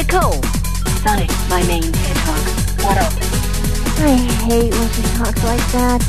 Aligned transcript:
Nicole. 0.00 0.42
Sonic, 1.02 1.28
my 1.50 1.62
main 1.66 1.82
hedgehog. 1.82 2.82
What 2.82 2.96
up? 2.96 3.12
I 3.98 4.16
hate 4.46 4.72
when 4.72 4.88
she 4.92 5.02
talks 5.18 5.44
like 5.44 5.60
that. 5.72 6.00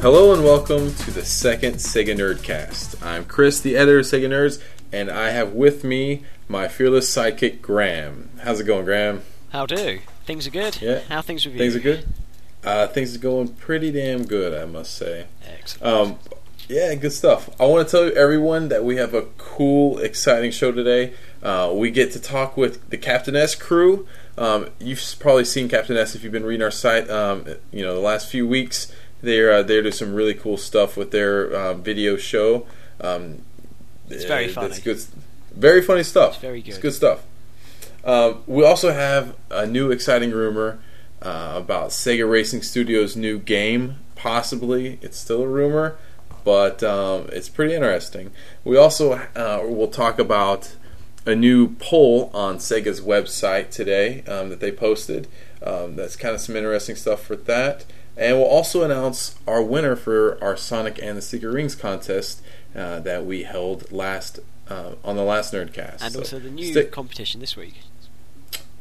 Hello 0.00 0.34
and 0.34 0.42
welcome 0.42 0.92
to 0.92 1.12
the 1.12 1.24
second 1.24 1.76
Sega 1.76 2.16
Nerdcast. 2.16 3.00
I'm 3.00 3.24
Chris, 3.26 3.60
the 3.60 3.76
editor 3.76 4.00
of 4.00 4.06
Sega 4.06 4.26
Nerds, 4.26 4.60
and 4.90 5.08
I 5.08 5.30
have 5.30 5.52
with 5.52 5.84
me 5.84 6.24
my 6.48 6.66
fearless 6.66 7.08
sidekick 7.08 7.62
Graham. 7.62 8.30
How's 8.42 8.58
it 8.58 8.64
going, 8.64 8.84
Graham? 8.84 9.22
How 9.50 9.66
do? 9.66 10.00
Things 10.30 10.46
are 10.46 10.50
good? 10.50 10.80
Yeah. 10.80 11.00
How 11.08 11.22
things 11.22 11.44
with 11.44 11.54
you? 11.54 11.58
Things 11.58 11.74
are 11.74 11.80
good. 11.80 12.06
Uh, 12.62 12.86
things 12.86 13.16
are 13.16 13.18
going 13.18 13.48
pretty 13.48 13.90
damn 13.90 14.24
good, 14.24 14.54
I 14.56 14.64
must 14.64 14.94
say. 14.94 15.26
Excellent. 15.44 15.92
Um, 15.92 16.18
yeah, 16.68 16.94
good 16.94 17.12
stuff. 17.12 17.50
I 17.58 17.66
want 17.66 17.88
to 17.88 17.90
tell 17.90 18.16
everyone 18.16 18.68
that 18.68 18.84
we 18.84 18.94
have 18.94 19.12
a 19.12 19.22
cool, 19.38 19.98
exciting 19.98 20.52
show 20.52 20.70
today. 20.70 21.14
Uh, 21.42 21.72
we 21.74 21.90
get 21.90 22.12
to 22.12 22.20
talk 22.20 22.56
with 22.56 22.90
the 22.90 22.96
Captain 22.96 23.34
S 23.34 23.56
crew. 23.56 24.06
Um, 24.38 24.68
you've 24.78 25.02
probably 25.18 25.44
seen 25.44 25.68
Captain 25.68 25.96
S 25.96 26.14
if 26.14 26.22
you've 26.22 26.32
been 26.32 26.44
reading 26.44 26.62
our 26.62 26.70
site. 26.70 27.10
Um, 27.10 27.46
you 27.72 27.82
know, 27.82 27.92
the 27.96 28.00
last 28.00 28.30
few 28.30 28.46
weeks 28.46 28.92
they're 29.22 29.52
uh, 29.52 29.62
they're 29.64 29.82
doing 29.82 29.92
some 29.92 30.14
really 30.14 30.34
cool 30.34 30.56
stuff 30.56 30.96
with 30.96 31.10
their 31.10 31.52
uh, 31.52 31.74
video 31.74 32.16
show. 32.16 32.68
Um, 33.00 33.42
It's 34.08 34.26
very 34.26 34.48
uh, 34.48 34.52
funny. 34.52 34.66
It's 34.68 34.78
good, 34.78 35.02
very 35.56 35.82
funny 35.82 36.04
stuff. 36.04 36.34
It's 36.34 36.40
very 36.40 36.60
It's 36.60 36.76
good. 36.76 36.82
good 36.82 36.94
stuff. 36.94 37.24
Um, 38.04 38.42
we 38.46 38.64
also 38.64 38.92
have 38.92 39.36
a 39.50 39.66
new 39.66 39.90
exciting 39.90 40.30
rumor 40.30 40.78
uh, 41.22 41.54
about 41.56 41.90
Sega 41.90 42.28
Racing 42.28 42.62
Studios' 42.62 43.16
new 43.16 43.38
game. 43.38 43.96
Possibly, 44.14 44.98
it's 45.00 45.18
still 45.18 45.42
a 45.42 45.48
rumor, 45.48 45.96
but 46.44 46.82
um, 46.82 47.28
it's 47.32 47.48
pretty 47.48 47.74
interesting. 47.74 48.32
We 48.64 48.76
also 48.76 49.12
uh, 49.14 49.62
will 49.64 49.88
talk 49.88 50.18
about 50.18 50.76
a 51.26 51.34
new 51.34 51.74
poll 51.76 52.30
on 52.32 52.56
Sega's 52.58 53.00
website 53.00 53.70
today 53.70 54.22
um, 54.24 54.48
that 54.48 54.60
they 54.60 54.72
posted. 54.72 55.28
Um, 55.62 55.96
that's 55.96 56.16
kind 56.16 56.34
of 56.34 56.40
some 56.40 56.56
interesting 56.56 56.96
stuff 56.96 57.22
for 57.22 57.36
that. 57.36 57.84
And 58.16 58.36
we'll 58.38 58.46
also 58.46 58.82
announce 58.82 59.38
our 59.46 59.62
winner 59.62 59.96
for 59.96 60.42
our 60.42 60.56
Sonic 60.56 60.98
and 61.02 61.16
the 61.16 61.22
Secret 61.22 61.50
Rings 61.50 61.74
contest 61.74 62.42
uh, 62.74 63.00
that 63.00 63.24
we 63.24 63.44
held 63.44 63.90
last 63.92 64.40
uh, 64.68 64.92
on 65.04 65.16
the 65.16 65.22
last 65.22 65.52
Nerdcast. 65.52 66.02
and 66.02 66.12
So 66.12 66.20
also 66.20 66.38
the 66.38 66.50
new 66.50 66.84
competition 66.86 67.40
this 67.40 67.56
week. 67.56 67.74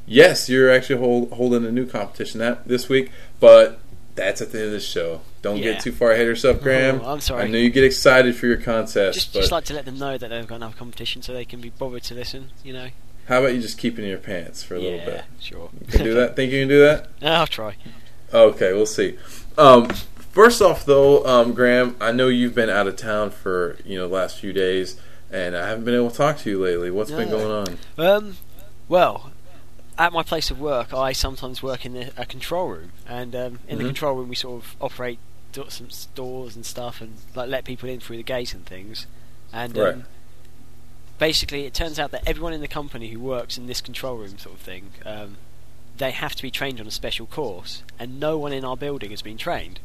Yes, 0.09 0.49
you're 0.49 0.71
actually 0.71 0.99
hold, 0.99 1.31
holding 1.31 1.65
a 1.65 1.71
new 1.71 1.85
competition 1.85 2.39
that 2.39 2.67
this 2.67 2.89
week, 2.89 3.11
but 3.39 3.79
that's 4.15 4.41
at 4.41 4.51
the 4.51 4.57
end 4.57 4.67
of 4.67 4.73
the 4.73 4.79
show. 4.79 5.21
Don't 5.41 5.57
Yeah. 5.57 5.73
get 5.73 5.81
too 5.83 5.91
far 5.91 6.11
ahead 6.11 6.23
of 6.23 6.29
yourself, 6.29 6.61
Graham. 6.61 6.99
Oh, 7.03 7.13
I'm 7.13 7.21
sorry. 7.21 7.43
I 7.43 7.47
know 7.47 7.57
you 7.59 7.69
get 7.69 7.83
excited 7.83 8.35
for 8.35 8.47
your 8.47 8.57
contest, 8.57 9.15
Just, 9.17 9.33
but 9.33 9.39
just 9.39 9.51
like 9.51 9.65
to 9.65 9.73
let 9.73 9.85
them 9.85 9.97
know 9.99 10.17
that 10.17 10.29
they've 10.29 10.47
got 10.47 10.55
another 10.55 10.75
competition 10.75 11.21
so 11.21 11.31
they 11.33 11.45
can 11.45 11.61
be 11.61 11.69
bothered 11.69 12.03
to 12.03 12.15
listen, 12.15 12.49
you 12.63 12.73
know? 12.73 12.89
how 13.27 13.39
about 13.41 13.53
you 13.53 13.61
just 13.61 13.77
keep 13.77 13.99
it 13.99 14.01
in 14.03 14.09
your 14.09 14.17
pants 14.17 14.63
for 14.63 14.75
a 14.75 14.79
yeah, 14.79 14.89
little 14.89 15.05
bit? 15.05 15.15
Yeah, 15.15 15.21
sure. 15.39 15.69
You 15.81 15.87
can 15.87 16.03
do 16.03 16.13
that. 16.15 16.35
Think 16.35 16.51
you 16.51 16.61
can 16.61 16.67
do 16.67 16.79
that? 16.81 17.07
I'll 17.21 17.45
try. 17.45 17.75
Okay, 18.33 18.73
we'll 18.73 18.87
see. 18.87 19.17
Um, 19.55 19.87
first 20.31 20.63
off, 20.63 20.83
though, 20.83 21.23
um, 21.25 21.53
Graham, 21.53 21.95
I 22.01 22.11
know 22.11 22.27
you've 22.27 22.55
been 22.55 22.71
out 22.71 22.87
of 22.87 22.95
town 22.95 23.29
for 23.29 23.77
you 23.85 23.97
know 23.99 24.07
the 24.07 24.13
last 24.15 24.39
few 24.39 24.51
days, 24.51 24.99
and 25.31 25.55
I 25.55 25.67
haven't 25.67 25.85
been 25.85 25.93
able 25.93 26.09
to 26.09 26.17
talk 26.17 26.39
to 26.39 26.49
you 26.49 26.59
lately. 26.59 26.89
What's 26.89 27.11
been 27.11 27.29
going 27.29 27.51
on? 27.51 27.77
Um, 28.03 28.37
well, 28.87 29.31
at 29.99 30.13
my 30.13 30.23
place 30.23 30.49
of 30.49 30.59
work, 30.59 30.93
I 30.93 31.11
sometimes 31.11 31.61
work 31.61 31.85
in 31.85 31.93
the, 31.93 32.11
a 32.17 32.25
control 32.25 32.69
room, 32.69 32.91
and 33.07 33.35
um, 33.35 33.59
in 33.67 33.77
the 33.77 33.83
Mhm. 33.83 33.87
control 33.87 34.15
room, 34.15 34.29
we 34.29 34.35
sort 34.35 34.63
of 34.63 34.75
operate 34.81 35.19
do- 35.51 35.65
some 35.69 35.89
stores 35.89 36.55
and 36.55 36.65
stuff, 36.65 37.01
and 37.01 37.15
like 37.35 37.49
let 37.49 37.65
people 37.65 37.89
in 37.89 37.99
through 37.99 38.17
the 38.17 38.23
gate 38.23 38.53
and 38.53 38.65
things. 38.65 39.05
And 39.53 39.77
um, 39.77 39.83
Right. 39.83 39.95
basically, 41.17 41.65
it 41.65 41.73
turns 41.73 41.99
out 41.99 42.11
that 42.11 42.23
everyone 42.25 42.53
in 42.53 42.61
the 42.61 42.67
company 42.67 43.09
who 43.09 43.19
works 43.19 43.57
in 43.57 43.67
this 43.67 43.81
control 43.81 44.17
room, 44.17 44.37
sort 44.37 44.55
of 44.55 44.61
thing, 44.61 44.91
um, 45.05 45.37
they 45.97 46.11
have 46.11 46.33
to 46.35 46.41
be 46.41 46.49
trained 46.51 46.79
on 46.79 46.87
a 46.87 46.91
special 46.91 47.25
course, 47.25 47.83
and 47.99 48.19
no 48.19 48.37
one 48.37 48.53
in 48.53 48.63
our 48.63 48.77
building 48.77 49.11
has 49.11 49.21
been 49.21 49.37
trained. 49.37 49.79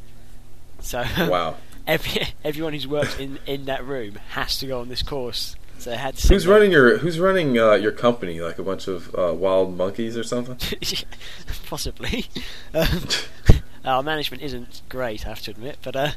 So 0.81 1.05
Wow, 1.19 1.57
every 1.87 2.29
everyone 2.45 2.73
who's 2.73 2.87
worked 2.87 3.19
in, 3.19 3.39
in 3.47 3.65
that 3.65 3.85
room 3.85 4.19
has 4.31 4.59
to 4.59 4.67
go 4.67 4.81
on 4.81 4.89
this 4.89 5.03
course. 5.03 5.57
So 5.79 5.91
they 5.91 5.97
had 5.97 6.19
who's 6.19 6.47
running 6.47 6.71
your 6.73 6.99
Who's 6.99 7.19
running 7.21 7.59
uh, 7.59 7.73
your 7.73 7.93
company? 7.93 8.41
Like 8.41 8.59
a 8.59 8.63
bunch 8.63 8.89
of 8.89 9.15
uh, 9.19 9.35
wild 9.35 9.77
monkeys 9.77 10.17
or 10.17 10.23
something? 10.23 10.57
Possibly. 11.67 12.27
Um, 12.75 13.07
our 13.85 14.03
management 14.03 14.43
isn't 14.43 14.81
great, 14.89 15.27
I 15.27 15.29
have 15.29 15.41
to 15.43 15.51
admit. 15.51 15.79
But 15.83 15.95
uh, 15.97 16.11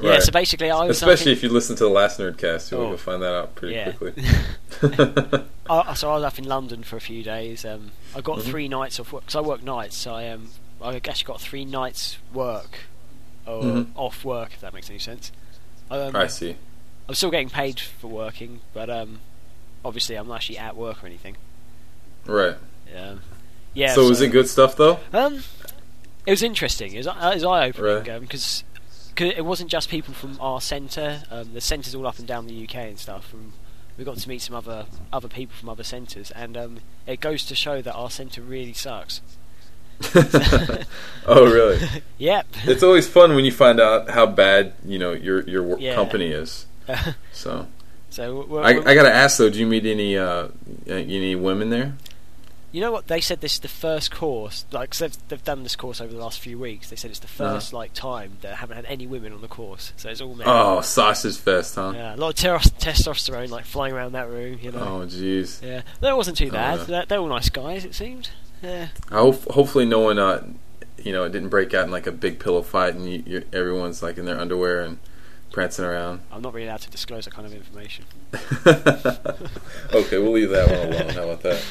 yeah, 0.00 0.10
Right. 0.12 0.22
so 0.22 0.32
basically, 0.32 0.70
I 0.70 0.86
was 0.86 0.96
Especially 1.02 1.32
if 1.32 1.42
you 1.42 1.50
listen 1.50 1.76
to 1.76 1.84
the 1.84 1.90
last 1.90 2.18
Nerdcast, 2.18 2.70
you'll, 2.70 2.80
Oh. 2.80 2.96
find 2.96 3.20
that 3.22 3.34
out 3.34 3.54
pretty 3.54 3.74
Yeah. 3.74 3.92
quickly. 3.92 4.24
I, 5.68 5.94
so 5.94 6.10
I 6.10 6.14
was 6.14 6.24
up 6.24 6.38
in 6.38 6.44
London 6.46 6.82
for 6.82 6.96
a 6.96 7.00
few 7.00 7.22
days. 7.22 7.64
Um, 7.64 7.92
I 8.16 8.20
got 8.22 8.38
Mhm. 8.38 8.42
three 8.44 8.68
nights 8.68 8.98
off 8.98 9.12
work 9.12 9.24
because 9.24 9.36
I 9.36 9.40
work 9.40 9.62
nights. 9.62 9.96
So 9.96 10.14
I 10.14 10.28
um, 10.30 10.48
I 10.82 10.96
actually 10.96 11.24
got 11.24 11.40
three 11.40 11.64
nights 11.66 12.16
work 12.32 12.80
or 13.46 13.62
Mhm. 13.62 13.86
off 13.94 14.24
work, 14.24 14.52
if 14.54 14.60
that 14.62 14.72
makes 14.72 14.88
any 14.90 14.98
sense. 14.98 15.30
Um, 15.90 16.16
I 16.16 16.26
see. 16.26 16.56
I'm 17.10 17.14
still 17.16 17.32
getting 17.32 17.50
paid 17.50 17.80
for 17.80 18.06
working, 18.06 18.60
but 18.72 18.88
um, 18.88 19.18
obviously 19.84 20.14
I'm 20.14 20.28
not 20.28 20.36
actually 20.36 20.58
at 20.58 20.76
work 20.76 21.02
or 21.02 21.08
anything. 21.08 21.36
Right. 22.24 22.54
Um, 22.96 23.22
yeah. 23.74 23.94
so, 23.94 24.08
was 24.08 24.20
it 24.20 24.28
good 24.28 24.48
stuff 24.48 24.76
though? 24.76 25.00
Um, 25.12 25.42
it 26.24 26.30
was 26.30 26.44
interesting. 26.44 26.92
It 26.94 26.98
was, 26.98 27.08
uh, 27.08 27.32
was 27.34 27.42
eye 27.42 27.66
opening 27.66 28.04
Right. 28.04 28.20
because 28.20 28.62
it 29.16 29.44
wasn't 29.44 29.72
just 29.72 29.88
people 29.88 30.14
from 30.14 30.38
our 30.40 30.60
centre. 30.60 31.22
Um, 31.32 31.52
the 31.52 31.60
centres 31.60 31.96
all 31.96 32.06
up 32.06 32.20
and 32.20 32.28
down 32.28 32.46
the 32.46 32.62
UK 32.62 32.76
and 32.76 32.96
stuff. 32.96 33.32
And 33.32 33.54
we 33.98 34.04
got 34.04 34.16
to 34.18 34.28
meet 34.28 34.40
some 34.42 34.54
other 34.54 34.86
other 35.12 35.26
people 35.26 35.56
from 35.58 35.68
other 35.68 35.82
centres, 35.82 36.30
and 36.30 36.56
um, 36.56 36.78
it 37.08 37.18
goes 37.18 37.44
to 37.46 37.56
show 37.56 37.82
that 37.82 37.92
our 37.92 38.08
centre 38.08 38.40
really 38.40 38.72
sucks. 38.72 39.20
oh, 41.26 41.44
really? 41.52 41.80
Yep. 42.18 42.46
It's 42.66 42.84
always 42.84 43.08
fun 43.08 43.34
when 43.34 43.44
you 43.44 43.50
find 43.52 43.80
out 43.80 44.10
how 44.10 44.26
bad 44.26 44.74
you 44.84 44.98
know 45.00 45.10
your 45.12 45.42
your 45.48 45.76
Yeah. 45.80 45.96
company 45.96 46.28
is. 46.28 46.66
So 47.32 47.66
so 48.10 48.44
we're, 48.48 48.62
I, 48.62 48.70
I 48.70 48.94
gotta 48.94 49.12
ask 49.14 49.38
though, 49.38 49.50
do 49.50 49.58
you 49.58 49.66
meet 49.66 49.86
any 49.86 50.16
uh, 50.18 50.48
any 50.88 51.34
women 51.34 51.70
there? 51.70 51.94
you 52.72 52.80
know 52.80 52.92
what 52.92 53.08
they 53.08 53.20
said? 53.20 53.40
This 53.40 53.54
is 53.54 53.58
the 53.58 53.66
first 53.68 54.12
course. 54.12 54.64
Like 54.70 54.90
'cause 54.90 54.98
they've 55.00 55.28
they've 55.28 55.44
done 55.44 55.64
this 55.64 55.74
course 55.74 56.00
over 56.00 56.12
the 56.12 56.20
last 56.20 56.38
few 56.38 56.56
weeks. 56.58 56.88
They 56.90 56.94
said 56.96 57.10
it's 57.10 57.18
the 57.20 57.26
Uh-huh. 57.44 57.56
1st 57.56 57.72
like 57.72 57.92
time 57.94 58.36
that 58.42 58.54
haven't 58.56 58.76
had 58.76 58.84
any 58.86 59.06
women 59.08 59.32
on 59.32 59.40
the 59.40 59.48
course. 59.48 59.92
So 59.96 60.08
it's 60.08 60.20
all 60.20 60.34
men. 60.36 60.46
Oh, 60.48 60.80
sausage 60.80 61.36
fest, 61.36 61.74
huh? 61.74 61.92
Yeah, 61.96 62.14
a 62.14 62.16
lot 62.16 62.28
of 62.30 62.34
ter- 62.36 62.58
testosterone 62.58 63.48
like 63.50 63.64
flying 63.64 63.92
around 63.92 64.12
that 64.12 64.28
room. 64.28 64.58
You 64.62 64.70
know. 64.72 65.00
Oh, 65.02 65.06
jeez. 65.06 65.60
Yeah, 65.62 65.82
that 66.00 66.16
wasn't 66.16 66.36
too 66.36 66.46
Oh, 66.48 66.52
bad. 66.52 66.88
yeah. 66.88 67.04
They're, 67.08 67.18
all 67.18 67.26
nice 67.26 67.48
guys, 67.48 67.84
it 67.84 67.94
seemed. 67.94 68.30
Yeah. 68.62 68.88
I 69.10 69.16
hope 69.18 69.44
hopefully 69.50 69.86
no 69.86 70.00
one 70.00 70.18
uh, 70.20 70.46
you 71.02 71.12
know 71.12 71.24
it 71.24 71.32
didn't 71.32 71.48
break 71.48 71.74
out 71.74 71.86
in 71.86 71.90
like 71.90 72.06
a 72.06 72.12
big 72.12 72.38
pillow 72.38 72.62
fight 72.62 72.94
and 72.94 73.10
you, 73.10 73.22
you, 73.26 73.44
everyone's 73.52 74.00
like 74.02 74.16
in 74.18 74.26
their 74.26 74.38
underwear 74.38 74.82
and 74.82 74.98
prancing 75.50 75.84
around. 75.84 76.20
I'm 76.32 76.42
not 76.42 76.54
really 76.54 76.66
allowed 76.66 76.80
to 76.82 76.90
disclose 76.90 77.24
that 77.24 77.34
kind 77.34 77.46
of 77.46 77.52
information. 77.54 78.04
okay, 79.92 80.18
we'll 80.18 80.32
leave 80.32 80.50
that 80.50 80.68
one 80.68 80.92
alone. 80.92 81.08
How 81.14 81.24
about 81.24 81.42
that? 81.42 81.62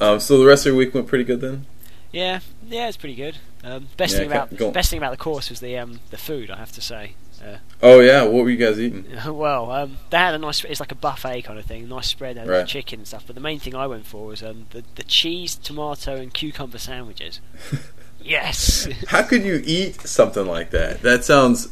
Um, 0.00 0.20
so 0.20 0.38
the 0.38 0.46
rest 0.46 0.66
of 0.66 0.70
your 0.70 0.76
week 0.76 0.94
went 0.94 1.06
pretty 1.06 1.24
good 1.24 1.40
then. 1.40 1.66
Yeah, 2.10 2.40
yeah, 2.66 2.88
it's 2.88 2.96
pretty 2.96 3.14
good. 3.14 3.38
Um, 3.64 3.88
best 3.96 4.12
Yeah, 4.14 4.18
thing 4.20 4.30
about 4.30 4.56
go 4.56 4.70
best 4.70 4.90
thing 4.90 4.98
about 4.98 5.12
the 5.12 5.16
course 5.16 5.48
was 5.48 5.60
the 5.60 5.78
um, 5.78 6.00
the 6.10 6.18
food. 6.18 6.50
I 6.50 6.56
have 6.56 6.72
to 6.72 6.80
say. 6.80 7.14
Uh, 7.42 7.56
Oh 7.82 8.00
yeah, 8.00 8.22
what 8.24 8.44
were 8.44 8.50
you 8.50 8.56
guys 8.56 8.78
eating? 8.78 9.04
well, 9.26 9.70
um, 9.70 9.96
they 10.10 10.18
had 10.18 10.34
a 10.34 10.38
nice. 10.38 10.62
It's 10.64 10.80
like 10.80 10.92
a 10.92 10.96
buffet 10.96 11.42
kind 11.42 11.58
of 11.58 11.64
thing. 11.64 11.88
Nice 11.88 12.08
spread. 12.08 12.36
Had 12.36 12.48
Right. 12.48 12.66
chicken 12.66 13.00
and 13.00 13.06
stuff. 13.08 13.24
But 13.26 13.34
the 13.34 13.40
main 13.40 13.58
thing 13.58 13.74
I 13.74 13.86
went 13.86 14.06
for 14.06 14.26
was 14.26 14.42
um, 14.42 14.66
the 14.70 14.84
the 14.96 15.04
cheese, 15.04 15.54
tomato, 15.54 16.16
and 16.16 16.32
cucumber 16.34 16.78
sandwiches. 16.78 17.40
yes. 18.24 18.88
How 19.08 19.22
could 19.22 19.42
you 19.44 19.62
eat 19.64 20.00
something 20.02 20.46
like 20.46 20.70
that? 20.70 21.02
That 21.02 21.24
sounds 21.24 21.68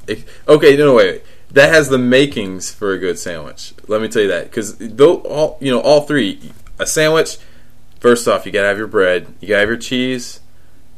okay. 0.48 0.76
No, 0.76 0.86
no, 0.86 0.94
wait, 0.94 1.12
wait. 1.12 1.22
That 1.52 1.72
has 1.72 1.88
the 1.88 1.98
makings 1.98 2.70
for 2.72 2.92
a 2.92 2.98
good 2.98 3.18
sandwich. 3.18 3.74
Let 3.88 4.00
me 4.00 4.08
tell 4.08 4.22
you 4.22 4.28
that 4.28 4.44
because 4.44 4.76
though 4.78 5.16
all 5.22 5.58
you 5.60 5.70
know, 5.70 5.80
all 5.80 6.02
three 6.02 6.52
a 6.78 6.86
sandwich. 6.86 7.38
First 8.00 8.26
off, 8.28 8.46
you 8.46 8.52
gotta 8.52 8.68
have 8.68 8.78
your 8.78 8.86
bread. 8.86 9.26
You 9.40 9.48
gotta 9.48 9.60
have 9.60 9.68
your 9.68 9.76
cheese. 9.78 10.40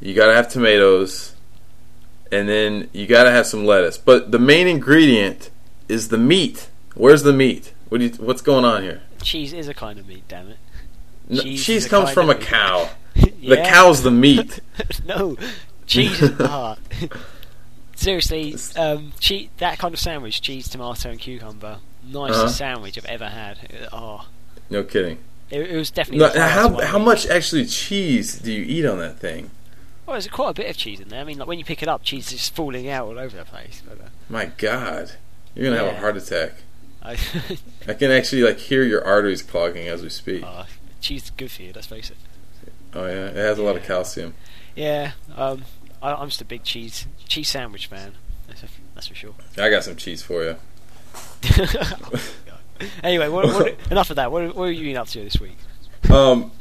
You 0.00 0.14
gotta 0.14 0.34
have 0.34 0.48
tomatoes, 0.48 1.34
and 2.30 2.48
then 2.48 2.88
you 2.92 3.06
gotta 3.06 3.30
have 3.30 3.46
some 3.46 3.64
lettuce. 3.64 3.98
But 3.98 4.30
the 4.30 4.38
main 4.38 4.68
ingredient 4.68 5.50
is 5.88 6.08
the 6.08 6.18
meat. 6.18 6.68
Where's 6.94 7.22
the 7.24 7.32
meat? 7.32 7.72
What 7.88 7.98
do 7.98 8.04
you, 8.06 8.10
What's 8.14 8.42
going 8.42 8.64
on 8.64 8.82
here? 8.82 9.02
cheese 9.22 9.52
is 9.52 9.68
a 9.68 9.74
kind 9.74 9.98
of 9.98 10.06
meat. 10.08 10.24
Damn 10.28 10.48
it. 10.50 10.56
No, 11.28 11.42
Cheese 11.42 11.64
cheese 11.64 11.88
comes 11.88 12.10
from 12.10 12.28
a 12.30 12.34
meat. 12.34 12.42
cow. 12.42 12.90
The 13.42 13.56
cow's 13.58 14.02
the 14.02 14.10
meat. 14.24 14.60
no, 15.04 15.36
cheese 15.86 16.20
is 16.22 16.36
the 16.36 16.48
heart. 16.48 16.78
Seriously, 17.96 18.54
um, 18.76 19.12
che- 19.20 19.50
that 19.58 19.78
kind 19.78 19.94
of 19.94 20.00
sandwich, 20.00 20.40
cheese, 20.40 20.68
tomato, 20.68 21.10
and 21.10 21.20
cucumber, 21.20 21.78
nicest 22.04 22.38
Uh-huh. 22.40 22.48
sandwich 22.48 22.98
I've 22.98 23.04
ever 23.04 23.28
had. 23.28 23.58
Uh, 23.92 23.96
Oh, 23.96 24.26
No 24.70 24.82
kidding. 24.82 25.18
it, 25.50 25.70
it 25.70 25.76
was 25.76 25.90
definitely. 25.90 26.18
No, 26.26 26.40
how 26.48 26.80
how 26.80 26.98
much 26.98 27.26
actually 27.26 27.66
cheese 27.66 28.38
do 28.38 28.52
you 28.52 28.62
eat 28.64 28.86
on 28.86 28.98
that 28.98 29.18
thing? 29.18 29.50
Well, 30.06 30.14
there's 30.14 30.26
quite 30.26 30.50
a 30.50 30.54
bit 30.54 30.68
of 30.70 30.76
cheese 30.76 30.98
in 30.98 31.08
there. 31.08 31.20
I 31.20 31.24
mean, 31.24 31.38
like 31.38 31.46
when 31.46 31.58
you 31.58 31.64
pick 31.64 31.82
it 31.82 31.88
up, 31.88 32.02
cheese 32.02 32.26
is 32.32 32.38
just 32.38 32.54
falling 32.56 32.88
out 32.88 33.06
all 33.06 33.18
over 33.18 33.36
the 33.36 33.44
place. 33.44 33.82
But, 33.86 34.00
uh, 34.00 34.08
My 34.28 34.46
God, 34.46 35.12
you're 35.54 35.66
gonna 35.70 35.76
have 35.84 35.94
a 35.96 36.00
heart 36.00 36.16
attack. 36.16 36.54
I, 37.04 37.16
I 37.86 37.94
can 37.94 38.10
actually 38.10 38.42
like 38.42 38.58
hear 38.58 38.82
your 38.84 39.04
arteries 39.04 39.42
clogging 39.42 39.86
as 39.88 40.02
we 40.02 40.08
speak. 40.08 40.42
uh, 40.44 40.64
cheese 41.00 41.24
is 41.24 41.30
good 41.30 41.50
for 41.52 41.62
you. 41.62 41.72
Let's 41.74 41.86
face 41.86 42.10
it. 42.10 42.16
Oh 42.94 43.06
yeah, 43.06 43.26
it 43.26 43.36
has 43.36 43.58
a 43.58 43.62
lot 43.62 43.76
of 43.76 43.84
calcium. 43.84 44.34
Yeah, 44.74 45.12
um, 45.36 45.64
I, 46.02 46.14
I'm 46.14 46.28
just 46.28 46.40
a 46.40 46.44
big 46.44 46.62
cheese 46.62 47.06
cheese 47.26 47.48
sandwich 47.48 47.86
fan. 47.86 48.14
That's, 48.48 48.62
a, 48.62 48.66
that's 48.94 49.06
for 49.06 49.14
sure. 49.14 49.34
I 49.56 49.70
got 49.70 49.84
some 49.84 49.96
cheese 49.96 50.22
for 50.22 50.42
you. 50.42 50.56
anyway, 53.02 53.28
what, 53.28 53.46
what, 53.46 53.76
enough 53.90 54.10
of 54.10 54.16
that. 54.16 54.30
What, 54.30 54.54
what 54.54 54.68
have 54.68 54.74
you 54.74 54.84
been 54.84 54.96
up 54.96 55.08
to 55.08 55.20
this 55.20 55.40
week? 55.40 55.56
Um, 56.10 56.52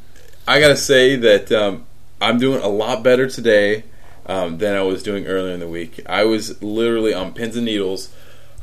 I 0.48 0.60
gotta 0.60 0.78
say 0.78 1.16
that 1.18 1.52
um, 1.52 1.86
I'm 2.22 2.40
doing 2.40 2.62
a 2.62 2.68
lot 2.68 3.04
better 3.04 3.28
today 3.28 3.84
um, 4.26 4.58
than 4.60 4.76
I 4.76 4.82
was 4.82 5.04
doing 5.04 5.26
earlier 5.28 5.54
in 5.54 5.60
the 5.60 5.68
week. 5.68 6.00
I 6.08 6.24
was 6.24 6.62
literally 6.62 7.14
on 7.14 7.34
pins 7.34 7.56
and 7.56 7.66
needles 7.66 8.14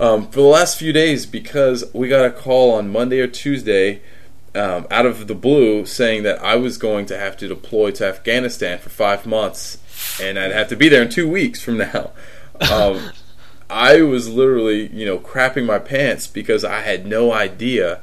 um, 0.00 0.28
for 0.28 0.40
the 0.40 0.46
last 0.46 0.78
few 0.78 0.92
days 0.92 1.26
because 1.26 1.84
we 1.92 2.08
got 2.08 2.24
a 2.24 2.30
call 2.30 2.72
on 2.72 2.90
Monday 2.90 3.20
or 3.20 3.26
Tuesday 3.26 4.00
um, 4.54 4.86
out 4.90 5.06
of 5.06 5.26
the 5.26 5.34
blue 5.34 5.86
saying 5.86 6.22
that 6.22 6.42
I 6.42 6.56
was 6.56 6.78
going 6.78 7.06
to 7.06 7.18
have 7.18 7.36
to 7.38 7.48
deploy 7.48 7.90
to 7.92 8.06
Afghanistan 8.06 8.78
for 8.78 8.88
five 8.88 9.26
months 9.26 9.78
and 10.20 10.38
I'd 10.38 10.52
have 10.52 10.68
to 10.68 10.76
be 10.76 10.88
there 10.88 11.02
in 11.02 11.08
two 11.08 11.28
weeks 11.28 11.62
from 11.62 11.78
now. 11.78 12.10
Um, 12.72 13.12
I 13.70 14.02
was 14.02 14.28
literally, 14.28 14.88
you 14.88 15.06
know, 15.06 15.16
crapping 15.18 15.64
my 15.64 15.78
pants 15.78 16.26
because 16.26 16.64
I 16.64 16.80
had 16.80 17.06
no 17.06 17.32
idea 17.32 18.00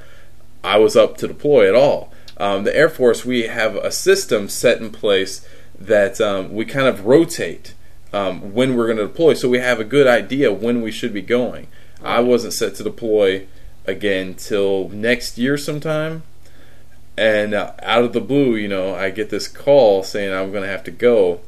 I 0.63 0.77
was 0.77 0.95
up 0.95 1.17
to 1.17 1.27
deploy 1.27 1.67
at 1.67 1.75
all. 1.75 2.13
Um, 2.37 2.63
the 2.63 2.73
Air 2.73 2.87
Force, 2.87 3.25
we 3.25 3.47
have 3.47 3.75
a 3.75 3.91
system 3.91 4.47
set 4.47 4.79
in 4.79 4.91
place 4.91 5.45
that 5.77 6.21
um, 6.21 6.53
we 6.53 6.63
kind 6.63 6.87
of 6.87 7.05
rotate 7.05 7.73
um, 8.13 8.53
when 8.53 8.75
we're 8.75 8.85
going 8.85 8.97
to 8.97 9.07
deploy, 9.07 9.33
so 9.33 9.49
we 9.49 9.59
have 9.59 9.79
a 9.79 9.83
good 9.83 10.07
idea 10.07 10.53
when 10.53 10.81
we 10.81 10.91
should 10.91 11.13
be 11.13 11.21
going. 11.21 11.67
I 12.01 12.21
wasn't 12.21 12.53
set 12.53 12.75
to 12.75 12.83
deploy 12.83 13.45
again 13.85 14.35
till 14.35 14.87
next 14.89 15.37
year 15.37 15.57
sometime, 15.57 16.23
and 17.17 17.53
uh, 17.53 17.73
out 17.81 18.03
of 18.03 18.13
the 18.13 18.21
blue, 18.21 18.55
you 18.55 18.67
know, 18.67 18.95
I 18.95 19.09
get 19.09 19.29
this 19.29 19.47
call 19.47 20.03
saying 20.03 20.33
I'm 20.33 20.51
going 20.51 20.63
to 20.63 20.69
have 20.69 20.83
to 20.85 20.91
go, 20.91 21.41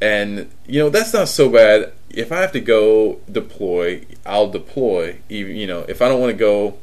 and 0.00 0.50
you 0.66 0.80
know 0.80 0.90
that's 0.90 1.12
not 1.12 1.28
so 1.28 1.48
bad. 1.48 1.92
If 2.10 2.32
I 2.32 2.40
have 2.40 2.52
to 2.52 2.60
go 2.60 3.20
deploy, 3.30 4.04
I'll 4.26 4.50
deploy. 4.50 5.20
Even 5.28 5.56
you 5.56 5.66
know, 5.66 5.80
if 5.88 6.02
I 6.02 6.08
don't 6.08 6.20
want 6.20 6.32
to 6.32 6.38
go, 6.38 6.78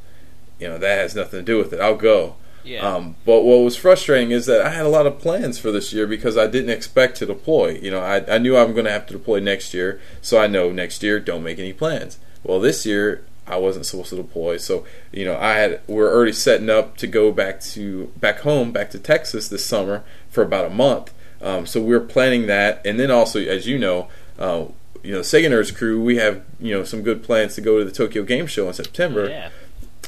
you 0.59 0.67
know 0.67 0.77
that 0.77 0.99
has 0.99 1.15
nothing 1.15 1.39
to 1.39 1.43
do 1.43 1.57
with 1.57 1.73
it. 1.73 1.79
I'll 1.79 1.95
go. 1.97 2.35
Yeah. 2.63 2.79
Um, 2.79 3.15
but 3.25 3.43
what 3.43 3.57
was 3.57 3.77
frustrating 3.77 4.31
is 4.31 4.47
that 4.47 4.65
I 4.65 4.69
had 4.69 4.87
a 4.87 4.89
lot 4.89 5.05
of 5.05 5.19
plans 5.19 5.59
for 5.59 5.71
this 5.71 5.93
year 5.93 6.07
because 6.07 6.35
I 6.35 6.47
didn't 6.47 6.71
expect 6.71 7.17
to 7.17 7.25
deploy. 7.27 7.77
You 7.79 7.91
know, 7.91 7.99
I, 7.99 8.25
I 8.27 8.37
knew 8.39 8.57
I'm 8.57 8.73
going 8.73 8.85
to 8.85 8.91
have 8.91 9.05
to 9.05 9.13
deploy 9.13 9.39
next 9.39 9.71
year, 9.71 10.01
so 10.19 10.39
I 10.39 10.47
know 10.47 10.71
next 10.71 11.03
year 11.03 11.19
don't 11.19 11.43
make 11.43 11.59
any 11.59 11.73
plans. 11.73 12.17
Well, 12.43 12.59
this 12.59 12.83
year 12.83 13.23
I 13.47 13.57
wasn't 13.57 13.85
supposed 13.85 14.09
to 14.09 14.15
deploy, 14.15 14.57
so 14.57 14.85
you 15.11 15.25
know 15.25 15.37
I 15.37 15.53
had 15.53 15.81
we're 15.87 16.13
already 16.13 16.33
setting 16.33 16.69
up 16.69 16.97
to 16.97 17.07
go 17.07 17.31
back 17.31 17.61
to 17.61 18.07
back 18.17 18.39
home, 18.39 18.71
back 18.71 18.89
to 18.91 18.99
Texas 18.99 19.47
this 19.49 19.65
summer 19.65 20.03
for 20.29 20.43
about 20.43 20.65
a 20.65 20.69
month. 20.69 21.13
Um, 21.41 21.65
so 21.65 21.81
we 21.81 21.93
were 21.93 21.99
planning 21.99 22.47
that, 22.47 22.81
and 22.85 22.99
then 22.99 23.11
also, 23.11 23.39
as 23.39 23.67
you 23.67 23.77
know, 23.77 24.07
uh, 24.39 24.65
you 25.03 25.11
know, 25.11 25.19
Sega 25.19 25.49
Nerds 25.49 25.75
crew, 25.75 26.01
we 26.01 26.17
have 26.17 26.43
you 26.59 26.73
know 26.73 26.83
some 26.83 27.03
good 27.03 27.23
plans 27.23 27.55
to 27.55 27.61
go 27.61 27.77
to 27.77 27.85
the 27.85 27.91
Tokyo 27.91 28.23
Game 28.23 28.47
Show 28.47 28.67
in 28.67 28.73
September. 28.73 29.29
yeah. 29.29 29.49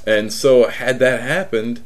And 0.06 0.32
so, 0.32 0.70
had 0.70 1.00
that 1.00 1.22
happened, 1.22 1.84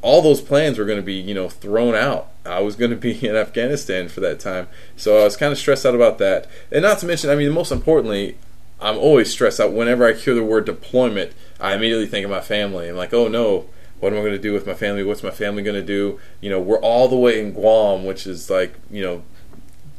all 0.00 0.22
those 0.22 0.40
plans 0.40 0.78
were 0.78 0.86
going 0.86 0.98
to 0.98 1.04
be, 1.04 1.14
you 1.14 1.34
know, 1.34 1.50
thrown 1.50 1.94
out. 1.94 2.28
I 2.44 2.60
was 2.60 2.74
going 2.74 2.90
to 2.90 2.96
be 2.96 3.26
in 3.26 3.36
Afghanistan 3.36 4.08
for 4.08 4.20
that 4.20 4.40
time, 4.40 4.66
so 4.96 5.20
I 5.20 5.24
was 5.24 5.36
kind 5.36 5.52
of 5.52 5.58
stressed 5.58 5.86
out 5.86 5.94
about 5.94 6.18
that. 6.18 6.48
And 6.72 6.82
not 6.82 6.98
to 6.98 7.06
mention, 7.06 7.30
I 7.30 7.36
mean, 7.36 7.52
most 7.52 7.70
importantly, 7.70 8.38
I'm 8.84 8.98
always 8.98 9.30
stressed 9.30 9.60
out 9.60 9.72
whenever 9.72 10.06
I 10.06 10.12
hear 10.12 10.34
the 10.34 10.44
word 10.44 10.66
deployment. 10.66 11.32
I 11.58 11.74
immediately 11.74 12.06
think 12.06 12.24
of 12.24 12.30
my 12.30 12.42
family. 12.42 12.86
I'm 12.86 12.96
like, 12.96 13.14
oh 13.14 13.28
no, 13.28 13.64
what 13.98 14.12
am 14.12 14.18
I 14.18 14.22
going 14.22 14.32
to 14.32 14.38
do 14.38 14.52
with 14.52 14.66
my 14.66 14.74
family? 14.74 15.02
What's 15.02 15.22
my 15.22 15.30
family 15.30 15.62
going 15.62 15.80
to 15.80 15.86
do? 15.86 16.20
You 16.42 16.50
know, 16.50 16.60
we're 16.60 16.80
all 16.80 17.08
the 17.08 17.16
way 17.16 17.40
in 17.40 17.52
Guam, 17.52 18.04
which 18.04 18.26
is 18.26 18.50
like, 18.50 18.74
you 18.90 19.02
know, 19.02 19.22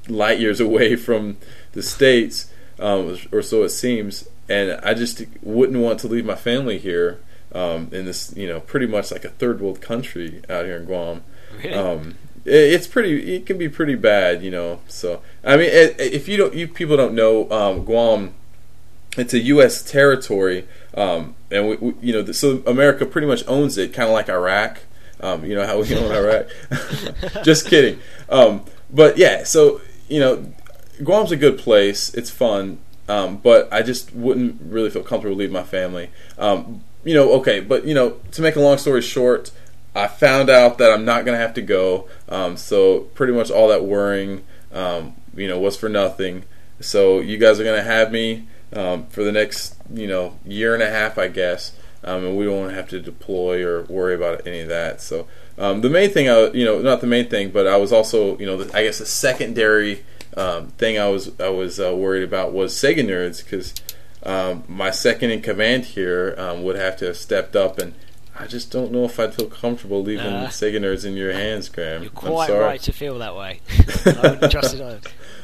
light 0.08 0.40
years 0.40 0.60
away 0.62 0.96
from 0.96 1.38
the 1.72 1.82
states, 1.82 2.52
um, 2.78 3.18
or 3.32 3.42
so 3.42 3.64
it 3.64 3.70
seems. 3.70 4.30
And 4.48 4.80
I 4.84 4.94
just 4.94 5.24
wouldn't 5.42 5.82
want 5.82 6.00
to 6.02 6.08
leave 6.08 6.24
my 6.24 6.36
family 6.36 6.78
here 6.78 7.20
um, 7.54 7.90
in 7.92 8.06
this, 8.06 8.36
you 8.38 8.48
know, 8.48 8.60
pretty 8.60 8.86
much 8.86 9.12
like 9.12 9.26
a 9.26 9.30
third 9.30 9.62
world 9.62 9.82
country 9.82 10.44
out 10.48 10.66
here 10.66 10.78
in 10.78 10.86
Guam. 10.86 11.24
Really? 11.58 11.74
Um, 11.74 12.16
it, 12.46 12.54
it's 12.54 12.86
pretty. 12.86 13.36
It 13.36 13.48
can 13.48 13.58
be 13.58 13.68
pretty 13.68 13.96
bad, 13.96 14.44
you 14.44 14.52
know. 14.52 14.82
So 14.88 15.24
I 15.44 15.58
mean, 15.58 15.70
if 15.72 16.28
you 16.28 16.38
don't, 16.38 16.54
you 16.54 16.68
people 16.68 16.96
don't 16.96 17.16
know, 17.16 17.50
um, 17.50 17.84
Guam, 17.84 18.36
it's 19.18 19.34
a 19.34 19.40
U.S. 19.40 19.82
territory, 19.84 20.68
um, 20.96 21.36
and 21.52 21.70
we, 21.70 21.76
we, 21.78 21.94
you 22.02 22.14
know, 22.14 22.32
so 22.32 22.62
America 22.68 23.06
pretty 23.06 23.28
much 23.28 23.44
owns 23.48 23.78
it, 23.78 23.94
kind 23.94 24.08
of 24.08 24.14
like 24.14 24.30
Iraq. 24.30 24.80
Um, 25.22 25.46
you 25.46 25.56
know 25.56 25.66
how 25.66 25.82
we 25.82 25.96
own 25.98 26.12
Iraq. 26.12 26.48
Just 27.44 27.68
kidding. 27.68 28.00
Um, 28.30 28.66
but 28.90 29.18
yeah, 29.18 29.44
so 29.44 29.82
you 30.10 30.20
know, 30.20 30.54
Guam's 31.04 31.32
a 31.32 31.38
good 31.38 31.58
place. 31.58 32.14
It's 32.14 32.30
fun, 32.30 32.80
um, 33.08 33.38
but 33.38 33.72
I 33.72 33.82
just 33.82 34.14
wouldn't 34.14 34.62
really 34.62 34.90
feel 34.90 35.04
comfortable 35.04 35.36
leaving 35.36 35.54
my 35.54 35.64
family. 35.64 36.10
Um, 36.38 36.84
you 37.04 37.14
know, 37.14 37.34
okay, 37.34 37.60
but 37.60 37.86
you 37.86 37.94
know, 37.94 38.18
to 38.32 38.42
make 38.42 38.56
a 38.56 38.60
long 38.60 38.78
story 38.78 39.02
short, 39.02 39.52
I 39.96 40.08
found 40.08 40.50
out 40.50 40.78
that 40.78 40.92
I'm 40.92 41.06
not 41.06 41.26
going 41.26 41.38
to 41.38 41.42
have 41.42 41.54
to 41.56 41.62
go. 41.62 42.08
Um, 42.30 42.58
so 42.58 43.02
pretty 43.16 43.34
much 43.34 43.50
all 43.50 43.68
that 43.70 43.84
worrying, 43.86 44.44
you 44.72 45.48
know, 45.48 45.60
was 45.60 45.78
for 45.78 45.90
nothing. 45.90 46.44
So 46.80 47.20
you 47.20 47.38
guys 47.38 47.60
are 47.60 47.64
going 47.64 47.78
to 47.78 47.84
have 47.84 48.12
me 48.12 48.48
um, 48.76 49.08
for 49.08 49.24
the 49.24 49.32
next, 49.32 49.76
you 49.94 50.08
know, 50.08 50.38
year 50.46 50.74
and 50.74 50.84
a 50.84 50.90
half, 50.90 51.18
I 51.18 51.28
guess. 51.30 51.72
Um, 52.04 52.24
and 52.24 52.38
we 52.38 52.48
won't 52.48 52.74
have 52.74 52.88
to 52.90 53.00
deploy 53.00 53.64
or 53.64 53.82
worry 53.84 54.14
about 54.14 54.46
any 54.46 54.60
of 54.60 54.68
that. 54.70 55.02
So 55.02 55.28
um, 55.58 55.82
the 55.82 55.90
main 55.90 56.12
thing, 56.12 56.30
I, 56.30 56.52
you 56.52 56.64
know, 56.64 56.80
not 56.80 57.02
the 57.02 57.08
main 57.08 57.30
thing, 57.30 57.50
but 57.50 57.66
I 57.66 57.78
was 57.78 57.92
also, 57.92 58.38
you 58.38 58.46
know, 58.46 58.58
the, 58.58 58.78
I 58.78 58.84
guess 58.84 59.00
the 59.00 59.08
secondary 59.08 60.04
um, 60.38 60.68
thing 60.72 61.00
I 61.00 61.08
was 61.08 61.32
I 61.40 61.50
was 61.50 61.80
uh, 61.80 61.96
worried 61.96 62.24
about 62.24 62.52
was 62.52 62.74
Sega 62.74 63.06
nerds 63.06 63.44
because 63.44 63.74
um, 64.24 64.64
my 64.68 64.92
second 64.92 65.32
in 65.32 65.42
command 65.42 65.86
here 65.86 66.36
um, 66.38 66.64
would 66.64 66.76
have 66.76 66.98
to 66.98 67.06
have 67.06 67.18
stepped 67.18 67.56
up, 67.56 67.80
and 67.80 67.94
I 68.38 68.48
just 68.48 68.70
don't 68.70 68.92
know 68.92 69.06
if 69.06 69.18
I'd 69.20 69.34
feel 69.34 69.48
comfortable 69.48 70.04
leaving 70.04 70.26
Nah. 70.30 70.48
Sega 70.48 70.78
nerds 70.80 71.06
in 71.06 71.16
your 71.16 71.32
hands, 71.32 71.70
Graham. 71.70 72.02
You're 72.04 72.12
I'm 72.12 72.16
quite 72.16 72.50
right 72.52 72.82
to 72.82 72.92
feel 72.92 73.20
that 73.20 73.36
way. 73.36 73.62
I 74.06 74.30
wouldn't 74.30 74.52
trust 74.52 74.76
it 74.76 74.82
either. 74.82 75.00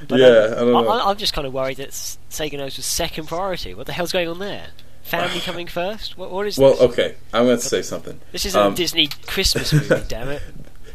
But, 0.07 0.19
Yeah, 0.19 0.27
um, 0.27 0.51
I 0.53 0.55
don't 0.55 0.71
know. 0.73 0.89
I, 0.89 1.11
am 1.11 1.17
just 1.17 1.33
kind 1.33 1.47
of 1.47 1.53
worried 1.53 1.77
that 1.77 1.87
S- 1.89 2.17
Sega 2.29 2.53
Nerds 2.53 2.75
was 2.75 2.85
second 2.85 3.27
priority. 3.27 3.73
What 3.73 3.85
the 3.87 3.93
hell's 3.93 4.11
going 4.11 4.27
on 4.27 4.39
there? 4.39 4.67
Family 5.03 5.39
coming 5.45 5.67
first? 5.67 6.17
What, 6.17 6.31
what 6.31 6.45
is 6.47 6.57
Well, 6.57 6.71
this? 6.71 6.81
okay, 6.81 7.15
I'm 7.33 7.45
going 7.45 7.57
to 7.59 7.63
say 7.65 7.81
something. 7.81 8.19
This 8.33 8.45
isn't 8.45 8.59
um, 8.61 8.73
a 8.73 8.75
Disney 8.75 9.07
Christmas 9.25 9.71
movie, 9.71 10.03
damn 10.09 10.27
it. 10.29 10.41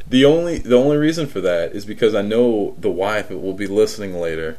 The 0.08 0.24
only 0.24 0.58
the 0.58 0.76
only 0.76 0.98
reason 0.98 1.26
for 1.26 1.40
that 1.40 1.72
is 1.72 1.84
because 1.84 2.14
I 2.14 2.22
know 2.22 2.76
the 2.78 2.90
wife 2.90 3.28
will 3.30 3.54
be 3.54 3.66
listening 3.66 4.14
later, 4.14 4.56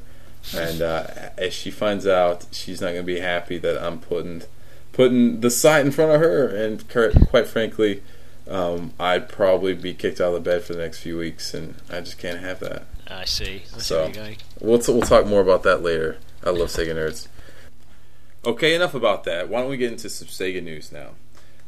and 0.53 0.81
uh, 0.81 1.07
as 1.37 1.53
she 1.53 1.71
finds 1.71 2.05
out, 2.05 2.45
she's 2.51 2.81
not 2.81 2.87
going 2.87 3.03
to 3.03 3.03
be 3.03 3.21
happy 3.21 3.57
that 3.59 3.81
I'm 3.81 3.99
putting 3.99 4.41
putting 4.97 5.41
the 5.41 5.51
site 5.51 5.85
in 5.85 5.91
front 5.91 6.11
of 6.11 6.19
her. 6.19 6.47
And 6.47 6.83
quite 7.29 7.47
frankly, 7.47 8.01
um, 8.49 8.93
I'd 8.99 9.29
probably 9.29 9.75
be 9.75 9.93
kicked 9.93 10.19
out 10.19 10.29
of 10.29 10.33
the 10.33 10.49
bed 10.49 10.63
for 10.63 10.73
the 10.73 10.81
next 10.81 10.99
few 10.99 11.17
weeks, 11.17 11.53
and 11.53 11.75
I 11.89 12.01
just 12.01 12.17
can't 12.17 12.39
have 12.39 12.59
that. 12.61 12.87
I 13.07 13.23
see. 13.23 13.63
I 13.73 13.77
So-. 13.77 14.11
We'll 14.59 14.79
t- 14.79 14.91
we'll 14.91 15.01
talk 15.01 15.27
more 15.27 15.41
about 15.41 15.63
that 15.63 15.83
later. 15.83 16.17
I 16.43 16.49
love 16.49 16.69
Sega 16.69 16.95
nerds. 16.95 17.27
Okay, 18.43 18.75
enough 18.75 18.95
about 18.95 19.23
that. 19.25 19.49
Why 19.49 19.61
don't 19.61 19.69
we 19.69 19.77
get 19.77 19.91
into 19.91 20.09
some 20.09 20.27
Sega 20.27 20.63
news 20.63 20.91
now? 20.91 21.11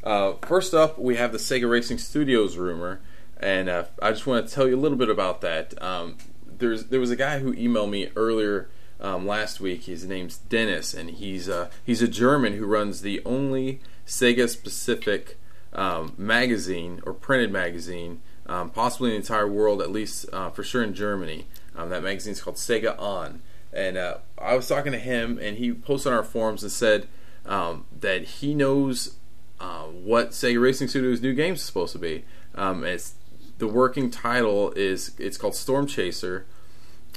Uh, 0.02 0.32
first 0.42 0.74
up, 0.74 0.98
we 0.98 1.16
have 1.16 1.30
the 1.30 1.38
Sega 1.38 1.70
Racing 1.70 1.98
Studios 1.98 2.56
rumor, 2.56 3.00
and 3.38 3.68
uh, 3.68 3.84
I 4.02 4.10
just 4.10 4.26
want 4.26 4.48
to 4.48 4.52
tell 4.52 4.66
you 4.66 4.74
a 4.74 4.80
little 4.80 4.98
bit 4.98 5.08
about 5.08 5.40
that. 5.42 5.80
Um, 5.80 6.16
there's 6.58 6.86
there 6.86 7.00
was 7.00 7.10
a 7.10 7.16
guy 7.16 7.38
who 7.38 7.54
emailed 7.54 7.90
me 7.90 8.08
earlier 8.16 8.68
um, 9.00 9.26
last 9.26 9.60
week. 9.60 9.84
His 9.84 10.04
name's 10.04 10.38
Dennis, 10.38 10.94
and 10.94 11.10
he's 11.10 11.48
uh, 11.48 11.70
he's 11.84 12.02
a 12.02 12.08
German 12.08 12.54
who 12.54 12.66
runs 12.66 13.02
the 13.02 13.22
only 13.24 13.80
Sega 14.06 14.48
specific 14.48 15.38
um, 15.72 16.14
magazine 16.16 17.00
or 17.04 17.12
printed 17.12 17.50
magazine, 17.50 18.20
um, 18.46 18.70
possibly 18.70 19.10
in 19.10 19.14
the 19.14 19.20
entire 19.20 19.48
world, 19.48 19.80
at 19.80 19.90
least 19.90 20.26
uh, 20.32 20.50
for 20.50 20.62
sure 20.62 20.82
in 20.82 20.94
Germany. 20.94 21.46
Um, 21.76 21.88
that 21.90 22.02
magazine's 22.02 22.42
called 22.42 22.56
Sega 22.56 22.98
On, 23.00 23.40
and 23.72 23.96
uh, 23.96 24.18
I 24.38 24.54
was 24.54 24.68
talking 24.68 24.92
to 24.92 24.98
him, 24.98 25.38
and 25.40 25.56
he 25.56 25.72
posted 25.72 26.12
on 26.12 26.18
our 26.18 26.24
forums 26.24 26.62
and 26.62 26.72
said 26.72 27.06
um, 27.46 27.86
that 28.00 28.22
he 28.24 28.54
knows 28.54 29.16
uh, 29.60 29.84
what 29.84 30.30
Sega 30.30 30.60
Racing 30.60 30.88
Studios' 30.88 31.22
new 31.22 31.34
game 31.34 31.54
is 31.54 31.62
supposed 31.62 31.92
to 31.92 31.98
be. 31.98 32.24
Um, 32.54 32.84
it's 32.84 33.14
the 33.58 33.68
working 33.68 34.10
title 34.10 34.72
is 34.72 35.12
it's 35.18 35.38
called 35.38 35.54
Storm 35.54 35.86
Chaser, 35.86 36.46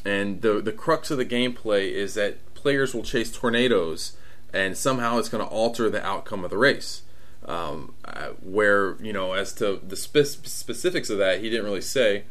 and 0.06 0.42
the 0.42 0.62
the 0.62 0.72
crux 0.72 1.12
of 1.12 1.18
the 1.18 1.26
gameplay 1.26 1.92
is 1.92 2.14
that 2.16 2.54
players 2.54 2.94
will 2.94 3.04
chase 3.04 3.32
tornadoes, 3.32 4.18
and 4.54 4.78
somehow 4.78 5.18
it's 5.18 5.30
going 5.30 5.44
to 5.44 5.50
alter 5.50 5.90
the 5.90 6.06
outcome 6.06 6.44
of 6.44 6.50
the 6.50 6.58
race. 6.58 7.04
Um, 7.46 7.94
uh, 8.06 8.30
where 8.42 8.96
you 9.02 9.12
know, 9.12 9.34
as 9.34 9.54
to 9.56 9.82
the 9.86 9.98
spe- 9.98 10.48
specifics 10.48 11.10
of 11.10 11.18
that, 11.18 11.42
he 11.42 11.50
didn't 11.50 11.66
really 11.66 11.82
say. 11.82 12.24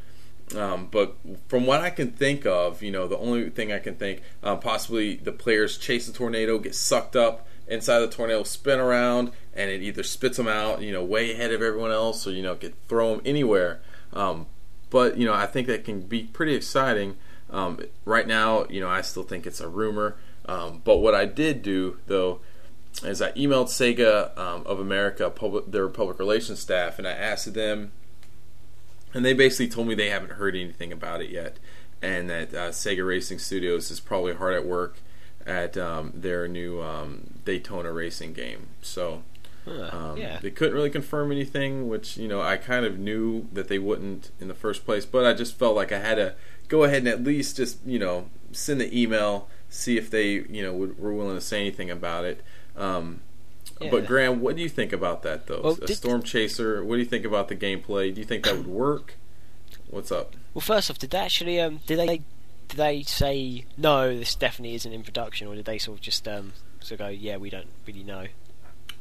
Um, 0.57 0.89
but 0.91 1.17
from 1.49 1.67
what 1.67 1.81
I 1.81 1.91
can 1.91 2.11
think 2.11 2.47
of, 2.47 2.83
you 2.83 2.91
know, 2.91 3.07
the 3.07 3.19
only 3.19 3.49
thing 3.51 3.73
I 3.73 3.79
can 3.79 3.95
think, 3.95 4.23
um, 4.43 4.61
possibly 4.61 5.17
the 5.17 5.33
players 5.33 5.79
chase 5.79 6.07
the 6.07 6.13
tornado, 6.13 6.59
get 6.59 6.75
sucked 6.75 7.17
up 7.17 7.47
inside 7.69 8.01
the 8.01 8.09
tornado, 8.09 8.43
spin 8.43 8.79
around, 8.79 9.33
and 9.55 9.71
it 9.71 9.83
either 9.83 10.03
spits 10.03 10.37
them 10.37 10.49
out, 10.49 10.83
you 10.83 10.93
know, 10.93 11.03
way 11.03 11.33
ahead 11.33 11.53
of 11.53 11.63
everyone 11.63 11.91
else, 11.91 12.27
or 12.27 12.33
you 12.33 12.43
know, 12.43 12.55
get 12.55 12.75
throw 12.89 13.13
them 13.17 13.23
anywhere. 13.25 13.81
Um, 14.13 14.47
but 14.91 15.17
you 15.17 15.27
know, 15.27 15.35
I 15.35 15.47
think 15.47 15.67
that 15.69 15.85
can 15.85 16.03
be 16.03 16.25
pretty 16.25 16.55
exciting. 16.55 17.17
Um, 17.53 17.79
right 18.05 18.27
now, 18.27 18.67
you 18.69 18.81
know, 18.81 18.89
I 18.89 19.03
still 19.03 19.23
think 19.23 19.47
it's 19.47 19.61
a 19.61 19.69
rumor. 19.69 20.17
Um, 20.47 20.83
but 20.85 20.97
what 20.99 21.15
I 21.15 21.25
did 21.27 21.63
do 21.63 21.99
though 22.09 22.41
is 23.05 23.23
I 23.23 23.31
emailed 23.33 23.67
Sega 23.69 24.37
um, 24.37 24.63
of 24.67 24.81
America, 24.81 25.31
public, 25.31 25.71
their 25.71 25.89
public 25.89 26.19
relations 26.19 26.59
staff, 26.61 26.99
and 26.99 27.07
I 27.07 27.13
asked 27.13 27.53
them, 27.55 27.93
and 29.15 29.25
they 29.25 29.35
basically 29.35 29.69
told 29.69 29.87
me 29.89 29.95
they 29.95 30.11
haven't 30.11 30.33
heard 30.33 30.57
anything 30.57 30.93
about 30.93 31.21
it 31.23 31.31
yet, 31.31 31.59
and 32.01 32.29
that 32.31 32.55
uh, 32.55 32.71
Sega 32.71 33.07
Racing 33.07 33.39
Studios 33.39 33.91
is 33.91 34.01
probably 34.01 34.35
hard 34.35 34.55
at 34.55 34.67
work 34.67 34.99
at 35.47 35.77
um, 35.77 36.13
their 36.15 36.49
new 36.49 36.81
um, 36.83 37.35
Daytona 37.45 37.93
racing 37.93 38.33
game. 38.33 38.69
So. 38.83 39.23
Huh, 39.65 39.91
Um, 39.93 40.17
yeah. 40.17 40.41
They 40.43 40.51
couldn't 40.51 40.75
really 40.75 40.91
confirm 40.91 41.31
anything, 41.31 41.89
which 41.89 42.17
you 42.17 42.27
know 42.27 42.43
I 42.43 42.57
kind 42.57 42.85
of 42.85 42.99
knew 42.99 43.47
that 43.53 43.69
they 43.69 43.79
wouldn't 43.79 44.33
in 44.41 44.49
the 44.49 44.55
first 44.55 44.85
place, 44.85 45.07
but 45.07 45.25
I 45.25 45.35
just 45.35 45.57
felt 45.57 45.77
like 45.77 45.93
I 45.93 46.01
had 46.01 46.17
to 46.17 46.35
go 46.73 46.85
ahead 46.85 47.01
and 47.01 47.09
at 47.09 47.23
least 47.23 47.59
just 47.59 47.79
you 47.85 47.99
know 47.99 48.31
send 48.51 48.81
the 48.81 48.89
email, 48.99 49.47
see 49.69 49.99
if 49.99 50.11
they 50.11 50.31
you 50.31 50.63
know 50.63 50.73
would, 50.73 50.99
were 50.99 51.13
willing 51.13 51.37
to 51.37 51.41
say 51.41 51.61
anything 51.61 51.91
about 51.91 52.25
it. 52.25 52.43
Um, 52.77 53.21
Yeah. 53.79 53.91
But 53.91 54.07
Graham, 54.07 54.41
what 54.41 54.57
do 54.57 54.63
you 54.63 54.69
think 54.69 54.93
about 54.93 55.23
that 55.23 55.47
though? 55.47 55.61
Well, 55.63 55.79
a 55.83 55.87
did- 55.87 55.97
storm 55.97 56.23
chaser. 56.23 56.83
What 56.83 56.95
do 56.97 57.01
you 57.01 57.11
think 57.15 57.27
about 57.27 57.49
the 57.49 57.57
gameplay? 57.57 58.13
Do 58.15 58.21
you 58.21 58.27
think 58.27 58.45
that 58.45 58.57
would 58.57 58.67
work? 58.67 59.15
What's 59.91 60.11
up? 60.11 60.35
Well, 60.55 60.63
first 60.63 60.91
off, 60.91 60.99
did 60.99 61.11
they 61.11 61.19
actually 61.19 61.61
um, 61.61 61.81
did 61.87 61.99
they 61.99 62.23
did 62.69 62.77
they 62.77 63.03
say 63.03 63.67
no? 63.77 64.17
This 64.17 64.35
definitely 64.35 64.75
isn't 64.77 64.93
in 64.93 65.03
production, 65.03 65.49
or 65.49 65.55
did 65.55 65.67
they 65.67 65.79
sort 65.79 65.99
of 65.99 66.03
just 66.03 66.27
um, 66.27 66.55
sort 66.81 66.93
of 66.93 66.99
go, 67.07 67.09
yeah, 67.09 67.37
we 67.37 67.51
don't 67.51 67.69
really 67.87 68.03
know? 68.03 68.27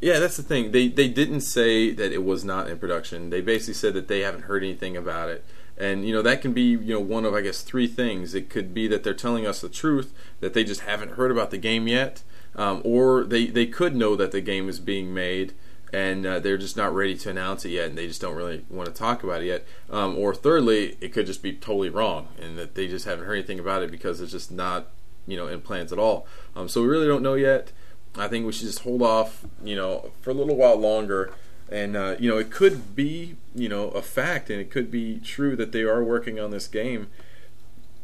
Yeah, 0.01 0.19
that's 0.19 0.35
the 0.35 0.43
thing. 0.43 0.71
They 0.71 0.89
they 0.89 1.07
didn't 1.07 1.41
say 1.41 1.91
that 1.91 2.11
it 2.11 2.23
was 2.25 2.43
not 2.43 2.69
in 2.69 2.77
production. 2.79 3.29
They 3.29 3.39
basically 3.39 3.75
said 3.75 3.93
that 3.93 4.07
they 4.09 4.21
haven't 4.21 4.43
heard 4.43 4.63
anything 4.63 4.97
about 4.97 5.29
it. 5.29 5.45
And 5.77 6.05
you 6.05 6.13
know 6.13 6.21
that 6.21 6.41
can 6.41 6.53
be 6.53 6.61
you 6.61 6.93
know 6.93 6.99
one 6.99 7.25
of 7.25 7.33
I 7.33 7.41
guess 7.41 7.61
three 7.61 7.87
things. 7.87 8.35
It 8.35 8.49
could 8.49 8.73
be 8.73 8.87
that 8.87 9.03
they're 9.03 9.13
telling 9.13 9.45
us 9.47 9.61
the 9.61 9.69
truth 9.69 10.13
that 10.39 10.53
they 10.53 10.63
just 10.63 10.81
haven't 10.81 11.13
heard 11.13 11.31
about 11.31 11.51
the 11.51 11.57
game 11.57 11.87
yet, 11.87 12.23
um, 12.55 12.81
or 12.83 13.23
they 13.23 13.47
they 13.47 13.65
could 13.65 13.95
know 13.95 14.15
that 14.15 14.31
the 14.31 14.41
game 14.41 14.69
is 14.69 14.79
being 14.79 15.13
made 15.13 15.53
and 15.93 16.25
uh, 16.25 16.39
they're 16.39 16.57
just 16.57 16.77
not 16.77 16.93
ready 16.93 17.15
to 17.17 17.29
announce 17.29 17.65
it 17.65 17.69
yet, 17.69 17.89
and 17.89 17.97
they 17.97 18.07
just 18.07 18.21
don't 18.21 18.35
really 18.35 18.65
want 18.69 18.87
to 18.87 18.93
talk 18.93 19.23
about 19.23 19.41
it 19.41 19.47
yet. 19.47 19.65
Um, 19.89 20.17
or 20.17 20.33
thirdly, 20.33 20.97
it 21.01 21.09
could 21.09 21.25
just 21.25 21.43
be 21.43 21.53
totally 21.53 21.89
wrong, 21.89 22.29
and 22.39 22.57
that 22.57 22.75
they 22.75 22.87
just 22.87 23.05
haven't 23.05 23.25
heard 23.25 23.35
anything 23.35 23.59
about 23.59 23.83
it 23.83 23.91
because 23.91 24.21
it's 24.21 24.31
just 24.31 24.51
not 24.51 24.87
you 25.27 25.37
know 25.37 25.47
in 25.47 25.61
plans 25.61 25.91
at 25.91 25.99
all. 25.99 26.25
Um, 26.55 26.69
so 26.69 26.81
we 26.81 26.87
really 26.87 27.07
don't 27.07 27.23
know 27.23 27.33
yet. 27.33 27.71
I 28.15 28.27
think 28.27 28.45
we 28.45 28.51
should 28.51 28.67
just 28.67 28.79
hold 28.79 29.01
off, 29.01 29.45
you 29.63 29.75
know, 29.75 30.11
for 30.21 30.31
a 30.31 30.33
little 30.33 30.55
while 30.55 30.75
longer. 30.75 31.33
And 31.71 31.95
uh, 31.95 32.15
you 32.19 32.29
know, 32.29 32.37
it 32.37 32.51
could 32.51 32.95
be, 32.95 33.37
you 33.55 33.69
know, 33.69 33.89
a 33.89 34.01
fact, 34.01 34.49
and 34.49 34.59
it 34.59 34.69
could 34.69 34.91
be 34.91 35.19
true 35.23 35.55
that 35.55 35.71
they 35.71 35.83
are 35.83 36.03
working 36.03 36.39
on 36.39 36.51
this 36.51 36.67
game. 36.67 37.07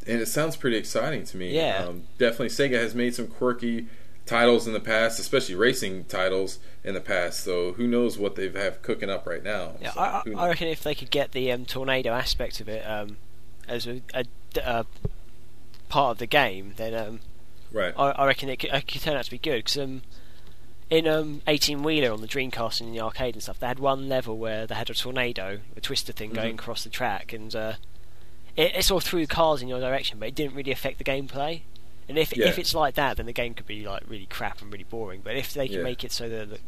And 0.08 0.22
it 0.22 0.28
sounds 0.28 0.56
pretty 0.56 0.78
exciting 0.78 1.26
to 1.26 1.38
me. 1.38 1.54
Yeah. 1.54 1.86
Um, 1.86 2.04
definitely, 2.18 2.48
Sega 2.48 2.82
has 2.82 2.96
made 2.96 3.14
some 3.14 3.28
quirky 3.28 3.88
titles 4.26 4.68
in 4.68 4.74
the 4.74 4.80
past, 4.80 5.20
especially 5.20 5.56
racing 5.56 6.06
titles 6.06 6.60
in 6.84 6.94
the 6.94 7.02
past. 7.02 7.44
So 7.44 7.74
who 7.74 7.88
knows 7.88 8.18
what 8.18 8.36
they 8.36 8.50
have 8.50 8.82
cooking 8.82 9.10
up 9.10 9.28
right 9.28 9.44
now? 9.44 9.74
Yeah, 9.82 9.92
So, 9.92 10.00
I, 10.00 10.24
I. 10.38 10.48
Reckon 10.48 10.70
if 10.70 10.82
they 10.82 10.96
could 10.96 11.12
get 11.12 11.34
the 11.34 11.52
um, 11.52 11.66
tornado 11.66 12.14
aspect 12.14 12.62
of 12.62 12.70
it 12.70 12.88
um, 12.88 13.18
as 13.68 13.86
a, 13.86 14.02
a, 14.14 14.26
a 14.64 14.86
part 15.90 16.12
of 16.12 16.18
the 16.20 16.28
game, 16.28 16.74
then 16.78 16.94
um, 16.94 17.20
right. 17.74 17.94
I, 17.98 18.12
I 18.12 18.26
reckon 18.28 18.48
it 18.48 18.58
could, 18.58 18.70
it 18.72 18.88
could 18.88 19.02
turn 19.02 19.18
out 19.18 19.26
to 19.26 19.32
be 19.32 19.40
good. 19.40 19.66
Because 19.66 19.78
um, 19.78 20.04
in 20.90 21.08
um, 21.08 21.42
18 21.48 21.84
Wheeler 21.84 22.12
on 22.14 22.22
the 22.22 22.28
Dreamcast 22.28 22.80
and 22.80 22.90
in 22.90 22.96
the 22.96 23.02
arcade 23.02 23.36
and 23.36 23.44
stuff, 23.44 23.60
they 23.60 23.68
had 23.68 23.80
one 23.80 24.08
level 24.08 24.38
where 24.38 24.66
they 24.66 24.76
had 24.76 24.90
a 24.90 24.94
tornado, 24.94 25.60
a 25.76 25.82
twister 25.82 26.14
thing 26.14 26.32
going 26.32 26.56
Mhm. 26.56 26.60
across 26.60 26.84
the 26.84 26.90
track, 26.90 27.34
and 27.34 27.54
uh, 27.56 27.74
it, 28.56 28.76
it 28.76 28.84
sort 28.86 29.04
of 29.04 29.10
threw 29.10 29.28
cars 29.28 29.62
in 29.62 29.68
your 29.68 29.80
direction, 29.80 30.18
but 30.20 30.30
it 30.30 30.36
didn't 30.36 30.56
really 30.56 30.72
affect 30.72 30.98
the 30.98 31.04
gameplay. 31.04 31.62
And 32.10 32.18
if 32.18 32.36
Yeah. 32.36 32.48
if 32.48 32.58
it's 32.58 32.74
like 32.74 32.96
that, 32.96 33.18
then 33.18 33.26
the 33.26 33.34
game 33.34 33.54
could 33.54 33.68
be 33.68 33.86
like 33.86 34.04
really 34.08 34.28
crap 34.28 34.62
and 34.62 34.72
really 34.72 34.86
boring. 34.86 35.20
But 35.22 35.36
if 35.36 35.54
they 35.54 35.68
can 35.68 35.78
Yeah. 35.80 35.84
make 35.84 36.04
it 36.06 36.12
so 36.14 36.30
that, 36.30 36.50
that 36.52 36.62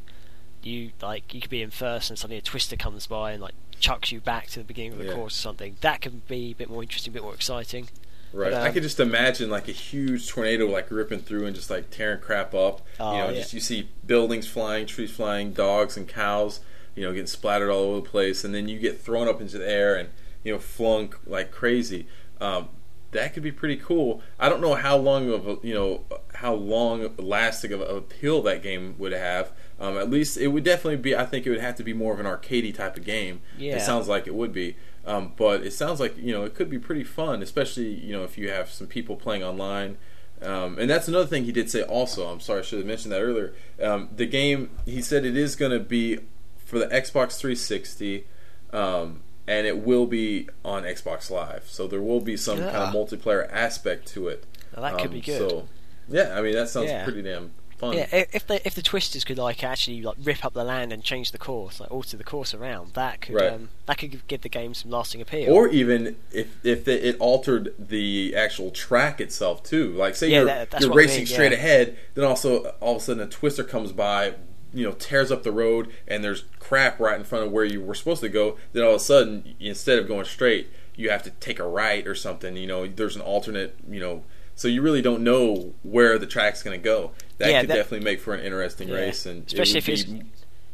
you 0.62 0.92
like 1.02 1.34
you 1.34 1.40
could 1.40 1.50
be 1.50 1.62
in 1.62 1.72
first 1.72 2.10
and 2.10 2.20
suddenly 2.20 2.38
a 2.38 2.42
twister 2.42 2.76
comes 2.76 3.08
by 3.08 3.32
and 3.32 3.42
like 3.42 3.56
chucks 3.80 4.12
you 4.12 4.20
back 4.20 4.48
to 4.48 4.60
the 4.60 4.66
beginning 4.66 4.92
of 4.92 4.98
the 5.00 5.06
Yeah. 5.06 5.14
course 5.14 5.34
or 5.40 5.42
something, 5.42 5.78
that 5.80 6.02
can 6.02 6.22
be 6.28 6.52
a 6.52 6.56
bit 6.56 6.70
more 6.70 6.82
interesting, 6.84 7.12
a 7.12 7.14
bit 7.14 7.24
more 7.24 7.34
exciting. 7.34 7.88
Right. 8.34 8.52
But, 8.52 8.62
I 8.62 8.68
um, 8.68 8.74
could 8.74 8.84
just 8.84 9.00
imagine 9.00 9.50
like 9.50 9.68
a 9.68 9.74
huge 9.74 10.28
tornado 10.30 10.68
like 10.68 10.92
ripping 10.92 11.20
through 11.20 11.46
and 11.46 11.56
just 11.56 11.70
like 11.70 11.90
tearing 11.90 12.20
crap 12.20 12.54
up. 12.54 12.82
Oh, 13.00 13.12
you 13.12 13.18
know, 13.20 13.30
yeah. 13.30 13.40
just 13.40 13.54
you 13.54 13.60
see 13.60 13.90
buildings 14.06 14.48
flying, 14.48 14.86
trees 14.86 15.12
flying, 15.12 15.52
dogs 15.54 15.98
and 15.98 16.08
cows, 16.08 16.60
you 16.96 17.04
know, 17.04 17.12
getting 17.12 17.28
splattered 17.28 17.70
all 17.70 17.84
over 17.84 18.02
the 18.02 18.10
place, 18.10 18.44
and 18.44 18.54
then 18.54 18.68
you 18.68 18.80
get 18.80 19.02
thrown 19.02 19.28
up 19.28 19.42
into 19.42 19.58
the 19.58 19.70
air 19.70 19.96
and 19.96 20.10
you 20.44 20.54
know 20.54 20.60
flung 20.60 21.14
like 21.26 21.52
crazy. 21.52 22.08
Um, 22.40 22.70
that 23.12 23.34
could 23.34 23.44
be 23.44 23.52
pretty 23.52 23.76
cool. 23.76 24.22
I 24.40 24.50
don't 24.50 24.62
know 24.62 24.76
how 24.76 24.96
long 24.98 25.32
of 25.32 25.48
a 25.48 25.58
you 25.64 25.74
know 25.74 26.04
how 26.36 26.54
long 26.54 27.10
lasting 27.18 27.74
of 27.74 27.82
a 27.82 27.86
appeal 27.86 28.42
that 28.44 28.62
game 28.62 28.96
would 28.98 29.12
have. 29.12 29.52
Um, 29.80 29.98
at 29.98 30.10
least 30.10 30.38
it 30.38 30.48
would 30.48 30.64
definitely 30.64 30.98
be. 30.98 31.16
I 31.16 31.26
think 31.26 31.46
it 31.46 31.50
would 31.50 31.62
have 31.62 31.76
to 31.76 31.84
be 31.84 31.94
more 31.94 32.14
of 32.14 32.20
an 32.20 32.26
arcadey 32.26 32.76
type 32.76 32.98
of 32.98 33.06
game. 33.06 33.42
Yeah. 33.58 33.78
It 33.78 33.82
sounds 33.82 34.08
like 34.08 34.28
it 34.28 34.36
would 34.36 34.54
be. 34.54 34.76
Um, 35.06 35.34
but 35.38 35.64
it 35.66 35.72
sounds 35.74 36.00
like 36.00 36.18
you 36.18 36.32
know 36.34 36.44
it 36.44 36.54
could 36.56 36.70
be 36.70 36.78
pretty 36.80 37.04
fun, 37.04 37.42
especially 37.42 37.88
you 37.94 38.12
know 38.14 38.24
if 38.24 38.38
you 38.38 38.50
have 38.50 38.70
some 38.70 38.88
people 38.88 39.16
playing 39.16 39.44
online. 39.44 39.98
Um, 40.42 40.80
and 40.80 40.90
that's 40.90 41.08
another 41.10 41.26
thing 41.26 41.44
he 41.44 41.52
did 41.52 41.70
say. 41.70 41.82
Also, 41.84 42.28
I'm 42.28 42.40
sorry, 42.40 42.60
I 42.60 42.64
should 42.64 42.80
have 42.80 42.88
mentioned 42.88 43.12
that 43.12 43.20
earlier. 43.22 43.54
Um, 43.82 44.10
the 44.16 44.26
game 44.26 44.70
he 44.86 45.02
said 45.02 45.26
it 45.26 45.36
is 45.36 45.56
going 45.56 45.72
to 45.74 45.80
be 45.80 46.20
for 46.66 46.80
the 46.80 46.86
Xbox 46.88 47.38
360, 47.40 48.26
um, 48.72 49.22
and 49.48 49.66
it 49.68 49.80
will 49.80 50.06
be 50.06 50.48
on 50.64 50.84
Xbox 50.84 51.30
Live. 51.30 51.64
So 51.68 51.88
there 51.88 52.02
will 52.02 52.22
be 52.22 52.38
some 52.38 52.58
kind 52.60 52.70
of 52.70 52.94
multiplayer 52.94 53.52
aspect 53.52 54.08
to 54.10 54.28
it. 54.30 54.46
Now, 54.76 54.84
that 54.84 54.94
could 54.98 55.08
Um, 55.08 55.12
be 55.14 55.22
good. 55.22 55.50
So, 55.50 55.68
yeah, 56.08 56.38
I 56.38 56.42
mean 56.42 56.54
that 56.54 56.70
sounds 56.70 56.88
Yeah. 56.90 57.04
pretty 57.04 57.22
damn 57.24 57.52
fun. 57.80 57.94
Yeah, 57.98 58.08
if 58.12 58.46
the 58.46 58.66
if 58.68 58.76
the 58.76 58.82
twisters 58.82 59.24
could 59.24 59.38
like 59.38 59.64
actually 59.64 60.02
like 60.02 60.18
rip 60.22 60.46
up 60.46 60.54
the 60.54 60.64
land 60.64 60.92
and 60.94 61.04
change 61.04 61.32
the 61.32 61.38
course, 61.38 61.80
like 61.80 61.90
alter 61.92 62.18
the 62.18 62.24
course 62.24 62.54
around, 62.54 62.94
that 62.94 63.22
could 63.22 63.36
Right. 63.36 63.54
um, 63.54 63.70
that 63.88 63.98
could 63.98 64.28
give 64.28 64.42
the 64.42 64.50
game 64.50 64.74
some 64.74 64.92
lasting 64.92 65.22
appeal. 65.22 65.52
Or 65.54 65.68
even 65.70 66.16
if 66.32 66.64
if 66.66 66.88
it 66.88 67.04
it 67.04 67.16
altered 67.20 67.74
the 67.80 68.36
actual 68.36 68.70
track 68.72 69.20
itself 69.20 69.64
too. 69.64 69.94
Like 69.94 70.16
say 70.16 70.30
Yeah, 70.30 70.38
you're, 70.38 70.46
that- 70.46 70.80
you're 70.82 70.90
what 70.90 70.96
I 70.96 71.00
racing 71.00 71.18
mean, 71.20 71.26
straight 71.28 71.52
yeah. 71.52 71.58
ahead, 71.58 71.98
then 72.14 72.26
also 72.26 72.76
all 72.80 72.96
of 72.98 73.02
a 73.02 73.06
sudden 73.06 73.24
a 73.24 73.28
twister 73.28 73.64
comes 73.64 73.92
by, 73.92 74.36
you 74.74 74.86
know, 74.86 74.92
tears 74.92 75.32
up 75.32 75.44
the 75.44 75.52
road, 75.52 75.92
and 76.08 76.24
there's 76.24 76.44
crap 76.60 77.00
right 77.00 77.18
in 77.18 77.24
front 77.24 77.46
of 77.46 77.52
where 77.52 77.66
you 77.66 77.82
were 77.82 77.96
supposed 77.96 78.22
to 78.22 78.30
go. 78.30 78.58
Then 78.74 78.84
all 78.84 78.92
of 78.92 78.96
a 78.98 79.00
sudden, 79.00 79.56
instead 79.60 79.98
of 79.98 80.08
going 80.08 80.26
straight, 80.26 80.70
you 80.96 81.10
have 81.10 81.24
to 81.24 81.32
take 81.32 81.60
a 81.60 81.68
right 81.68 82.06
or 82.06 82.14
something. 82.14 82.56
You 82.58 82.68
know, 82.68 82.86
there's 82.88 83.16
an 83.16 83.22
alternate. 83.22 83.76
You 83.90 84.00
know. 84.00 84.24
So 84.56 84.68
you 84.68 84.82
really 84.82 85.02
don't 85.02 85.22
know 85.24 85.74
where 85.84 86.20
the 86.20 86.26
track's 86.28 86.62
going 86.62 86.78
to 86.78 86.84
go. 86.84 87.12
That 87.40 87.50
Yeah, 87.52 87.62
could 87.62 87.70
that- 87.72 87.76
definitely 87.76 88.06
make 88.06 88.20
for 88.20 88.34
an 88.34 88.42
interesting 88.42 88.90
Yeah. 88.90 88.96
race, 88.96 89.26
and 89.26 89.46
Especially 89.48 89.78
if 89.80 89.90
it's 89.90 90.04
be- 90.04 90.22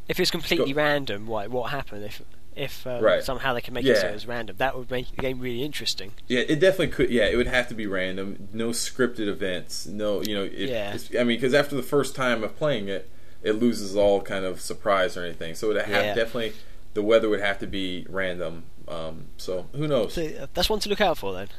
if 0.08 0.20
it's 0.20 0.32
completely 0.32 0.74
Go- 0.74 0.78
random, 0.82 1.28
like 1.28 1.50
what 1.50 1.72
happened 1.72 2.04
if 2.04 2.22
if 2.56 2.88
um, 2.88 3.02
Right. 3.04 3.22
somehow 3.22 3.54
they 3.54 3.60
can 3.60 3.74
make 3.74 3.86
it 3.86 3.98
so 3.98 4.04
Yeah. 4.04 4.12
it 4.12 4.14
was 4.14 4.26
random, 4.28 4.56
that 4.60 4.78
would 4.78 4.90
make 4.90 5.10
the 5.14 5.18
game 5.22 5.42
really 5.42 5.62
interesting. 5.62 6.14
Yeah, 6.30 6.40
it 6.48 6.62
definitely 6.62 6.88
could. 6.88 7.10
Yeah, 7.10 7.26
it 7.26 7.36
would 7.36 7.48
have 7.48 7.68
to 7.68 7.74
be 7.76 7.86
random. 7.86 8.48
No 8.54 8.70
scripted 8.70 9.28
events. 9.28 9.86
No, 9.86 10.22
you 10.22 10.34
know. 10.34 10.44
It, 10.46 10.70
Yeah. 10.70 10.98
I 11.20 11.26
mean, 11.26 11.36
because 11.38 11.54
after 11.54 11.76
the 11.76 11.84
first 11.84 12.16
time 12.16 12.46
of 12.46 12.56
playing 12.58 12.88
it, 12.88 13.10
it 13.44 13.54
loses 13.60 13.98
all 13.98 14.22
kind 14.22 14.46
of 14.46 14.62
surprise 14.62 15.18
or 15.18 15.24
anything. 15.26 15.54
So 15.54 15.68
it 15.70 15.74
would 15.74 15.86
have 15.86 16.06
Yeah. 16.06 16.16
definitely 16.16 16.54
the 16.94 17.02
weather 17.02 17.28
would 17.28 17.42
have 17.42 17.60
to 17.60 17.68
be 17.68 18.06
random. 18.10 18.64
Um, 18.88 19.26
so 19.36 19.68
who 19.76 19.86
knows? 19.86 20.14
So 20.14 20.24
uh, 20.24 20.48
that's 20.54 20.70
one 20.70 20.80
to 20.80 20.88
look 20.90 21.02
out 21.02 21.18
for 21.18 21.34
then. 21.34 21.50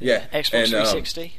Yeah, 0.00 0.24
Xbox 0.32 0.54
and, 0.54 0.74
um, 0.74 0.84
360. 0.86 1.36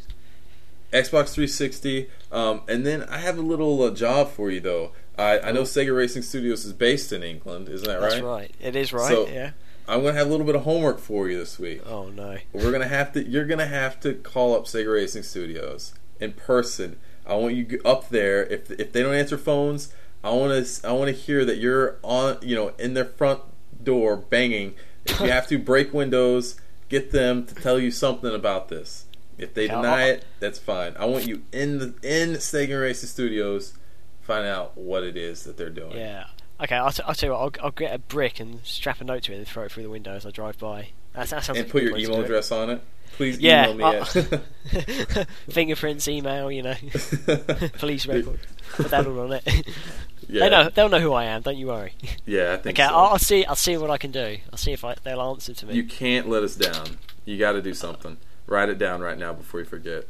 Xbox 0.92 1.34
360. 1.34 2.10
Um, 2.32 2.62
and 2.68 2.86
then 2.86 3.04
I 3.04 3.18
have 3.18 3.38
a 3.38 3.42
little 3.42 3.82
uh, 3.84 3.92
job 3.92 4.30
for 4.32 4.50
you 4.52 4.60
though. 4.60 4.92
I, 5.18 5.40
I 5.40 5.52
know 5.52 5.64
Sega 5.64 5.96
Racing 5.96 6.22
Studios 6.24 6.66
is 6.66 6.74
based 6.74 7.12
in 7.12 7.22
England, 7.24 7.70
isn't 7.70 7.88
that 7.88 8.00
right? 8.02 8.10
That's 8.12 8.22
right. 8.24 8.56
It 8.60 8.76
is 8.76 8.92
right. 8.94 9.08
So- 9.10 9.28
yeah. 9.28 9.52
I'm 9.88 10.04
gonna 10.04 10.14
have 10.14 10.28
a 10.28 10.30
little 10.30 10.46
bit 10.46 10.56
of 10.56 10.62
homework 10.64 11.00
for 11.00 11.28
you 11.28 11.38
this 11.38 11.60
week. 11.60 11.82
Oh 11.86 12.08
no. 12.10 12.38
We're 12.54 12.72
gonna 12.72 12.88
have 12.88 13.12
to. 13.14 13.28
You're 13.28 13.46
gonna 13.48 13.66
have 13.66 14.00
to 14.02 14.14
call 14.14 14.56
up 14.56 14.66
Sega 14.66 14.94
Racing 14.94 15.24
Studios 15.24 15.94
in 16.20 16.34
person. 16.34 16.98
I 17.26 17.34
want 17.36 17.56
you 17.56 17.82
up 17.84 18.08
there. 18.10 18.46
If 18.46 18.72
if 18.72 18.94
they 18.94 19.02
don't 19.02 19.16
answer 19.16 19.38
phones, 19.38 19.92
I 20.24 20.30
want 20.32 20.66
to. 20.66 20.88
I 20.88 20.92
want 20.94 21.08
to 21.10 21.16
hear 21.16 21.44
that 21.46 21.58
you're 21.58 21.98
on. 22.04 22.38
You 22.42 22.56
know, 22.56 22.68
in 22.80 22.94
their 22.94 23.06
front 23.06 23.42
door 23.84 24.16
banging. 24.16 24.76
If 25.06 25.20
you 25.20 25.30
have 25.32 25.48
to 25.48 25.58
break 25.58 25.94
windows, 25.94 26.62
get 26.88 27.12
them 27.12 27.46
to 27.48 27.56
tell 27.56 27.80
you 27.80 27.90
something 27.92 28.34
about 28.34 28.70
this. 28.70 29.06
If 29.42 29.54
they 29.54 29.66
Yeah, 29.66 29.76
deny 29.82 30.04
it, 30.10 30.26
that's 30.40 30.60
fine. 30.60 30.96
I 30.98 31.06
want 31.06 31.28
you 31.28 31.42
in 31.52 31.80
the 31.80 31.86
in 32.04 32.34
Sega 32.36 32.80
Racing 32.82 33.10
Studios, 33.10 33.74
find 34.22 34.46
out 34.46 34.78
what 34.78 35.04
it 35.04 35.18
is 35.18 35.44
that 35.44 35.58
they're 35.58 35.70
doing. 35.70 35.98
Yeah. 35.98 36.26
Okay, 36.64 36.76
I'll, 36.76 36.92
t- 36.92 37.02
I'll 37.08 37.16
tell 37.16 37.30
you 37.30 37.34
what. 37.34 37.58
I'll, 37.60 37.66
I'll 37.66 37.72
get 37.72 37.94
a 37.94 37.98
brick 37.98 38.40
and 38.40 38.60
strap 38.64 39.02
a 39.02 39.04
note 39.04 39.24
to 39.24 39.34
it 39.34 39.38
and 39.38 39.48
throw 39.48 39.64
it 39.64 39.72
through 39.72 39.82
the 39.84 39.90
window 39.90 40.14
as 40.14 40.28
I 40.28 40.30
drive 40.30 40.60
by. 40.60 40.90
That, 41.14 41.28
that 41.30 41.44
sounds 41.44 41.58
and 41.58 41.66
like 41.66 41.70
put 41.72 41.82
your 41.84 41.98
email 41.98 42.22
address 42.22 42.52
on 42.52 42.70
it. 42.70 42.82
Please 43.18 43.40
Yeah, 43.40 43.70
email 43.72 43.92
me 43.92 43.98
uh, 43.98 44.06
at. 44.06 45.28
fingerprints, 45.50 46.08
email, 46.08 46.52
you 46.52 46.62
know, 46.62 46.76
police 47.80 48.06
record. 48.06 48.40
Put 48.74 48.92
that 48.92 49.06
all 49.08 49.20
on 49.22 49.34
it. 49.34 49.44
yeah, 50.30 50.40
They 50.46 50.50
know, 50.50 50.70
they'll 50.70 50.90
know 50.90 51.00
who 51.00 51.14
I 51.14 51.26
am. 51.26 51.42
Don't 51.42 51.58
you 51.58 51.68
worry. 51.68 51.94
yeah, 52.26 52.54
I 52.54 52.58
think 52.58 52.80
Okay, 52.80 52.88
so. 52.88 52.94
I'll, 52.94 53.06
I'll 53.14 53.20
see. 53.20 53.44
I'll 53.46 53.56
see 53.56 53.76
what 53.78 53.90
I 53.90 53.98
can 53.98 54.12
do. 54.12 54.38
I'll 54.52 54.58
see 54.58 54.72
if 54.72 54.86
I, 54.86 54.96
they'll 55.04 55.20
answer 55.22 55.54
to 55.56 55.66
me. 55.66 55.74
You 55.74 55.84
can't 55.84 56.30
let 56.30 56.44
us 56.44 56.56
down. 56.56 56.98
You 57.26 57.38
got 57.38 57.54
to 57.54 57.62
do 57.62 57.74
something. 57.74 58.18
Write 58.48 58.70
it 58.70 58.78
down 58.78 59.02
right 59.02 59.18
now 59.18 59.34
before 59.34 59.60
you 59.60 59.66
forget. 59.66 60.06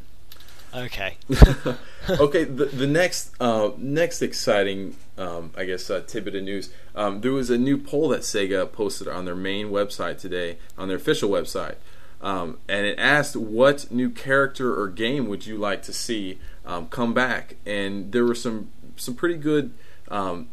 Okay. 0.74 1.18
okay, 2.10 2.44
the, 2.46 2.66
the 2.66 2.88
next 2.88 3.32
uh, 3.40 3.72
next 3.78 4.22
exciting, 4.22 4.96
um, 5.18 5.52
I 5.56 5.66
guess, 5.66 5.90
uh, 5.90 6.02
tidbit 6.06 6.36
of 6.36 6.44
news. 6.44 6.70
Um, 6.96 7.22
there 7.22 7.32
was 7.32 7.50
a 7.50 7.58
new 7.58 7.78
poll 7.78 8.10
that 8.10 8.22
Sega 8.22 8.72
posted 8.72 9.08
on 9.08 9.26
their 9.26 9.36
main 9.36 9.68
website 9.68 10.20
today, 10.20 10.58
on 10.78 10.88
their 10.88 10.98
official 10.98 11.30
website, 11.30 11.76
um, 12.22 12.58
and 12.68 12.86
it 12.86 12.98
asked 12.98 13.36
what 13.36 13.92
new 13.92 14.10
character 14.10 14.80
or 14.80 14.88
game 14.88 15.28
would 15.28 15.46
you 15.46 15.58
like 15.58 15.84
to 15.84 15.94
see 15.94 16.40
um, 16.66 16.88
come 16.88 17.14
back. 17.14 17.58
And 17.66 18.12
there 18.12 18.26
were 18.26 18.36
some 18.36 18.70
some 18.96 19.16
pretty 19.16 19.38
good 19.38 19.74
um, 20.08 20.48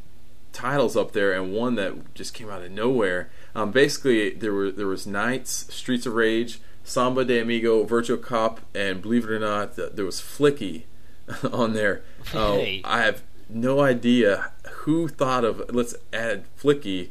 titles 0.53 0.97
up 0.97 1.13
there, 1.13 1.33
and 1.33 1.53
one 1.53 1.77
that 1.77 2.15
just 2.15 2.35
came 2.35 2.51
out 2.51 2.63
of 2.63 2.73
nowhere. 2.73 3.31
Um, 3.55 3.71
basically, 3.71 4.31
there 4.31 4.53
were 4.53 4.71
there 4.71 4.87
was 4.87 5.07
NiGHTS, 5.07 5.71
Streets 5.71 6.07
of 6.07 6.15
Rage, 6.15 6.61
Samba 6.88 7.25
de 7.25 7.38
Amigo, 7.40 7.85
Virtual 7.85 8.16
Cop, 8.18 8.61
and 8.75 9.02
believe 9.02 9.25
it 9.25 9.30
or 9.30 9.38
not, 9.38 9.76
th- 9.76 9.92
there 9.92 10.04
was 10.04 10.21
Flicky 10.21 10.85
on 11.52 11.75
there. 11.75 12.02
Uh? 12.35 12.59
I 12.85 13.02
have 13.02 13.23
no 13.49 13.80
idea 13.80 14.52
who 14.83 15.07
thought 15.09 15.45
of 15.45 15.62
let's 15.75 15.95
add 16.12 16.45
Flicky 16.59 17.11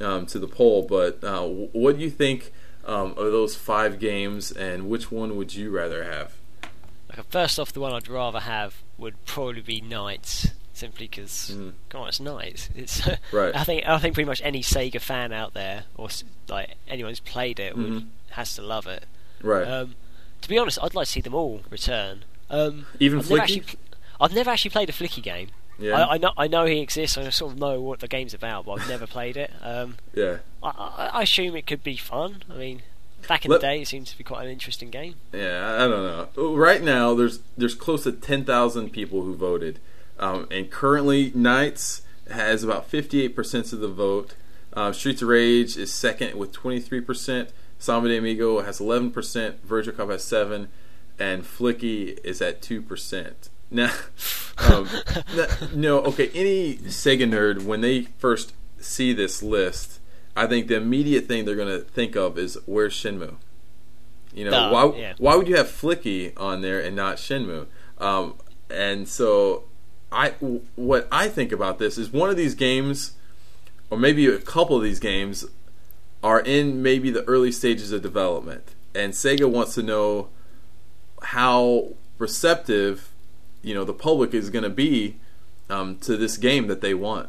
um, 0.00 0.26
to 0.26 0.38
the 0.38 0.46
poll, 0.48 0.82
but 0.88 1.22
uh, 1.24 1.42
what 1.44 1.96
do 1.96 2.02
you 2.04 2.10
think 2.10 2.52
um, 2.84 3.10
of 3.12 3.32
those 3.32 3.56
five 3.56 3.98
games, 3.98 4.52
and 4.52 4.88
which 4.88 5.10
one 5.10 5.36
would 5.36 5.54
you 5.54 5.70
rather 5.70 6.04
have? 6.04 6.32
Okay, 7.12 7.22
first 7.30 7.58
off, 7.58 7.72
the 7.72 7.80
one 7.80 7.92
I'd 7.92 8.08
rather 8.08 8.40
have 8.40 8.82
would 8.98 9.24
probably 9.24 9.60
be 9.62 9.80
NiGHTS, 9.80 10.52
simply 10.72 11.06
because, 11.08 11.50
Mm. 11.54 11.72
come 11.88 12.02
on, 12.02 12.08
it's 12.08 12.18
NiGHTS. 12.20 12.68
It's 12.76 13.02
Right. 13.32 13.54
I 13.56 13.64
think 13.64 13.86
I 13.86 13.98
think 13.98 14.14
pretty 14.14 14.28
much 14.28 14.40
any 14.44 14.62
Sega 14.62 15.00
fan 15.00 15.32
out 15.32 15.54
there, 15.54 15.84
or 15.96 16.08
like 16.48 16.76
anyone 16.86 17.10
who's 17.10 17.20
played 17.20 17.58
it, 17.58 17.76
would 17.76 17.86
Mhm. 17.86 18.06
has 18.30 18.54
to 18.56 18.62
love 18.62 18.86
it. 18.86 19.04
Right. 19.46 19.66
Um, 19.66 19.94
to 20.42 20.48
be 20.48 20.58
honest, 20.58 20.78
I'd 20.82 20.94
like 20.94 21.06
to 21.06 21.12
see 21.12 21.20
them 21.20 21.34
all 21.34 21.62
return. 21.70 22.24
Um, 22.50 22.86
Even 23.00 23.18
I've 23.20 23.30
never 23.30 23.42
Flicky? 23.42 23.58
actually, 23.58 23.78
I've 24.20 24.34
never 24.34 24.50
actually 24.50 24.70
played 24.70 24.88
a 24.90 24.92
Flicky 24.92 25.22
game. 25.22 25.48
yeah. 25.78 26.06
I, 26.06 26.14
I 26.14 26.18
know 26.18 26.32
I 26.36 26.46
know 26.46 26.64
he 26.66 26.80
exists. 26.80 27.16
I 27.18 27.28
sort 27.30 27.52
of 27.52 27.58
know 27.58 27.80
what 27.80 28.00
the 28.00 28.08
game's 28.08 28.34
about, 28.34 28.66
but 28.66 28.80
I've 28.80 28.88
never 28.88 29.06
played 29.06 29.36
it. 29.36 29.50
Um, 29.62 29.96
yeah. 30.14 30.38
I, 30.62 30.68
I, 30.68 31.10
I 31.14 31.22
assume 31.22 31.56
it 31.56 31.66
could 31.66 31.82
be 31.82 31.96
fun. 31.96 32.42
I 32.50 32.54
mean, 32.54 32.82
back 33.28 33.44
in 33.44 33.50
Let- 33.50 33.60
the 33.60 33.66
day, 33.66 33.82
it 33.82 33.88
seemed 33.88 34.06
to 34.08 34.18
be 34.18 34.24
quite 34.24 34.44
an 34.44 34.52
interesting 34.52 34.90
game. 34.90 35.14
Yeah, 35.32 35.66
I 35.66 35.84
I 35.84 35.88
don't 35.88 36.36
know. 36.36 36.54
Right 36.54 36.82
now, 36.82 37.14
there's 37.14 37.40
there's 37.56 37.74
close 37.74 38.04
to 38.04 38.12
ten 38.12 38.44
thousand 38.44 38.90
people 38.90 39.22
who 39.22 39.34
voted, 39.34 39.78
um, 40.18 40.46
and 40.50 40.70
currently 40.70 41.30
NiGHTS 41.32 42.02
has 42.30 42.62
about 42.64 42.86
fifty 42.86 43.22
eight 43.22 43.34
percent 43.36 43.72
of 43.72 43.80
the 43.80 43.88
vote. 43.88 44.34
Uh, 44.72 44.92
Streets 44.92 45.22
of 45.22 45.28
Rage 45.28 45.76
is 45.76 45.92
second 45.92 46.36
with 46.36 46.52
twenty 46.52 46.80
three 46.80 47.00
percent. 47.00 47.50
Samba 47.78 48.08
de 48.08 48.18
Amigo 48.18 48.60
has 48.62 48.80
eleven 48.80 49.10
percent. 49.10 49.62
Virtual 49.64 49.94
Cop 49.94 50.10
has 50.10 50.24
seven, 50.24 50.68
and 51.18 51.44
Flicky 51.44 52.18
is 52.24 52.40
at 52.40 52.62
two 52.62 52.82
percent. 52.82 53.50
Now, 53.70 53.92
um, 54.58 54.88
n- 55.36 55.48
no, 55.74 55.98
okay. 56.02 56.30
Any 56.34 56.76
Sega 56.76 57.28
nerd 57.28 57.64
when 57.64 57.80
they 57.80 58.02
first 58.18 58.54
see 58.78 59.12
this 59.12 59.42
list, 59.42 60.00
I 60.36 60.46
think 60.46 60.68
the 60.68 60.76
immediate 60.76 61.26
thing 61.26 61.44
they're 61.44 61.56
going 61.56 61.68
to 61.68 61.84
think 61.84 62.16
of 62.16 62.38
is 62.38 62.58
where's 62.66 62.94
Shenmue. 62.94 63.36
You 64.34 64.50
know, 64.50 64.70
why 64.70 64.98
yeah. 64.98 65.14
why 65.18 65.36
would 65.36 65.48
you 65.48 65.56
have 65.56 65.68
Flicky 65.68 66.32
on 66.36 66.60
there 66.60 66.80
and 66.80 66.94
not 66.94 67.16
Shenmue? 67.16 67.66
Um, 67.98 68.34
and 68.68 69.08
so, 69.08 69.64
I 70.12 70.30
w- 70.30 70.60
what 70.74 71.08
I 71.10 71.28
think 71.28 71.52
about 71.52 71.78
this 71.78 71.96
is 71.96 72.12
one 72.12 72.28
of 72.28 72.36
these 72.36 72.54
games, 72.54 73.12
or 73.88 73.98
maybe 73.98 74.26
a 74.26 74.38
couple 74.38 74.76
of 74.76 74.82
these 74.82 75.00
games, 75.00 75.46
are 76.22 76.40
in 76.40 76.82
maybe 76.82 77.10
the 77.10 77.24
early 77.24 77.52
stages 77.52 77.92
of 77.92 78.02
development, 78.02 78.74
and 78.94 79.12
Sega 79.12 79.48
wants 79.50 79.74
to 79.74 79.82
know 79.82 80.28
how 81.22 81.88
receptive, 82.18 83.10
you 83.62 83.74
know, 83.74 83.84
the 83.84 83.92
public 83.92 84.34
is 84.34 84.50
going 84.50 84.62
to 84.64 84.70
be 84.70 85.16
um, 85.70 85.96
to 85.98 86.16
this 86.16 86.36
game 86.36 86.66
that 86.68 86.80
they 86.80 86.94
want. 86.94 87.28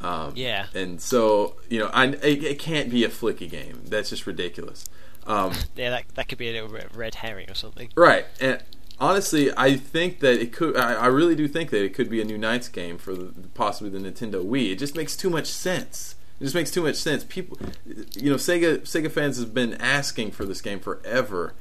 Um, 0.00 0.32
Yeah. 0.36 0.66
and 0.74 1.00
so 1.00 1.56
you 1.68 1.80
know, 1.80 1.90
I, 1.92 2.06
it, 2.06 2.44
it 2.44 2.58
can't 2.58 2.88
be 2.90 3.04
a 3.04 3.08
Flicky 3.08 3.50
game. 3.50 3.82
That's 3.86 4.10
just 4.10 4.26
ridiculous. 4.26 4.84
Um, 5.26 5.52
Yeah, 5.76 5.90
that 5.90 6.04
that 6.14 6.28
could 6.28 6.38
be 6.38 6.48
a 6.48 6.52
little 6.52 6.68
bit 6.68 6.84
of 6.84 6.96
red 6.96 7.16
herring 7.16 7.50
or 7.50 7.54
something. 7.54 7.88
Right, 7.96 8.26
and 8.40 8.62
honestly, 9.00 9.50
I 9.56 9.76
think 9.76 10.20
that 10.20 10.40
it 10.40 10.52
could. 10.52 10.76
I, 10.76 10.94
I 10.94 11.06
really 11.06 11.34
do 11.34 11.48
think 11.48 11.70
that 11.70 11.82
it 11.84 11.94
could 11.94 12.08
be 12.08 12.20
a 12.20 12.24
new 12.24 12.38
NiGHTS 12.38 12.72
game 12.72 12.96
for 12.98 13.12
the, 13.14 13.32
possibly 13.54 13.90
the 13.90 13.98
Nintendo 13.98 14.44
Wii. 14.44 14.72
It 14.72 14.76
just 14.78 14.94
makes 14.94 15.16
too 15.16 15.30
much 15.30 15.46
sense. 15.46 16.14
It 16.40 16.44
just 16.44 16.54
makes 16.54 16.70
too 16.70 16.82
much 16.82 16.96
sense. 16.96 17.24
People, 17.24 17.58
you 18.16 18.30
know, 18.30 18.36
Sega 18.36 18.80
Sega 18.80 19.10
fans 19.10 19.38
have 19.38 19.52
been 19.52 19.74
asking 19.74 20.30
for 20.30 20.44
this 20.44 20.60
game 20.60 20.78
forever, 20.78 21.54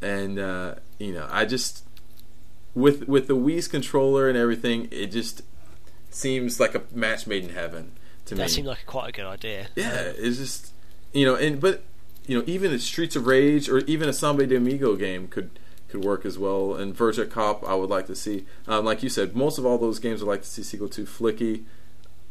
and 0.00 0.38
uh, 0.38 0.76
you 0.98 1.12
know, 1.12 1.28
I 1.30 1.44
just 1.44 1.84
with 2.74 3.08
with 3.08 3.26
the 3.26 3.36
Wii's 3.36 3.68
controller 3.68 4.28
and 4.28 4.38
everything, 4.38 4.88
it 4.90 5.06
just 5.06 5.42
seems 6.10 6.60
like 6.60 6.74
a 6.74 6.82
match 6.92 7.26
made 7.26 7.44
in 7.44 7.50
heaven 7.50 7.92
to 8.26 8.34
me. 8.34 8.42
That 8.42 8.50
seemed 8.50 8.68
like 8.68 8.82
a 8.82 8.86
quite 8.86 9.08
a 9.08 9.12
good 9.12 9.26
idea. 9.26 9.68
Yeah, 9.74 10.12
it's 10.16 10.38
just 10.38 10.72
you 11.12 11.26
know, 11.26 11.34
and 11.34 11.60
but 11.60 11.82
you 12.26 12.38
know, 12.38 12.44
even 12.46 12.72
a 12.72 12.78
Streets 12.78 13.16
of 13.16 13.26
Rage 13.26 13.68
or 13.68 13.78
even 13.80 14.08
a 14.08 14.12
Samba 14.12 14.46
de 14.46 14.56
Amigo 14.56 14.96
game 14.96 15.28
could 15.28 15.58
could 15.88 16.04
work 16.04 16.24
as 16.24 16.38
well. 16.38 16.74
And 16.74 16.96
Virtua 16.96 17.30
Cop, 17.30 17.66
I 17.68 17.74
would 17.74 17.90
like 17.90 18.06
to 18.06 18.16
see. 18.16 18.46
Um, 18.66 18.84
like 18.84 19.02
you 19.02 19.08
said, 19.08 19.36
most 19.36 19.58
of 19.58 19.66
all 19.66 19.78
those 19.78 19.98
games 19.98 20.22
I'd 20.22 20.28
like 20.28 20.42
to 20.42 20.48
see 20.48 20.62
sequel 20.62 20.88
to. 20.90 21.04
Flicky, 21.04 21.64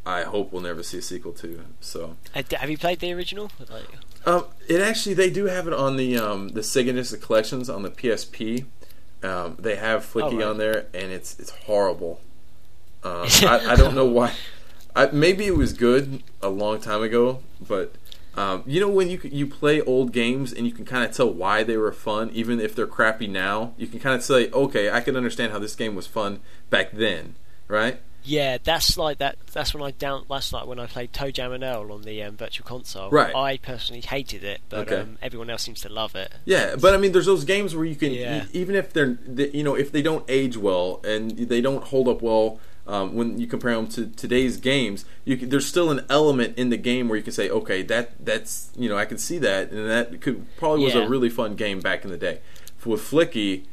I 0.06 0.24
hope 0.24 0.52
we'll 0.52 0.62
never 0.64 0.82
see 0.84 0.98
a 0.98 1.02
sequel 1.02 1.32
to. 1.34 1.64
So, 1.80 2.18
Have 2.34 2.70
you 2.70 2.78
played 2.78 3.00
the 3.00 3.14
original? 3.14 3.52
Like, 3.70 3.86
um, 4.26 4.46
it 4.68 4.82
actually 4.82 5.14
they 5.16 5.30
do 5.30 5.46
have 5.46 5.68
it 5.68 5.74
on 5.74 5.96
the 5.98 6.18
um, 6.18 6.50
the 6.50 6.62
Sega 6.62 6.88
Genesis 6.88 7.24
collections 7.24 7.70
on 7.70 7.84
the 7.84 7.90
PSP. 7.92 8.66
Um, 9.24 9.56
they 9.60 9.76
have 9.76 10.04
Flicky 10.04 10.34
Oh, 10.34 10.38
right. 10.38 10.48
on 10.48 10.58
there, 10.58 10.88
and 10.94 11.12
it's 11.12 11.40
it's 11.40 11.52
horrible. 11.52 12.20
Um, 13.04 13.28
I, 13.44 13.72
I 13.72 13.76
don't 13.76 13.94
know 13.96 14.06
why. 14.06 14.34
I, 14.96 15.08
maybe 15.08 15.46
it 15.46 15.56
was 15.56 15.74
good 15.74 16.24
a 16.42 16.50
long 16.50 16.80
time 16.82 17.02
ago, 17.04 17.40
but 17.66 17.96
um, 18.36 18.64
you 18.66 18.80
know 18.80 18.90
when 18.90 19.10
you 19.10 19.20
you 19.24 19.46
play 19.48 19.82
old 19.82 20.12
games 20.12 20.52
and 20.52 20.66
you 20.66 20.74
can 20.74 20.86
kind 20.86 21.04
of 21.04 21.16
tell 21.16 21.32
why 21.32 21.64
they 21.64 21.78
were 21.78 21.92
fun, 21.92 22.30
even 22.34 22.60
if 22.60 22.76
they're 22.76 22.88
crappy 22.88 23.28
now. 23.28 23.74
You 23.78 23.86
can 23.88 24.00
kind 24.00 24.16
of 24.16 24.24
say, 24.24 24.50
okay, 24.52 24.90
I 24.90 25.02
can 25.02 25.16
understand 25.16 25.52
how 25.52 25.60
this 25.60 25.76
game 25.76 25.94
was 25.96 26.08
fun 26.08 26.40
back 26.72 26.92
then, 26.92 27.36
right? 27.68 28.02
Yeah, 28.24 28.58
that's 28.64 28.98
like 28.98 29.18
that. 29.18 29.38
That's 29.54 29.74
when 29.74 29.82
I 29.84 29.92
down. 29.92 30.26
That's 30.30 30.54
like 30.54 30.68
when 30.68 30.80
I 30.80 30.86
played 30.86 31.12
ToeJam 31.12 31.54
and 31.56 31.64
Earl 31.64 31.92
on 31.92 32.04
the 32.04 32.22
um, 32.24 32.38
Virtual 32.38 32.66
Console. 32.66 33.10
Right. 33.10 33.36
I 33.36 33.58
personally 33.58 34.02
hated 34.02 34.44
it, 34.44 34.62
but 34.70 34.88
Okay. 34.92 35.02
um, 35.02 35.18
everyone 35.22 35.50
else 35.50 35.64
seems 35.64 35.82
to 35.82 35.90
love 35.90 36.16
it. 36.16 36.32
Yeah, 36.46 36.76
but 36.80 36.94
I 36.94 36.98
mean, 36.98 37.12
there's 37.14 37.26
those 37.26 37.46
games 37.46 37.76
where 37.76 37.86
you 37.86 37.96
can, 37.96 38.12
Yeah. 38.14 38.44
e- 38.46 38.48
even 38.54 38.76
if 38.76 38.94
they're, 38.94 39.18
they, 39.26 39.50
you 39.50 39.64
know, 39.64 39.76
if 39.76 39.92
they 39.92 40.02
don't 40.02 40.24
age 40.30 40.56
well 40.58 41.02
and 41.04 41.32
they 41.32 41.62
don't 41.62 41.84
hold 41.86 42.08
up 42.08 42.22
well 42.22 42.60
um, 42.88 43.16
when 43.16 43.40
you 43.40 43.48
compare 43.48 43.76
them 43.76 43.88
to 43.88 44.08
today's 44.08 44.58
games, 44.58 45.06
you 45.26 45.38
can, 45.38 45.50
there's 45.50 45.66
still 45.68 45.90
an 45.92 46.06
element 46.10 46.58
in 46.58 46.70
the 46.70 46.78
game 46.78 47.08
where 47.10 47.18
you 47.18 47.24
can 47.24 47.34
say, 47.34 47.50
okay, 47.50 47.82
that 47.84 48.12
that's, 48.24 48.70
you 48.76 48.90
know, 48.90 48.98
I 48.98 49.06
can 49.06 49.18
see 49.18 49.38
that, 49.40 49.72
and 49.72 49.90
that 49.90 50.20
could 50.22 50.46
probably 50.58 50.86
was 50.86 50.94
Yeah. 50.96 51.06
a 51.06 51.10
really 51.10 51.30
fun 51.30 51.56
game 51.56 51.80
back 51.80 52.04
in 52.04 52.12
the 52.12 52.18
day. 52.18 52.40
With 52.84 53.02
Flicky, 53.02 53.66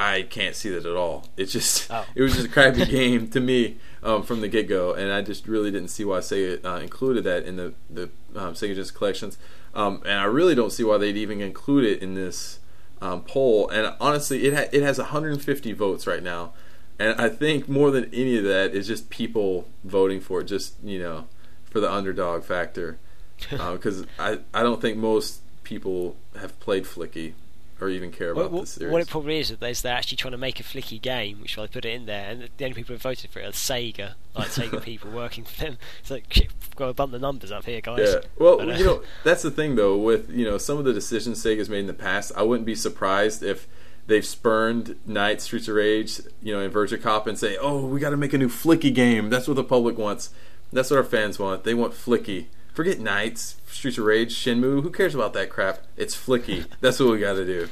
I 0.00 0.22
can't 0.22 0.54
see 0.54 0.70
that 0.70 0.86
at 0.86 0.96
all. 0.96 1.28
It's 1.36 1.52
just, 1.52 1.90
Oh. 1.90 2.04
it 2.14 2.22
was 2.22 2.34
just 2.34 2.46
a 2.46 2.48
crappy 2.48 2.84
game 2.86 3.28
to 3.30 3.40
me 3.40 3.76
um, 4.02 4.22
from 4.22 4.40
the 4.40 4.48
get 4.48 4.68
go, 4.68 4.92
and 4.94 5.12
I 5.12 5.22
just 5.22 5.48
really 5.48 5.70
didn't 5.70 5.88
see 5.88 6.04
why 6.04 6.18
Sega 6.20 6.64
uh, 6.64 6.80
included 6.80 7.24
that 7.24 7.44
in 7.44 7.56
the 7.56 7.74
the 7.90 8.04
um, 8.36 8.54
Sega 8.54 8.68
Genesis 8.74 8.90
collections, 8.92 9.38
um, 9.74 10.00
and 10.04 10.14
I 10.20 10.24
really 10.24 10.54
don't 10.54 10.70
see 10.70 10.84
why 10.84 10.98
they'd 10.98 11.16
even 11.16 11.40
include 11.40 11.84
it 11.84 12.00
in 12.00 12.14
this 12.14 12.60
um, 13.02 13.22
poll. 13.22 13.68
And 13.70 13.94
honestly, 14.00 14.46
it 14.46 14.54
ha- 14.54 14.68
it 14.72 14.82
has 14.82 14.98
150 14.98 15.72
votes 15.72 16.06
right 16.06 16.22
now, 16.22 16.52
and 16.98 17.20
I 17.20 17.28
think 17.28 17.68
more 17.68 17.90
than 17.90 18.04
any 18.12 18.38
of 18.38 18.44
that 18.44 18.74
is 18.74 18.86
just 18.86 19.10
people 19.10 19.66
voting 19.82 20.20
for 20.20 20.40
it, 20.42 20.44
just 20.44 20.74
you 20.84 21.00
know, 21.00 21.26
for 21.64 21.80
the 21.80 21.90
underdog 21.90 22.44
factor, 22.44 22.98
because 23.50 24.06
I 24.18 24.38
I 24.54 24.62
don't 24.62 24.80
think 24.80 24.96
most 24.96 25.40
people 25.64 26.16
have 26.38 26.58
played 26.60 26.84
Flicky 26.84 27.32
or 27.80 27.88
even 27.88 28.10
care 28.10 28.30
about 28.30 28.50
what, 28.50 28.62
the 28.62 28.66
series. 28.66 28.92
what 28.92 29.02
it 29.02 29.08
probably 29.08 29.38
is 29.38 29.50
is 29.50 29.82
they're 29.82 29.94
actually 29.94 30.16
trying 30.16 30.32
to 30.32 30.38
make 30.38 30.60
a 30.60 30.62
flicky 30.62 31.00
game, 31.00 31.40
which 31.40 31.56
why 31.56 31.64
they 31.64 31.68
put 31.68 31.84
it 31.84 31.94
in 31.94 32.06
there, 32.06 32.30
and 32.30 32.48
the 32.56 32.64
only 32.64 32.74
people 32.74 32.94
who 32.94 32.98
voted 32.98 33.30
for 33.30 33.40
it 33.40 33.46
are 33.46 33.52
Sega, 33.52 34.14
like 34.34 34.48
Sega 34.48 34.82
people 34.82 35.10
working 35.10 35.44
for 35.44 35.64
them. 35.64 35.78
It's 36.00 36.10
like, 36.10 36.32
shit, 36.32 36.48
we've 36.60 36.76
got 36.76 36.86
to 36.86 36.94
bump 36.94 37.12
the 37.12 37.18
numbers 37.18 37.52
up 37.52 37.64
here, 37.64 37.80
guys. 37.80 38.00
Yeah. 38.00 38.20
Well, 38.38 38.58
But, 38.58 38.70
uh, 38.70 38.74
you 38.74 38.84
know, 38.84 39.02
that's 39.24 39.42
the 39.42 39.50
thing 39.50 39.76
though 39.76 39.96
with 39.96 40.30
you 40.30 40.44
know 40.44 40.58
some 40.58 40.78
of 40.78 40.84
the 40.84 40.92
decisions 40.92 41.42
Sega's 41.42 41.68
made 41.68 41.80
in 41.80 41.86
the 41.86 41.94
past. 41.94 42.32
I 42.36 42.42
wouldn't 42.42 42.66
be 42.66 42.74
surprised 42.74 43.42
if 43.42 43.66
they've 44.06 44.26
spurned 44.26 44.96
Knight, 45.06 45.40
Streets 45.40 45.68
of 45.68 45.74
Rage, 45.76 46.20
you 46.42 46.52
know, 46.52 46.60
and 46.60 46.72
Virtua 46.72 47.00
Cop, 47.00 47.26
and 47.26 47.38
say, 47.38 47.56
"Oh, 47.58 47.86
we 47.86 48.00
got 48.00 48.10
to 48.10 48.16
make 48.16 48.32
a 48.32 48.38
new 48.38 48.48
Flicky 48.48 48.94
game. 48.94 49.30
That's 49.30 49.46
what 49.46 49.54
the 49.54 49.64
public 49.64 49.96
wants. 49.98 50.30
That's 50.72 50.90
what 50.90 50.96
our 50.96 51.04
fans 51.04 51.38
want. 51.38 51.64
They 51.64 51.74
want 51.74 51.92
Flicky." 51.94 52.46
Forget 52.78 52.98
NiGHTS, 52.98 53.56
Streets 53.72 53.98
of 53.98 54.04
Rage, 54.04 54.32
Shenmue. 54.32 54.84
Who 54.84 54.90
cares 54.90 55.12
about 55.12 55.32
that 55.32 55.50
crap? 55.50 55.80
It's 55.96 56.14
flicky. 56.14 56.64
That's 56.80 57.00
what 57.00 57.08
we 57.10 57.18
got 57.18 57.32
to 57.32 57.44
do. 57.44 57.68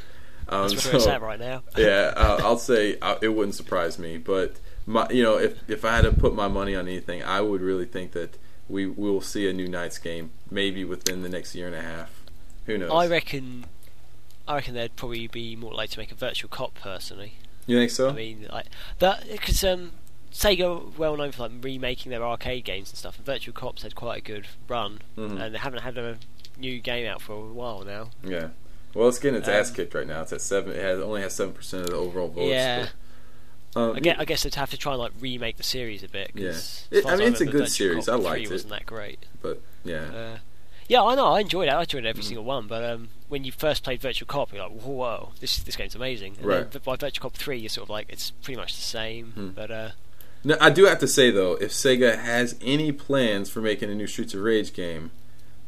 Um, 0.49 0.63
That's 0.63 0.85
where 0.85 0.95
so- 0.95 0.97
it's 0.97 1.07
at 1.07 1.23
right 1.23 1.39
now. 1.39 1.63
yeah, 1.77 2.13
uh, 2.17 2.41
I'll 2.43 2.59
say 2.59 2.99
uh, 2.99 3.15
it 3.23 3.29
wouldn't 3.29 3.55
surprise 3.55 4.01
me, 4.01 4.19
but 4.19 4.57
my, 4.85 5.09
you 5.11 5.23
know, 5.23 5.39
if 5.39 5.71
if 5.71 5.85
I 5.85 5.95
had 5.95 6.03
to 6.03 6.11
put 6.11 6.35
my 6.35 6.49
money 6.49 6.75
on 6.75 6.89
anything, 6.89 7.23
I 7.23 7.41
would 7.41 7.61
really 7.61 7.85
think 7.85 8.15
that 8.15 8.37
we 8.69 8.87
we 8.87 9.09
will 9.09 9.21
see 9.21 9.49
a 9.49 9.53
new 9.53 9.69
NiGHTS 9.69 10.03
game 10.03 10.33
maybe 10.51 10.85
within 10.85 11.23
the 11.23 11.29
next 11.29 11.55
year 11.55 11.69
and 11.69 11.77
a 11.77 11.83
half. 11.83 12.11
Who 12.65 12.77
knows? 12.77 12.91
I 12.91 13.07
reckon. 13.07 13.67
I 14.49 14.57
reckon 14.57 14.75
they'd 14.75 14.97
probably 14.97 15.29
be 15.29 15.55
more 15.55 15.73
likely 15.73 15.95
to 15.95 15.99
make 16.01 16.11
a 16.11 16.17
virtual 16.17 16.49
cop. 16.49 16.75
Personally, 16.75 17.35
you 17.69 17.79
think 17.79 17.93
so? 17.93 18.09
I 18.09 18.13
mean, 18.13 18.49
like 18.53 18.67
that 18.99 19.29
because 19.31 19.63
um, 19.63 19.93
Sega 20.37 20.65
are 20.77 20.99
well 20.99 21.17
known 21.17 21.33
for 21.33 21.43
like 21.49 21.53
remaking 21.63 22.11
their 22.11 22.23
arcade 22.23 22.65
games 22.65 22.91
and 22.91 22.99
stuff. 22.99 23.17
And 23.17 23.25
Virtual 23.27 23.55
Cops 23.55 23.83
had 23.83 23.95
quite 23.95 24.19
a 24.19 24.21
good 24.21 24.47
run, 24.69 25.01
Mhm. 25.17 25.41
and 25.41 25.55
they 25.55 25.59
haven't 25.59 25.81
had 25.83 25.97
a 25.97 26.19
new 26.59 26.79
game 26.81 27.07
out 27.07 27.23
for 27.23 27.33
a 27.35 27.53
while 27.53 27.83
now. 27.85 28.11
yeah. 28.23 28.49
Well, 28.95 29.09
it's 29.09 29.19
getting 29.19 29.39
its 29.39 29.49
ass 29.49 29.69
Um, 29.71 29.77
kicked 29.77 29.95
right 29.95 30.07
now. 30.07 30.23
It's 30.23 30.33
at 30.33 30.41
seven. 30.41 30.73
It 30.73 30.81
has, 30.81 30.99
only 31.01 31.21
has 31.21 31.35
seven 31.35 31.53
percent 31.53 31.85
of 31.85 31.91
the 31.91 31.97
overall 31.97 32.29
votes. 32.29 32.49
Yeah. 32.49 32.89
but, 33.75 33.81
um, 33.81 33.97
I 33.97 34.01
guess, 34.01 34.17
I 34.19 34.25
guess 34.25 34.43
they'd 34.43 34.55
have 34.55 34.71
to 34.71 34.79
try 34.79 34.93
and 34.93 35.01
like 35.03 35.13
remake 35.21 35.57
the 35.59 35.63
series 35.63 36.03
a 36.03 36.09
bit. 36.09 36.33
'cause 36.35 36.87
Yeah. 36.91 36.99
It- 37.01 37.07
I 37.07 37.17
mean, 37.17 37.29
it's 37.29 37.41
a 37.43 37.45
good 37.45 37.53
Virtual 37.53 37.67
series. 37.69 38.07
Cop 38.07 38.15
I 38.15 38.17
3 38.17 38.25
liked 38.25 38.45
it. 38.47 38.51
Wasn't 38.53 38.71
that 38.71 38.87
great? 38.87 39.27
but 39.43 39.61
yeah. 39.85 40.05
Uh, 40.05 40.39
yeah, 40.89 41.03
I 41.03 41.15
know. 41.15 41.27
I 41.27 41.41
enjoyed 41.41 41.69
it. 41.69 41.73
I 41.73 41.83
enjoyed 41.83 42.07
every 42.07 42.23
Mm. 42.23 42.27
single 42.27 42.45
one. 42.45 42.67
But 42.69 42.85
um, 42.85 43.09
when 43.29 43.45
you 43.45 43.53
first 43.53 43.83
played 43.85 44.01
Virtual 44.01 44.27
Cop, 44.27 44.51
you're 44.53 44.63
like, 44.63 44.81
whoa, 44.81 45.33
this 45.41 45.59
this 45.59 45.77
game's 45.77 45.95
amazing. 45.95 46.37
And 46.39 46.47
Right. 46.47 46.71
then 46.71 46.81
by 46.85 46.97
Virtual 46.97 47.23
Cop 47.25 47.35
three, 47.37 47.59
you're 47.59 47.69
sort 47.69 47.85
of 47.87 47.91
like, 47.91 48.07
it's 48.09 48.31
pretty 48.31 48.59
much 48.59 48.75
the 48.77 48.81
same. 48.83 49.33
Hmm. 49.33 49.49
But 49.51 49.71
uh, 49.71 49.91
Now, 50.45 50.57
I 50.61 50.71
do 50.71 50.85
have 50.85 50.99
to 51.01 51.09
say 51.09 51.31
though, 51.31 51.55
if 51.55 51.73
Sega 51.73 52.19
has 52.19 52.57
any 52.61 52.93
plans 52.93 53.51
for 53.51 53.61
making 53.61 53.91
a 53.91 53.95
new 53.95 54.07
Streets 54.07 54.35
of 54.35 54.41
Rage 54.43 54.73
game, 54.73 55.11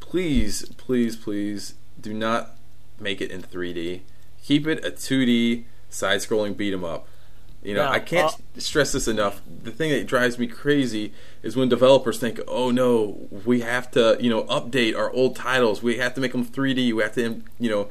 please, 0.01 0.69
please, 0.77 1.17
please 1.17 1.75
do 2.01 2.15
not 2.15 2.57
make 3.01 3.21
it 3.21 3.31
in 3.31 3.43
3D. 3.43 4.03
Keep 4.43 4.67
it 4.67 4.85
a 4.85 4.91
2D 4.91 5.65
side-scrolling 5.91 6.57
beat 6.57 6.73
'em 6.73 6.85
up. 6.85 7.07
You 7.63 7.75
know, 7.75 7.85
Now, 7.85 7.91
I 7.91 7.99
can't 7.99 8.33
uh, 8.33 8.61
stress 8.61 8.93
this 8.93 9.09
enough. 9.09 9.43
The 9.65 9.73
thing 9.73 9.91
that 9.91 10.07
drives 10.07 10.39
me 10.39 10.47
crazy 10.47 11.13
is 11.43 11.57
when 11.57 11.69
developers 11.69 12.19
think, 12.19 12.41
"Oh 12.47 12.71
no, 12.71 13.29
we 13.45 13.61
have 13.63 13.91
to, 13.93 14.17
you 14.21 14.31
know, 14.31 14.45
update 14.45 14.97
our 14.97 15.11
old 15.11 15.35
titles. 15.35 15.83
We 15.83 15.97
have 15.97 16.15
to 16.15 16.21
make 16.21 16.33
them 16.33 16.45
3D. 16.45 16.93
We 16.93 17.03
have 17.03 17.15
to, 17.17 17.43
you 17.59 17.69
know, 17.69 17.89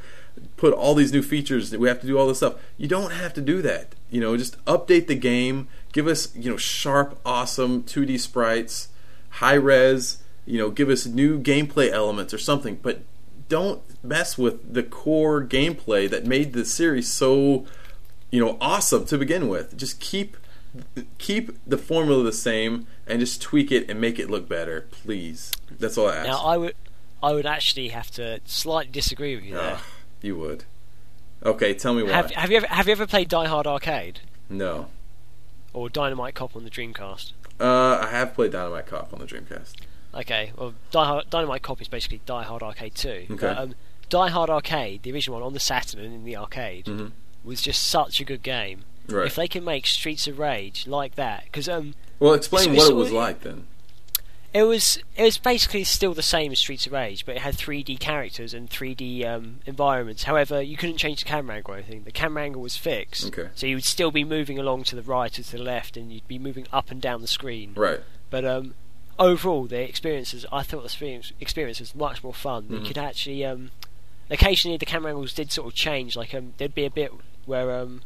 put 0.55 0.73
all 0.73 0.95
these 0.95 1.11
new 1.11 1.21
features. 1.21 1.75
We 1.75 1.87
have 1.87 2.01
to 2.01 2.07
do 2.07 2.17
all 2.17 2.27
this 2.27 2.37
stuff." 2.37 2.55
You 2.77 2.87
don't 2.87 3.11
have 3.11 3.33
to 3.35 3.41
do 3.41 3.61
that. 3.61 3.95
You 4.09 4.21
know, 4.21 4.37
just 4.37 4.63
update 4.65 5.07
the 5.07 5.15
game. 5.15 5.67
Give 5.93 6.07
us, 6.07 6.35
you 6.35 6.49
know, 6.49 6.57
sharp, 6.57 7.19
awesome 7.25 7.83
2D 7.83 8.19
sprites, 8.19 8.89
high 9.29 9.55
res. 9.55 10.19
You 10.45 10.57
know, 10.59 10.69
give 10.69 10.89
us 10.89 11.05
new 11.05 11.39
gameplay 11.39 11.91
elements 11.91 12.33
or 12.33 12.37
something. 12.37 12.79
But 12.81 13.01
don't 13.49 13.81
mess 14.03 14.37
with 14.37 14.73
the 14.73 14.83
core 14.83 15.43
gameplay 15.43 16.09
that 16.09 16.25
made 16.25 16.53
the 16.53 16.65
series 16.65 17.07
so 17.07 17.65
you 18.29 18.43
know 18.43 18.57
awesome 18.59 19.05
to 19.05 19.17
begin 19.17 19.47
with 19.47 19.77
just 19.77 20.01
keep 20.01 20.35
keep 21.17 21.57
the 21.65 21.77
formula 21.77 22.23
the 22.23 22.31
same 22.33 22.85
and 23.07 23.21
just 23.21 23.41
tweak 23.41 23.71
it 23.71 23.89
and 23.89 24.01
make 24.01 24.19
it 24.19 24.29
look 24.29 24.49
better 24.49 24.85
please 24.91 25.53
that's 25.79 25.97
all 25.97 26.09
i 26.09 26.15
ask 26.17 26.27
now 26.27 26.39
I 26.39 26.57
would 26.57 26.75
I 27.21 27.33
would 27.33 27.45
actually 27.45 27.89
have 27.89 28.11
to 28.11 28.39
slightly 28.45 28.91
disagree 28.91 29.35
with 29.35 29.43
you 29.43 29.55
there. 29.55 29.79
You 30.27 30.35
would 30.37 30.65
okay 31.43 31.73
tell 31.73 31.93
me 31.93 32.03
why 32.03 32.11
Have, 32.11 32.31
have 32.31 32.51
you 32.51 32.57
ever 32.57 32.67
have 32.67 32.87
you 32.87 32.91
ever 32.91 33.07
played 33.07 33.29
Die 33.29 33.47
Hard 33.47 33.65
Arcade 33.65 34.19
no 34.49 34.87
or 35.73 35.87
Dynamite 35.89 36.35
Cop 36.35 36.55
on 36.55 36.63
the 36.65 36.69
Dreamcast? 36.69 37.31
uh, 37.59 37.99
i 38.01 38.07
have 38.11 38.33
played 38.35 38.51
dynamite 38.51 38.85
cop 38.87 39.13
on 39.13 39.19
the 39.19 39.25
dreamcast 39.25 39.73
Okay, 40.15 40.51
well, 40.57 40.73
Die 40.91 41.05
Hard, 41.05 41.29
Dynamite 41.29 41.61
Cop 41.61 41.79
is 41.81 41.87
basically 41.89 42.21
Die 42.25 42.41
Hard 42.43 42.63
Arcade 42.63 42.95
2. 42.95 43.09
Okay. 43.09 43.35
But, 43.35 43.57
um, 43.57 43.75
Die 44.09 44.29
Hard 44.29 44.49
Arcade, 44.49 45.03
the 45.03 45.11
original 45.13 45.35
one 45.39 45.45
on 45.45 45.53
the 45.53 45.59
Saturn 45.59 45.99
and 46.03 46.13
in 46.13 46.23
the 46.23 46.35
arcade, 46.37 46.85
Mhm. 46.85 47.11
was 47.43 47.61
just 47.61 47.85
such 47.85 48.19
a 48.19 48.23
good 48.23 48.41
game. 48.41 48.83
right 49.07 49.27
If 49.27 49.35
they 49.35 49.47
can 49.47 49.63
make 49.63 49.85
Streets 49.85 50.25
of 50.27 50.39
Rage 50.39 50.87
like 50.87 51.15
that, 51.15 51.43
because 51.45 51.69
um, 51.69 51.93
well 52.19 52.33
explain 52.33 52.71
it's- 52.71 52.77
what 52.77 52.83
it's 52.85 52.91
it 52.91 52.95
was 52.95 53.11
like 53.11 53.41
then 53.41 53.67
it 54.53 54.63
was 54.63 54.99
it 55.15 55.23
was 55.23 55.37
basically 55.37 55.83
still 55.83 56.13
the 56.13 56.21
same 56.21 56.51
as 56.51 56.59
Streets 56.59 56.87
of 56.87 56.93
Rage, 56.93 57.25
but 57.25 57.35
it 57.35 57.41
had 57.41 57.55
3D 57.55 57.99
characters 57.99 58.53
and 58.53 58.69
3D 58.69 59.25
um, 59.25 59.59
environments. 59.65 60.23
However, 60.23 60.61
you 60.61 60.77
couldn't 60.77 60.97
change 60.97 61.19
the 61.19 61.25
camera 61.25 61.57
angle 61.57 61.73
or 61.73 61.77
anything. 61.77 62.03
The 62.03 62.11
camera 62.11 62.43
angle 62.43 62.61
was 62.61 62.77
fixed, 62.77 63.27
Okay. 63.27 63.49
so 63.55 63.67
you 63.67 63.75
would 63.75 63.83
still 63.85 64.11
be 64.11 64.23
moving 64.23 64.57
along 64.57 64.83
to 64.85 64.95
the 64.95 65.01
right 65.03 65.37
or 65.37 65.43
to 65.43 65.51
the 65.51 65.61
left, 65.63 65.97
and 65.97 66.11
you'd 66.11 66.27
be 66.27 66.39
moving 66.39 66.65
up 66.71 66.89
and 66.91 67.01
down 67.01 67.21
the 67.21 67.27
screen. 67.27 67.73
right 67.75 67.99
But 68.29 68.45
um, 68.45 68.73
overall, 69.19 69.65
the 69.65 69.81
experiences, 69.81 70.45
I 70.51 70.63
thought 70.63 70.83
the 70.87 71.21
experience, 71.39 71.79
was 71.79 71.93
much 71.95 72.23
more 72.23 72.33
fun. 72.33 72.63
Mhm. 72.63 72.79
You 72.81 72.85
could 72.87 72.97
actually, 72.97 73.45
um, 73.45 73.71
occasionally 74.29 74.77
the 74.77 74.85
camera 74.85 75.11
angles 75.11 75.33
did 75.33 75.51
sort 75.51 75.67
of 75.67 75.73
change. 75.75 76.15
Like 76.15 76.33
um, 76.33 76.53
there'd 76.57 76.75
be 76.75 76.85
a 76.85 76.89
bit 76.89 77.11
where 77.45 77.71
um, 77.79 78.01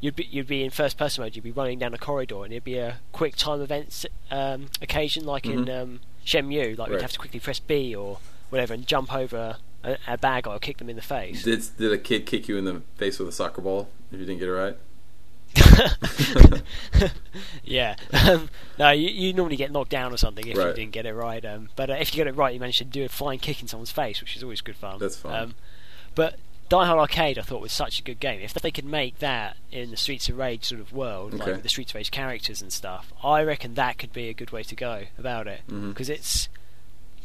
you'd 0.00 0.16
be 0.16 0.24
you'd 0.30 0.46
be 0.46 0.64
in 0.64 0.70
first 0.70 0.96
person 0.98 1.22
mode. 1.22 1.36
You'd 1.36 1.42
be 1.42 1.50
running 1.52 1.78
down 1.78 1.94
a 1.94 1.98
corridor, 1.98 2.44
and 2.44 2.52
it'd 2.52 2.64
be 2.64 2.78
a 2.78 2.98
quick 3.12 3.36
time 3.36 3.60
event 3.60 4.06
um, 4.30 4.66
occasion, 4.82 5.24
like 5.24 5.46
in 5.46 5.66
Mhm. 5.66 5.82
um, 5.82 6.00
Shenmue. 6.24 6.76
Like 6.78 6.88
Right. 6.88 6.94
you'd 6.96 7.02
have 7.02 7.12
to 7.12 7.18
quickly 7.18 7.40
press 7.40 7.58
B 7.60 7.94
or 7.94 8.18
whatever 8.50 8.74
and 8.74 8.86
jump 8.86 9.14
over 9.14 9.56
a, 9.84 9.96
a 10.08 10.18
bad 10.18 10.44
guy 10.44 10.54
or 10.54 10.58
kick 10.58 10.78
them 10.78 10.90
in 10.90 10.96
the 10.96 11.02
face. 11.02 11.42
did, 11.44 11.62
did 11.78 11.92
a 11.92 11.98
kid 11.98 12.26
kick 12.26 12.48
you 12.48 12.56
in 12.58 12.64
the 12.64 12.82
face 12.96 13.18
with 13.18 13.28
a 13.28 13.32
soccer 13.32 13.60
ball 13.62 13.88
if 14.12 14.18
you 14.18 14.26
didn't 14.26 14.40
get 14.40 14.48
it 14.48 14.52
right 14.52 14.76
yeah. 17.64 17.96
Um, 18.12 18.48
no, 18.78 18.90
you, 18.90 19.08
you 19.08 19.32
normally 19.32 19.56
get 19.56 19.70
knocked 19.72 19.90
down 19.90 20.12
or 20.12 20.16
something 20.16 20.46
if 20.46 20.56
you 20.56 20.62
didn't 20.74 20.90
get 20.92 21.06
it 21.06 21.14
right. 21.14 21.44
Um, 21.44 21.68
but 21.76 21.90
uh, 21.90 21.94
if 21.94 22.12
you 22.14 22.16
get 22.18 22.26
it 22.26 22.36
right, 22.36 22.52
you 22.54 22.60
manage 22.60 22.78
to 22.78 22.84
do 22.84 23.04
a 23.04 23.08
flying 23.08 23.38
kick 23.38 23.60
in 23.62 23.68
someone's 23.68 23.90
face, 23.90 24.20
which 24.20 24.36
is 24.36 24.42
always 24.42 24.60
good 24.60 24.76
fun. 24.76 24.98
That's 24.98 25.16
fun. 25.16 25.34
Um, 25.42 25.54
but 26.14 26.38
Die 26.70 26.86
Hard 26.86 26.98
Arcade, 27.00 27.36
I 27.38 27.42
thought 27.42 27.60
was 27.60 27.72
such 27.72 27.98
a 27.98 28.02
good 28.02 28.20
game. 28.20 28.40
If 28.40 28.54
they 28.54 28.70
could 28.70 28.84
make 28.84 29.18
that 29.18 29.56
in 29.72 29.90
the 29.90 29.96
Streets 29.96 30.28
of 30.28 30.38
Rage 30.38 30.64
sort 30.64 30.80
of 30.80 30.92
world, 30.92 31.32
like 31.34 31.42
Okay. 31.42 31.52
with 31.52 31.62
the 31.64 31.68
Streets 31.68 31.90
of 31.90 31.96
Rage 31.96 32.10
characters 32.12 32.62
and 32.62 32.72
stuff, 32.72 33.12
I 33.24 33.42
reckon 33.42 33.74
that 33.74 33.98
could 33.98 34.12
be 34.12 34.28
a 34.28 34.32
good 34.34 34.52
way 34.52 34.62
to 34.62 34.74
go 34.76 35.02
about 35.18 35.46
it. 35.48 35.60
Because 35.68 36.08
it's 36.08 36.48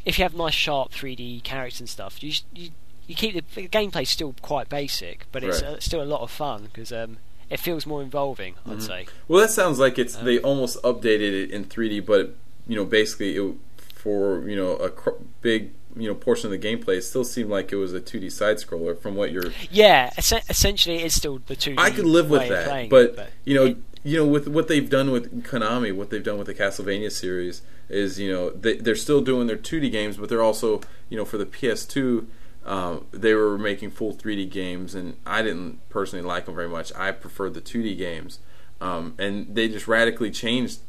if 0.04 0.18
you 0.18 0.24
have 0.24 0.34
nice, 0.34 0.52
sharp 0.54 0.90
3D 0.92 1.42
characters 1.44 1.80
and 1.80 1.88
stuff, 1.88 2.22
you 2.22 2.32
you, 2.52 2.70
you 3.06 3.14
keep 3.14 3.34
the, 3.34 3.62
the 3.62 3.68
gameplay's 3.68 4.10
still 4.10 4.34
quite 4.42 4.68
basic, 4.68 5.26
but 5.30 5.44
it's 5.44 5.62
Right. 5.62 5.74
uh, 5.74 5.80
still 5.80 6.02
a 6.02 6.04
lot 6.04 6.22
of 6.22 6.30
fun 6.30 6.64
because 6.64 6.90
um, 6.92 7.18
it 7.48 7.60
feels 7.60 7.86
more 7.86 8.02
involving. 8.02 8.56
I'd 8.66 8.78
Mhm. 8.78 8.82
say. 8.82 9.06
Well, 9.28 9.40
that 9.40 9.50
sounds 9.52 9.78
like 9.78 9.96
it's 9.96 10.16
Um, 10.16 10.24
they 10.24 10.38
almost 10.40 10.82
updated 10.82 11.44
it 11.44 11.50
in 11.52 11.64
3D, 11.66 12.00
but 12.04 12.34
you 12.66 12.74
know, 12.74 12.84
basically 12.84 13.36
it, 13.36 13.54
for 13.94 14.48
you 14.48 14.56
know 14.56 14.72
a 14.78 14.90
cr- 14.90 15.22
big 15.40 15.70
you 15.96 16.08
know 16.08 16.14
portion 16.14 16.52
of 16.52 16.60
the 16.60 16.68
gameplay, 16.68 16.98
it 16.98 17.02
still 17.02 17.24
seemed 17.24 17.50
like 17.50 17.72
it 17.72 17.76
was 17.76 17.92
a 17.94 18.00
2D 18.00 18.30
side 18.30 18.56
scroller. 18.58 18.98
From 18.98 19.14
what 19.14 19.32
you're, 19.32 19.50
Yeah, 19.70 20.12
es- 20.16 20.32
essentially, 20.48 20.98
it's 20.98 21.14
still 21.14 21.40
the 21.46 21.56
two. 21.56 21.74
I 21.78 21.90
could 21.90 22.04
live 22.06 22.28
with 22.30 22.48
that, 22.48 22.66
playing 22.68 22.90
but, 22.90 23.10
it, 23.18 23.30
you 23.44 23.54
know, 23.54 23.64
it- 23.66 23.78
you 24.04 24.16
know, 24.16 24.26
with 24.26 24.46
what 24.46 24.68
they've 24.68 24.88
done 24.88 25.10
with 25.10 25.42
Konami, 25.42 25.92
what 25.92 26.10
they've 26.10 26.22
done 26.22 26.38
with 26.38 26.46
the 26.46 26.54
Castlevania 26.54 27.10
series 27.10 27.62
is, 27.88 28.20
you 28.20 28.30
know, 28.32 28.50
they, 28.50 28.76
they're 28.76 28.94
still 28.94 29.20
doing 29.20 29.48
their 29.48 29.56
2D 29.56 29.90
games, 29.90 30.16
but 30.16 30.28
they're 30.28 30.44
also, 30.44 30.80
you 31.08 31.16
know, 31.16 31.24
for 31.24 31.38
the 31.38 31.46
PS2. 31.46 32.26
Um, 32.64 33.06
they 33.10 33.34
were 33.34 33.58
making 33.58 33.90
full 33.90 34.12
3D 34.14 34.48
games, 34.48 34.94
and 34.94 35.16
I 35.26 35.42
didn't 35.42 35.80
personally 35.88 36.24
like 36.24 36.46
them 36.46 36.54
very 36.54 36.68
much. 36.68 36.92
I 36.94 37.10
preferred 37.10 37.54
the 37.54 37.60
2D 37.60 37.96
games, 37.98 38.38
um, 38.80 39.14
and 39.18 39.52
they 39.54 39.66
just 39.68 39.88
radically 39.88 40.30
changed 40.30 40.80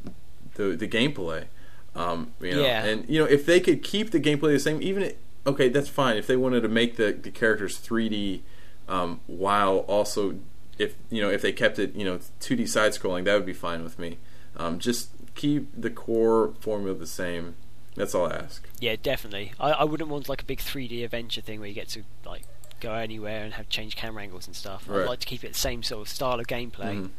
the 0.55 0.75
the 0.75 0.87
gameplay. 0.87 1.45
Um, 1.97 2.31
you 2.39 2.51
know, 2.55 2.61
Yeah. 2.61 2.85
and 2.85 3.09
you 3.09 3.19
know 3.19 3.25
if 3.25 3.45
they 3.45 3.59
could 3.59 3.81
keep 3.83 4.11
the 4.11 4.19
gameplay 4.19 4.53
the 4.53 4.59
same, 4.59 4.81
even 4.81 5.03
it, 5.03 5.17
okay, 5.45 5.67
that's 5.69 5.89
fine. 5.89 6.15
If 6.17 6.27
they 6.27 6.37
wanted 6.37 6.61
to 6.61 6.67
make 6.69 6.95
the, 6.97 7.11
the 7.11 7.31
characters 7.31 7.77
3D, 7.79 8.41
um, 8.87 9.19
while 9.27 9.79
also 9.79 10.35
if 10.77 10.95
you 11.09 11.21
know 11.21 11.29
if 11.29 11.41
they 11.41 11.51
kept 11.51 11.79
it 11.79 11.95
you 11.95 12.05
know 12.05 12.19
2D 12.39 12.67
side 12.69 12.91
scrolling, 12.91 13.23
that 13.25 13.33
would 13.33 13.45
be 13.45 13.53
fine 13.53 13.83
with 13.83 13.97
me. 13.97 14.17
Um, 14.55 14.77
just 14.79 15.09
keep 15.35 15.69
the 15.79 15.89
core 15.89 16.53
formula 16.59 16.95
the 16.97 17.07
same. 17.07 17.55
That's 17.95 18.13
all 18.13 18.27
I 18.27 18.35
ask. 18.35 18.67
yeah, 18.79 18.95
definitely. 19.01 19.53
I, 19.59 19.71
I 19.71 19.83
wouldn't 19.83 20.09
want 20.11 20.29
like 20.29 20.43
a 20.43 20.45
big 20.45 20.59
3D 20.59 21.03
adventure 21.03 21.41
thing 21.41 21.59
where 21.59 21.67
you 21.67 21.73
get 21.73 21.89
to 21.89 22.03
like 22.27 22.43
go 22.79 22.93
anywhere 22.93 23.43
and 23.43 23.55
have 23.55 23.69
change 23.69 23.95
camera 23.95 24.21
angles 24.21 24.45
and 24.45 24.55
stuff. 24.55 24.83
Right. 24.87 25.01
I'd 25.01 25.07
like 25.09 25.19
to 25.21 25.25
keep 25.25 25.43
it 25.43 25.53
the 25.53 25.57
same 25.57 25.81
sort 25.81 26.01
of 26.05 26.09
style 26.09 26.39
of 26.39 26.45
gameplay 26.45 26.93
Mhm. 27.05 27.09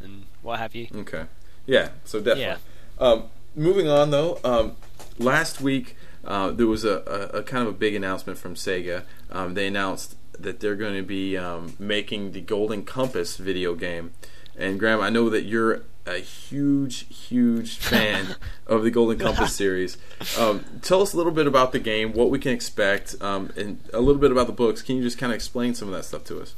and 0.00 0.26
what 0.42 0.60
have 0.60 0.76
you. 0.76 0.86
Okay. 0.94 1.24
Yeah. 1.66 1.88
So 2.04 2.20
definitely. 2.20 2.42
Yeah. 2.44 2.56
Um, 3.00 3.24
moving 3.54 3.88
on 3.88 4.10
though, 4.10 4.40
um, 4.44 4.76
last 5.18 5.60
week 5.60 5.96
uh, 6.24 6.50
there 6.50 6.66
was 6.66 6.84
a, 6.84 7.02
a, 7.06 7.38
a 7.38 7.42
kind 7.42 7.66
of 7.66 7.74
a 7.74 7.76
big 7.76 7.94
announcement 7.94 8.38
from 8.38 8.54
Sega. 8.54 9.04
Um, 9.30 9.54
they 9.54 9.66
announced 9.66 10.16
that 10.38 10.60
they're 10.60 10.76
going 10.76 10.94
to 10.94 11.02
be 11.02 11.36
um, 11.36 11.74
making 11.78 12.32
the 12.32 12.40
Golden 12.40 12.84
Compass 12.84 13.36
video 13.36 13.74
game. 13.74 14.12
And 14.56 14.78
Graham, 14.78 15.00
I 15.00 15.10
know 15.10 15.30
that 15.30 15.44
you're 15.44 15.82
a 16.06 16.18
huge, 16.18 17.06
huge 17.14 17.76
fan 17.76 18.36
of 18.66 18.82
the 18.82 18.90
Golden 18.90 19.18
Compass 19.18 19.54
series. 19.54 19.98
Um, 20.38 20.64
tell 20.82 21.02
us 21.02 21.12
a 21.12 21.16
little 21.16 21.32
bit 21.32 21.46
about 21.46 21.72
the 21.72 21.78
game, 21.78 22.12
what 22.12 22.30
we 22.30 22.38
can 22.38 22.52
expect, 22.52 23.14
um, 23.20 23.52
and 23.56 23.80
a 23.92 24.00
little 24.00 24.20
bit 24.20 24.32
about 24.32 24.46
the 24.46 24.52
books. 24.52 24.82
Can 24.82 24.96
you 24.96 25.02
just 25.02 25.18
kind 25.18 25.32
of 25.32 25.36
explain 25.36 25.74
some 25.74 25.88
of 25.88 25.94
that 25.94 26.04
stuff 26.04 26.24
to 26.24 26.40
us? 26.40 26.54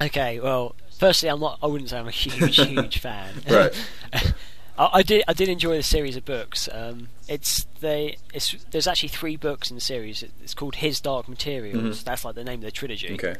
Okay, 0.00 0.40
well, 0.40 0.74
firstly, 0.98 1.30
I'm 1.30 1.40
not. 1.40 1.58
I 1.62 1.66
wouldn't 1.66 1.90
say 1.90 1.98
I'm 1.98 2.08
a 2.08 2.10
huge, 2.10 2.56
huge 2.68 2.98
fan. 2.98 3.34
Right. 3.48 3.74
I, 4.78 4.88
I 4.94 5.02
did 5.02 5.24
I 5.28 5.32
did 5.32 5.48
enjoy 5.48 5.76
the 5.76 5.82
series 5.82 6.16
of 6.16 6.24
books. 6.24 6.68
Um, 6.72 7.08
it's 7.28 7.66
they 7.80 8.16
it's 8.32 8.56
there's 8.70 8.86
actually 8.86 9.10
three 9.10 9.36
books 9.36 9.70
in 9.70 9.76
the 9.76 9.80
series. 9.80 10.22
It's 10.42 10.54
called 10.54 10.76
His 10.76 11.00
Dark 11.00 11.28
Materials. 11.28 12.04
That's 12.04 12.24
like 12.24 12.34
the 12.34 12.44
name 12.44 12.60
of 12.60 12.64
the 12.64 12.70
trilogy. 12.70 13.16
Mm-hmm. 13.16 13.26
Okay. 13.26 13.36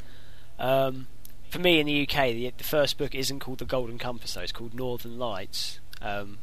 Um, 0.59 1.07
for 1.51 1.59
me 1.59 1.81
in 1.81 1.87
the 1.87 2.03
UK, 2.03 2.33
the, 2.33 2.53
the 2.57 2.65
first 2.65 2.99
book 2.99 3.15
isn't 3.15 3.41
called 3.41 3.59
The 3.59 3.65
Golden 3.65 3.99
Compass, 3.99 4.35
though. 4.35 4.41
It's 4.41 4.53
called 4.53 4.75
Northern 4.75 5.19
Lights. 5.19 5.81
Um, 6.03 6.39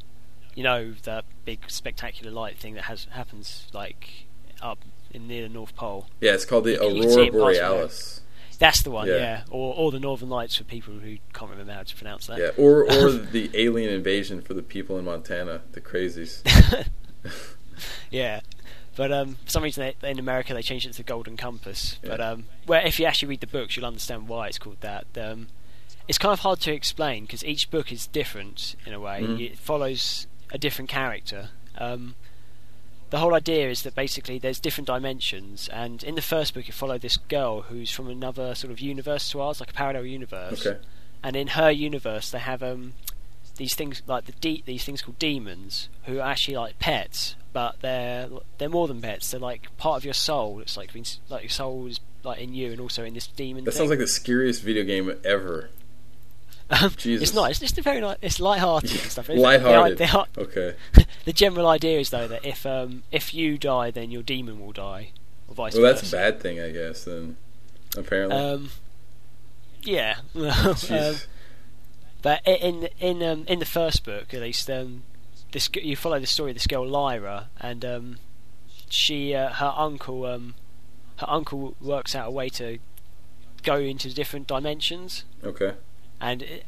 you 0.56 0.64
know 0.64 0.94
that 1.04 1.26
big 1.46 1.70
spectacular 1.70 2.32
light 2.32 2.58
thing 2.58 2.76
that 2.76 2.84
has 2.84 3.06
happens 3.12 3.68
like 3.74 4.26
up 4.62 4.80
in 5.12 5.28
near 5.28 5.44
the 5.44 5.54
North 5.54 5.76
Pole. 5.76 6.08
Yeah, 6.22 6.34
it's 6.34 6.46
called 6.46 6.66
the 6.66 6.72
You 6.74 7.04
Aurora 7.04 7.16
there. 7.16 7.32
Borealis. 7.32 8.22
That's 8.64 8.82
the 8.82 8.92
one, 8.92 9.08
Yeah. 9.10 9.16
yeah. 9.18 9.44
Or 9.52 9.74
or 9.76 9.92
the 9.92 10.00
Northern 10.00 10.30
Lights 10.30 10.56
for 10.56 10.64
people 10.64 10.94
who 10.94 11.18
can't 11.34 11.52
remember 11.52 11.74
how 11.74 11.84
to 11.84 11.96
pronounce 11.96 12.28
that. 12.28 12.40
Yeah, 12.40 12.52
or 12.58 12.84
or 12.90 13.12
the 13.38 13.52
alien 13.54 13.92
invasion 13.94 14.42
for 14.42 14.54
the 14.54 14.64
people 14.64 14.98
in 14.98 15.04
Montana, 15.06 15.62
the 15.74 15.82
crazies. 15.82 16.42
Yeah, 18.12 18.42
but 18.96 19.12
um, 19.12 19.36
for 19.44 19.50
some 19.50 19.64
reason 19.64 19.94
they, 20.02 20.10
in 20.12 20.20
America 20.20 20.54
they 20.54 20.62
changed 20.62 20.86
it 20.86 20.92
to 20.92 20.98
the 20.98 21.04
Golden 21.04 21.36
Compass. 21.36 21.98
But 22.04 22.22
um, 22.22 22.46
where 22.66 22.86
if 22.86 23.00
you 23.00 23.06
actually 23.06 23.30
read 23.30 23.42
the 23.42 23.48
books, 23.48 23.76
you'll 23.76 23.86
understand 23.88 24.28
why 24.28 24.48
it's 24.48 24.60
called 24.60 24.82
that. 24.82 25.06
Um, 25.20 25.48
it's 26.08 26.18
kind 26.18 26.32
of 26.34 26.40
hard 26.40 26.60
to 26.62 26.72
explain 26.74 27.24
because 27.26 27.44
each 27.44 27.72
book 27.72 27.92
is 27.92 28.06
different 28.08 28.76
in 28.86 28.94
a 28.94 29.00
way. 29.00 29.22
Mhm. 29.22 29.40
It 29.52 29.58
follows 29.58 30.28
a 30.52 30.58
different 30.58 30.90
character. 30.90 31.50
Um, 31.78 32.16
the 33.14 33.20
whole 33.20 33.36
idea 33.36 33.70
is 33.70 33.84
that 33.84 33.94
basically 33.94 34.40
there's 34.40 34.60
different 34.60 34.88
dimensions, 34.88 35.70
and 35.72 36.04
in 36.04 36.16
the 36.16 36.22
first 36.22 36.56
book 36.56 36.66
you 36.66 36.74
follow 36.74 36.98
this 36.98 37.16
girl 37.16 37.62
who's 37.62 37.92
from 37.92 38.10
another 38.10 38.56
sort 38.56 38.74
of 38.74 38.80
universe 38.80 39.30
to 39.30 39.40
ours, 39.40 39.60
like 39.60 39.70
a 39.70 39.74
parallel 39.74 40.04
universe. 40.04 40.66
Okay. 40.66 40.80
And 41.22 41.36
in 41.36 41.50
her 41.50 41.70
universe, 41.70 42.32
they 42.32 42.40
have 42.40 42.64
um, 42.64 42.94
these 43.58 43.76
things 43.76 44.02
like 44.08 44.26
the 44.26 44.32
de- 44.32 44.64
these 44.66 44.84
things 44.84 45.04
called 45.04 45.20
daemons, 45.20 45.90
who 46.06 46.18
are 46.18 46.28
actually 46.28 46.58
like 46.58 46.80
pets, 46.80 47.36
but 47.54 47.82
they're 47.82 48.30
they're 48.58 48.68
more 48.68 48.88
than 48.88 49.00
pets. 49.00 49.30
They're 49.30 49.40
like 49.40 49.68
part 49.78 49.98
of 49.98 50.06
your 50.06 50.16
soul. 50.16 50.60
It's 50.60 50.76
like 50.76 50.92
being, 50.92 51.06
like 51.30 51.44
your 51.44 51.52
soul 51.52 51.86
is 51.86 52.00
like 52.24 52.40
in 52.40 52.56
you, 52.56 52.72
and 52.72 52.82
also 52.82 53.04
in 53.04 53.14
this 53.14 53.28
daemon. 53.28 53.64
That 53.66 53.74
thing. 53.74 53.78
sounds 53.78 53.90
like 53.92 54.00
the 54.00 54.08
scariest 54.08 54.64
video 54.64 54.84
game 54.86 55.14
ever. 55.24 55.70
Um. 56.82 56.94
It's 57.04 57.34
not. 57.34 57.50
It's 57.52 57.60
just 57.60 57.78
a 57.78 57.82
very 57.82 58.02
nice. 58.02 58.18
It's 58.22 58.40
light-hearted 58.40 58.92
and 58.92 59.00
stuff. 59.12 59.30
Lighthearted. 59.30 59.98
they 59.98 60.08
are- 60.08 60.28
Okay. 60.38 60.76
the 61.26 61.34
general 61.34 61.68
idea 61.68 62.00
is 62.00 62.10
though 62.10 62.28
that 62.28 62.46
if 62.46 62.66
um, 62.66 63.04
if 63.12 63.34
you 63.34 63.58
die, 63.58 63.92
then 63.92 64.12
your 64.12 64.24
daemon 64.24 64.60
will 64.60 64.72
die, 64.72 65.12
or 65.48 65.56
vice 65.56 65.74
Well, 65.76 65.84
that's 65.84 66.08
a 66.08 66.16
bad 66.16 66.40
thing, 66.42 66.60
I 66.60 66.72
guess. 66.72 67.04
Then, 67.04 67.38
apparently. 67.98 68.38
Um, 68.38 68.70
yeah. 69.84 70.18
um, 70.36 71.16
but 72.22 72.42
in 72.46 72.88
in 73.00 73.22
um, 73.22 73.46
in 73.48 73.60
the 73.60 73.66
first 73.66 74.04
book, 74.06 74.34
at 74.34 74.42
least, 74.42 74.70
um, 74.70 75.04
this 75.52 75.70
you 75.76 75.96
follow 75.96 76.20
the 76.20 76.28
story 76.28 76.52
of 76.52 76.56
this 76.56 76.68
girl 76.68 76.88
Lyra, 76.88 77.50
and 77.60 77.84
um, 77.84 78.18
she 78.90 79.36
uh, 79.36 79.50
her 79.50 79.74
uncle 79.76 80.26
um, 80.26 80.56
her 81.18 81.30
uncle 81.30 81.76
works 81.82 82.16
out 82.16 82.30
a 82.30 82.32
way 82.32 82.50
to 82.50 82.80
go 83.64 83.78
into 83.78 84.14
different 84.14 84.48
dimensions, 84.48 85.26
okay. 85.44 85.74
And 86.24 86.42
it, 86.42 86.66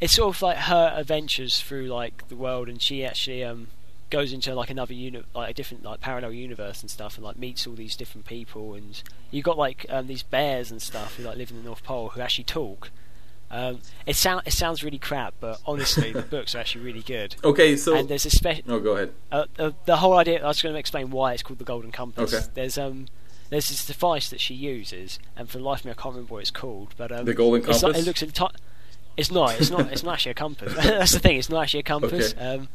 it's 0.00 0.14
sort 0.14 0.36
of 0.36 0.42
like 0.42 0.56
her 0.56 0.92
adventures 0.96 1.60
through 1.60 1.86
like 1.86 2.28
the 2.28 2.36
world, 2.36 2.68
and 2.68 2.80
she 2.80 3.04
actually 3.04 3.42
um, 3.42 3.68
goes 4.10 4.32
into 4.32 4.54
like 4.54 4.70
another 4.70 4.94
uni- 4.94 5.24
like 5.34 5.50
a 5.50 5.54
different 5.54 5.82
like 5.82 6.00
parallel 6.00 6.32
universe 6.32 6.82
and 6.82 6.90
stuff, 6.90 7.16
and 7.16 7.24
like 7.24 7.36
meets 7.36 7.66
all 7.66 7.74
these 7.74 7.96
different 7.96 8.26
people, 8.26 8.74
and 8.74 9.02
you 9.30 9.42
got 9.42 9.58
like 9.58 9.86
um, 9.88 10.06
these 10.06 10.22
bears 10.22 10.70
and 10.70 10.80
stuff 10.80 11.16
who 11.16 11.24
like 11.24 11.36
live 11.36 11.50
in 11.50 11.56
the 11.56 11.62
North 11.64 11.82
Pole 11.82 12.10
who 12.10 12.20
actually 12.20 12.44
talk. 12.44 12.90
Um, 13.50 13.80
it 14.04 14.14
sound 14.14 14.42
it 14.44 14.52
sounds 14.52 14.84
really 14.84 14.98
crap, 14.98 15.32
but 15.40 15.58
honestly, 15.66 16.12
the 16.12 16.22
books 16.36 16.54
are 16.54 16.58
actually 16.58 16.84
really 16.84 17.00
good. 17.02 17.34
Okay, 17.42 17.76
so. 17.76 17.94
and 17.96 18.06
there's 18.08 18.26
a 18.26 18.30
special 18.30 18.62
oh, 18.68 18.78
go 18.78 18.92
ahead. 18.92 19.12
uh, 19.32 19.46
uh, 19.58 19.70
the 19.86 19.96
whole 19.96 20.18
idea. 20.18 20.44
I 20.44 20.48
was 20.48 20.60
going 20.60 20.74
to 20.74 20.78
explain 20.78 21.10
why 21.10 21.32
it's 21.32 21.42
called 21.42 21.58
the 21.58 21.64
Golden 21.64 21.90
Compass. 21.90 22.34
Okay. 22.34 22.44
There's 22.52 22.76
um, 22.76 23.06
there's 23.48 23.70
this 23.70 23.86
device 23.86 24.28
that 24.28 24.40
she 24.40 24.54
uses, 24.54 25.18
and 25.34 25.48
for 25.48 25.56
the 25.58 25.64
life 25.64 25.80
of 25.80 25.86
me, 25.86 25.90
I 25.92 25.94
can't 25.94 26.14
remember 26.14 26.34
what 26.34 26.40
it's 26.40 26.50
called. 26.50 26.94
But 26.98 27.10
um, 27.10 27.24
The 27.24 27.32
Golden 27.32 27.60
it's 27.62 27.82
like- 27.82 27.94
Compass? 27.94 28.02
it 28.02 28.06
looks 28.06 28.22
enti- 28.22 28.54
It's 29.18 29.32
not. 29.32 29.60
It's 29.60 29.68
not. 29.70 29.92
It's 29.92 30.04
not 30.04 30.14
actually 30.14 30.30
a 30.30 30.34
compass. 30.34 30.74
That's 30.76 31.12
the 31.12 31.18
thing. 31.18 31.36
It's 31.36 31.50
not 31.50 31.64
actually 31.64 31.80
a 31.80 31.82
compass. 31.82 32.32
Okay. 32.32 32.40
Um, 32.40 32.68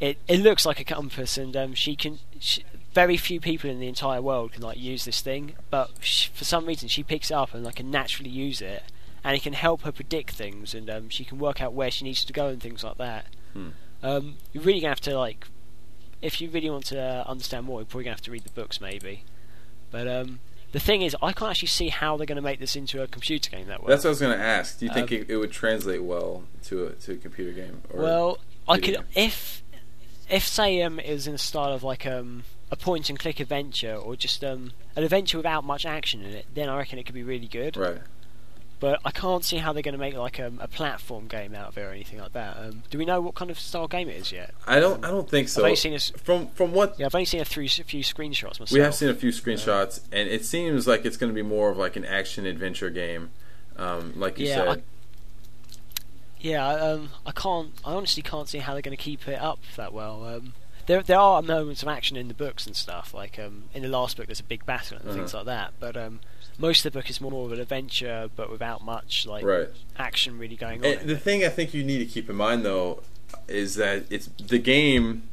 it 0.00 0.18
it 0.28 0.38
looks 0.40 0.64
like 0.64 0.78
a 0.78 0.84
compass, 0.84 1.36
and 1.36 1.56
um, 1.56 1.74
she 1.74 1.96
can. 1.96 2.20
She, 2.38 2.64
very 2.94 3.16
few 3.16 3.40
people 3.40 3.68
in 3.68 3.80
the 3.80 3.88
entire 3.88 4.22
world 4.22 4.52
can 4.52 4.62
like 4.62 4.78
use 4.78 5.04
this 5.04 5.20
thing, 5.20 5.56
but 5.68 5.90
sh 6.00 6.28
for 6.28 6.44
some 6.44 6.64
reason 6.64 6.88
she 6.88 7.02
picks 7.02 7.32
it 7.32 7.34
up 7.34 7.52
and 7.52 7.64
like 7.64 7.74
can 7.74 7.90
naturally 7.90 8.30
use 8.30 8.62
it, 8.62 8.84
and 9.24 9.36
it 9.36 9.42
can 9.42 9.52
help 9.52 9.82
her 9.82 9.90
predict 9.90 10.30
things, 10.30 10.74
and 10.74 10.88
um, 10.88 11.08
she 11.08 11.24
can 11.24 11.38
work 11.38 11.60
out 11.60 11.72
where 11.74 11.90
she 11.90 12.04
needs 12.04 12.24
to 12.24 12.32
go 12.32 12.46
and 12.46 12.62
things 12.62 12.84
like 12.84 12.96
that. 12.98 13.26
Hmm. 13.52 13.68
Um, 14.00 14.36
you're 14.52 14.62
really 14.62 14.80
gonna 14.80 14.90
have 14.90 15.00
to 15.00 15.18
like, 15.18 15.48
if 16.22 16.40
you 16.40 16.50
really 16.50 16.70
want 16.70 16.86
to 16.86 17.00
uh, 17.00 17.24
understand 17.26 17.66
more, 17.66 17.80
you're 17.80 17.86
probably 17.86 18.04
gonna 18.04 18.14
have 18.14 18.22
to 18.22 18.30
read 18.30 18.44
the 18.44 18.50
books 18.50 18.80
maybe. 18.80 19.24
But 19.90 20.06
um, 20.06 20.38
the 20.74 20.80
thing 20.80 21.02
is, 21.02 21.16
I 21.22 21.32
can't 21.32 21.50
actually 21.52 21.68
see 21.68 21.88
how 21.88 22.16
they're 22.16 22.26
gonna 22.26 22.42
make 22.42 22.58
this 22.58 22.74
into 22.76 23.00
a 23.00 23.06
computer 23.06 23.48
game 23.48 23.68
that 23.68 23.80
way. 23.82 23.88
That's 23.90 24.02
what 24.04 24.08
I 24.08 24.10
was 24.10 24.20
going 24.20 24.36
to 24.36 24.44
ask. 24.44 24.78
Do 24.80 24.86
you 24.86 24.92
think 24.92 25.10
Um, 25.12 25.18
it, 25.18 25.30
it 25.30 25.36
would 25.36 25.52
translate 25.52 26.02
well 26.02 26.42
to 26.64 26.86
a 26.88 26.90
to 26.90 27.12
a 27.12 27.16
computer 27.16 27.52
game? 27.52 27.80
Or 27.90 28.02
Well, 28.02 28.38
I 28.68 28.78
could 28.78 28.94
game? 28.96 29.04
if 29.14 29.62
if 30.28 30.46
say 30.46 30.82
um 30.82 30.98
it 30.98 31.12
was 31.12 31.26
in 31.26 31.32
the 31.34 31.38
style 31.38 31.72
of 31.72 31.82
like 31.84 32.04
um 32.06 32.42
a 32.70 32.76
point 32.76 33.08
and 33.08 33.18
click 33.18 33.38
adventure 33.40 33.94
or 33.94 34.16
just 34.16 34.42
um 34.42 34.72
an 34.96 35.04
adventure 35.04 35.36
without 35.36 35.62
much 35.64 35.86
action 35.86 36.22
in 36.22 36.32
it, 36.32 36.46
then 36.54 36.68
I 36.68 36.76
reckon 36.78 36.98
it 36.98 37.04
could 37.06 37.14
be 37.14 37.22
really 37.22 37.46
good. 37.46 37.76
right. 37.76 37.98
But 38.80 39.00
I 39.04 39.12
can't 39.12 39.42
see 39.44 39.56
how 39.58 39.72
they're 39.72 39.82
going 39.82 39.94
to 39.94 39.98
make 39.98 40.14
like 40.14 40.38
um, 40.40 40.58
a 40.60 40.68
platform 40.68 41.26
game 41.26 41.54
out 41.54 41.68
of 41.68 41.78
it 41.78 41.82
or 41.82 41.90
anything 41.90 42.18
like 42.18 42.32
that. 42.34 42.56
Um, 42.58 42.82
do 42.90 42.98
we 42.98 43.04
know 43.06 43.20
what 43.20 43.34
kind 43.34 43.50
of 43.50 43.58
style 43.58 43.88
game 43.88 44.08
it 44.10 44.16
is 44.16 44.30
yet? 44.32 44.52
I 44.66 44.78
don't. 44.80 45.02
I 45.04 45.10
don't 45.10 45.28
think 45.30 45.48
so. 45.48 45.62
I've 45.62 45.64
only 45.66 45.76
seen 45.76 45.94
a 45.94 45.98
from 45.98 46.48
from 46.48 46.72
what 46.72 46.98
Yeah, 46.98 47.06
I've 47.06 47.14
only 47.14 47.24
seen 47.24 47.40
a, 47.40 47.44
through, 47.44 47.64
a 47.64 47.68
few 47.68 48.02
screenshots 48.02 48.60
myself. 48.60 48.72
we 48.72 48.80
have 48.80 48.94
seen 48.94 49.08
a 49.08 49.14
few 49.14 49.30
screenshots, 49.30 50.00
and 50.12 50.28
it 50.28 50.44
seems 50.44 50.86
like 50.86 51.04
it's 51.06 51.16
going 51.16 51.30
to 51.30 51.34
be 51.34 51.42
more 51.42 51.70
of 51.70 51.78
like 51.78 51.96
an 51.96 52.04
action 52.04 52.44
adventure 52.46 52.90
game, 52.90 53.30
um, 53.78 54.12
like 54.16 54.38
you 54.38 54.48
Yeah, 54.48 54.54
said. 54.56 54.68
I- 54.68 54.82
Yeah, 56.40 56.66
I, 56.66 56.78
um, 56.90 57.10
I 57.24 57.32
can't. 57.32 57.70
I 57.84 57.94
honestly 57.94 58.22
can't 58.22 58.48
see 58.48 58.58
how 58.58 58.72
they're 58.74 58.82
going 58.82 58.96
to 58.96 59.02
keep 59.02 59.26
it 59.28 59.40
up 59.40 59.60
that 59.76 59.94
well. 59.94 60.24
Um, 60.26 60.52
there, 60.86 61.02
there 61.02 61.18
are 61.18 61.40
moments 61.40 61.82
of 61.82 61.88
action 61.88 62.16
in 62.18 62.28
the 62.28 62.34
books 62.34 62.66
and 62.66 62.76
stuff. 62.76 63.14
Like 63.14 63.38
um, 63.38 63.64
in 63.72 63.82
the 63.82 63.88
last 63.88 64.16
book, 64.18 64.26
there's 64.26 64.40
a 64.40 64.44
big 64.44 64.66
battle 64.66 64.98
and 64.98 65.14
things 65.14 65.32
Uh-huh. 65.32 65.44
like 65.44 65.46
that. 65.46 65.72
But 65.80 65.96
um, 65.96 66.20
most 66.58 66.84
of 66.84 66.92
the 66.92 66.98
book 66.98 67.10
is 67.10 67.20
more 67.20 67.46
of 67.46 67.52
an 67.52 67.60
adventure, 67.60 68.30
but 68.36 68.50
without 68.50 68.84
much 68.84 69.26
like 69.26 69.44
Right. 69.44 69.68
action 69.98 70.38
really 70.38 70.56
going 70.56 70.84
on. 70.84 70.92
And 70.92 71.08
the 71.08 71.16
thing 71.18 71.44
I 71.44 71.48
think 71.48 71.74
you 71.74 71.82
need 71.84 71.98
to 71.98 72.06
keep 72.06 72.28
in 72.30 72.36
mind 72.36 72.64
though 72.64 73.02
is 73.48 73.74
that 73.74 74.04
it's 74.10 74.28
the 74.38 74.58
game 74.58 75.24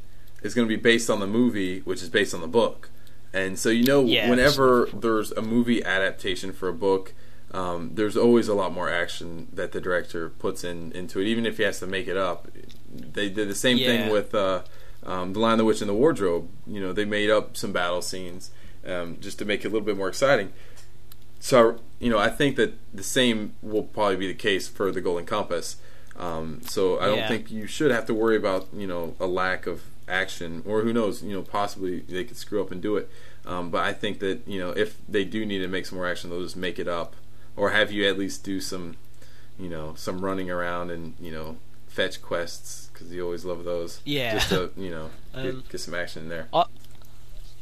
is 0.42 0.54
going 0.54 0.68
to 0.68 0.76
be 0.76 0.82
based 0.82 1.10
on 1.10 1.20
the 1.20 1.28
movie, 1.28 1.80
which 1.82 2.02
is 2.02 2.10
based 2.10 2.34
on 2.34 2.42
the 2.42 2.48
book, 2.48 2.90
and 3.34 3.58
so 3.60 3.70
you 3.70 3.84
know 3.84 4.04
Yeah, 4.04 4.30
whenever 4.30 4.88
there's 4.94 5.32
a 5.34 5.42
movie 5.42 5.84
adaptation 5.84 6.52
for 6.54 6.68
a 6.70 6.74
book. 6.74 7.14
Um, 7.54 7.92
there's 7.96 8.16
always 8.16 8.48
a 8.48 8.54
lot 8.54 8.72
more 8.72 8.90
action 8.90 9.50
that 9.52 9.74
the 9.74 9.82
director 9.82 10.30
puts 10.30 10.64
in 10.64 10.94
into 10.94 11.20
it, 11.20 11.28
even 11.28 11.46
if 11.46 11.58
he 11.58 11.64
has 11.64 11.80
to 11.80 11.86
make 11.88 12.08
it 12.08 12.16
up. 12.16 12.48
They 12.90 13.28
did 13.30 13.50
the 13.50 13.56
same 13.56 13.78
Yeah. 13.78 13.88
thing 13.88 14.10
with 14.10 14.34
uh, 14.34 14.62
um, 15.06 15.34
the 15.34 15.40
Lion, 15.40 15.58
the 15.58 15.66
Witch, 15.66 15.82
and 15.82 15.90
the 15.90 15.94
Wardrobe. 15.94 16.48
You 16.66 16.80
know, 16.80 16.94
they 16.94 17.04
made 17.04 17.30
up 17.30 17.58
some 17.58 17.74
battle 17.74 18.02
scenes 18.02 18.52
um, 18.88 19.18
just 19.20 19.38
to 19.40 19.44
make 19.46 19.66
it 19.66 19.68
a 19.68 19.70
little 19.70 19.86
bit 19.86 19.98
more 19.98 20.08
exciting. 20.08 20.54
So 21.42 21.80
you 22.00 22.10
know, 22.10 22.18
I 22.18 22.30
think 22.30 22.56
that 22.56 22.74
the 22.94 23.04
same 23.04 23.54
will 23.62 23.84
probably 23.84 24.16
be 24.16 24.28
the 24.28 24.34
case 24.34 24.68
for 24.70 24.92
the 24.92 25.02
Golden 25.02 25.26
Compass. 25.26 25.76
Um, 26.18 26.62
so 26.64 27.00
I 27.00 27.06
don't 27.08 27.18
Yeah. 27.20 27.28
think 27.28 27.52
you 27.52 27.68
should 27.68 27.92
have 27.92 28.06
to 28.06 28.14
worry 28.14 28.38
about 28.38 28.68
you 28.74 28.88
know 28.88 29.16
a 29.20 29.28
lack 29.28 29.68
of 29.68 29.82
action, 30.08 30.62
or 30.66 30.82
who 30.82 30.92
knows, 30.94 31.22
you 31.24 31.34
know, 31.34 31.42
possibly 31.42 32.00
they 32.02 32.24
could 32.24 32.38
screw 32.38 32.62
up 32.62 32.72
and 32.72 32.82
do 32.82 32.96
it. 32.98 33.10
Um, 33.46 33.70
but 33.72 33.84
I 33.84 33.92
think 33.94 34.20
that 34.20 34.42
you 34.48 34.60
know 34.60 34.70
if 34.72 34.98
they 35.10 35.24
do 35.26 35.46
need 35.46 35.60
to 35.60 35.68
make 35.68 35.86
some 35.86 35.98
more 35.98 36.08
action, 36.08 36.30
they'll 36.30 36.44
just 36.44 36.56
make 36.58 36.78
it 36.80 36.88
up, 36.88 37.16
or 37.56 37.72
have 37.72 37.92
you 37.92 38.08
at 38.08 38.18
least 38.18 38.44
do 38.44 38.60
some, 38.62 38.96
you 39.60 39.70
know, 39.70 39.94
some 39.96 40.24
running 40.24 40.50
around 40.52 40.92
and 40.92 41.16
you 41.20 41.32
know 41.32 41.58
fetch 41.88 42.22
quests 42.22 42.90
because 42.94 43.12
you 43.12 43.24
always 43.24 43.44
love 43.46 43.64
those. 43.64 44.02
Yeah. 44.06 44.34
just 44.36 44.50
to 44.50 44.72
you 44.78 44.90
know 44.92 45.10
Um, 45.34 45.44
get, 45.44 45.70
get 45.70 45.82
some 45.82 45.94
action 45.96 46.24
in 46.24 46.30
there. 46.30 46.48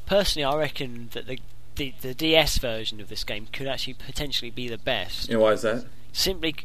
Personally, 0.08 0.44
I 0.44 0.56
reckon 0.58 1.10
that 1.14 1.28
the, 1.28 1.40
the 1.80 1.94
the 2.02 2.14
DS 2.14 2.58
version 2.60 3.02
of 3.02 3.10
this 3.10 3.24
game 3.24 3.48
could 3.52 3.68
actually 3.68 3.96
potentially 3.96 4.52
be 4.52 4.68
the 4.68 4.78
best. 4.78 5.30
And 5.30 5.40
why 5.42 5.54
is 5.54 5.64
that? 5.64 5.86
simply 6.12 6.56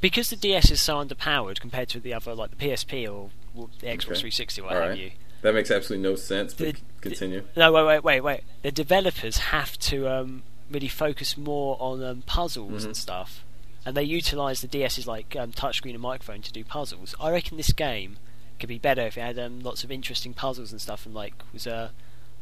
because 0.00 0.30
the 0.30 0.36
DS 0.36 0.70
is 0.70 0.80
so 0.80 0.96
underpowered 1.04 1.60
compared 1.60 1.88
to 1.90 2.00
the 2.00 2.12
other, 2.14 2.34
like 2.34 2.50
the 2.50 2.56
PSP 2.56 3.06
or 3.10 3.30
the 3.54 3.86
Xbox 3.86 4.04
Okay. 4.12 4.20
360, 4.20 4.62
what 4.62 4.72
All 4.72 4.80
have 4.80 4.90
right. 4.90 4.98
you. 4.98 5.10
That 5.42 5.54
makes 5.54 5.70
absolutely 5.70 6.08
no 6.08 6.16
sense. 6.16 6.54
But 6.54 6.76
The- 6.76 6.80
continue. 7.02 7.44
No, 7.56 7.72
wait, 7.72 7.84
wait, 7.86 8.04
wait, 8.04 8.20
wait. 8.22 8.40
The 8.62 8.70
developers 8.72 9.36
have 9.38 9.78
to 9.80 10.08
um, 10.08 10.42
really 10.70 10.88
focus 10.88 11.36
more 11.36 11.76
on 11.80 12.02
um, 12.02 12.22
puzzles 12.22 12.82
Mhm. 12.82 12.86
and 12.86 12.96
stuff, 12.96 13.44
and 13.84 13.94
they 13.96 14.02
utilise 14.04 14.60
the 14.62 14.68
DS's 14.68 15.06
like 15.06 15.36
um, 15.36 15.52
touchscreen 15.52 15.90
and 15.92 16.00
microphone 16.00 16.40
to 16.42 16.52
do 16.52 16.64
puzzles. 16.64 17.14
I 17.20 17.30
reckon 17.30 17.56
this 17.58 17.72
game 17.72 18.16
could 18.58 18.68
be 18.68 18.78
better 18.78 19.02
if 19.02 19.16
it 19.18 19.22
had 19.22 19.38
um, 19.38 19.60
lots 19.60 19.84
of 19.84 19.90
interesting 19.92 20.32
puzzles 20.34 20.72
and 20.72 20.80
stuff, 20.80 21.04
and 21.06 21.14
like 21.14 21.34
was 21.52 21.66
uh, 21.66 21.90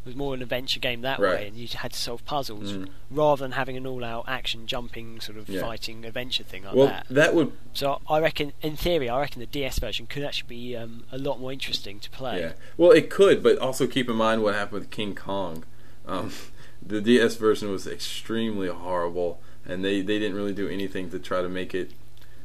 was 0.08 0.16
more 0.16 0.34
an 0.34 0.42
adventure 0.42 0.80
game 0.80 1.02
that 1.02 1.18
Right. 1.20 1.34
way, 1.40 1.46
and 1.48 1.56
you 1.56 1.68
had 1.72 1.92
to 1.92 1.98
solve 1.98 2.24
puzzles 2.24 2.72
Mhm. 2.72 2.88
rather 3.10 3.44
than 3.44 3.52
having 3.52 3.76
an 3.76 3.86
all-out 3.86 4.24
action, 4.26 4.66
jumping, 4.66 5.20
sort 5.20 5.38
of 5.38 5.48
Yeah. 5.48 5.60
fighting 5.60 6.04
adventure 6.04 6.42
thing 6.42 6.64
like 6.64 6.74
well, 6.74 6.86
that. 6.88 7.06
that 7.10 7.34
would 7.34 7.52
So 7.74 8.00
I 8.08 8.18
reckon, 8.18 8.52
in 8.62 8.74
theory, 8.76 9.08
I 9.08 9.20
reckon 9.20 9.38
the 9.40 9.46
DS 9.46 9.78
version 9.78 10.06
could 10.06 10.24
actually 10.24 10.48
be 10.48 10.74
um, 10.76 11.04
a 11.12 11.18
lot 11.18 11.38
more 11.38 11.52
interesting 11.52 12.00
to 12.00 12.10
play. 12.10 12.40
Yeah. 12.40 12.52
Well, 12.76 12.90
it 12.90 13.08
could, 13.10 13.42
but 13.42 13.58
also 13.58 13.86
keep 13.86 14.08
in 14.08 14.16
mind 14.16 14.42
what 14.42 14.54
happened 14.54 14.80
with 14.80 14.90
King 14.90 15.14
Kong. 15.14 15.64
Um, 16.06 16.32
the 16.84 17.00
DS 17.00 17.36
version 17.36 17.70
was 17.70 17.86
extremely 17.86 18.68
horrible, 18.68 19.40
and 19.66 19.84
they, 19.84 20.00
they 20.00 20.18
didn't 20.18 20.36
really 20.36 20.54
do 20.54 20.68
anything 20.68 21.10
to 21.10 21.18
try 21.18 21.42
to 21.42 21.48
make 21.48 21.74
it. 21.74 21.92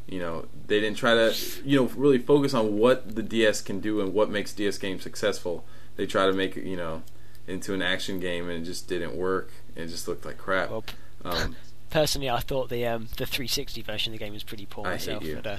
You 0.06 0.20
know, 0.20 0.48
they 0.68 0.82
didn't 0.82 0.98
try 0.98 1.14
to 1.16 1.34
you 1.64 1.78
know 1.80 1.86
really 1.96 2.18
focus 2.18 2.54
on 2.54 2.78
what 2.78 3.16
the 3.16 3.24
DS 3.24 3.62
can 3.62 3.80
do 3.80 4.02
and 4.02 4.14
what 4.14 4.30
makes 4.30 4.52
DS 4.54 4.78
games 4.78 5.02
successful. 5.04 5.64
They 5.96 6.06
try 6.06 6.26
to 6.26 6.34
make 6.34 6.58
it 6.58 6.66
you 6.66 6.76
know 6.76 7.04
into 7.48 7.74
an 7.74 7.82
action 7.82 8.20
game, 8.20 8.50
and 8.50 8.62
it 8.62 8.66
just 8.66 8.88
didn't 8.88 9.16
work. 9.16 9.52
It 9.76 9.88
just 9.88 10.08
looked 10.08 10.26
like 10.26 10.38
crap. 10.38 10.70
Well, 10.70 10.84
Um, 11.26 11.56
personally, 11.90 12.30
I 12.30 12.40
thought 12.40 12.70
the 12.70 12.86
um, 12.86 13.08
the 13.18 13.26
360 13.26 13.82
version 13.82 14.14
of 14.14 14.20
the 14.20 14.24
game 14.26 14.34
was 14.34 14.44
pretty 14.44 14.66
poor 14.66 14.88
I 14.88 14.92
hate 14.98 15.08
myself. 15.08 15.24
you. 15.24 15.36
But, 15.36 15.48
uh, 15.48 15.58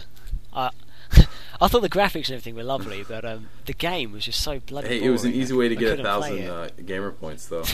I 0.52 0.70
I 1.60 1.68
thought 1.68 1.82
the 1.82 1.88
graphics 1.90 2.26
and 2.28 2.30
everything 2.30 2.54
were 2.54 2.64
lovely, 2.64 3.02
but 3.08 3.24
um, 3.24 3.48
the 3.66 3.74
game 3.74 4.12
was 4.12 4.24
just 4.24 4.40
so 4.40 4.60
bloody. 4.60 4.88
hey, 4.88 5.02
it 5.02 5.10
was 5.10 5.24
an 5.24 5.32
easy 5.32 5.54
way 5.54 5.68
to 5.68 5.76
I 5.76 5.78
get 5.78 6.00
a 6.00 6.02
thousand 6.02 6.48
uh, 6.48 6.68
gamer 6.84 7.10
points, 7.12 7.46
though. 7.46 7.64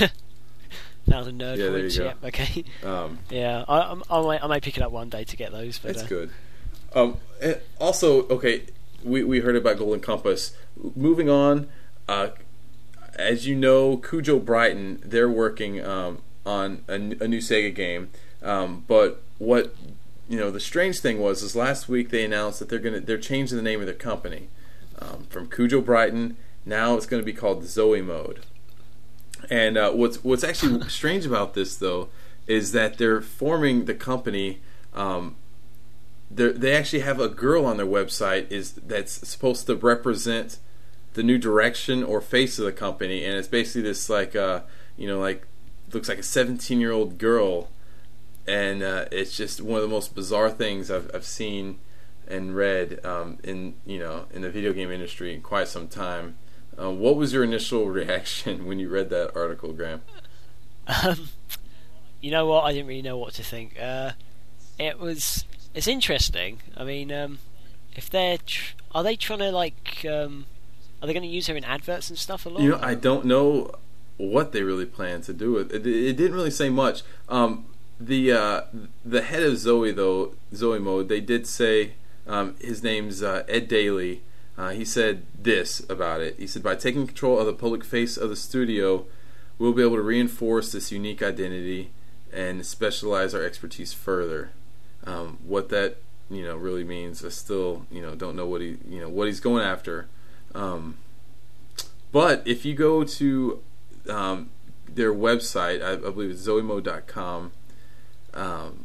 thousand 1.08 1.40
nerd 1.40 1.56
Yeah, 1.56 1.68
there 1.70 1.78
you 1.78 1.82
points. 1.82 1.98
go. 1.98 2.04
Yep, 2.04 2.24
okay. 2.24 2.64
Um, 2.84 3.18
yeah, 3.30 3.64
I, 3.68 3.96
I, 4.10 4.22
might, 4.22 4.42
I 4.44 4.46
might 4.46 4.62
pick 4.62 4.76
it 4.76 4.82
up 4.82 4.92
one 4.92 5.08
day 5.08 5.24
to 5.24 5.36
get 5.36 5.52
those. 5.52 5.78
But 5.78 5.94
That's 5.94 6.04
uh, 6.04 6.08
good. 6.08 6.30
Um, 6.94 7.16
also, 7.78 8.26
okay, 8.28 8.64
we, 9.04 9.22
we 9.24 9.40
heard 9.40 9.56
about 9.56 9.78
Golden 9.78 10.00
Compass. 10.00 10.52
Moving 10.96 11.28
on, 11.30 11.68
uh, 12.08 12.30
as 13.16 13.46
you 13.46 13.54
know, 13.54 13.96
Kuju 13.96 14.44
Brighton, 14.44 15.00
they're 15.04 15.30
working 15.30 15.84
um, 15.84 16.18
on 16.46 16.82
a 16.88 16.98
new 16.98 17.38
Sega 17.38 17.74
game. 17.74 18.10
Um, 18.42 18.84
but 18.86 19.22
what 19.38 19.74
you 20.28 20.38
know, 20.38 20.50
the 20.50 20.60
strange 20.60 21.00
thing 21.00 21.18
was, 21.20 21.42
is 21.42 21.56
last 21.56 21.88
week 21.88 22.10
they 22.10 22.24
announced 22.24 22.60
that 22.60 22.68
they're 22.68 22.78
gonna 22.78 23.00
they're 23.00 23.18
changing 23.18 23.56
the 23.56 23.62
name 23.62 23.80
of 23.80 23.86
their 23.86 23.94
company 23.94 24.48
um, 25.00 25.26
from 25.28 25.48
Kuju 25.48 25.84
Brighton. 25.84 26.36
Now 26.64 26.96
it's 26.96 27.06
going 27.06 27.20
to 27.20 27.26
be 27.26 27.32
called 27.32 27.64
Zoe 27.64 28.02
Mode. 28.02 28.40
And 29.50 29.76
uh, 29.76 29.92
what's 29.92 30.22
what's 30.22 30.44
actually 30.44 30.88
strange 30.88 31.26
about 31.26 31.54
this 31.54 31.76
though 31.76 32.08
is 32.46 32.72
that 32.72 32.98
they're 32.98 33.20
forming 33.20 33.86
the 33.86 33.94
company. 33.94 34.60
Um, 34.94 35.36
they're- 36.30 36.52
they 36.52 36.72
actually 36.74 37.00
have 37.00 37.18
a 37.20 37.28
girl 37.28 37.64
on 37.66 37.76
their 37.76 37.86
website 37.86 38.50
is 38.50 38.72
that's 38.72 39.26
supposed 39.28 39.66
to 39.66 39.74
represent 39.76 40.58
the 41.14 41.22
new 41.22 41.38
direction 41.38 42.02
or 42.02 42.20
face 42.20 42.58
of 42.58 42.64
the 42.64 42.72
company, 42.72 43.24
and 43.24 43.36
it's 43.36 43.48
basically 43.48 43.82
this 43.82 44.08
like 44.08 44.36
uh, 44.36 44.62
you 44.96 45.06
know 45.06 45.18
like 45.18 45.46
looks 45.92 46.08
like 46.08 46.18
a 46.18 46.22
17 46.22 46.80
year 46.80 46.92
old 46.92 47.18
girl, 47.18 47.68
and 48.46 48.82
uh, 48.82 49.06
it's 49.10 49.36
just 49.36 49.60
one 49.60 49.76
of 49.76 49.82
the 49.82 49.88
most 49.88 50.14
bizarre 50.14 50.50
things 50.50 50.90
I've, 50.90 51.10
I've 51.14 51.24
seen 51.24 51.78
and 52.28 52.54
read 52.54 53.04
um, 53.04 53.38
in 53.42 53.74
you 53.84 53.98
know 53.98 54.26
in 54.32 54.42
the 54.42 54.50
video 54.50 54.72
game 54.72 54.90
industry 54.90 55.34
in 55.34 55.42
quite 55.42 55.68
some 55.68 55.88
time. 55.88 56.36
Uh, 56.80 56.90
what 56.90 57.16
was 57.16 57.32
your 57.32 57.44
initial 57.44 57.86
reaction 57.90 58.66
when 58.66 58.78
you 58.78 58.88
read 58.88 59.10
that 59.10 59.36
article, 59.36 59.72
Graham? 59.72 60.02
Um, 60.86 61.28
you 62.20 62.30
know 62.30 62.46
what? 62.46 62.64
I 62.64 62.72
didn't 62.72 62.86
really 62.86 63.02
know 63.02 63.18
what 63.18 63.34
to 63.34 63.42
think. 63.42 63.78
Uh, 63.80 64.12
it 64.78 64.98
was. 64.98 65.44
It's 65.74 65.86
interesting. 65.86 66.60
I 66.76 66.84
mean, 66.84 67.12
um, 67.12 67.38
if 67.94 68.10
they're 68.10 68.38
tr- 68.38 68.74
are 68.92 69.02
they 69.02 69.16
trying 69.16 69.38
to 69.40 69.50
like 69.50 70.04
um, 70.08 70.46
are 71.02 71.06
they 71.06 71.12
going 71.12 71.22
to 71.22 71.28
use 71.28 71.46
her 71.46 71.56
in 71.56 71.64
adverts 71.64 72.10
and 72.10 72.18
stuff 72.18 72.46
a 72.46 72.48
lot? 72.48 72.62
You 72.62 72.70
know, 72.70 72.80
I 72.82 72.94
don't 72.94 73.24
know 73.24 73.70
what 74.16 74.52
they 74.52 74.62
really 74.62 74.86
plan 74.86 75.22
to 75.22 75.32
do 75.32 75.52
with 75.52 75.72
it. 75.72 75.86
It 75.86 76.16
didn't 76.16 76.34
really 76.34 76.50
say 76.50 76.68
much. 76.68 77.02
Um, 77.28 77.66
the 77.98 78.32
uh, 78.32 78.60
the 79.04 79.22
head 79.22 79.42
of 79.42 79.58
Zoe 79.58 79.92
though 79.92 80.34
Zoe 80.54 80.78
mode, 80.78 81.08
they 81.08 81.20
did 81.20 81.46
say 81.46 81.92
um, 82.26 82.54
his 82.60 82.82
name's 82.82 83.22
uh, 83.22 83.44
Ed 83.48 83.68
Daly. 83.68 84.22
Uh, 84.56 84.70
he 84.70 84.84
said 84.84 85.22
this 85.38 85.80
about 85.88 86.20
it. 86.20 86.36
He 86.38 86.46
said, 86.46 86.62
by 86.62 86.74
taking 86.74 87.06
control 87.06 87.38
of 87.38 87.46
the 87.46 87.54
public 87.54 87.82
face 87.82 88.18
of 88.18 88.28
the 88.28 88.36
studio, 88.36 89.06
we'll 89.58 89.72
be 89.72 89.82
able 89.82 89.96
to 89.96 90.02
reinforce 90.02 90.70
this 90.72 90.92
unique 90.92 91.22
identity 91.22 91.90
and 92.30 92.64
specialize 92.66 93.34
our 93.34 93.42
expertise 93.42 93.94
further. 93.94 94.50
Um, 95.06 95.38
what 95.46 95.70
that 95.70 95.96
you 96.30 96.44
know 96.44 96.56
really 96.56 96.84
means, 96.84 97.24
I 97.24 97.30
still 97.30 97.86
you 97.90 98.02
know 98.02 98.14
don't 98.14 98.36
know 98.36 98.46
what 98.46 98.60
he 98.60 98.76
you 98.88 99.00
know 99.00 99.08
what 99.08 99.28
he's 99.28 99.40
going 99.40 99.64
after. 99.64 100.08
Um, 100.54 100.98
but 102.12 102.42
if 102.46 102.64
you 102.64 102.74
go 102.74 103.04
to 103.04 103.62
um, 104.08 104.50
their 104.88 105.12
website, 105.12 105.82
I, 105.82 105.92
I 105.92 105.96
believe 105.96 106.30
it's 106.30 106.46
zoemo.com, 106.46 107.52
um, 108.34 108.84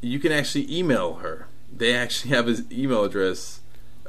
you 0.00 0.18
can 0.18 0.32
actually 0.32 0.72
email 0.74 1.14
her. 1.14 1.48
They 1.74 1.94
actually 1.94 2.30
have 2.30 2.46
his 2.46 2.70
email 2.70 3.04
address 3.04 3.60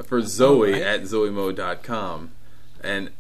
for 0.06 0.22
Zoe 0.22 0.74
right. 0.74 0.82
at 0.82 1.02
zoemo.com. 1.02 2.32
And 2.84 3.12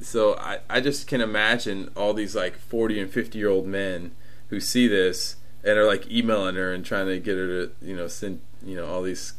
so 0.00 0.36
I, 0.36 0.58
I 0.68 0.80
just 0.80 1.06
can 1.06 1.20
imagine 1.20 1.90
all 1.96 2.12
these 2.12 2.36
like 2.36 2.56
40 2.56 3.00
and 3.00 3.10
50 3.10 3.38
year 3.38 3.48
old 3.48 3.66
men 3.66 4.12
who 4.48 4.60
see 4.60 4.86
this 4.86 5.36
and 5.64 5.78
are 5.78 5.86
like 5.86 6.10
emailing 6.10 6.56
her 6.56 6.72
and 6.72 6.84
trying 6.84 7.06
to 7.06 7.18
get 7.18 7.36
her 7.36 7.46
to, 7.46 7.72
you 7.80 7.96
know, 7.96 8.06
send, 8.06 8.40
you 8.64 8.76
know, 8.76 8.86
all 8.86 9.02
these 9.02 9.32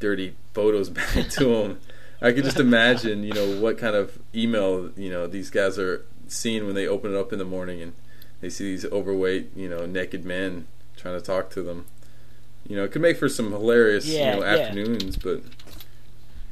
dirty 0.00 0.34
photos 0.54 0.88
back 0.90 1.28
to 1.30 1.44
them. 1.44 1.80
I 2.20 2.32
could 2.32 2.44
just 2.44 2.58
imagine, 2.60 3.22
you 3.22 3.32
know, 3.32 3.60
what 3.60 3.78
kind 3.78 3.94
of 3.94 4.18
email, 4.34 4.90
you 4.96 5.08
know, 5.10 5.26
these 5.26 5.50
guys 5.50 5.78
are 5.78 6.04
seeing 6.26 6.66
when 6.66 6.74
they 6.74 6.86
open 6.86 7.14
it 7.14 7.18
up 7.18 7.32
in 7.32 7.38
the 7.38 7.44
morning 7.44 7.80
and 7.80 7.92
they 8.40 8.50
see 8.50 8.64
these 8.64 8.84
overweight, 8.86 9.50
you 9.56 9.68
know, 9.68 9.86
naked 9.86 10.24
men 10.24 10.66
trying 10.96 11.18
to 11.18 11.24
talk 11.24 11.50
to 11.50 11.62
them. 11.62 11.86
You 12.66 12.76
know, 12.76 12.84
it 12.84 12.92
could 12.92 13.02
make 13.02 13.18
for 13.18 13.28
some 13.28 13.52
hilarious, 13.52 14.06
Yeah, 14.06 14.34
you 14.34 14.40
know, 14.40 14.46
yeah. 14.46 14.52
afternoons, 14.62 15.16
but 15.16 15.42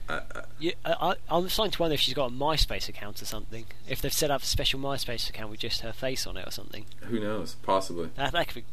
I, 0.08 0.14
I, 0.14 0.72
I, 0.84 0.92
I, 1.10 1.14
I'm 1.28 1.48
starting 1.48 1.72
to 1.72 1.82
wonder 1.82 1.94
if 1.94 2.00
she's 2.00 2.14
got 2.14 2.30
a 2.30 2.32
MySpace 2.32 2.88
account 2.88 3.20
or 3.20 3.24
something. 3.26 3.66
If 3.88 4.00
they've 4.00 4.12
set 4.12 4.30
up 4.30 4.42
a 4.42 4.46
special 4.46 4.78
MySpace 4.78 5.28
account 5.28 5.50
with 5.50 5.60
just 5.60 5.80
her 5.80 5.92
face 5.92 6.26
on 6.28 6.36
it 6.36 6.46
or 6.46 6.52
something. 6.52 6.86
who 7.00 7.18
knows? 7.18 7.56
Possibly. 7.62 8.10
That, 8.14 8.32
that 8.32 8.46
could 8.48 8.54
be, 8.54 8.64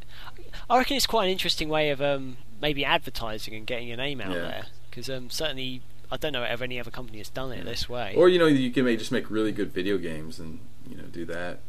I 0.70 0.78
reckon 0.78 0.96
it's 0.96 1.08
quite 1.08 1.26
an 1.26 1.32
interesting 1.32 1.70
way 1.70 1.90
of 1.90 2.02
um, 2.02 2.38
maybe 2.62 2.86
advertising 2.86 3.56
and 3.56 3.66
getting 3.66 3.88
your 3.88 3.98
name 3.98 4.22
out 4.22 4.32
Yeah. 4.34 4.42
there. 4.42 4.66
Because 4.90 5.10
um, 5.10 5.32
certainly, 5.32 5.82
I 6.12 6.18
don't 6.18 6.34
know 6.34 6.44
if 6.44 6.62
any 6.62 6.80
other 6.80 6.92
company 6.92 7.18
has 7.18 7.30
done 7.30 7.52
it 7.52 7.66
this 7.66 7.90
way. 7.90 8.14
Or 8.16 8.30
you 8.30 8.40
know, 8.40 8.46
you 8.46 8.72
can 8.72 8.86
make, 8.86 9.00
just 9.00 9.12
make 9.12 9.30
really 9.30 9.52
good 9.52 9.72
video 9.72 9.98
games 9.98 10.40
and 10.40 10.60
you 10.90 10.98
know 10.98 11.04
do 11.04 11.26
that. 11.26 11.60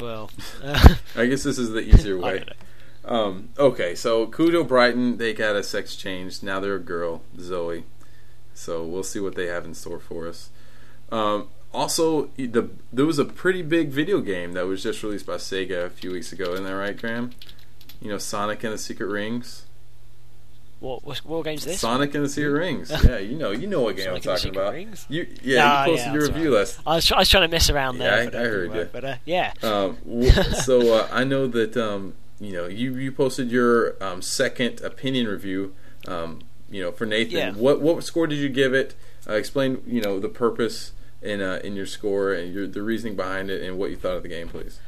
well, 0.00 0.30
uh, 0.62 0.94
I 1.16 1.26
guess 1.26 1.42
this 1.42 1.58
is 1.58 1.70
the 1.70 1.80
easier 1.94 2.18
way. 2.18 2.44
Um, 3.04 3.48
okay, 3.58 3.94
so 3.94 4.26
Kuju 4.26 4.68
Brighton, 4.68 5.16
they 5.16 5.34
got 5.34 5.56
a 5.56 5.62
sex 5.62 5.96
change. 5.96 6.42
Now 6.42 6.60
they're 6.60 6.76
a 6.76 6.80
girl, 6.80 7.22
Zoe. 7.38 7.84
So 8.54 8.84
we'll 8.84 9.02
see 9.02 9.18
what 9.18 9.34
they 9.34 9.46
have 9.46 9.64
in 9.64 9.74
store 9.74 9.98
for 9.98 10.28
us. 10.28 10.50
Um, 11.10 11.48
also, 11.72 12.26
the 12.36 12.70
there 12.92 13.06
was 13.06 13.18
a 13.18 13.24
pretty 13.24 13.62
big 13.62 13.88
video 13.88 14.20
game 14.20 14.52
that 14.52 14.66
was 14.66 14.82
just 14.82 15.02
released 15.02 15.26
by 15.26 15.36
Sega 15.36 15.86
a 15.86 15.90
few 15.90 16.12
weeks 16.12 16.32
ago. 16.32 16.52
Isn't 16.52 16.64
that 16.64 16.76
right, 16.76 16.96
Graham? 16.96 17.32
You 18.00 18.10
know, 18.10 18.18
Sonic 18.18 18.62
and 18.62 18.72
the 18.72 18.78
Secret 18.78 19.06
Rings. 19.06 19.64
What, 20.82 21.04
what, 21.04 21.18
what 21.18 21.44
game's 21.44 21.64
this? 21.64 21.80
Sonic 21.80 22.14
and 22.14 22.24
the 22.24 22.28
Secret 22.28 22.50
Rings. 22.50 22.90
Yeah, 23.04 23.18
you 23.18 23.36
know, 23.36 23.52
you 23.52 23.66
know 23.68 23.80
what 23.82 23.96
game 23.96 24.06
Sonic 24.06 24.26
I'm 24.26 24.36
talking 24.36 24.50
about. 24.50 24.72
Rings? 24.74 25.06
You, 25.08 25.26
yeah, 25.42 25.58
Nah, 25.64 25.84
you 25.84 25.90
posted 25.92 26.06
yeah, 26.08 26.12
your 26.14 26.22
review 26.26 26.52
right. 26.52 26.58
last 26.58 26.80
I 26.86 26.94
was, 26.96 27.06
try- 27.06 27.16
I 27.16 27.20
was 27.20 27.28
trying 27.28 27.42
to 27.44 27.48
mess 27.48 27.70
around 27.70 27.98
there. 27.98 28.24
Yeah, 28.24 28.30
I- 28.38 28.42
I 28.42 28.46
heard 28.46 28.68
work. 28.70 28.78
you. 28.78 28.88
But 28.92 29.04
uh, 29.04 29.14
yeah, 29.24 29.52
Um, 29.62 29.96
so 30.64 30.94
uh, 30.94 31.08
I 31.12 31.24
know 31.24 31.46
that 31.46 31.76
um, 31.76 32.14
you 32.40 32.52
know 32.52 32.66
you, 32.66 32.94
you 32.96 33.12
posted 33.12 33.50
your 33.50 33.94
um, 34.02 34.20
second 34.22 34.80
opinion 34.80 35.28
review. 35.28 35.74
Um, 36.08 36.40
you 36.68 36.82
know 36.82 36.90
for 36.90 37.06
Nathan, 37.06 37.36
Yeah. 37.36 37.52
what 37.52 37.80
what 37.80 38.02
score 38.02 38.26
did 38.26 38.38
you 38.38 38.48
give 38.48 38.74
it? 38.74 38.94
Uh, 39.28 39.34
explain 39.34 39.82
you 39.86 40.00
know 40.00 40.18
the 40.18 40.28
purpose 40.28 40.92
in 41.22 41.40
uh, 41.40 41.60
in 41.62 41.76
your 41.76 41.86
score 41.86 42.32
and 42.32 42.52
your 42.52 42.66
the 42.66 42.82
reasoning 42.82 43.14
behind 43.14 43.50
it 43.50 43.62
and 43.62 43.78
what 43.78 43.90
you 43.90 43.96
thought 43.96 44.16
of 44.16 44.22
the 44.24 44.28
game, 44.28 44.48
please. 44.48 44.80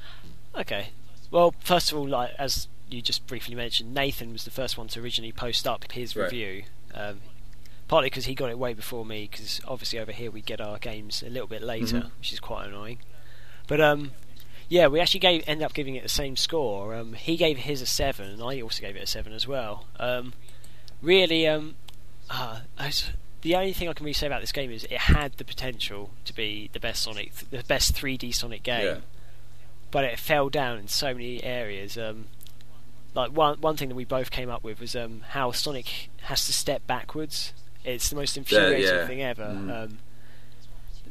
Okay. 0.59 0.89
Well, 1.31 1.55
first 1.61 1.93
of 1.93 1.99
all, 1.99 2.09
like 2.09 2.31
as 2.39 2.67
you 2.91 3.03
just 3.03 3.27
briefly 3.27 3.55
mentioned, 3.55 3.95
Nathan 3.95 4.33
was 4.33 4.45
the 4.45 4.51
first 4.51 4.77
one 4.79 4.89
to 4.89 5.01
originally 5.01 5.33
post 5.33 5.67
up 5.67 5.91
his 5.93 6.15
Right. 6.17 6.25
review. 6.25 6.65
Um, 6.95 7.21
partly 7.89 8.09
because 8.09 8.27
he 8.27 8.35
got 8.35 8.51
it 8.51 8.59
way 8.59 8.73
before 8.75 9.05
me, 9.05 9.29
because 9.31 9.61
obviously 9.67 9.99
over 9.99 10.13
here 10.13 10.31
we 10.31 10.41
get 10.41 10.61
our 10.61 10.79
games 10.79 11.23
a 11.23 11.29
little 11.31 11.49
bit 11.49 11.63
later, 11.63 12.01
Mhm. 12.03 12.11
which 12.19 12.33
is 12.33 12.41
quite 12.41 12.67
annoying. 12.69 12.99
But 13.67 13.81
um, 13.81 14.13
yeah, 14.69 14.87
we 14.87 15.01
actually 15.01 15.21
gave 15.21 15.45
ended 15.47 15.65
up 15.65 15.75
giving 15.75 15.95
it 15.95 16.03
the 16.03 16.09
same 16.09 16.37
score. 16.37 16.95
Um, 16.95 17.15
he 17.15 17.37
gave 17.37 17.59
his 17.59 17.81
a 17.83 17.87
seven, 17.87 18.31
and 18.31 18.43
I 18.43 18.61
also 18.61 18.81
gave 18.81 18.97
it 18.97 19.03
a 19.03 19.07
seven 19.07 19.33
as 19.33 19.47
well. 19.47 19.87
Um, 19.99 20.33
really, 21.03 21.47
um, 21.47 21.77
uh, 22.31 22.61
I 22.79 22.89
s- 22.89 23.11
the 23.43 23.55
only 23.57 23.73
thing 23.75 23.89
I 23.89 23.93
can 23.93 24.05
really 24.05 24.15
say 24.15 24.27
about 24.27 24.41
this 24.41 24.53
game 24.53 24.71
is 24.71 24.85
it 24.85 24.93
had 24.93 25.35
the 25.35 25.45
potential 25.45 26.11
to 26.25 26.33
be 26.33 26.71
the 26.73 26.81
best 26.81 27.03
Sonic, 27.03 27.35
the 27.51 27.63
best 27.65 27.95
3D 27.95 28.33
Sonic 28.33 28.63
game 28.63 28.85
Yeah. 28.87 28.99
but 29.91 30.05
it 30.05 30.19
fell 30.19 30.49
down 30.49 30.79
in 30.79 30.89
so 30.89 31.13
many 31.13 31.43
areas. 31.45 31.99
Um, 31.99 32.29
like 33.15 33.31
one 33.31 33.61
one 33.61 33.77
thing 33.77 33.89
that 33.89 33.95
we 33.95 34.05
both 34.05 34.31
came 34.31 34.51
up 34.51 34.63
with 34.65 34.81
was 34.81 34.95
um, 34.97 35.23
how 35.31 35.53
Sonic 35.53 36.11
has 36.23 36.47
to 36.47 36.53
step 36.53 36.87
backwards. 36.87 37.53
It's 37.85 38.11
the 38.11 38.17
most 38.17 38.37
infuriating 38.37 38.87
yeah. 38.87 39.07
thing 39.07 39.23
ever. 39.23 39.45
Mhm. 39.45 39.85
Um, 39.85 39.99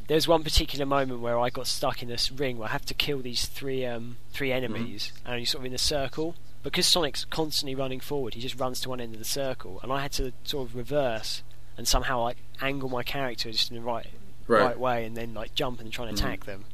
there's 0.07 0.27
one 0.27 0.43
particular 0.43 0.85
moment 0.85 1.21
where 1.21 1.39
I 1.39 1.49
got 1.49 1.65
stuck 1.67 2.01
in 2.03 2.09
this 2.09 2.31
ring 2.31 2.57
where 2.57 2.67
I 2.67 2.71
have 2.71 2.85
to 2.87 2.93
kill 2.93 3.19
these 3.21 3.45
three 3.45 3.85
um, 3.85 4.17
three 4.31 4.51
enemies, 4.51 5.13
and 5.25 5.39
you're 5.39 5.45
sort 5.45 5.61
of 5.61 5.65
in 5.67 5.73
a 5.73 5.77
circle. 5.77 6.35
Because 6.61 6.87
Sonic's 6.87 7.25
constantly 7.25 7.75
running 7.75 7.99
forward, 7.99 8.35
he 8.35 8.41
just 8.41 8.57
runs 8.57 8.79
to 8.81 8.89
one 8.89 9.01
end 9.01 9.13
of 9.13 9.19
the 9.19 9.25
circle, 9.25 9.81
and 9.83 9.91
I 9.91 10.01
had 10.01 10.13
to 10.13 10.31
sort 10.45 10.69
of 10.69 10.75
reverse 10.75 11.41
and 11.77 11.85
somehow 11.87 12.21
like 12.21 12.37
angle 12.61 12.87
my 12.87 13.03
character 13.03 13.51
just 13.51 13.69
in 13.69 13.75
the 13.77 13.83
right 13.83 14.07
Right. 14.47 14.61
right, 14.61 14.79
way, 14.79 15.05
and 15.05 15.15
then 15.15 15.33
like 15.33 15.55
jump 15.55 15.79
and 15.79 15.91
try 15.91 16.07
and 16.07 16.17
attack 16.17 16.45
them. 16.45 16.65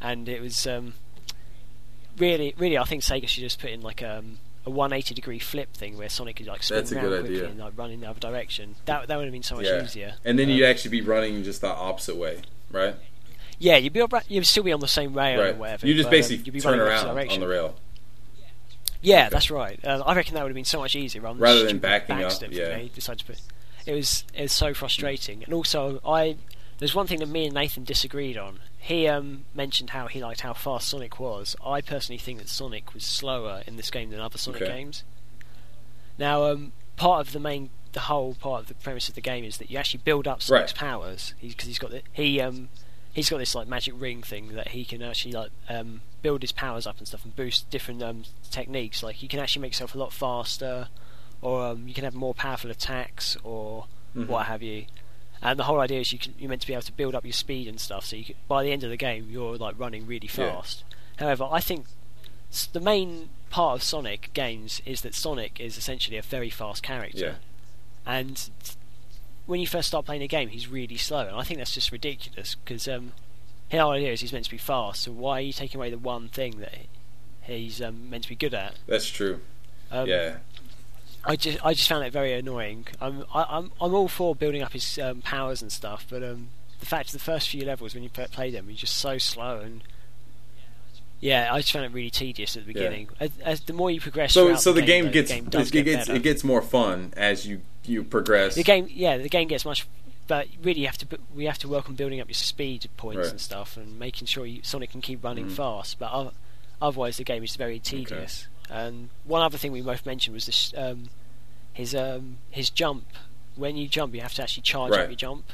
And 0.00 0.28
it 0.28 0.40
was 0.40 0.66
um, 0.66 0.94
really, 2.18 2.54
really, 2.58 2.78
I 2.78 2.84
think 2.84 3.02
Sega 3.02 3.28
should 3.28 3.42
just 3.42 3.60
put 3.60 3.70
in 3.70 3.80
like 3.82 4.02
um, 4.02 4.38
a 4.66 4.70
180 4.70 5.14
degree 5.14 5.38
flip 5.38 5.72
thing 5.74 5.96
where 5.96 6.08
Sonic 6.08 6.36
could 6.36 6.46
like 6.46 6.62
spin 6.62 6.78
That's 6.78 6.92
around 6.92 7.08
quickly 7.08 7.36
idea. 7.36 7.48
and 7.48 7.58
like 7.58 7.72
run 7.76 7.90
in 7.90 8.00
the 8.00 8.08
other 8.08 8.20
direction. 8.20 8.76
That 8.84 9.08
that 9.08 9.16
would 9.16 9.24
have 9.24 9.32
been 9.32 9.42
so 9.42 9.56
much 9.56 9.66
yeah. 9.66 9.82
easier. 9.82 10.14
And 10.24 10.38
then 10.38 10.48
Um, 10.48 10.56
you'd 10.56 10.64
actually 10.66 10.90
be 10.90 11.00
running 11.00 11.42
just 11.42 11.60
the 11.60 11.68
opposite 11.68 12.16
way, 12.16 12.42
right? 12.70 12.94
Yeah, 13.58 13.76
you'd 13.76 13.92
be 13.92 14.04
you'd 14.28 14.46
still 14.46 14.62
be 14.62 14.72
on 14.72 14.80
the 14.80 14.88
same 14.88 15.14
rail 15.14 15.40
right. 15.40 15.54
or 15.54 15.58
whatever. 15.58 15.86
You 15.86 15.94
just 15.94 16.06
um, 16.06 16.10
basically 16.10 16.44
you'd 16.44 16.52
be 16.52 16.60
turn 16.60 16.78
running 16.78 16.84
the 16.84 16.90
around 16.90 17.30
on 17.30 17.40
the 17.40 17.48
rail. 17.48 17.76
Yeah, 19.00 19.26
Okay. 19.26 19.28
that's 19.30 19.50
right. 19.50 19.78
Uh, 19.84 20.02
I 20.04 20.14
reckon 20.14 20.34
that 20.34 20.42
would 20.42 20.50
have 20.50 20.54
been 20.54 20.64
so 20.64 20.80
much 20.80 20.96
easier 20.96 21.22
rather 21.22 21.34
than, 21.34 21.42
Rather 21.42 21.64
than 21.64 21.78
backing 21.78 22.22
up, 22.22 22.32
yeah. 22.50 22.82
decided 22.94 23.20
to 23.20 23.24
put. 23.24 23.40
It 23.86 23.92
was 23.94 24.24
it 24.34 24.42
was 24.42 24.52
so 24.52 24.74
frustrating, 24.74 25.44
and 25.44 25.54
also 25.54 26.00
I 26.06 26.36
there's 26.78 26.94
one 26.94 27.06
thing 27.06 27.20
that 27.20 27.28
me 27.28 27.46
and 27.46 27.54
Nathan 27.54 27.84
disagreed 27.84 28.36
on. 28.36 28.60
He 28.88 29.06
um, 29.06 29.44
mentioned 29.54 29.90
how 29.90 30.06
he 30.06 30.18
liked 30.22 30.40
how 30.40 30.54
fast 30.54 30.88
Sonic 30.88 31.20
was. 31.20 31.54
I 31.62 31.82
personally 31.82 32.16
think 32.18 32.38
that 32.38 32.48
Sonic 32.48 32.94
was 32.94 33.04
slower 33.04 33.62
in 33.66 33.76
this 33.76 33.90
game 33.90 34.08
than 34.08 34.18
other 34.18 34.38
Sonic 34.38 34.62
Okay. 34.62 34.72
games. 34.72 35.04
Now, 36.16 36.44
um, 36.44 36.72
part 36.96 37.26
of 37.26 37.34
the 37.34 37.38
main, 37.38 37.68
the 37.92 38.00
whole 38.00 38.32
part 38.34 38.62
of 38.62 38.68
the 38.68 38.74
premise 38.74 39.06
of 39.10 39.14
the 39.14 39.20
game 39.20 39.44
is 39.44 39.58
that 39.58 39.70
you 39.70 39.76
actually 39.76 40.00
build 40.04 40.26
up 40.26 40.40
Sonic's 40.40 40.72
Right. 40.72 40.78
powers 40.78 41.34
because 41.38 41.66
he's 41.66 41.78
got 41.78 41.90
the, 41.90 42.00
he 42.14 42.40
um 42.40 42.70
he's 43.12 43.28
got 43.28 43.36
this 43.38 43.54
like 43.54 43.68
magic 43.68 43.92
ring 43.98 44.22
thing 44.22 44.54
that 44.54 44.68
he 44.68 44.86
can 44.86 45.02
actually 45.02 45.32
like 45.32 45.50
um 45.68 46.00
build 46.22 46.40
his 46.40 46.52
powers 46.52 46.86
up 46.86 46.96
and 46.96 47.06
stuff 47.06 47.24
and 47.26 47.36
boost 47.36 47.68
different 47.68 48.02
um 48.02 48.24
techniques. 48.50 49.02
Like 49.02 49.22
you 49.22 49.28
can 49.28 49.38
actually 49.38 49.60
make 49.60 49.72
yourself 49.72 49.94
a 49.94 49.98
lot 49.98 50.14
faster, 50.14 50.88
or 51.42 51.66
um, 51.66 51.86
you 51.88 51.92
can 51.92 52.04
have 52.04 52.14
more 52.14 52.32
powerful 52.32 52.70
attacks, 52.70 53.36
or 53.44 53.84
Mhm. 54.16 54.28
what 54.28 54.46
have 54.46 54.62
you. 54.62 54.86
And 55.42 55.58
the 55.58 55.64
whole 55.64 55.80
idea 55.80 56.00
is 56.00 56.12
you 56.12 56.18
can, 56.18 56.34
you're 56.38 56.48
meant 56.48 56.62
to 56.62 56.66
be 56.66 56.72
able 56.72 56.82
to 56.82 56.92
build 56.92 57.14
up 57.14 57.24
your 57.24 57.32
speed 57.32 57.68
and 57.68 57.80
stuff. 57.80 58.04
So 58.06 58.16
you 58.16 58.24
can, 58.24 58.34
by 58.48 58.62
the 58.64 58.72
end 58.72 58.82
of 58.84 58.90
the 58.90 58.96
game, 58.96 59.28
you're 59.30 59.56
like 59.56 59.78
running 59.78 60.06
really 60.06 60.28
Yeah. 60.28 60.52
fast. 60.52 60.84
However, 61.18 61.48
I 61.50 61.60
think 61.60 61.86
the 62.72 62.80
main 62.80 63.28
part 63.50 63.76
of 63.76 63.82
Sonic 63.82 64.30
games 64.34 64.80
is 64.84 65.00
that 65.02 65.14
Sonic 65.14 65.60
is 65.60 65.76
essentially 65.78 66.16
a 66.16 66.22
very 66.22 66.50
fast 66.50 66.82
character, 66.82 67.18
Yeah. 67.18 67.34
and 68.06 68.50
when 69.46 69.60
you 69.60 69.66
first 69.66 69.88
start 69.88 70.04
playing 70.04 70.22
a 70.22 70.26
game, 70.28 70.48
he's 70.50 70.68
really 70.68 70.96
slow, 70.98 71.26
and 71.26 71.36
I 71.36 71.42
think 71.42 71.58
that's 71.58 71.72
just 71.72 71.90
ridiculous 71.92 72.54
because 72.56 72.86
um, 72.86 73.12
the 73.70 73.78
whole 73.78 73.92
idea 73.92 74.12
is 74.12 74.20
he's 74.20 74.32
meant 74.32 74.44
to 74.44 74.50
be 74.50 74.58
fast. 74.58 75.02
So 75.02 75.12
why 75.12 75.38
are 75.38 75.42
you 75.42 75.52
taking 75.52 75.78
away 75.78 75.90
the 75.90 75.98
one 75.98 76.28
thing 76.28 76.60
that 76.60 76.74
he's 77.42 77.80
um, 77.80 78.10
meant 78.10 78.24
to 78.24 78.28
be 78.28 78.36
good 78.36 78.52
at? 78.54 78.74
That's 78.86 79.08
true. 79.08 79.40
Um, 79.90 80.06
yeah. 80.06 80.36
I 81.24 81.36
just 81.36 81.64
I 81.64 81.74
just 81.74 81.88
found 81.88 82.04
it 82.04 82.12
very 82.12 82.32
annoying. 82.32 82.86
I'm 83.00 83.24
I, 83.34 83.44
I'm 83.48 83.72
I'm 83.80 83.94
all 83.94 84.08
for 84.08 84.34
building 84.34 84.62
up 84.62 84.72
his 84.72 84.98
um, 84.98 85.20
powers 85.22 85.60
and 85.62 85.70
stuff, 85.70 86.06
but 86.08 86.22
um, 86.22 86.48
the 86.80 86.86
fact 86.86 87.10
that 87.12 87.18
the 87.18 87.24
first 87.24 87.48
few 87.48 87.64
levels 87.64 87.94
when 87.94 88.02
you 88.02 88.08
p- 88.10 88.24
play 88.30 88.50
them, 88.50 88.66
you're 88.68 88.76
just 88.76 88.96
so 88.96 89.18
slow 89.18 89.60
and 89.60 89.82
yeah, 91.20 91.48
I 91.52 91.58
just 91.60 91.72
found 91.72 91.84
it 91.84 91.92
really 91.92 92.10
tedious 92.10 92.56
at 92.56 92.64
the 92.64 92.72
Yeah. 92.72 92.74
beginning. 92.74 93.08
As, 93.18 93.30
as 93.44 93.60
the 93.62 93.72
more 93.72 93.90
you 93.90 94.00
progress, 94.00 94.32
So 94.32 94.54
so 94.54 94.72
the 94.72 94.82
game 94.82 95.06
though, 95.06 95.10
gets 95.10 95.30
the 95.30 95.40
game 95.40 95.46
it 95.46 95.70
get 95.72 95.84
gets 95.84 96.06
better. 96.06 96.16
it 96.16 96.22
gets 96.22 96.44
more 96.44 96.62
fun 96.62 97.12
as 97.16 97.46
you 97.46 97.60
you 97.84 98.04
progress. 98.04 98.54
the 98.54 98.62
game 98.62 98.86
yeah 98.90 99.16
the 99.18 99.28
game 99.28 99.48
gets 99.48 99.64
much. 99.64 99.86
But 100.28 100.46
really, 100.62 100.80
you 100.82 100.86
have 100.86 100.98
to 100.98 101.18
we 101.34 101.46
have 101.46 101.58
to 101.58 101.68
work 101.68 101.88
on 101.88 101.94
building 101.94 102.20
up 102.20 102.28
your 102.28 102.34
speed 102.34 102.86
points 102.98 103.16
Right. 103.18 103.30
and 103.30 103.40
stuff, 103.40 103.76
and 103.78 103.98
making 103.98 104.26
sure 104.26 104.44
you, 104.44 104.60
Sonic 104.62 104.90
can 104.90 105.00
keep 105.00 105.24
running 105.24 105.46
Mhm. 105.46 105.52
fast. 105.52 105.98
But 105.98 106.32
otherwise, 106.82 107.16
the 107.16 107.24
game 107.24 107.42
is 107.42 107.56
very 107.56 107.78
tedious. 107.80 108.46
And 108.70 109.08
one 109.24 109.42
other 109.42 109.56
thing 109.58 109.72
we 109.72 109.80
both 109.80 110.04
mentioned 110.04 110.34
was 110.34 110.46
this 110.46 110.72
um, 110.76 111.04
his 111.72 111.94
um, 111.94 112.36
his 112.50 112.70
jump. 112.70 113.04
When 113.56 113.76
you 113.76 113.88
jump, 113.88 114.14
you 114.14 114.20
have 114.20 114.34
to 114.34 114.42
actually 114.42 114.62
charge 114.62 114.92
Right. 114.92 115.00
up 115.00 115.08
your 115.08 115.16
jump, 115.16 115.46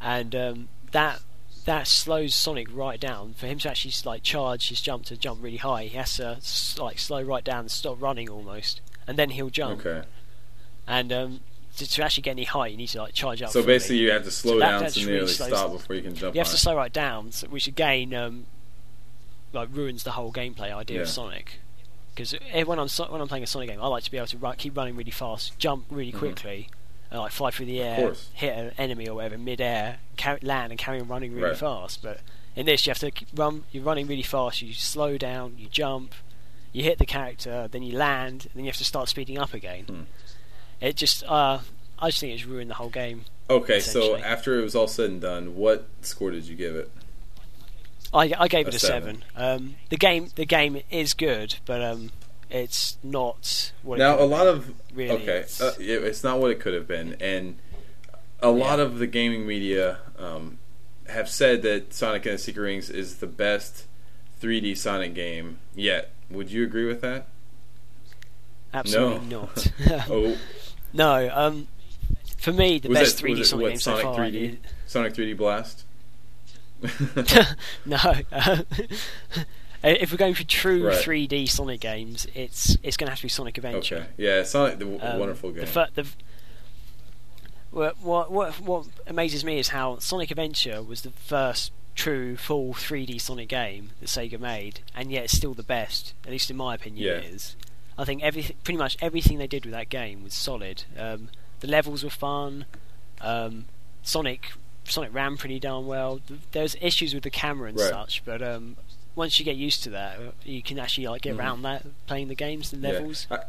and 0.00 0.34
um, 0.34 0.68
that 0.92 1.20
that 1.64 1.86
slows 1.86 2.34
Sonic 2.34 2.68
right 2.74 3.00
down. 3.00 3.34
For 3.34 3.46
him 3.46 3.58
to 3.60 3.70
actually 3.70 3.92
like 4.04 4.22
charge 4.22 4.68
his 4.68 4.80
jump 4.80 5.04
to 5.06 5.16
jump 5.16 5.42
really 5.42 5.56
high, 5.58 5.84
he 5.84 5.96
has 5.96 6.16
to 6.16 6.38
like 6.82 6.98
slow 6.98 7.22
right 7.22 7.44
down 7.44 7.60
and 7.60 7.70
stop 7.70 8.00
running 8.00 8.28
almost, 8.28 8.80
and 9.06 9.16
then 9.18 9.30
he'll 9.30 9.50
jump. 9.50 9.86
Okay. 9.86 10.06
And 10.86 11.10
um, 11.12 11.40
to, 11.76 11.88
to 11.88 12.04
actually 12.04 12.22
get 12.22 12.32
any 12.32 12.44
height, 12.44 12.72
you 12.72 12.76
need 12.76 12.88
to 12.88 12.98
like 12.98 13.14
charge 13.14 13.40
up. 13.40 13.50
So 13.50 13.62
basically, 13.62 13.98
you 13.98 14.10
have 14.10 14.24
to 14.24 14.30
slow 14.30 14.58
that- 14.58 14.80
down 14.80 14.90
to 14.90 15.06
nearly 15.06 15.26
slows- 15.28 15.48
stop 15.48 15.72
before 15.72 15.96
you 15.96 16.02
can 16.02 16.14
jump. 16.14 16.34
you 16.34 16.40
have 16.40 16.50
to 16.50 16.58
slow 16.58 16.76
right 16.76 16.92
down, 16.92 17.30
which 17.48 17.66
again 17.66 18.12
um, 18.12 18.46
like 19.54 19.68
ruins 19.72 20.02
the 20.02 20.10
whole 20.12 20.32
gameplay 20.32 20.74
idea 20.74 21.00
of 21.00 21.08
Sonic. 21.08 21.60
Because 22.14 22.32
when 22.66 22.78
I'm 22.78 22.88
when 23.10 23.20
I'm 23.20 23.28
playing 23.28 23.44
a 23.44 23.46
Sonic 23.46 23.68
game, 23.70 23.80
I 23.82 23.86
like 23.88 24.04
to 24.04 24.10
be 24.10 24.16
able 24.16 24.26
to 24.28 24.36
ru- 24.38 24.52
keep 24.56 24.76
running 24.76 24.96
really 24.96 25.10
fast, 25.10 25.58
jump 25.58 25.86
really 25.90 26.12
Mhm. 26.12 26.18
quickly, 26.18 26.68
and 27.10 27.20
like 27.20 27.32
fly 27.32 27.50
through 27.50 27.66
the 27.66 27.80
air, 27.82 28.14
hit 28.34 28.56
an 28.56 28.72
enemy 28.78 29.08
or 29.08 29.14
whatever 29.16 29.36
mid-air, 29.38 29.98
carry, 30.16 30.38
land 30.42 30.70
and 30.72 30.78
carry 30.78 31.00
on 31.00 31.08
running 31.08 31.32
really 31.34 31.48
Right. 31.48 31.56
fast. 31.58 32.02
But 32.02 32.20
in 32.54 32.66
this, 32.66 32.86
you 32.86 32.90
have 32.90 32.98
to 33.00 33.10
run. 33.34 33.64
You're 33.72 33.82
running 33.82 34.06
really 34.06 34.22
fast. 34.22 34.62
You 34.62 34.72
slow 34.74 35.18
down. 35.18 35.56
You 35.58 35.66
jump. 35.68 36.14
You 36.72 36.82
hit 36.82 36.98
the 36.98 37.06
character, 37.06 37.68
then 37.70 37.82
you 37.82 37.96
land, 37.96 38.42
and 38.46 38.50
then 38.54 38.64
you 38.64 38.68
have 38.70 38.78
to 38.78 38.84
start 38.84 39.08
speeding 39.08 39.38
up 39.38 39.54
again. 39.54 39.84
Hmm. 39.84 40.02
It 40.80 40.96
just, 40.96 41.22
uh, 41.24 41.60
I 42.00 42.08
just 42.08 42.18
think 42.20 42.32
it's 42.34 42.44
ruined 42.44 42.68
the 42.70 42.74
whole 42.74 42.88
game. 42.90 43.24
Okay, 43.48 43.78
so 43.78 44.16
after 44.16 44.58
it 44.58 44.62
was 44.64 44.74
all 44.74 44.88
said 44.88 45.10
and 45.10 45.20
done, 45.20 45.54
what 45.56 45.86
score 46.02 46.30
did 46.32 46.44
you 46.48 46.56
give 46.56 46.74
it? 46.74 46.90
I, 48.14 48.32
I 48.38 48.48
gave 48.48 48.68
it 48.68 48.74
A 48.74 48.76
a 48.76 48.80
seven. 48.80 49.22
seven. 49.36 49.54
Um, 49.64 49.74
the 49.90 49.96
game 49.96 50.28
the 50.36 50.44
game 50.46 50.80
is 50.90 51.12
good, 51.14 51.56
but 51.66 51.82
um, 51.82 52.10
it's 52.48 52.96
not 53.02 53.72
what 53.82 53.98
now 53.98 54.12
it 54.12 54.14
a 54.14 54.18
could 54.18 54.30
lot 54.30 54.46
of 54.46 54.72
really. 54.94 55.10
okay, 55.22 55.38
it's- 55.38 55.60
uh, 55.60 55.74
it, 55.80 56.02
it's 56.04 56.22
not 56.24 56.38
what 56.40 56.50
it 56.50 56.60
could 56.60 56.74
have 56.74 56.86
been, 56.86 57.16
and 57.20 57.56
a 58.40 58.50
lot 58.50 58.78
Yeah. 58.78 58.84
of 58.84 58.98
the 58.98 59.06
gaming 59.06 59.46
media 59.46 59.98
um, 60.18 60.58
have 61.08 61.28
said 61.28 61.62
that 61.62 61.92
Sonic 61.92 62.24
and 62.26 62.34
the 62.34 62.38
Secret 62.38 62.62
Rings 62.62 62.88
is 62.90 63.16
the 63.16 63.26
best 63.26 63.84
3D 64.40 64.76
Sonic 64.76 65.14
game 65.14 65.58
yet. 65.74 66.10
Would 66.30 66.50
you 66.50 66.62
agree 66.64 66.86
with 66.86 67.00
that? 67.02 67.26
absolutely 68.72 69.26
no. 69.28 69.40
not. 69.42 69.72
Oh, 70.10 70.36
no. 70.92 71.30
Um, 71.32 71.68
for 72.38 72.52
me, 72.52 72.78
the 72.78 72.88
was 72.88 72.98
best 72.98 73.18
that, 73.18 73.26
3D 73.26 73.30
was 73.30 73.40
it, 73.40 73.44
Sonic 73.50 73.62
what, 73.62 73.68
game 73.70 73.78
Sonic 73.78 74.02
so 74.02 74.12
far. 74.14 74.18
3D? 74.26 74.56
Sonic 74.86 75.14
3D 75.14 75.36
Blast. 75.36 75.84
no. 77.86 77.98
um, 78.32 78.64
if 79.82 80.10
we're 80.10 80.16
going 80.18 80.34
for 80.34 80.44
true 80.44 80.86
Right. 80.88 80.96
3D 80.96 81.48
Sonic 81.48 81.80
games, 81.80 82.26
it's 82.34 82.76
it's 82.82 82.96
going 82.96 83.06
to 83.06 83.10
have 83.12 83.18
to 83.18 83.24
be 83.24 83.28
Sonic 83.28 83.56
Adventure. 83.58 83.96
okay, 83.96 84.06
yeah, 84.16 84.42
Sonic, 84.42 84.78
the 84.78 84.84
w- 84.86 85.00
Um, 85.02 85.18
wonderful 85.18 85.50
game. 85.52 85.64
The, 85.66 85.88
the, 85.94 86.06
what, 87.70 88.00
what 88.00 88.30
what 88.30 88.60
what 88.60 88.86
amazes 89.06 89.44
me 89.44 89.58
is 89.58 89.68
how 89.68 89.98
Sonic 89.98 90.30
Adventure 90.30 90.82
was 90.82 91.02
the 91.02 91.10
first 91.10 91.72
true 91.94 92.36
full 92.36 92.72
3D 92.74 93.20
Sonic 93.20 93.48
game 93.48 93.90
that 94.00 94.06
Sega 94.08 94.38
made, 94.38 94.80
and 94.96 95.10
yet 95.10 95.24
it's 95.24 95.36
still 95.36 95.54
the 95.54 95.62
best. 95.62 96.14
At 96.24 96.30
least 96.30 96.50
in 96.50 96.56
my 96.56 96.74
opinion, 96.74 97.04
Yeah. 97.04 97.12
it 97.18 97.24
is. 97.34 97.56
I 97.96 98.04
think 98.04 98.22
everything, 98.24 98.56
pretty 98.64 98.78
much 98.78 98.96
everything 99.00 99.38
they 99.38 99.46
did 99.46 99.64
with 99.64 99.72
that 99.74 99.88
game 99.88 100.24
was 100.24 100.34
solid. 100.34 100.82
Um, 100.98 101.28
the 101.60 101.68
levels 101.68 102.02
were 102.02 102.10
fun. 102.10 102.64
Um, 103.20 103.66
Sonic 104.02 104.52
Sonic 104.86 105.14
ran 105.14 105.36
pretty 105.36 105.58
darn 105.58 105.86
well. 105.86 106.20
There's 106.52 106.76
issues 106.80 107.14
with 107.14 107.22
the 107.24 107.30
camera 107.30 107.68
and 107.70 107.78
Right. 107.78 107.88
such, 107.90 108.22
but 108.24 108.42
um, 108.42 108.76
once 109.14 109.38
you 109.38 109.44
get 109.44 109.56
used 109.56 109.82
to 109.84 109.90
that, 109.90 110.18
uh, 110.18 110.30
you 110.44 110.62
can 110.62 110.78
actually 110.78 111.06
like 111.08 111.22
get 111.22 111.34
Mhm. 111.34 111.38
around 111.38 111.62
that 111.62 111.84
playing 112.06 112.28
the 112.28 112.34
games 112.34 112.72
and 112.72 112.82
Yeah. 112.82 112.90
levels. 112.90 113.26
I- 113.30 113.40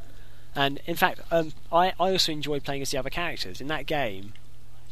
And 0.58 0.80
in 0.86 0.96
fact, 0.96 1.20
um, 1.32 1.52
I, 1.72 1.88
I 2.00 2.12
also 2.12 2.32
enjoyed 2.32 2.64
playing 2.64 2.82
as 2.82 2.90
the 2.92 2.98
other 2.98 3.10
characters. 3.10 3.60
In 3.60 3.68
that 3.68 3.86
game, 3.86 4.32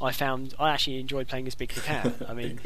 I 0.01 0.11
found 0.11 0.53
I 0.59 0.71
actually 0.71 0.99
enjoyed 0.99 1.29
playing 1.29 1.47
as 1.47 1.55
Big 1.55 1.69
the 1.73 1.79
Cat. 1.91 2.13
I 2.27 2.33
mean, 2.33 2.59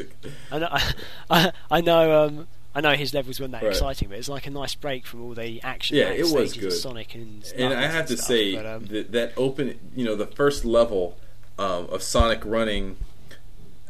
I 0.52 0.58
know, 0.60 0.70
I, 1.30 1.52
I 1.70 1.82
know, 1.82 2.24
um, 2.26 2.48
I 2.74 2.82
know 2.82 2.94
his 2.96 3.14
levels 3.14 3.40
weren't 3.40 3.52
that 3.52 3.62
Right. 3.62 3.72
exciting, 3.72 4.10
but 4.10 4.18
it's 4.18 4.30
like 4.30 4.48
a 4.48 4.50
nice 4.50 4.74
break 4.74 5.06
from 5.06 5.22
all 5.24 5.36
the 5.36 5.62
action. 5.62 5.98
Yeah, 5.98 6.10
it 6.10 6.26
was 6.32 6.54
good. 6.56 6.72
Sonic 6.74 7.14
and 7.14 7.44
and 7.56 7.66
I 7.74 7.82
Knuckles 7.82 7.94
have 7.94 8.06
to 8.08 8.18
stuff, 8.18 8.28
say 8.28 8.56
but, 8.56 8.66
um, 8.66 8.86
that 8.88 9.12
that 9.12 9.34
open, 9.38 9.80
you 9.96 10.04
know, 10.04 10.16
the 10.16 10.26
first 10.28 10.66
level 10.66 11.18
um, 11.60 11.88
of 11.92 12.02
Sonic 12.02 12.42
running, 12.46 12.98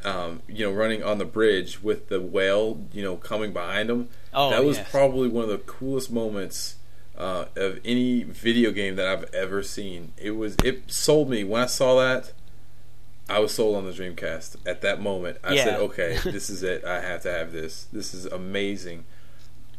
um, 0.04 0.42
you 0.48 0.66
know, 0.66 0.72
running 0.72 1.04
on 1.04 1.18
the 1.18 1.26
bridge 1.26 1.82
with 1.82 2.10
the 2.10 2.22
whale, 2.22 2.86
you 2.94 3.04
know, 3.04 3.18
coming 3.18 3.54
behind 3.54 3.90
him. 3.90 4.10
Oh, 4.34 4.50
that 4.50 4.64
was 4.64 4.78
yes. 4.78 4.90
probably 4.90 5.28
one 5.28 5.44
of 5.44 5.50
the 5.50 5.58
coolest 5.58 6.12
moments 6.12 6.76
uh, 7.18 7.46
of 7.56 7.80
any 7.84 8.24
video 8.24 8.72
game 8.72 8.96
that 8.96 9.08
I've 9.08 9.34
ever 9.34 9.64
seen. 9.64 10.14
It 10.18 10.32
was 10.32 10.56
it 10.64 10.92
sold 10.92 11.30
me 11.30 11.44
when 11.44 11.64
I 11.64 11.66
saw 11.66 12.00
that. 12.00 12.34
I 13.30 13.40
was 13.40 13.54
sold 13.54 13.76
on 13.76 13.86
the 13.86 13.92
Dreamcast 13.92 14.56
at 14.66 14.82
that 14.82 15.02
moment. 15.02 15.38
I 15.44 15.58
said, 15.58 15.80
"Okay, 15.80 16.18
this 16.24 16.50
is 16.50 16.64
it. 16.64 16.86
I 16.86 17.02
have 17.02 17.24
to 17.24 17.32
have 17.32 17.52
this. 17.52 17.88
This 17.92 18.14
is 18.14 18.26
amazing." 18.26 19.06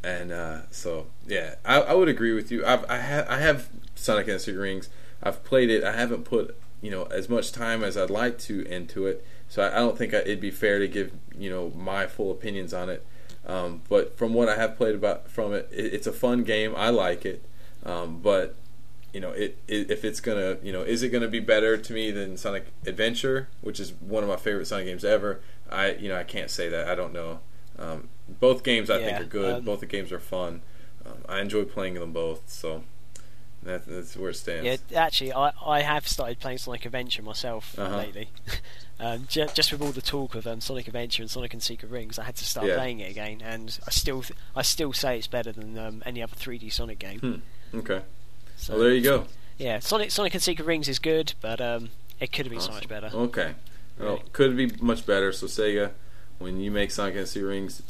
And 0.02 0.30
uh, 0.30 0.60
so, 0.70 1.06
yeah, 1.26 1.56
I, 1.64 1.80
I 1.80 1.94
would 1.94 2.08
agree 2.08 2.32
with 2.32 2.52
you. 2.52 2.64
I've, 2.64 2.88
I 2.90 2.98
have 2.98 3.28
I 3.28 3.38
have 3.38 3.68
Sonic 3.94 4.26
and 4.26 4.36
the 4.36 4.40
Secret 4.40 4.60
Rings. 4.60 4.88
I've 5.22 5.42
played 5.44 5.70
it. 5.70 5.82
I 5.82 5.92
haven't 5.92 6.24
put 6.24 6.56
you 6.80 6.90
know 6.90 7.04
as 7.04 7.28
much 7.28 7.52
time 7.52 7.82
as 7.82 7.96
I'd 7.96 8.10
like 8.10 8.38
to 8.40 8.62
into 8.66 9.06
it. 9.06 9.24
So 9.48 9.62
I, 9.62 9.76
I 9.76 9.78
don't 9.78 9.96
think 9.96 10.14
I, 10.14 10.18
it'd 10.18 10.40
be 10.40 10.50
fair 10.50 10.78
to 10.78 10.88
give 10.88 11.12
you 11.36 11.50
know 11.50 11.72
my 11.74 12.06
full 12.06 12.30
opinions 12.30 12.72
on 12.72 12.88
it. 12.88 13.04
Um, 13.46 13.82
but 13.88 14.18
from 14.18 14.34
what 14.34 14.48
I 14.48 14.56
have 14.56 14.76
played 14.76 14.94
about 14.94 15.30
from 15.30 15.54
it, 15.54 15.68
it 15.72 15.94
it's 15.94 16.06
a 16.06 16.12
fun 16.12 16.44
game. 16.44 16.74
I 16.76 16.90
like 16.90 17.24
it, 17.24 17.44
um, 17.84 18.20
but 18.20 18.56
you 19.12 19.20
know, 19.20 19.30
it, 19.30 19.58
it, 19.66 19.90
if 19.90 20.04
it's 20.04 20.20
gonna, 20.20 20.58
you 20.62 20.72
know, 20.72 20.82
is 20.82 21.02
it 21.02 21.08
gonna 21.08 21.28
be 21.28 21.40
better 21.40 21.76
to 21.76 21.92
me 21.92 22.10
than 22.10 22.36
Sonic 22.36 22.66
Adventure, 22.86 23.48
which 23.62 23.80
is 23.80 23.92
one 23.94 24.22
of 24.22 24.28
my 24.28 24.36
favorite 24.36 24.66
Sonic 24.66 24.86
games 24.86 25.04
ever? 25.04 25.40
I, 25.70 25.92
you 25.92 26.08
know, 26.08 26.16
I 26.16 26.24
can't 26.24 26.50
say 26.50 26.68
that. 26.68 26.88
I 26.88 26.94
don't 26.94 27.12
know. 27.12 27.40
Um, 27.78 28.08
both 28.28 28.62
games 28.62 28.90
I 28.90 29.02
think 29.02 29.20
are 29.20 29.24
good. 29.24 29.54
um, 29.56 29.64
both 29.64 29.80
the 29.80 29.86
games 29.86 30.12
are 30.12 30.20
fun. 30.20 30.62
Um, 31.06 31.18
I 31.28 31.40
enjoy 31.40 31.64
playing 31.64 31.94
them 31.94 32.12
both. 32.12 32.50
So 32.50 32.84
that, 33.62 33.86
that's 33.86 34.16
where 34.16 34.30
it 34.30 34.34
stands. 34.36 34.82
Yeah, 34.90 35.00
actually, 35.02 35.32
I, 35.32 35.52
I 35.64 35.80
have 35.82 36.06
started 36.08 36.38
playing 36.38 36.58
Sonic 36.58 36.86
Adventure 36.86 37.22
myself 37.22 37.78
Uh-huh. 37.78 37.96
lately. 37.96 38.30
um, 39.00 39.26
ju- 39.28 39.48
just 39.54 39.72
with 39.72 39.82
all 39.82 39.92
the 39.92 40.00
talk 40.02 40.34
of 40.34 40.46
um, 40.46 40.60
Sonic 40.60 40.86
Adventure 40.86 41.22
and 41.22 41.30
Sonic 41.30 41.52
and 41.52 41.62
Secret 41.62 41.90
Rings, 41.90 42.18
I 42.18 42.24
had 42.24 42.36
to 42.36 42.44
start 42.44 42.66
Yeah. 42.66 42.76
playing 42.76 43.00
it 43.00 43.10
again, 43.10 43.40
and 43.44 43.78
I 43.86 43.90
still 43.90 44.22
th- 44.22 44.38
I 44.56 44.62
still 44.62 44.92
say 44.92 45.18
it's 45.18 45.26
better 45.26 45.52
than 45.52 45.76
um, 45.78 46.02
any 46.06 46.22
other 46.22 46.34
3D 46.36 46.72
Sonic 46.72 46.98
game. 46.98 47.18
Hmm. 47.72 47.78
Okay. 47.78 48.02
So, 48.56 48.74
Well, 48.74 48.82
there 48.84 48.94
you 48.94 49.02
go. 49.02 49.26
Yeah, 49.58 49.80
Sonic 49.80 50.10
Sonic 50.12 50.34
and 50.34 50.42
Secret 50.42 50.64
Rings 50.64 50.88
is 50.88 50.98
good, 50.98 51.34
but 51.40 51.60
um, 51.60 51.90
it 52.20 52.32
could 52.32 52.46
have 52.46 52.50
been 52.52 52.60
so 52.60 52.72
much 52.72 52.88
better. 52.88 53.10
Okay. 53.12 53.54
Well, 53.98 54.14
Right. 54.16 54.32
could 54.32 54.56
be 54.56 54.70
much 54.80 55.04
better. 55.04 55.32
So 55.32 55.46
Sega, 55.46 55.90
when 56.38 56.60
you 56.60 56.70
make 56.70 56.92
Sonic 56.92 57.16
and 57.16 57.26
Secret 57.26 57.48
Rings 57.48 57.82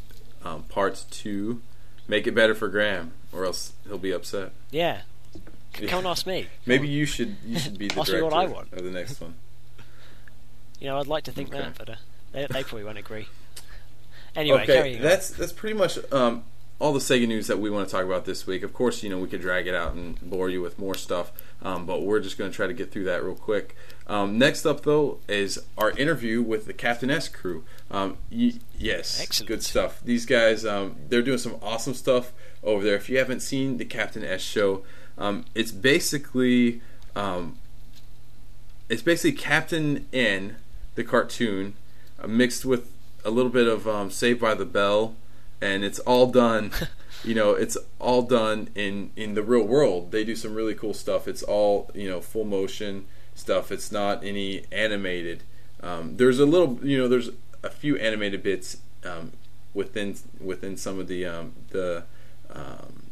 um, 0.43 0.62
Part 0.64 1.05
Two, 1.11 1.61
make 2.09 2.27
it 2.27 2.35
better 2.35 2.55
for 2.55 2.69
Graham, 2.69 3.12
or 3.33 3.45
else 3.45 3.75
he'll 3.87 3.99
be 3.99 4.12
upset. 4.12 4.53
Yeah, 4.71 5.03
Yeah. 5.79 5.89
come 5.89 5.99
and 6.01 6.09
ask 6.09 6.27
me. 6.27 6.47
Maybe 6.66 6.89
you 6.89 7.07
should 7.07 7.37
you 7.45 7.59
should 7.59 7.79
be 7.79 7.89
the 7.89 8.01
Ask 8.01 8.09
me 8.12 8.19
director 8.19 8.25
what 8.25 8.35
I 8.35 8.47
want. 8.47 8.73
of 8.73 8.85
the 8.85 8.91
next 8.91 9.21
one. 9.21 9.35
You 10.81 10.89
know, 10.89 10.99
I'd 10.99 11.07
like 11.07 11.25
to 11.25 11.33
think 11.33 11.49
Okay. 11.49 11.59
that, 11.59 11.77
but 11.79 11.89
uh, 11.91 11.95
they, 12.33 12.47
they 12.51 12.62
probably 12.62 12.85
won't 12.85 12.99
agree. 12.99 13.27
Anyway, 14.37 14.62
okay, 14.62 14.75
carrying 14.75 14.97
on. 14.99 15.03
that's 15.03 15.31
that's 15.31 15.53
pretty 15.53 15.75
much 15.77 15.99
um, 16.12 16.45
all 16.79 16.93
the 16.93 17.01
Sega 17.01 17.27
news 17.27 17.49
that 17.49 17.59
we 17.59 17.71
want 17.71 17.89
to 17.89 17.93
talk 17.93 18.05
about 18.05 18.25
this 18.25 18.47
week. 18.47 18.62
Of 18.62 18.73
course, 18.73 19.03
you 19.03 19.11
know 19.11 19.19
we 19.19 19.29
could 19.29 19.41
drag 19.41 19.66
it 19.66 19.75
out 19.75 19.95
and 19.95 20.21
bore 20.21 20.49
you 20.49 20.61
with 20.62 20.79
more 20.79 20.95
stuff, 20.95 21.33
um, 21.62 21.87
but 21.87 22.03
we're 22.03 22.21
just 22.21 22.39
going 22.39 22.51
to 22.51 22.55
try 22.57 22.66
to 22.69 22.73
get 22.75 22.93
through 22.93 23.05
that 23.05 23.25
real 23.25 23.35
quick. 23.35 23.75
Um, 24.07 24.39
next 24.39 24.64
up, 24.64 24.83
though, 24.85 25.19
is 25.29 25.59
our 25.77 25.91
interview 25.91 26.41
with 26.43 26.66
the 26.66 26.73
Captain 26.73 27.11
S 27.11 27.29
crew. 27.29 27.64
Um, 27.91 28.16
y- 28.31 28.55
yes, 28.79 29.21
Excellent. 29.21 29.49
good 29.49 29.62
stuff. 29.64 30.01
These 30.05 30.25
guys, 30.27 30.64
um, 30.64 30.97
they're 31.09 31.23
doing 31.23 31.39
some 31.39 31.57
awesome 31.62 31.95
stuff 31.95 32.33
over 32.62 32.85
there. 32.85 32.95
If 32.95 33.09
you 33.11 33.19
haven't 33.19 33.41
seen 33.41 33.77
the 33.79 33.85
Captain 33.85 34.25
S 34.25 34.41
show, 34.43 34.83
um, 35.19 35.45
it's 35.55 35.73
basically 35.73 36.81
um, 37.14 37.59
it's 38.89 39.03
basically 39.03 39.33
Captain 39.33 40.07
N, 40.12 40.57
the 40.95 41.05
cartoon, 41.05 41.75
uh, 42.23 42.27
mixed 42.27 42.64
with 42.64 42.91
a 43.25 43.31
little 43.31 43.51
bit 43.51 43.66
of 43.66 43.87
um, 43.87 44.11
Saved 44.11 44.41
by 44.41 44.55
the 44.55 44.64
Bell, 44.64 45.14
and 45.61 45.85
it's 45.85 45.99
all 46.01 46.27
done. 46.31 46.71
you 47.25 47.35
know, 47.35 47.53
it's 47.53 47.77
all 47.99 48.23
done 48.23 48.69
in 48.75 49.11
in 49.16 49.35
the 49.35 49.43
real 49.43 49.64
world. 49.64 50.12
They 50.12 50.25
do 50.25 50.37
some 50.37 50.55
really 50.55 50.75
cool 50.75 50.95
stuff. 50.95 51.27
It's 51.29 51.43
all 51.43 51.91
you 51.95 52.09
know, 52.09 52.21
full 52.21 52.45
motion 52.45 53.07
stuff. 53.35 53.71
It's 53.73 53.93
not 53.93 54.25
any 54.25 54.64
animated. 54.71 55.43
Um, 55.81 56.16
there's 56.16 56.41
a 56.41 56.47
little, 56.47 56.79
you 56.83 56.99
know, 56.99 57.09
there's 57.09 57.31
a 57.62 57.71
few 57.71 57.97
animated 57.97 58.43
bits 58.43 58.79
um, 59.05 59.33
within 59.75 60.16
within 60.41 60.77
some 60.77 60.99
of 60.99 61.09
the 61.09 61.27
um, 61.27 61.53
the 61.71 62.05
um, 62.51 63.05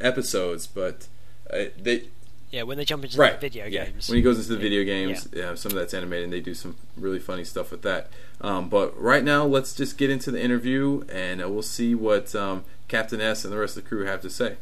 episodes, 0.00 0.66
but 0.66 1.08
uh, 1.54 1.64
they 1.80 2.08
yeah, 2.54 2.62
when 2.62 2.78
they 2.78 2.84
jump 2.84 3.02
into 3.04 3.18
right 3.18 3.32
the 3.32 3.38
video 3.38 3.66
yeah. 3.66 3.86
games. 3.86 4.08
when 4.08 4.16
he 4.16 4.22
goes 4.22 4.38
into 4.38 4.52
the 4.52 4.58
video 4.58 4.84
games 4.84 5.26
yeah. 5.32 5.56
some 5.56 5.72
of 5.72 5.76
that's 5.76 5.92
animated 5.92 6.24
and 6.24 6.32
they 6.32 6.40
do 6.40 6.54
some 6.54 6.76
really 6.96 7.18
funny 7.18 7.42
stuff 7.42 7.72
with 7.72 7.82
that 7.82 8.08
um, 8.40 8.68
but 8.68 8.96
right 9.00 9.24
now 9.24 9.44
let's 9.44 9.74
just 9.74 9.98
get 9.98 10.08
into 10.08 10.30
the 10.30 10.40
interview 10.40 11.02
and 11.12 11.42
uh, 11.42 11.48
we'll 11.48 11.62
see 11.62 11.96
what 11.96 12.32
um, 12.36 12.64
captain 12.86 13.20
s 13.20 13.44
and 13.44 13.52
the 13.52 13.58
rest 13.58 13.76
of 13.76 13.82
the 13.82 13.88
crew 13.88 14.04
have 14.04 14.20
to 14.20 14.30
say 14.30 14.56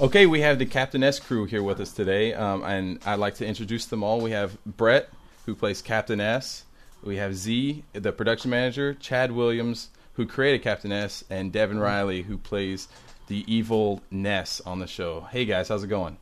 okay 0.00 0.26
we 0.26 0.40
have 0.40 0.58
the 0.58 0.66
captain 0.66 1.04
s 1.04 1.20
crew 1.20 1.44
here 1.44 1.62
with 1.62 1.78
us 1.78 1.92
today 1.92 2.34
um, 2.34 2.64
and 2.64 2.98
i'd 3.06 3.20
like 3.20 3.36
to 3.36 3.46
introduce 3.46 3.86
them 3.86 4.02
all 4.02 4.20
we 4.20 4.32
have 4.32 4.58
brett 4.64 5.08
who 5.46 5.54
plays 5.54 5.80
captain 5.80 6.20
s 6.20 6.64
we 7.04 7.16
have 7.16 7.36
z 7.36 7.84
the 7.92 8.10
production 8.10 8.50
manager 8.50 8.92
chad 8.92 9.30
williams 9.30 9.88
who 10.14 10.26
created 10.26 10.62
captain 10.62 10.90
s 10.90 11.22
and 11.30 11.52
devin 11.52 11.78
riley 11.78 12.22
who 12.22 12.36
plays 12.36 12.88
the 13.26 13.44
evil 13.52 14.00
ness 14.10 14.60
on 14.66 14.78
the 14.80 14.86
show 14.86 15.22
hey 15.32 15.44
guys 15.44 15.68
how's 15.68 15.82
it 15.84 15.88
going 15.88 16.16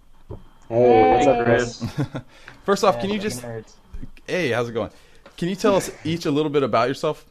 Hey, 0.69 1.13
what's 1.15 1.27
up, 1.27 1.45
Chris? 1.45 1.85
First 2.65 2.83
off, 2.85 2.95
Yeah, 2.95 3.01
can 3.03 3.11
you 3.11 3.19
just 3.19 3.43
nerds. 3.43 3.73
hey, 4.27 4.51
how's 4.53 4.71
it 4.71 4.73
going? 4.73 4.91
Can 5.37 5.51
you 5.51 5.55
tell 5.57 5.75
us 5.77 5.91
each 6.05 6.25
a 6.25 6.31
little 6.31 6.51
bit 6.51 6.63
about 6.63 6.89
yourself? 6.89 7.27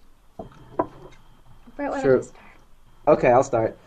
Brett, 1.76 1.92
why 1.92 2.02
Sure. 2.02 2.16
don't 2.18 2.24
start? 2.26 2.46
Okay, 3.08 3.30
I'll 3.32 3.44
start. 3.44 3.78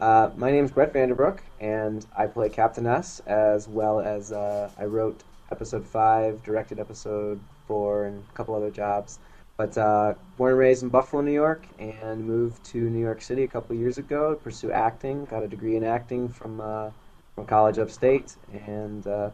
Uh, 0.00 0.30
my 0.36 0.50
name's 0.50 0.70
Brett 0.70 0.94
Vanderbrook, 0.94 1.40
and 1.60 2.06
I 2.16 2.26
play 2.26 2.48
Captain 2.48 2.86
S, 2.86 3.20
as 3.26 3.68
well 3.68 4.00
as 4.00 4.32
uh, 4.32 4.70
I 4.78 4.84
wrote 4.86 5.22
episode 5.50 5.84
5, 5.86 6.42
directed 6.42 6.80
episode 6.80 7.38
4, 7.68 8.04
and 8.06 8.24
a 8.28 8.32
couple 8.32 8.54
other 8.54 8.70
jobs. 8.70 9.18
But 9.62 9.78
uh, 9.78 10.14
born 10.38 10.50
and 10.50 10.58
raised 10.58 10.82
in 10.82 10.88
Buffalo, 10.88 11.22
New 11.22 11.30
York, 11.30 11.64
and 11.78 12.26
moved 12.26 12.64
to 12.64 12.78
New 12.78 12.98
York 12.98 13.22
City 13.22 13.44
a 13.44 13.46
couple 13.46 13.76
years 13.76 13.96
ago 13.96 14.34
to 14.34 14.40
pursue 14.40 14.72
acting. 14.72 15.24
Got 15.26 15.44
a 15.44 15.46
degree 15.46 15.76
in 15.76 15.84
acting 15.84 16.28
from 16.28 16.60
uh, 16.60 16.90
from 17.36 17.46
college 17.46 17.78
upstate, 17.78 18.34
and 18.66 19.06
uh, 19.06 19.30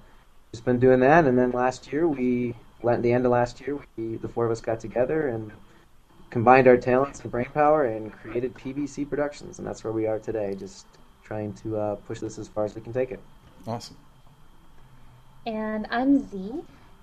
just 0.52 0.66
been 0.66 0.78
doing 0.78 1.00
that. 1.00 1.24
And 1.24 1.38
then 1.38 1.52
last 1.52 1.90
year, 1.90 2.06
we, 2.06 2.54
at 2.86 3.00
the 3.00 3.10
end 3.10 3.24
of 3.24 3.32
last 3.32 3.58
year, 3.62 3.78
we 3.96 4.16
the 4.16 4.28
four 4.28 4.44
of 4.44 4.52
us 4.52 4.60
got 4.60 4.80
together 4.80 5.28
and 5.28 5.50
combined 6.28 6.68
our 6.68 6.76
talents 6.76 7.20
and 7.20 7.30
brain 7.30 7.48
power 7.54 7.86
and 7.86 8.12
created 8.12 8.52
PBC 8.52 9.08
Productions, 9.08 9.58
and 9.58 9.66
that's 9.66 9.82
where 9.82 9.94
we 9.94 10.06
are 10.06 10.18
today. 10.18 10.54
Just 10.54 10.84
trying 11.24 11.54
to 11.54 11.78
uh, 11.78 11.94
push 11.94 12.20
this 12.20 12.38
as 12.38 12.48
far 12.48 12.66
as 12.66 12.74
we 12.74 12.82
can 12.82 12.92
take 12.92 13.12
it. 13.12 13.20
Awesome. 13.66 13.96
And 15.46 15.86
I'm 15.90 16.28
Z, 16.28 16.52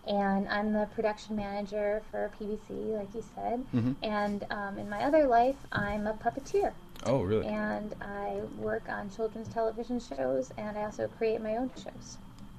and 0.07 0.47
I'm 0.49 0.73
the 0.73 0.87
production 0.95 1.35
manager 1.35 2.01
for 2.11 2.31
PBC, 2.39 2.97
like 2.97 3.13
you 3.13 3.23
said. 3.35 3.63
Mhm. 3.73 3.95
And 4.03 4.45
um, 4.51 4.77
in 4.77 4.89
my 4.89 5.03
other 5.03 5.25
life, 5.27 5.55
I'm 5.71 6.07
a 6.07 6.13
puppeteer, 6.13 6.71
Oh, 7.05 7.21
really? 7.21 7.45
and 7.47 7.93
I 8.01 8.41
work 8.57 8.83
on 8.89 9.09
children's 9.09 9.47
television 9.49 9.99
shows, 9.99 10.51
and 10.57 10.77
I 10.77 10.83
also 10.83 11.07
create 11.17 11.41
my 11.41 11.57
own 11.57 11.71
shows. 11.75 12.17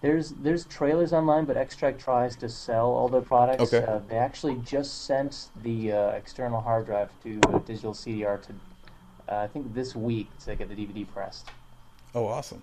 There's 0.00 0.30
there's 0.30 0.64
trailers 0.64 1.12
online, 1.12 1.44
but 1.44 1.56
X 1.56 1.74
Strike 1.74 1.98
tries 1.98 2.36
to 2.36 2.48
sell 2.48 2.86
all 2.86 3.08
their 3.08 3.20
products. 3.20 3.72
Okay. 3.72 3.84
Uh, 3.84 3.98
they 4.08 4.16
actually 4.16 4.54
just 4.64 5.04
sent 5.06 5.48
the 5.62 5.92
uh, 5.92 6.08
external 6.10 6.60
hard 6.60 6.86
drive 6.86 7.10
to 7.24 7.40
a 7.52 7.58
digital 7.58 7.92
CDR 7.92 8.40
to, 8.42 8.52
uh, 9.28 9.38
I 9.42 9.48
think 9.48 9.74
this 9.74 9.96
week 9.96 10.28
to 10.44 10.54
get 10.54 10.68
the 10.68 10.76
DVD 10.76 11.04
pressed. 11.06 11.50
Oh, 12.14 12.26
awesome. 12.26 12.62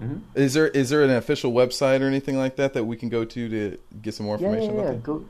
Mhm. 0.00 0.22
Is 0.34 0.54
there 0.54 0.68
is 0.68 0.88
there 0.90 1.02
an 1.02 1.10
official 1.10 1.52
website 1.52 2.00
or 2.00 2.06
anything 2.06 2.38
like 2.38 2.56
that 2.56 2.72
that 2.72 2.84
we 2.84 2.96
can 2.96 3.08
go 3.10 3.24
to 3.26 3.48
to 3.48 3.78
get 4.00 4.14
some 4.14 4.24
more 4.26 4.36
Yeah, 4.38 4.48
information 4.48 4.76
yeah, 4.76 4.82
yeah. 4.82 4.88
about 4.90 5.02
Go, 5.02 5.24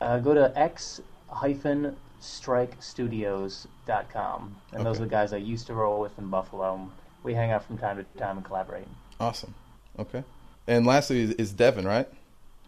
uh, 0.00 0.18
go 0.18 0.34
to 0.34 0.58
x 0.58 1.00
hyphen 1.28 1.94
strike 2.20 2.82
studios.com. 2.82 4.56
And 4.72 4.86
those 4.86 4.98
are 4.98 5.04
the 5.04 5.10
guys 5.10 5.32
I 5.34 5.38
used 5.38 5.66
to 5.66 5.74
roll 5.74 6.00
with 6.00 6.18
in 6.18 6.28
Buffalo. 6.28 6.90
We 7.22 7.34
hang 7.34 7.50
out 7.50 7.64
from 7.64 7.76
time 7.78 7.96
to 7.98 8.04
time 8.18 8.38
and 8.38 8.44
collaborate. 8.46 8.86
Awesome. 9.20 9.54
Okay. 9.98 10.24
And 10.66 10.86
lastly 10.86 11.20
is, 11.20 11.30
is 11.32 11.52
Devin, 11.52 11.86
right? 11.86 12.08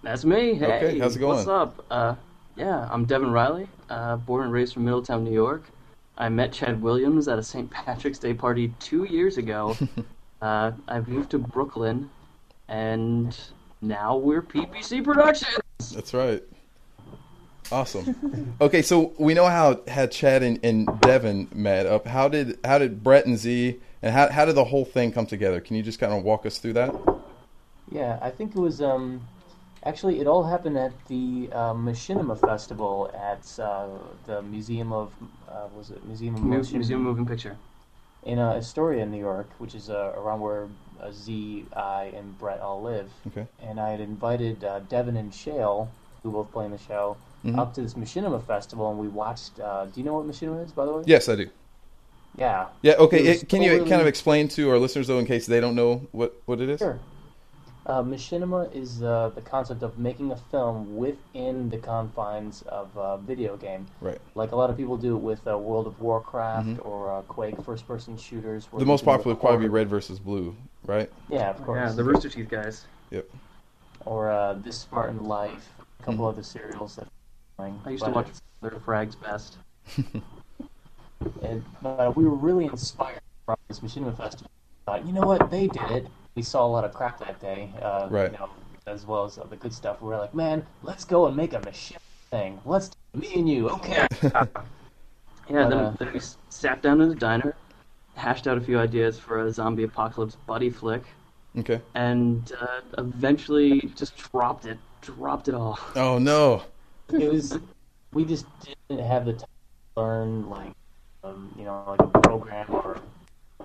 That's 0.03 0.24
me. 0.24 0.55
Hey, 0.55 0.66
Okay, 0.66 0.99
how's 0.99 1.16
it 1.16 1.20
going? 1.20 1.36
What's 1.36 1.49
up? 1.49 1.84
Uh, 1.90 2.14
yeah, 2.57 2.88
I'm 2.90 3.05
Devin 3.05 3.32
Riley, 3.32 3.68
uh, 3.90 4.16
born 4.16 4.44
and 4.44 4.53
raised 4.53 4.74
from 4.74 4.84
Middletown, 4.84 5.24
New 5.24 5.32
York. 5.32 5.64
I 6.18 6.28
met 6.28 6.53
Chad 6.53 6.80
Williams 6.80 7.28
at 7.28 7.38
a 7.38 7.42
St. 7.42 7.70
Patrick's 7.70 8.18
Day 8.18 8.32
party 8.34 8.72
two 8.78 9.05
years 9.05 9.36
ago. 9.36 9.76
uh, 10.42 10.72
I've 10.88 11.09
moved 11.09 11.30
to 11.32 11.38
Brooklyn, 11.38 12.09
and 12.68 13.36
now 13.82 14.16
we're 14.16 14.42
PBC 14.42 15.05
Productions. 15.05 15.61
That's 15.94 16.14
right. 16.14 16.42
Awesome. 17.72 18.55
Okay, 18.61 18.80
so 18.80 19.12
we 19.18 19.34
know 19.34 19.47
how 19.47 19.80
had 19.88 20.12
Chad 20.12 20.42
and, 20.42 20.59
and 20.62 20.88
Devin 21.01 21.49
met 21.53 21.84
up. 21.86 22.07
How 22.07 22.28
did 22.28 22.59
how 22.64 22.78
did 22.78 23.03
Brett 23.03 23.26
and 23.26 23.36
Z 23.36 23.80
and 24.03 24.14
how 24.14 24.30
how 24.30 24.44
did 24.44 24.55
the 24.55 24.64
whole 24.64 24.84
thing 24.84 25.11
come 25.11 25.26
together? 25.26 25.61
Can 25.61 25.74
you 25.74 25.82
just 25.82 25.99
kind 25.99 26.12
of 26.12 26.22
walk 26.22 26.47
us 26.47 26.59
through 26.59 26.74
that? 26.74 26.94
Yeah, 27.91 28.18
I 28.20 28.30
think 28.30 28.55
it 28.57 28.59
was 28.59 28.80
um, 28.82 29.20
actually 29.84 30.20
it 30.20 30.26
all 30.26 30.43
happened 30.45 30.76
at 30.76 30.93
the 31.07 31.49
uh, 31.53 31.72
Machinima 31.74 32.39
Festival 32.39 33.11
at 33.14 33.59
uh, 33.62 33.87
the 34.26 34.43
Museum 34.43 34.93
of 34.93 35.12
uh, 35.49 35.68
was 35.76 35.91
it 35.91 36.05
Museum 36.05 36.34
of 36.34 36.43
Motion 36.43 36.78
Museum 36.78 37.03
Moving 37.03 37.26
Picture. 37.26 37.57
in 38.24 38.39
uh, 38.39 38.55
Astoria, 38.55 39.07
New 39.07 39.20
York, 39.20 39.49
which 39.59 39.74
is 39.74 39.89
uh, 39.89 40.12
around 40.16 40.41
where 40.41 40.66
uh, 41.01 41.11
Z, 41.12 41.66
I, 41.76 42.05
and 42.16 42.37
Brett 42.39 42.61
all 42.61 42.82
live. 42.82 43.09
Okay. 43.28 43.47
And 43.62 43.78
I 43.78 43.91
had 43.91 44.01
invited 44.01 44.64
uh, 44.64 44.80
Devin 44.80 45.16
and 45.16 45.32
Shale, 45.32 45.89
who 46.22 46.32
both 46.32 46.51
play 46.53 46.64
in 46.64 46.72
the 46.72 46.78
show, 46.78 47.16
Mhm. 47.45 47.59
up 47.59 47.74
to 47.74 47.82
this 47.82 47.95
Machinima 47.95 48.43
Festival, 48.45 48.91
and 48.91 48.99
we 48.99 49.07
watched. 49.09 49.61
Uh, 49.61 49.84
do 49.84 50.01
you 50.01 50.05
know 50.07 50.14
what 50.14 50.26
Machinima 50.26 50.64
is, 50.64 50.72
by 50.72 50.84
the 50.87 50.93
way? 50.93 51.03
Yes, 51.07 51.28
I 51.28 51.37
do. 51.37 51.49
Yeah. 52.37 52.66
Yeah. 52.82 52.95
Okay. 52.95 53.18
It 53.24 53.28
was 53.28 53.43
it- 53.43 53.49
can 53.49 53.62
you 53.62 53.78
kind 53.84 54.01
of 54.01 54.07
explain 54.09 54.49
to 54.49 54.68
our 54.70 54.78
listeners 54.78 55.07
though, 55.07 55.18
in 55.20 55.26
case 55.26 55.47
they 55.47 55.61
don't 55.61 55.76
know 55.76 56.09
what 56.12 56.34
what 56.47 56.61
it 56.61 56.68
is? 56.68 56.80
Sure. 56.80 56.99
Uh, 57.87 58.03
machinima 58.03 58.72
is 58.74 59.01
uh, 59.05 59.30
the 59.37 59.41
concept 59.41 59.80
of 59.84 59.97
making 59.97 60.32
a 60.32 60.37
film 60.37 60.97
within 60.97 61.68
the 61.70 61.78
confines 61.78 62.62
of 62.62 62.91
a 62.97 63.16
video 63.18 63.57
game. 63.57 63.87
Right. 64.01 64.18
Like 64.34 64.51
a 64.51 64.57
lot 64.57 64.70
of 64.70 64.76
people 64.76 64.97
do 64.97 65.14
it 65.14 65.20
with 65.20 65.47
uh, 65.47 65.57
World 65.57 65.87
of 65.87 66.01
Warcraft 66.01 66.80
or 66.82 67.12
uh, 67.12 67.22
Quake 67.22 67.61
first-person 67.62 68.16
shooters. 68.16 68.64
where 68.72 68.78
Mm-hmm. 68.80 68.87
The 68.89 68.93
most 68.93 69.05
popular 69.05 69.34
would 69.34 69.41
probably 69.41 69.66
be 69.66 69.68
Red 69.68 69.89
versus 69.89 70.18
Blue, 70.18 70.57
right? 70.84 71.09
Yeah, 71.28 71.49
of 71.51 71.62
course. 71.62 71.78
Yeah, 71.78 71.93
the 71.93 72.03
Rooster 72.03 72.28
Teeth 72.28 72.49
guys. 72.49 72.87
Yep. 73.12 73.26
or 74.05 74.30
uh, 74.32 74.55
This 74.55 74.78
Spartan 74.78 75.22
Life, 75.24 75.70
a 76.01 76.03
couple 76.03 76.24
Mhm. 76.26 76.30
other 76.30 76.43
serials 76.43 76.97
that. 76.97 77.07
I 77.61 77.70
used 77.89 78.05
to 78.05 78.11
watch 78.11 78.26
their 78.62 78.72
Frags 78.72 79.14
Best. 79.20 79.59
And 81.43 81.64
uh, 81.84 82.12
we 82.14 82.24
were 82.24 82.34
really 82.34 82.66
inspired 82.66 83.20
from 83.47 83.57
this 83.68 83.80
Machinima 83.80 84.16
Festival. 84.16 84.51
Thought, 84.84 85.07
you 85.07 85.12
know 85.12 85.22
what? 85.26 85.51
They 85.51 85.66
did 85.68 85.91
it. 85.91 86.07
We 86.37 86.43
saw 86.43 86.64
a 86.66 86.68
lot 86.68 86.84
of 86.84 86.93
crap 86.93 87.18
that 87.20 87.41
day, 87.41 87.70
uh, 87.82 88.09
Right. 88.11 88.30
You 88.30 88.39
know, 88.39 88.51
as 88.87 89.07
well 89.07 89.24
as 89.24 89.37
the 89.37 89.57
good 89.57 89.72
stuff. 89.72 90.01
We 90.03 90.09
were 90.09 90.18
like, 90.18 90.34
man, 90.34 90.64
let's 90.82 91.05
go 91.05 91.26
and 91.26 91.34
make 91.37 91.55
a 91.55 91.59
Machinima 91.61 91.99
thing. 92.30 92.61
Let's 92.64 92.91
do 92.91 93.20
me 93.20 93.32
and 93.34 93.49
you. 93.49 93.68
Okay. 93.70 94.07
Yeah, 95.49 95.62
But, 95.62 95.68
then, 95.70 95.78
uh, 95.78 95.97
then 96.01 96.12
we 96.12 96.20
sat 96.49 96.82
down 96.82 97.01
in 97.01 97.09
the 97.09 97.14
diner, 97.14 97.55
hashed 98.16 98.49
out 98.49 98.59
a 98.59 98.61
few 98.61 98.80
ideas 98.80 99.16
for 99.16 99.47
a 99.47 99.53
zombie 99.53 99.84
apocalypse 99.84 100.34
buddy 100.45 100.70
flick, 100.70 101.05
Okay. 101.57 101.80
and 101.95 102.51
uh, 102.61 102.80
eventually 102.99 103.93
just 103.95 104.16
dropped 104.16 104.66
it. 104.66 104.76
Dropped 105.03 105.47
it 105.47 105.55
all. 105.55 105.78
Oh 105.95 106.18
no. 106.18 106.64
it 107.12 107.32
was. 107.32 107.61
We 108.12 108.24
just 108.24 108.47
didn't 108.89 109.07
have 109.07 109.24
the 109.24 109.34
time 109.34 109.47
to 109.95 110.01
learn 110.03 110.51
like, 110.51 110.72
um, 111.22 111.55
you 111.57 111.62
know, 111.64 111.84
like 111.87 112.01
a 112.01 112.18
program 112.22 112.66
or. 112.70 112.99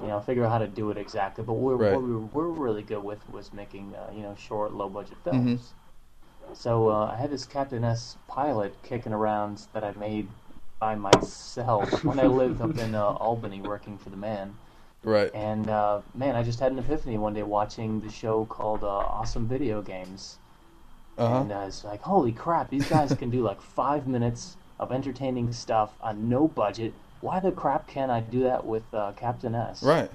You 0.01 0.07
know, 0.07 0.19
figure 0.19 0.43
out 0.45 0.51
how 0.51 0.57
to 0.57 0.67
do 0.67 0.89
it 0.89 0.97
exactly. 0.97 1.43
But 1.43 1.53
we're, 1.53 1.75
Right. 1.75 1.93
what 1.93 2.01
we 2.03 2.15
were, 2.15 2.49
really 2.51 2.83
good 2.83 3.03
with 3.03 3.27
was 3.31 3.53
making, 3.53 3.93
uh, 3.95 4.11
you 4.13 4.21
know, 4.21 4.35
short, 4.35 4.73
low-budget 4.73 5.17
Mm-hmm. 5.25 5.47
films. 5.47 5.73
So 6.53 6.89
uh, 6.89 7.11
I 7.13 7.15
had 7.15 7.29
this 7.31 7.45
Captain 7.45 7.83
S 7.83 8.17
pilot 8.27 8.75
kicking 8.83 9.13
around 9.13 9.67
that 9.73 9.83
I 9.83 9.91
made 9.93 10.27
by 10.79 10.95
myself 10.95 12.03
when 12.03 12.19
I 12.19 12.25
lived 12.27 12.61
up 12.61 12.77
in 12.77 12.95
uh, 12.95 13.03
Albany 13.03 13.61
working 13.61 13.97
for 13.97 14.09
the 14.09 14.17
man. 14.17 14.55
Right. 15.03 15.33
And 15.33 15.69
uh, 15.69 16.01
man, 16.13 16.35
I 16.35 16.43
just 16.43 16.59
had 16.59 16.71
an 16.71 16.79
epiphany 16.79 17.17
one 17.17 17.33
day 17.33 17.43
watching 17.43 18.01
the 18.01 18.09
show 18.09 18.45
called 18.45 18.83
uh, 18.83 18.87
Awesome 18.87 19.47
Video 19.47 19.81
Games. 19.81 20.37
Uh 21.17 21.27
huh. 21.27 21.35
And 21.41 21.51
uh, 21.51 21.65
it's 21.67 21.83
like, 21.83 22.01
holy 22.01 22.31
crap, 22.31 22.69
these 22.69 22.87
guys 22.87 23.13
can 23.13 23.29
do 23.29 23.41
like 23.43 23.61
five 23.61 24.07
minutes 24.07 24.57
of 24.79 24.91
entertaining 24.91 25.53
stuff 25.53 25.93
on 26.01 26.27
no 26.27 26.47
budget. 26.47 26.93
Why 27.21 27.39
the 27.39 27.51
crap 27.51 27.87
can't 27.87 28.11
I 28.11 28.19
do 28.19 28.43
that 28.43 28.65
with 28.65 28.83
uh, 28.93 29.13
Captain 29.15 29.55
S? 29.55 29.83
Right. 29.83 30.09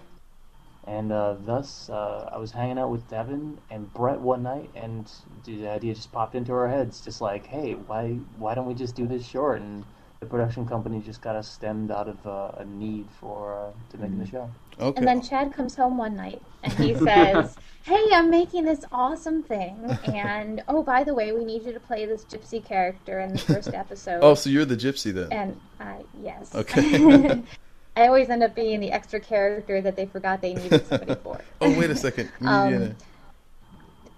And 0.87 1.11
uh, 1.11 1.35
thus, 1.45 1.91
uh, 1.91 2.31
I 2.33 2.39
was 2.39 2.53
hanging 2.53 2.79
out 2.79 2.91
with 2.91 3.09
Devin 3.09 3.59
and 3.71 3.93
Brett 3.93 4.21
one 4.21 4.45
night, 4.45 4.71
and 4.75 5.11
the 5.45 5.69
idea 5.69 5.95
just 5.95 6.13
popped 6.13 6.37
into 6.37 6.53
our 6.53 6.69
heads, 6.69 7.01
just 7.01 7.21
like, 7.21 7.47
hey, 7.47 7.73
why 7.73 8.19
why 8.39 8.55
don't 8.55 8.67
we 8.67 8.75
just 8.75 8.95
do 8.95 9.07
this 9.07 9.27
short? 9.27 9.61
And 9.61 9.85
the 10.21 10.27
production 10.27 10.67
company 10.67 11.01
just 11.01 11.21
got 11.21 11.35
us 11.35 11.49
stemmed 11.51 11.91
out 11.91 12.09
of 12.09 12.25
uh, 12.27 12.53
a 12.59 12.65
need 12.65 13.07
for 13.21 13.55
uh, 13.55 13.91
to 13.91 13.99
making 13.99 14.19
the 14.19 14.27
show. 14.27 14.51
Okay. 14.81 14.99
And 14.99 15.07
then 15.09 15.23
Chad 15.23 15.53
comes 15.55 15.75
home 15.75 15.97
one 15.99 16.17
night 16.17 16.43
and 16.63 16.73
he 16.75 16.95
says, 17.05 17.57
Hey, 17.83 18.05
I'm 18.13 18.31
making 18.31 18.65
this 18.65 18.85
awesome 18.91 19.43
thing. 19.43 19.97
And 20.07 20.63
oh, 20.69 20.83
by 20.83 21.05
the 21.05 21.15
way, 21.15 21.33
we 21.33 21.45
need 21.45 21.65
you 21.65 21.73
to 21.73 21.81
play 21.81 22.05
this 22.05 22.25
gypsy 22.25 22.63
character 22.65 23.21
in 23.21 23.33
the 23.33 23.39
first 23.39 23.69
episode. 23.75 24.21
oh, 24.23 24.35
so 24.35 24.51
you're 24.51 24.65
the 24.65 24.77
gypsy 24.77 25.15
then? 25.15 25.33
And 25.33 25.61
uh, 25.81 26.03
yes. 26.23 26.55
Okay. 26.55 27.43
I 27.97 28.09
always 28.09 28.29
end 28.29 28.43
up 28.43 28.55
being 28.55 28.81
the 28.81 28.93
extra 28.93 29.21
character 29.21 29.81
that 29.81 29.97
they 29.97 30.05
forgot 30.07 30.43
they 30.43 30.53
needed 30.55 30.87
somebody 30.87 31.15
for. 31.23 31.41
oh, 31.63 31.79
wait 31.79 31.89
a 31.91 31.97
second. 31.97 32.31
Um, 32.43 32.71
to- 32.73 32.95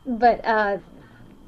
But 0.06 0.44
uh, 0.44 0.78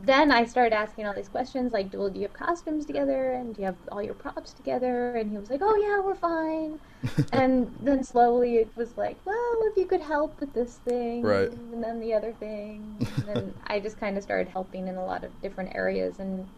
then 0.03 0.32
I 0.32 0.44
started 0.46 0.74
asking 0.74 1.07
all 1.07 1.14
these 1.14 1.28
questions 1.28 1.72
like, 1.72 1.92
well, 1.92 2.09
do 2.09 2.18
you 2.20 2.26
have 2.26 2.32
costumes 2.32 2.86
together? 2.86 3.32
And 3.32 3.55
do 3.55 3.61
you 3.61 3.66
have 3.66 3.76
all 3.92 4.03
your 4.03 4.14
props 4.14 4.53
together? 4.53 5.16
And 5.16 5.30
he 5.30 5.36
was 5.38 5.51
like, 5.51 5.61
oh, 5.62 5.76
yeah, 5.76 6.01
we're 6.01 6.14
fine. 6.14 6.78
and 7.32 7.74
then 7.80 8.03
slowly 8.03 8.57
it 8.57 8.70
was 8.76 8.96
like, 8.96 9.18
well, 9.24 9.55
if 9.70 9.76
you 9.76 9.86
could 9.86 10.01
help 10.01 10.40
with 10.40 10.53
this 10.55 10.76
thing. 10.76 11.22
Right. 11.22 11.51
And 11.51 11.82
then 11.82 12.01
the 12.01 12.14
other 12.14 12.32
thing. 12.32 12.96
And 13.16 13.24
then 13.26 13.55
I 13.66 13.80
just 13.80 13.98
kind 14.01 14.16
of 14.16 14.22
started 14.22 14.48
helping 14.48 14.88
in 14.88 14.96
a 14.96 15.05
lot 15.05 15.24
of 15.24 15.40
different 15.42 15.74
areas. 15.74 16.18
And 16.18 16.48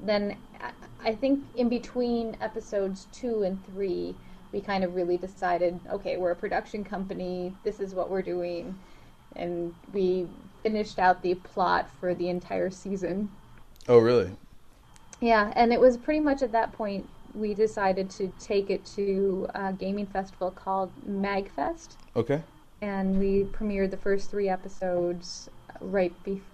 then 0.00 0.36
I- 0.60 0.72
I 1.02 1.14
think 1.14 1.44
in 1.56 1.68
between 1.70 2.36
episodes 2.42 3.06
two 3.12 3.42
and 3.42 3.64
three, 3.64 4.14
we 4.52 4.60
kind 4.60 4.84
of 4.84 4.94
really 4.94 5.16
decided, 5.16 5.80
okay, 5.90 6.16
we're 6.16 6.32
a 6.32 6.36
production 6.36 6.84
company. 6.84 7.54
This 7.64 7.80
is 7.80 7.94
what 7.94 8.10
we're 8.10 8.22
doing, 8.22 8.74
and 9.36 9.74
we 9.92 10.26
finished 10.62 10.98
out 10.98 11.22
the 11.22 11.34
plot 11.34 11.90
for 12.00 12.14
the 12.14 12.28
entire 12.28 12.70
season. 12.70 13.30
oh, 13.88 13.98
really? 13.98 14.36
Yeah, 15.20 15.52
and 15.54 15.72
it 15.72 15.80
was 15.80 15.96
pretty 15.96 16.20
much 16.20 16.42
at 16.42 16.52
that 16.52 16.72
point 16.72 17.08
we 17.34 17.54
decided 17.54 18.10
to 18.10 18.32
take 18.38 18.70
it 18.70 18.84
to 18.96 19.46
a 19.54 19.72
gaming 19.72 20.06
festival 20.06 20.50
called 20.50 20.90
Magfest, 21.08 21.96
Okay. 22.16 22.42
and 22.82 23.18
we 23.18 23.44
premiered 23.44 23.90
the 23.90 23.96
first 23.96 24.30
three 24.30 24.48
episodes 24.48 25.50
right 25.80 26.12
before, 26.24 26.44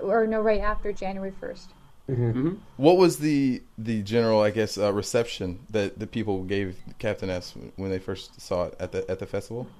or 0.00 0.26
no, 0.26 0.40
right 0.40 0.60
after 0.60 0.92
January 0.92 1.32
first. 1.40 1.70
hmm 2.08 2.54
What 2.76 2.96
was 2.96 3.18
the 3.18 3.62
the 3.76 4.02
general, 4.02 4.40
I 4.40 4.50
guess, 4.50 4.78
uh, 4.78 4.92
reception 4.92 5.66
that 5.70 5.98
the 5.98 6.06
people 6.06 6.44
gave 6.44 6.78
Captain 6.98 7.28
S 7.30 7.54
when 7.76 7.90
they 7.90 7.98
first 7.98 8.40
saw 8.40 8.64
it 8.66 8.74
at 8.80 8.92
the 8.92 9.08
at 9.10 9.18
the 9.18 9.26
festival? 9.26 9.70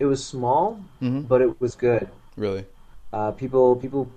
It 0.00 0.06
was 0.06 0.24
small, 0.24 0.80
Mm-hmm. 1.02 1.28
but 1.28 1.40
it 1.40 1.60
was 1.60 1.74
good. 1.76 2.08
Really? 2.38 2.64
Uh, 3.12 3.32
people 3.32 3.74
people 3.74 4.08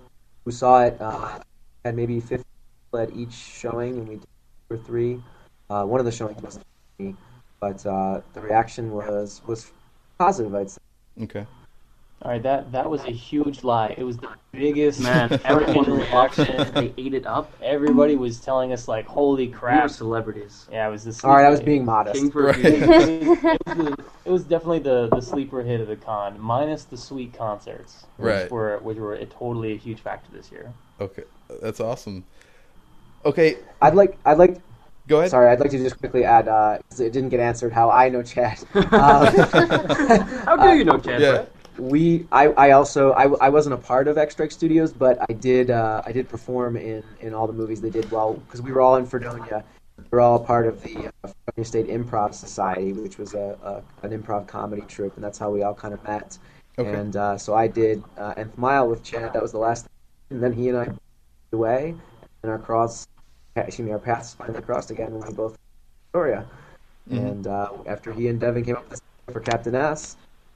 who 0.45 0.51
saw 0.51 0.83
it 0.83 0.95
uh, 1.01 1.39
had 1.83 1.95
maybe 1.95 2.19
50 2.19 2.45
people 2.85 2.99
at 2.99 3.15
each 3.15 3.33
showing, 3.33 3.97
and 3.97 4.07
we 4.07 4.15
did 4.15 4.27
two 4.69 4.75
or 4.75 4.77
three. 4.77 5.21
Uh, 5.69 5.85
one 5.85 5.99
of 5.99 6.05
the 6.05 6.11
showings 6.11 6.39
wasn't 6.41 6.65
me, 6.99 7.15
but 7.59 7.83
uh, 7.85 8.21
the 8.33 8.41
reaction 8.41 8.91
was 8.91 9.41
was 9.47 9.71
positive. 10.19 10.53
I'd 10.53 10.69
say. 10.69 10.81
Okay. 11.23 11.47
All 12.23 12.29
right, 12.29 12.43
that 12.43 12.71
that 12.71 12.87
was 12.87 13.01
a 13.05 13.11
huge 13.11 13.63
lie. 13.63 13.95
It 13.97 14.03
was 14.03 14.15
the 14.17 14.29
biggest 14.51 14.99
Man, 14.99 15.31
everyone 15.43 15.85
freaking 15.85 16.11
watched 16.13 16.37
it. 16.37 16.49
reaction. 16.49 16.73
They 16.75 16.93
ate 17.03 17.13
it 17.15 17.25
up. 17.25 17.51
Everybody 17.63 18.15
was 18.15 18.39
telling 18.39 18.73
us 18.73 18.87
like, 18.87 19.07
"Holy 19.07 19.47
We 19.47 19.51
were 19.53 19.57
crap!" 19.57 19.89
celebrities. 19.89 20.67
Yeah, 20.71 20.87
it 20.87 20.91
was 20.91 21.03
the. 21.03 21.27
All 21.27 21.35
right, 21.35 21.45
I 21.45 21.49
was 21.49 21.61
being 21.61 21.83
modest. 21.83 22.19
King 22.19 22.29
for 22.29 22.43
Right. 22.43 22.57
it, 22.63 22.73
was, 22.73 23.43
it 23.43 23.65
was 23.65 23.77
the, 23.77 24.05
it 24.25 24.29
was 24.31 24.43
definitely 24.43 24.79
the, 24.79 25.07
the 25.07 25.21
sleeper 25.21 25.63
hit 25.63 25.81
of 25.81 25.87
the 25.87 25.95
con, 25.95 26.39
minus 26.39 26.83
the 26.83 26.97
sweet 26.97 27.33
concerts, 27.33 28.05
which 28.17 28.27
Right. 28.33 28.51
were 28.51 28.77
which 28.83 28.97
were 28.99 29.15
a, 29.15 29.25
totally 29.25 29.73
a 29.73 29.77
huge 29.77 29.99
factor 30.01 30.29
this 30.31 30.51
year. 30.51 30.71
Okay, 30.99 31.23
that's 31.59 31.79
awesome. 31.79 32.23
Okay, 33.25 33.57
I'd 33.81 33.95
like 33.95 34.15
I'd 34.25 34.37
like 34.37 34.57
go 35.07 35.19
ahead. 35.21 35.31
sorry 35.31 35.49
I'd 35.49 35.59
like 35.59 35.71
to 35.71 35.77
just 35.79 35.97
quickly 35.97 36.23
add 36.23 36.47
uh 36.47 36.77
'cause 36.89 36.99
it 36.99 37.13
didn't 37.13 37.29
get 37.29 37.39
answered 37.39 37.73
how 37.73 37.89
I 37.89 38.09
know 38.09 38.21
Chad. 38.21 38.59
Um, 38.75 38.85
How 40.45 40.55
do 40.57 40.77
you 40.77 40.83
know, 40.83 40.99
Chad? 40.99 41.19
Yeah. 41.21 41.45
We 41.81 42.27
I, 42.31 42.49
I 42.49 42.71
also 42.71 43.11
I, 43.13 43.23
I 43.45 43.49
wasn't 43.49 43.73
a 43.73 43.77
part 43.77 44.07
of 44.07 44.15
X 44.15 44.33
Strike 44.35 44.51
Studios, 44.51 44.93
but 44.93 45.17
I 45.27 45.33
did 45.33 45.71
uh, 45.71 46.03
I 46.05 46.11
did 46.11 46.29
perform 46.29 46.77
in, 46.77 47.03
in 47.21 47.33
all 47.33 47.47
the 47.47 47.53
movies 47.53 47.81
they 47.81 47.89
did 47.89 48.09
well 48.11 48.33
because 48.33 48.61
we 48.61 48.71
were 48.71 48.81
all 48.81 48.97
in 48.97 49.05
Fredonia. 49.07 49.63
We 49.97 50.03
were 50.11 50.21
all 50.21 50.39
part 50.39 50.67
of 50.67 50.83
the 50.83 51.07
uh, 51.07 51.31
Fredonia 51.45 51.65
State 51.65 51.87
Improv 51.87 52.35
Society, 52.35 52.93
which 52.93 53.17
was 53.17 53.33
a, 53.33 53.57
a 53.63 54.05
an 54.05 54.11
improv 54.15 54.45
comedy 54.45 54.83
troupe, 54.83 55.15
and 55.15 55.23
that's 55.23 55.39
how 55.39 55.49
we 55.49 55.63
all 55.63 55.73
kind 55.73 55.95
of 55.95 56.03
met. 56.03 56.37
Okay. 56.77 56.93
And 56.93 57.15
uh, 57.15 57.37
so 57.39 57.55
I 57.55 57.65
did 57.67 58.03
uh, 58.15 58.35
Nth 58.37 58.55
Mile 58.59 58.87
with 58.87 59.03
Chad. 59.03 59.33
That 59.33 59.41
was 59.41 59.51
the 59.51 59.57
last, 59.57 59.87
and 60.29 60.41
then 60.41 60.53
he 60.53 60.69
and 60.69 60.77
I 60.77 60.85
moved 60.85 60.99
away, 61.51 61.95
and 62.43 62.51
our 62.51 62.59
cross, 62.59 63.07
excuse 63.55 63.87
me, 63.87 63.91
our 63.91 63.99
paths 63.99 64.35
finally 64.35 64.61
crossed 64.61 64.91
again 64.91 65.11
when 65.11 65.27
we 65.27 65.33
both 65.33 65.57
Astoria. 66.09 66.45
And 67.09 67.47
uh, 67.47 67.71
after 67.87 68.13
he 68.13 68.27
and 68.27 68.39
Devin 68.39 68.65
came 68.65 68.75
up 68.75 68.83
with 68.83 69.01
this 69.25 69.33
for 69.33 69.39
Captain 69.39 69.75
S, 69.75 70.15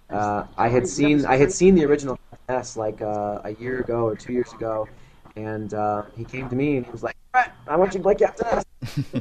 uh, 0.10 0.46
I 0.58 0.68
had 0.68 0.88
seen 0.88 1.26
I 1.26 1.38
had 1.38 1.52
seen 1.52 1.76
the 1.76 1.86
original 1.86 2.20
S 2.50 2.78
like 2.78 3.02
uh, 3.02 3.42
a 3.44 3.56
year 3.56 3.80
ago 3.80 4.06
or 4.06 4.16
two 4.16 4.34
years 4.34 4.52
ago, 4.54 4.88
and 5.36 5.74
uh, 5.74 6.04
he 6.16 6.24
came 6.24 6.50
to 6.50 6.56
me 6.56 6.78
and 6.78 6.86
he 6.86 6.92
was 6.92 7.04
like, 7.04 7.16
"Brett, 7.32 7.56
I 7.68 7.76
want 7.76 7.94
you 7.94 8.00
to 8.00 8.04
play 8.04 8.16
Captain 8.16 8.48
S." 8.48 8.66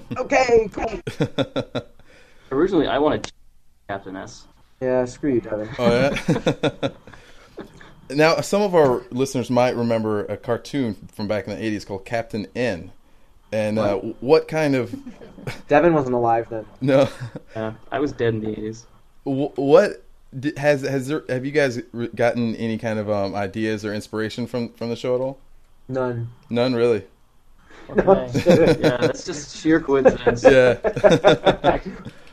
okay, 0.18 0.68
cool. 0.72 1.00
Originally, 2.52 2.86
I 2.86 2.98
wanted 2.98 3.30
Captain 3.88 4.16
S. 4.16 4.46
Yeah, 4.80 5.04
screw 5.06 5.34
you, 5.34 5.40
Devin. 5.40 5.68
Oh 5.78 5.90
yeah. 5.90 6.88
now, 8.14 8.40
some 8.40 8.60
of 8.62 8.74
our 8.74 9.02
listeners 9.10 9.50
might 9.50 9.74
remember 9.76 10.24
a 10.26 10.36
cartoon 10.36 10.94
from 11.12 11.26
back 11.26 11.46
in 11.46 11.56
the 11.58 11.62
'80s 11.62 11.86
called 11.86 12.04
Captain 12.04 12.46
N. 12.54 12.92
And 13.52 13.78
uh, 13.78 13.98
what 14.18 14.48
kind 14.48 14.74
of 14.74 14.92
Devin 15.68 15.94
wasn't 15.94 16.16
alive 16.16 16.48
then. 16.50 16.66
no? 16.80 17.08
Yeah, 17.54 17.74
I 17.92 18.00
was 18.00 18.10
dead 18.10 18.34
in 18.34 18.40
the 18.40 18.48
80s. 18.48 18.84
What 19.22 19.56
di- 19.86 19.98
has 20.56 20.82
has 20.82 21.08
there? 21.08 21.24
Have 21.28 21.44
you 21.44 21.52
guys 21.52 21.78
gotten 22.14 22.56
any 22.56 22.78
kind 22.78 22.98
of 22.98 23.10
um, 23.10 23.34
ideas 23.34 23.84
or 23.84 23.94
inspiration 23.94 24.46
from 24.46 24.70
from 24.70 24.90
the 24.90 24.96
show 24.96 25.14
at 25.14 25.20
all? 25.20 25.38
None. 25.88 26.28
None, 26.50 26.74
really. 26.74 27.04
What 27.86 28.34
Yeah, 28.46 28.96
that's 28.98 29.24
just 29.24 29.56
sheer 29.56 29.80
coincidence. 29.80 30.42
Yeah. 30.44 30.78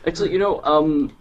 Actually, 0.06 0.32
you 0.32 0.38
know, 0.38 0.60
um, 0.64 1.16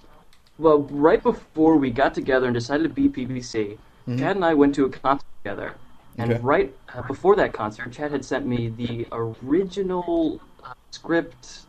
well, 0.57 0.79
right 0.83 1.21
before 1.21 1.77
we 1.77 1.91
got 1.91 2.13
together 2.13 2.47
and 2.47 2.53
decided 2.53 2.83
to 2.83 2.89
be 2.89 3.09
PBC, 3.09 3.77
Chad 4.17 4.35
and 4.35 4.45
I 4.45 4.53
went 4.53 4.75
to 4.75 4.85
a 4.85 4.89
concert 4.89 5.25
together. 5.43 5.75
And 6.17 6.31
Okay. 6.31 6.41
right 6.43 6.75
uh, 6.93 7.01
before 7.03 7.35
that 7.37 7.53
concert, 7.53 7.91
Chad 7.91 8.11
had 8.11 8.25
sent 8.25 8.45
me 8.45 8.69
the 8.69 9.07
original 9.11 10.41
uh, 10.63 10.73
script 10.91 11.67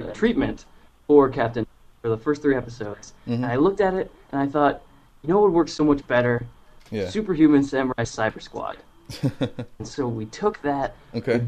uh, 0.00 0.12
Treatment. 0.14 0.14
treatment 0.14 0.64
for 1.08 1.28
Captain 1.28 1.65
for 2.06 2.10
the 2.10 2.22
first 2.22 2.40
three 2.40 2.54
episodes. 2.54 3.14
And 3.26 3.44
I 3.44 3.56
looked 3.56 3.80
at 3.80 3.92
it 3.92 4.12
and 4.30 4.40
I 4.40 4.46
thought, 4.46 4.80
you 5.22 5.28
know 5.28 5.40
what 5.40 5.50
would 5.50 5.54
work 5.56 5.68
so 5.68 5.82
much 5.82 6.06
better? 6.06 6.46
yeah. 6.92 7.10
Superhuman 7.10 7.64
Samurai 7.64 8.04
Cyber 8.04 8.40
Squad. 8.40 8.76
And 9.78 9.86
so 9.88 10.06
we 10.06 10.26
took 10.26 10.62
that, 10.62 10.94
okay. 11.16 11.44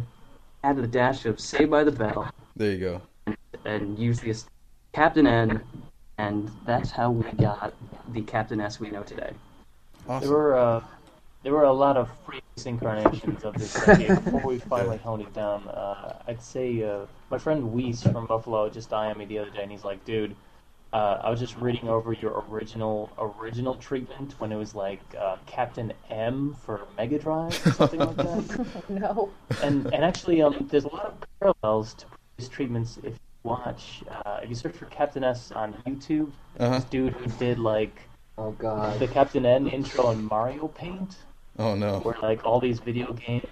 added 0.64 0.82
a 0.82 0.88
dash 0.88 1.26
of 1.26 1.38
Saved 1.38 1.70
by 1.70 1.84
the 1.84 1.92
Bell, 1.92 2.28
There 2.56 2.72
you 2.72 2.78
go. 2.78 3.36
and 3.64 3.96
used 3.96 4.22
the 4.22 4.34
Captain 4.92 5.28
N, 5.28 5.62
and 6.18 6.50
that's 6.66 6.90
how 6.90 7.12
we 7.12 7.30
got 7.32 7.72
the 8.12 8.22
Captain 8.22 8.61
S 8.61 8.80
we 8.80 8.90
know 8.90 9.04
today. 9.04 9.30
There 10.20 10.30
were 10.30 10.56
uh, 10.56 10.82
there 11.44 11.52
were 11.52 11.64
a 11.64 11.72
lot 11.72 11.96
of 11.96 12.09
previous 12.24 12.66
incarnations 12.66 13.44
of 13.44 13.54
this 13.54 13.88
idea 13.88 14.20
before 14.20 14.40
we 14.40 14.59
finally 14.59 14.98
honed 14.98 15.22
it 15.22 15.32
down. 15.34 15.68
Uh, 15.68 16.18
I'd 16.26 16.42
say 16.42 16.82
uh, 16.82 17.06
my 17.30 17.38
friend 17.38 17.72
Weiss 17.72 18.02
from 18.02 18.26
Buffalo 18.26 18.68
just 18.68 18.92
IM'd 18.92 19.18
me 19.18 19.24
the 19.24 19.38
other 19.38 19.50
day, 19.50 19.62
and 19.62 19.70
he's 19.70 19.84
like, 19.84 20.04
"Dude, 20.04 20.34
uh, 20.93 21.20
I 21.22 21.30
was 21.30 21.39
just 21.41 21.57
reading 21.59 21.89
over 21.89 22.12
your 22.12 22.45
original 22.51 23.11
original 23.18 23.74
treatment 23.74 24.34
when 24.39 24.53
it 24.53 24.57
was 24.57 24.74
like 24.74 25.01
uh, 25.18 25.36
Captain 25.47 25.93
M 26.11 26.57
for 26.64 26.86
Mega 26.97 27.18
Drive 27.18 27.66
or 27.66 27.72
something 27.72 28.01
like 28.01 28.16
that." 28.16 28.66
no. 28.89 29.30
and 29.62 29.86
and 29.93 30.05
actually, 30.05 30.41
um, 30.43 30.66
there's 30.70 30.84
a 30.84 30.89
lot 30.89 31.07
of 31.07 31.14
parallels 31.62 31.95
to 31.95 32.07
previous 32.07 32.49
treatments. 32.49 32.99
If 32.99 33.12
you 33.12 33.18
watch, 33.45 34.03
uh, 34.24 34.41
if 34.43 34.49
you 34.49 34.55
search 34.55 34.76
for 34.76 34.86
Captain 34.86 35.24
S 35.24 35.53
on 35.53 35.74
YouTube, 35.86 36.30
Uh-huh. 36.59 36.76
this 36.76 36.84
dude 36.84 37.12
who 37.12 37.26
did 37.39 37.59
like 37.59 38.03
Oh 38.39 38.53
God. 38.53 38.99
the 38.99 39.09
Captain 39.09 39.45
N 39.45 39.66
intro 39.68 40.11
in 40.11 40.24
Mario 40.24 40.68
Paint, 40.68 41.16
Oh 41.59 41.74
no. 41.74 41.99
where 42.01 42.16
like 42.22 42.47
all 42.47 42.61
these 42.61 42.78
video 42.80 43.12
game 43.12 43.47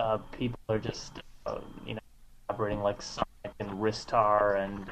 uh, 0.00 0.18
people 0.32 0.58
are 0.68 0.78
just 0.78 1.20
uh, 1.46 1.60
you 1.86 1.94
know 1.94 2.00
operating 2.48 2.80
like 2.82 3.00
Sonic 3.00 3.54
and 3.60 3.70
Ristar 3.70 4.58
and 4.64 4.90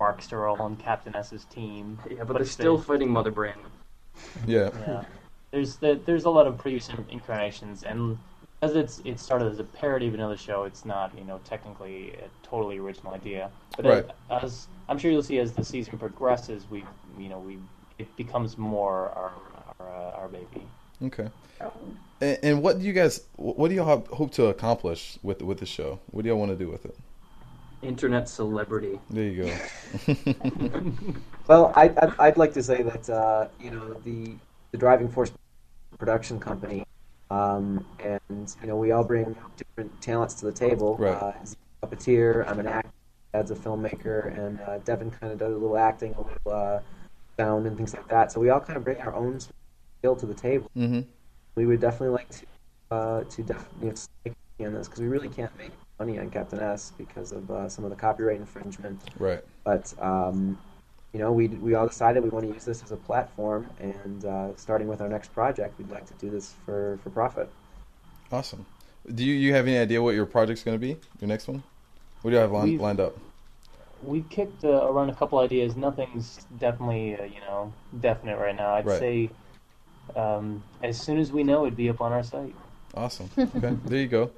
Markster 0.00 0.48
all 0.48 0.60
on 0.60 0.76
Captain 0.76 1.14
S's 1.16 1.44
team. 1.46 1.98
Yeah, 2.10 2.24
but, 2.24 2.36
they're 2.36 2.46
still 2.46 2.78
fighting 2.78 3.10
Mother 3.10 3.30
Brain. 3.30 3.54
Yeah. 4.46 4.70
yeah. 4.86 5.04
There's 5.50 5.76
the, 5.76 6.00
there's 6.04 6.24
a 6.24 6.30
lot 6.30 6.46
of 6.46 6.58
previous 6.58 6.90
incarnations, 7.08 7.82
and 7.82 8.18
as 8.62 8.74
it's 8.74 9.00
it 9.04 9.20
started 9.20 9.52
as 9.52 9.58
a 9.58 9.64
parody 9.64 10.08
of 10.08 10.14
another 10.14 10.36
show, 10.36 10.64
it's 10.64 10.84
not 10.84 11.16
you 11.16 11.24
know 11.24 11.40
technically 11.44 12.12
a 12.12 12.46
totally 12.46 12.78
original 12.78 13.14
idea. 13.14 13.50
But 13.76 13.86
Right. 13.86 14.06
as, 14.30 14.44
as 14.44 14.68
I'm 14.88 14.98
sure 14.98 15.10
you'll 15.10 15.22
see 15.22 15.38
as 15.38 15.52
the 15.52 15.64
season 15.64 15.98
progresses, 15.98 16.66
we 16.70 16.84
you 17.18 17.28
know 17.28 17.38
we 17.38 17.58
it 17.98 18.14
becomes 18.16 18.58
more 18.58 19.10
our 19.10 19.32
our, 19.78 19.88
uh, 19.88 20.20
our 20.20 20.28
baby. 20.28 20.66
Okay. 21.02 21.28
And, 22.20 22.38
and 22.42 22.62
what 22.62 22.78
do 22.78 22.84
you 22.84 22.92
guys? 22.92 23.22
What 23.36 23.68
do 23.68 23.74
you 23.74 23.82
all 23.82 24.04
hope 24.12 24.32
to 24.32 24.46
accomplish 24.46 25.18
with 25.22 25.42
with 25.42 25.58
the 25.58 25.66
show? 25.66 26.00
What 26.10 26.22
do 26.22 26.28
y'all 26.28 26.38
want 26.38 26.50
to 26.50 26.56
do 26.56 26.70
with 26.70 26.84
it? 26.84 26.96
Internet 27.86 28.28
celebrity. 28.28 28.98
There 29.10 29.24
you 29.24 29.44
go. 29.44 29.52
Well, 31.48 31.72
I, 31.76 31.84
I'd, 31.84 32.12
I'd 32.18 32.36
like 32.36 32.52
to 32.54 32.62
say 32.62 32.82
that 32.82 33.08
uh, 33.08 33.46
you 33.60 33.70
know 33.70 33.94
the 34.04 34.34
the 34.72 34.78
driving 34.78 35.08
force 35.08 35.30
production 35.96 36.40
company, 36.40 36.82
um, 37.30 37.86
and 38.02 38.56
you 38.60 38.66
know 38.66 38.76
we 38.76 38.90
all 38.90 39.04
bring 39.04 39.36
different 39.56 40.00
talents 40.02 40.34
to 40.40 40.46
the 40.46 40.52
table. 40.52 40.96
Right. 40.96 41.14
Uh, 41.14 41.32
he's 41.38 41.54
a 41.82 41.86
puppeteer. 41.86 42.48
I'm 42.48 42.58
an 42.58 42.66
actor. 42.66 42.90
Dad's 43.32 43.50
a 43.52 43.54
filmmaker, 43.54 44.36
and 44.36 44.60
uh, 44.62 44.78
Devin 44.78 45.10
kind 45.12 45.32
of 45.32 45.38
does 45.38 45.52
a 45.52 45.56
little 45.56 45.78
acting, 45.78 46.14
a 46.14 46.20
little 46.20 46.52
uh, 46.52 46.80
sound, 47.38 47.66
and 47.66 47.76
things 47.76 47.94
like 47.94 48.08
that. 48.08 48.32
So 48.32 48.40
we 48.40 48.50
all 48.50 48.60
kind 48.60 48.76
of 48.76 48.82
bring 48.82 48.98
our 48.98 49.14
own 49.14 49.38
skill 49.38 50.16
to 50.16 50.26
the 50.26 50.34
table. 50.34 50.68
hmm 50.74 51.00
We 51.54 51.66
would 51.66 51.80
definitely 51.80 52.08
like 52.08 52.28
to 52.30 52.46
uh, 52.90 53.24
to 53.24 53.42
def- 53.42 53.68
you 53.80 53.88
know, 53.88 53.94
make 54.24 54.34
money 54.58 54.66
on 54.66 54.74
this 54.74 54.88
because 54.88 55.00
we 55.00 55.06
really 55.06 55.28
can't 55.28 55.56
make 55.56 55.70
money 55.98 56.18
on 56.18 56.30
Captain 56.30 56.60
S 56.60 56.92
because 56.98 57.32
of 57.32 57.50
uh, 57.50 57.68
some 57.68 57.84
of 57.84 57.90
the 57.90 57.96
copyright 57.96 58.36
infringement. 58.38 59.00
Right. 59.18 59.42
But 59.64 59.92
um, 60.00 60.58
you 61.12 61.20
know, 61.20 61.32
we 61.32 61.48
we 61.48 61.74
all 61.74 61.86
decided 61.86 62.22
we 62.22 62.28
want 62.30 62.46
to 62.46 62.52
use 62.52 62.64
this 62.64 62.82
as 62.82 62.92
a 62.92 62.96
platform, 62.96 63.66
and 63.80 64.24
uh, 64.24 64.56
starting 64.56 64.88
with 64.88 65.00
our 65.00 65.08
next 65.08 65.32
project, 65.32 65.78
we'd 65.78 65.90
like 65.90 66.06
to 66.06 66.14
do 66.14 66.30
this 66.30 66.54
for 66.64 66.98
for 67.02 67.10
profit. 67.10 67.50
Awesome. 68.30 68.66
Do 69.14 69.24
you, 69.24 69.34
you 69.34 69.54
have 69.54 69.66
any 69.68 69.78
idea 69.78 70.02
what 70.02 70.16
your 70.16 70.26
project's 70.26 70.64
going 70.64 70.74
to 70.74 70.80
be? 70.80 70.96
Your 71.20 71.28
next 71.28 71.46
one? 71.46 71.62
What 72.22 72.32
do 72.32 72.36
you 72.36 72.40
have 72.40 72.50
line, 72.50 72.64
We've- 72.64 72.82
lined 72.82 73.00
up? 73.00 73.16
We've 74.02 74.28
kicked 74.28 74.62
uh, 74.64 74.84
around 74.90 75.08
a 75.10 75.14
couple 75.14 75.38
ideas. 75.38 75.74
Nothing's 75.74 76.44
definitely 76.58 77.16
uh, 77.16 77.24
you 77.24 77.40
know 77.40 77.72
definite 78.00 78.38
right 78.38 78.54
now. 78.54 78.74
I'd 78.74 78.84
Right. 78.86 78.98
say 78.98 79.30
um, 80.14 80.62
as 80.82 81.00
soon 81.00 81.18
as 81.18 81.32
we 81.32 81.42
know, 81.44 81.64
it'd 81.64 81.76
be 81.76 81.88
up 81.88 82.00
on 82.00 82.12
our 82.12 82.22
site. 82.22 82.54
Awesome. 82.94 83.30
Okay. 83.38 83.76
there 83.86 83.98
you 84.00 84.06
go. 84.06 84.30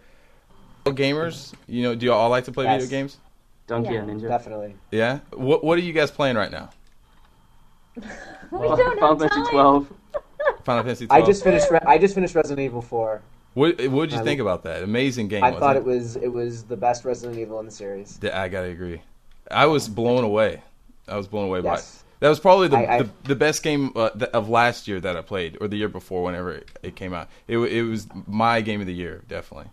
Well, 0.89 0.97
gamers, 0.97 1.55
you 1.67 1.83
know, 1.83 1.95
do 1.95 2.07
you 2.07 2.13
all 2.13 2.29
like 2.31 2.45
to 2.45 2.53
play 2.53 2.65
Yes. 2.65 2.83
video 2.83 2.99
games? 3.01 3.19
Donkey 3.67 3.93
Yeah. 3.95 4.01
and 4.01 4.11
Ninja. 4.21 4.29
Definitely. 4.29 4.75
Yeah. 4.91 5.19
What 5.33 5.63
What 5.65 5.79
are 5.79 5.83
you 5.83 5.93
guys 5.93 6.11
playing 6.11 6.37
right 6.37 6.51
now? 6.51 6.71
We 8.51 8.57
Well, 8.59 8.77
don't 8.77 8.99
Final 8.99 9.19
Fantasy 9.19 9.43
time. 9.43 9.51
12. 9.53 9.87
Final 10.65 10.83
Fantasy. 10.85 11.07
I 11.11 11.21
just 11.23 11.45
finished. 11.45 11.71
Re- 11.71 11.81
I 11.87 11.99
just 11.99 12.15
finished 12.15 12.35
Resident 12.35 12.61
Evil 12.61 12.81
Four. 12.81 13.21
What 13.55 13.79
What 13.91 14.09
did 14.09 14.15
you 14.17 14.21
I- 14.21 14.25
think 14.25 14.41
about 14.41 14.63
that? 14.65 14.83
Amazing 14.83 15.29
game. 15.29 15.45
I 15.45 15.49
wasn't 15.49 15.61
thought 15.61 15.77
it 15.77 15.85
was 15.85 16.17
it 16.17 16.33
was 16.33 16.65
the 16.65 16.77
best 16.77 17.05
Resident 17.05 17.39
Evil 17.39 17.61
in 17.61 17.67
the 17.67 17.73
series. 17.73 18.19
Yeah, 18.23 18.41
I 18.41 18.49
gotta 18.49 18.69
agree. 18.69 19.03
I 19.51 19.67
was 19.67 19.89
blown 19.89 20.25
away. 20.25 20.63
I 21.07 21.17
was 21.17 21.27
blown 21.29 21.45
away 21.47 21.61
Yes. 21.63 21.97
by. 21.97 22.05
That 22.21 22.29
was 22.31 22.41
probably 22.41 22.69
the 22.69 22.77
I- 22.79 22.97
I- 22.97 23.03
the, 23.03 23.11
the 23.25 23.37
best 23.37 23.63
game 23.63 23.93
uh, 23.97 24.11
of 24.33 24.49
last 24.49 24.89
year 24.89 24.99
that 25.01 25.17
I 25.17 25.21
played, 25.23 25.59
or 25.61 25.69
the 25.69 25.77
year 25.77 25.89
before, 25.89 26.23
whenever 26.23 26.53
it, 26.53 26.69
it 26.83 26.97
came 26.97 27.13
out. 27.13 27.29
It 27.49 27.59
it 27.59 27.83
was 27.83 28.07
my 28.27 28.61
game 28.63 28.81
of 28.81 28.87
the 28.87 28.95
year, 28.95 29.23
definitely. 29.29 29.71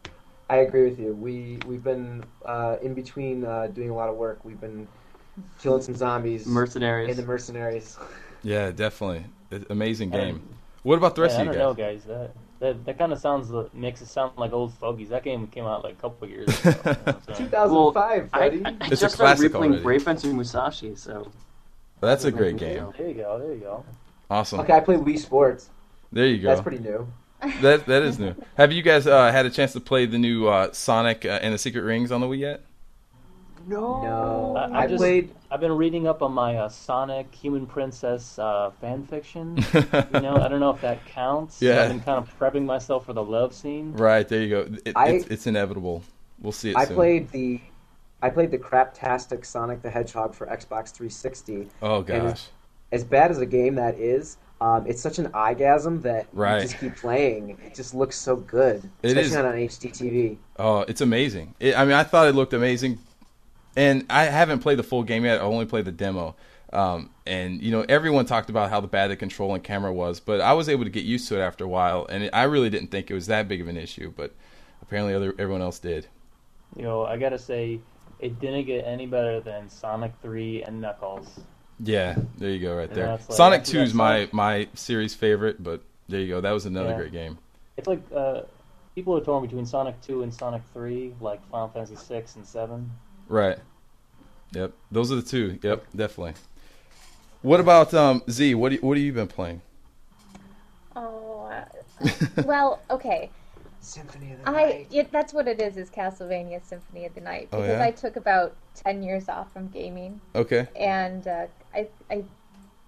I 0.49 0.57
agree 0.57 0.83
with 0.89 0.99
you. 0.99 1.13
We 1.13 1.59
we've 1.65 1.83
been 1.83 2.23
uh, 2.45 2.77
in 2.81 2.93
between 2.93 3.45
uh, 3.45 3.67
doing 3.67 3.89
a 3.89 3.95
lot 3.95 4.09
of 4.09 4.15
work. 4.15 4.43
We've 4.45 4.59
been 4.61 4.87
killing 5.61 5.81
some 5.81 5.95
zombies 5.95 6.45
Mercenaries. 6.45 7.09
in 7.09 7.17
the 7.17 7.23
mercenaries. 7.25 7.97
Yeah, 8.43 8.71
definitely. 8.71 9.25
It's 9.51 9.65
amazing 9.69 10.11
game. 10.11 10.47
What 10.83 10.97
about 10.97 11.15
the 11.15 11.23
rest 11.23 11.33
Yeah, 11.33 11.39
I 11.39 11.41
of 11.41 11.45
don't 11.47 11.53
you 11.55 11.59
know, 11.59 11.73
guys? 11.73 12.03
guys. 12.03 12.05
That 12.05 12.31
that, 12.59 12.85
that 12.85 12.97
kind 12.97 13.11
of 13.11 13.19
sounds 13.19 13.51
makes 13.73 14.01
it 14.01 14.05
sound 14.07 14.31
like 14.37 14.53
old 14.53 14.73
fogies. 14.75 15.09
That 15.09 15.23
game 15.23 15.47
came 15.47 15.65
out 15.65 15.83
like 15.83 15.93
a 15.93 16.01
couple 16.01 16.25
of 16.25 16.29
years 16.31 16.47
ago. 16.65 16.69
you 17.39 17.49
know 17.49 17.67
what 17.67 17.97
I'm 17.97 18.29
2005, 18.29 18.29
I. 18.33 18.39
I, 18.39 18.43
I 18.45 18.87
It's 18.91 19.01
a 19.01 19.05
just 19.05 19.15
started 19.15 19.15
classic 19.15 19.51
replaying 19.51 19.55
already. 19.69 19.83
Brave 19.83 20.03
Fencer 20.03 20.27
Musashi, 20.27 20.95
so 20.95 21.31
That's 22.01 22.23
a 22.25 22.31
great 22.31 22.57
game. 22.57 22.93
There 22.97 23.07
you 23.07 23.13
go. 23.15 23.39
There 23.39 23.53
you 23.53 23.59
go. 23.61 23.83
Awesome. 24.29 24.59
okay, 24.61 24.73
I 24.73 24.79
play 24.79 24.95
Wii 24.95 25.17
Sports. 25.19 25.69
There 26.11 26.27
you 26.27 26.37
go. 26.41 26.49
That's 26.49 26.61
pretty 26.61 26.79
new. 26.79 27.07
That 27.61 27.85
that 27.87 28.03
is 28.03 28.19
new. 28.19 28.35
Have 28.57 28.71
you 28.71 28.81
guys 28.81 29.07
uh, 29.07 29.31
had 29.31 29.45
a 29.45 29.49
chance 29.49 29.73
to 29.73 29.79
play 29.79 30.05
the 30.05 30.17
new 30.17 30.47
uh, 30.47 30.71
Sonic 30.73 31.25
uh, 31.25 31.39
and 31.41 31.53
the 31.53 31.57
Secret 31.57 31.81
Rings 31.83 32.11
on 32.11 32.21
the 32.21 32.27
Wii 32.27 32.39
yet? 32.39 32.61
No, 33.67 34.55
I- 34.55 34.67
I 34.69 34.81
I, 34.83 34.87
just- 34.87 34.99
played. 34.99 35.33
I've 35.49 35.59
been 35.59 35.71
reading 35.71 36.05
up 36.07 36.21
on 36.21 36.33
my 36.33 36.57
uh, 36.57 36.69
Sonic 36.69 37.33
Human 37.33 37.65
Princess 37.65 38.37
uh, 38.37 38.71
fan 38.81 39.05
fiction. 39.05 39.57
you 39.73 40.19
know, 40.19 40.35
I 40.37 40.47
don't 40.49 40.59
know 40.59 40.71
if 40.71 40.81
that 40.81 41.05
counts. 41.05 41.61
Yeah. 41.61 41.83
I've 41.83 41.89
been 41.89 42.01
kind 42.01 42.17
of 42.17 42.37
prepping 42.39 42.65
myself 42.65 43.05
for 43.05 43.13
the 43.13 43.23
love 43.23 43.53
scene. 43.53 43.93
Right 43.93 44.27
there 44.27 44.41
you 44.41 44.49
go. 44.49 44.77
It, 44.85 44.93
I- 44.95 45.09
it's, 45.09 45.27
it's 45.27 45.47
inevitable. 45.47 46.03
We'll 46.41 46.51
see 46.51 46.71
it 46.71 46.77
I 46.77 46.85
soon. 46.85 46.95
played 46.95 47.31
the. 47.31 47.61
I 48.21 48.29
played 48.29 48.51
the 48.51 48.57
craptastic 48.57 49.45
Sonic 49.45 49.81
the 49.81 49.89
Hedgehog 49.89 50.33
for 50.35 50.45
Xbox 50.47 50.91
360. 50.91 51.67
Oh 51.81 51.97
and 51.99 52.05
gosh. 52.07 52.47
As 52.91 53.03
bad 53.03 53.29
as 53.31 53.39
a 53.39 53.45
game 53.45 53.75
that 53.75 53.95
is, 53.95 54.37
um, 54.61 54.85
it's 54.87 55.01
such 55.01 55.19
an 55.19 55.27
eyegasm 55.33 56.01
that 56.03 56.27
Right. 56.33 56.57
you 56.61 56.67
just 56.67 56.79
keep 56.79 56.95
playing. 56.95 57.57
It 57.65 57.75
just 57.75 57.93
looks 57.93 58.15
so 58.17 58.35
good, 58.37 58.89
It 59.03 59.07
especially 59.17 59.29
is. 59.29 59.35
on 59.35 59.45
an 59.45 59.57
HD 59.57 59.89
TV. 59.91 60.37
Oh, 60.57 60.81
it's 60.81 61.01
amazing. 61.01 61.55
It, 61.59 61.77
I 61.77 61.83
mean, 61.85 61.93
I 61.93 62.03
thought 62.03 62.27
it 62.27 62.35
looked 62.35 62.53
amazing, 62.53 62.99
and 63.75 64.05
I 64.09 64.25
haven't 64.25 64.59
played 64.59 64.79
the 64.79 64.83
full 64.83 65.03
game 65.03 65.25
yet. 65.25 65.39
I 65.39 65.43
only 65.43 65.65
played 65.65 65.85
the 65.85 65.91
demo. 65.91 66.35
Um, 66.73 67.09
and 67.25 67.61
you 67.61 67.71
know, 67.71 67.85
everyone 67.87 68.25
talked 68.25 68.49
about 68.49 68.69
how 68.69 68.81
the 68.81 68.87
bad 68.87 69.09
the 69.11 69.15
control 69.15 69.53
and 69.53 69.63
camera 69.63 69.93
was, 69.93 70.19
but 70.19 70.41
I 70.41 70.53
was 70.53 70.67
able 70.67 70.83
to 70.83 70.89
get 70.89 71.05
used 71.05 71.27
to 71.29 71.37
it 71.37 71.41
after 71.41 71.63
a 71.63 71.67
while, 71.67 72.05
and 72.09 72.23
it, 72.23 72.29
I 72.33 72.43
really 72.43 72.69
didn't 72.69 72.91
think 72.91 73.09
it 73.09 73.13
was 73.13 73.27
that 73.27 73.47
big 73.47 73.61
of 73.61 73.67
an 73.67 73.77
issue. 73.77 74.11
But 74.15 74.33
apparently, 74.81 75.13
other 75.13 75.33
everyone 75.37 75.61
else 75.61 75.79
did. 75.79 76.07
You 76.75 76.83
know, 76.83 77.05
I 77.05 77.17
gotta 77.17 77.39
say, 77.39 77.79
it 78.19 78.39
didn't 78.39 78.65
get 78.65 78.83
any 78.85 79.05
better 79.05 79.39
than 79.39 79.69
Sonic 79.69 80.13
3 80.21 80.63
and 80.63 80.81
Knuckles. 80.81 81.39
Yeah, 81.80 82.15
there 82.38 82.49
you 82.51 82.59
go, 82.59 82.76
right 82.76 82.89
Yeah, 82.89 82.95
there. 82.95 83.07
like- 83.11 83.32
Sonic 83.32 83.63
Two 83.63 83.82
is 83.82 83.93
my 83.93 84.30
my 84.32 84.67
series 84.76 85.13
favorite, 85.13 85.61
but 85.61 85.82
there 86.07 86.19
you 86.21 86.28
go. 86.30 86.41
That 86.41 86.51
was 86.51 86.65
another 86.65 86.91
Yeah. 86.91 86.97
great 86.97 87.11
game. 87.11 87.38
It's 87.78 87.88
like 87.88 88.01
uh, 88.15 88.41
people 88.95 89.17
are 89.17 89.21
torn 89.21 89.43
between 89.45 89.65
Sonic 89.65 89.99
2 90.01 90.23
and 90.23 90.34
Sonic 90.34 90.61
3, 90.73 91.13
like 91.19 91.45
Final 91.49 91.67
Fantasy 91.67 91.97
6 91.97 92.36
and 92.38 92.45
7. 92.45 92.89
Right. 93.28 93.57
Yep. 94.53 94.71
Those 94.91 95.11
are 95.11 95.15
the 95.15 95.21
two. 95.21 95.59
Yep. 95.61 95.86
Definitely. 95.93 96.36
What 97.41 97.59
about 97.59 97.93
um, 97.93 98.23
Z? 98.30 98.55
What 98.55 98.71
do 98.71 98.78
what 98.78 98.95
have 98.95 99.03
you 99.05 99.11
been 99.11 99.28
playing? 99.28 99.61
Oh, 100.95 101.49
uh, 101.51 101.65
well, 102.45 102.80
okay. 102.89 103.30
Symphony 103.82 104.32
of 104.34 104.41
the 104.43 104.49
I 104.49 104.51
Night. 104.53 104.88
it, 104.91 105.11
that's 105.11 105.34
what 105.34 105.47
it 105.47 105.61
is. 105.61 105.78
Is 105.78 105.89
Castlevania 105.89 106.63
Symphony 106.65 107.05
of 107.05 107.13
the 107.13 107.21
Night 107.21 107.49
Oh, 107.51 107.57
because 107.61 107.78
yeah? 107.78 107.84
I 107.86 107.91
took 107.91 108.15
about 108.15 108.55
ten 108.73 109.03
years 109.03 109.30
off 109.30 109.51
from 109.53 109.67
gaming, 109.67 110.19
Okay. 110.34 110.67
and 110.76 111.28
uh, 111.28 111.45
I 111.76 111.88
I 112.09 112.23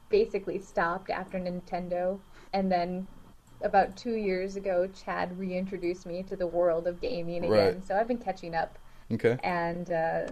basically 0.10 0.60
stopped 0.60 1.10
after 1.10 1.38
Nintendo, 1.40 2.20
and 2.54 2.72
then 2.72 3.08
about 3.62 3.98
two 3.98 4.14
years 4.16 4.56
ago, 4.56 4.88
Chad 4.88 5.38
reintroduced 5.38 6.06
me 6.06 6.24
to 6.24 6.36
the 6.36 6.48
world 6.48 6.88
of 6.88 7.02
gaming 7.02 7.38
again. 7.46 7.50
Right. 7.52 7.86
So 7.88 7.96
I've 7.96 8.08
been 8.08 8.18
catching 8.20 8.56
up, 8.56 8.78
Okay. 9.12 9.38
and 9.44 9.92
uh, 9.92 10.28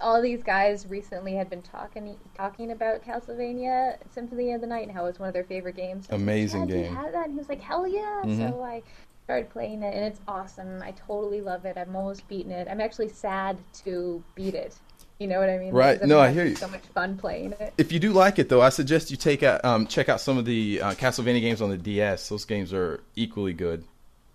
all 0.00 0.20
these 0.22 0.42
guys 0.42 0.86
recently 0.86 1.34
had 1.34 1.50
been 1.50 1.62
talking 1.62 2.16
talking 2.34 2.70
about 2.72 3.02
Castlevania 3.02 3.96
Symphony 4.12 4.52
of 4.52 4.60
the 4.60 4.66
Night 4.66 4.86
and 4.86 4.92
how 4.92 5.04
it 5.04 5.08
was 5.08 5.18
one 5.18 5.28
of 5.28 5.34
their 5.34 5.44
favorite 5.44 5.76
games. 5.76 6.08
Like, 6.10 6.20
Amazing 6.20 6.60
"Chad, 6.60 6.68
do 6.68 6.74
you 6.76 6.82
game." 6.84 6.94
have 6.94 7.12
that? 7.12 7.24
And 7.24 7.32
he 7.32 7.38
was 7.38 7.48
like, 7.48 7.60
"Hell 7.60 7.86
yeah!" 7.86 8.22
Mhm. 8.24 8.50
So 8.50 8.62
I 8.62 8.82
started 9.24 9.50
playing 9.50 9.82
it, 9.82 9.94
and 9.94 10.04
it's 10.04 10.20
awesome. 10.28 10.82
I 10.82 10.92
totally 10.92 11.40
love 11.40 11.64
it. 11.64 11.76
I'm 11.76 11.94
almost 11.96 12.26
beaten 12.28 12.52
it. 12.52 12.68
I'm 12.70 12.80
actually 12.80 13.08
sad 13.08 13.58
to 13.84 14.22
beat 14.34 14.54
it. 14.54 14.78
You 15.18 15.26
know 15.26 15.40
what 15.40 15.50
I 15.50 15.58
mean? 15.58 15.72
Right. 15.72 15.94
Because 15.94 16.02
I've 16.04 16.08
No, 16.08 16.20
I 16.20 16.30
hear 16.30 16.44
you. 16.44 16.54
So 16.54 16.68
much 16.68 16.82
fun 16.94 17.16
playing 17.16 17.52
it. 17.58 17.74
If 17.76 17.90
you 17.90 17.98
do 17.98 18.12
like 18.12 18.38
it, 18.38 18.48
though, 18.48 18.62
I 18.62 18.68
suggest 18.68 19.10
you 19.10 19.16
take 19.16 19.42
out, 19.42 19.64
um, 19.64 19.86
check 19.86 20.08
out 20.08 20.20
some 20.20 20.38
of 20.38 20.44
the 20.44 20.80
uh, 20.80 20.92
Castlevania 20.92 21.40
games 21.40 21.60
on 21.60 21.70
the 21.70 21.76
DS. 21.76 22.28
Those 22.28 22.44
games 22.44 22.72
are 22.72 23.00
equally 23.16 23.52
good. 23.52 23.84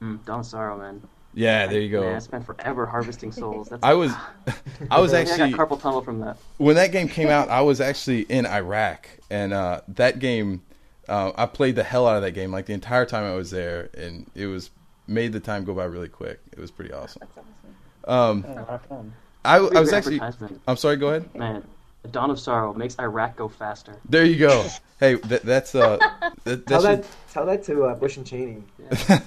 mm, 0.01 0.23
Dawn 0.25 0.41
of 0.41 0.45
Sorrow, 0.45 0.77
man. 0.77 1.01
Yeah, 1.33 1.67
there 1.67 1.79
you 1.79 1.89
go. 1.89 2.01
Man, 2.01 2.15
I 2.15 2.19
spent 2.19 2.45
forever 2.45 2.85
harvesting 2.85 3.31
souls. 3.31 3.69
That's, 3.69 3.83
I 3.83 3.93
was, 3.93 4.11
I 4.91 4.99
was 4.99 5.13
I 5.13 5.21
actually 5.21 5.51
got 5.51 5.69
carpal 5.69 5.81
tunnel 5.81 6.01
from 6.01 6.19
that. 6.19 6.37
when 6.57 6.75
that 6.75 6.91
game 6.91 7.07
came 7.07 7.29
out, 7.29 7.49
I 7.49 7.61
was 7.61 7.81
actually 7.81 8.21
in 8.23 8.45
Iraq, 8.45 9.07
and 9.31 9.53
uh, 9.53 9.81
that 9.87 10.19
game, 10.19 10.61
uh, 11.07 11.31
I 11.35 11.45
played 11.47 11.75
the 11.75 11.83
hell 11.83 12.07
out 12.07 12.17
of 12.17 12.21
that 12.23 12.31
game 12.31 12.51
like 12.51 12.65
the 12.67 12.73
entire 12.73 13.05
time 13.05 13.23
I 13.23 13.35
was 13.35 13.49
there, 13.51 13.89
and 13.97 14.29
it 14.35 14.45
was 14.47 14.69
made 15.07 15.33
the 15.33 15.39
time 15.39 15.63
go 15.63 15.73
by 15.73 15.85
really 15.85 16.09
quick. 16.09 16.39
It 16.51 16.59
was 16.59 16.71
pretty 16.71 16.93
awesome. 16.93 17.21
That's 17.21 17.47
awesome. 18.05 18.45
Um, 18.45 18.45
Yeah, 18.47 18.59
rock 18.65 18.83
on. 18.91 19.13
I, 19.45 19.57
I 19.57 19.79
was 19.79 19.93
actually. 19.93 20.21
I'm 20.67 20.77
sorry. 20.77 20.97
Go 20.97 21.09
ahead. 21.09 21.33
Man, 21.35 21.63
the 22.03 22.07
Dawn 22.09 22.29
of 22.29 22.39
Sorrow 22.39 22.73
makes 22.73 22.97
Iraq 22.99 23.35
go 23.35 23.47
faster. 23.49 23.95
There 24.07 24.25
you 24.25 24.37
go. 24.37 24.65
Hey, 24.99 25.15
that, 25.15 25.41
that's 25.43 25.75
uh, 25.75 25.97
that, 26.45 26.65
Tell 26.67 26.81
that 26.81 27.01
that, 27.01 27.07
tell 27.29 27.45
that 27.45 27.63
to 27.65 27.83
uh, 27.85 27.95
Bush 27.95 28.15
and 28.15 28.25
Cheney. 28.25 28.63
should 28.95 29.21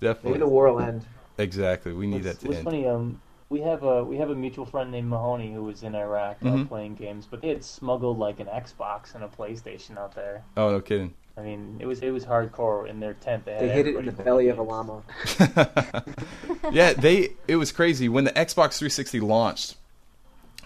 Maybe 0.24 0.38
the 0.38 0.46
war 0.48 0.72
will 0.72 0.80
end. 0.80 1.04
exactly. 1.36 1.92
We 1.92 2.06
need 2.06 2.24
What's, 2.24 2.38
that 2.38 2.40
to 2.40 2.46
what's 2.46 2.56
end. 2.58 2.64
funny, 2.64 2.86
um, 2.86 3.20
we 3.50 3.60
have 3.60 3.82
a 3.82 4.02
we 4.02 4.16
have 4.16 4.30
a 4.30 4.34
mutual 4.34 4.64
friend 4.64 4.90
named 4.90 5.08
Mahoney 5.10 5.52
who 5.52 5.62
was 5.64 5.82
in 5.82 5.94
Iraq 5.94 6.38
uh, 6.42 6.46
Mhm. 6.46 6.68
playing 6.68 6.94
games, 6.94 7.26
but 7.30 7.42
they 7.42 7.48
had 7.48 7.62
smuggled 7.62 8.18
like 8.18 8.40
an 8.40 8.46
Xbox 8.46 9.14
and 9.14 9.22
a 9.22 9.28
PlayStation 9.28 9.98
out 9.98 10.14
there. 10.14 10.42
Oh 10.56 10.70
no, 10.70 10.80
kidding. 10.80 11.12
I 11.36 11.42
mean, 11.42 11.76
it 11.80 11.86
was 11.86 12.00
it 12.00 12.10
was 12.10 12.24
hardcore 12.24 12.88
in 12.88 13.00
their 13.00 13.14
tent. 13.14 13.44
They, 13.44 13.52
had 13.52 13.60
They 13.60 13.68
hid 13.68 13.86
it 13.88 13.96
in 13.96 14.06
the 14.06 14.12
playing 14.12 14.24
belly 14.24 14.48
of 14.48 14.58
a 14.58 14.62
llama. 14.62 15.02
yeah, 16.72 16.94
they. 16.94 17.30
It 17.46 17.56
was 17.56 17.72
crazy 17.72 18.08
when 18.08 18.24
the 18.24 18.32
Xbox 18.32 18.78
360 18.78 19.20
launched. 19.20 19.76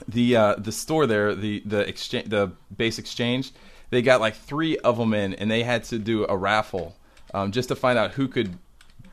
The 0.07 0.37
uh, 0.37 0.55
the 0.57 0.73
store 0.73 1.07
there, 1.07 1.35
the 1.35 1.63
the 1.67 1.81
exchange, 1.81 2.29
the 2.29 2.53
base 2.75 2.99
exchange, 2.99 3.53
they 3.91 4.01
got 4.01 4.21
like 4.21 4.37
three 4.37 4.79
of 4.79 4.97
them 4.97 5.13
in, 5.13 5.35
and 5.35 5.51
they 5.51 5.63
had 5.65 5.85
to 5.85 5.99
do 5.99 6.25
a 6.29 6.37
raffle 6.37 6.97
um, 7.35 7.53
just 7.53 7.69
to 7.69 7.77
find 7.77 7.99
out 7.99 8.13
who 8.13 8.29
could 8.29 8.57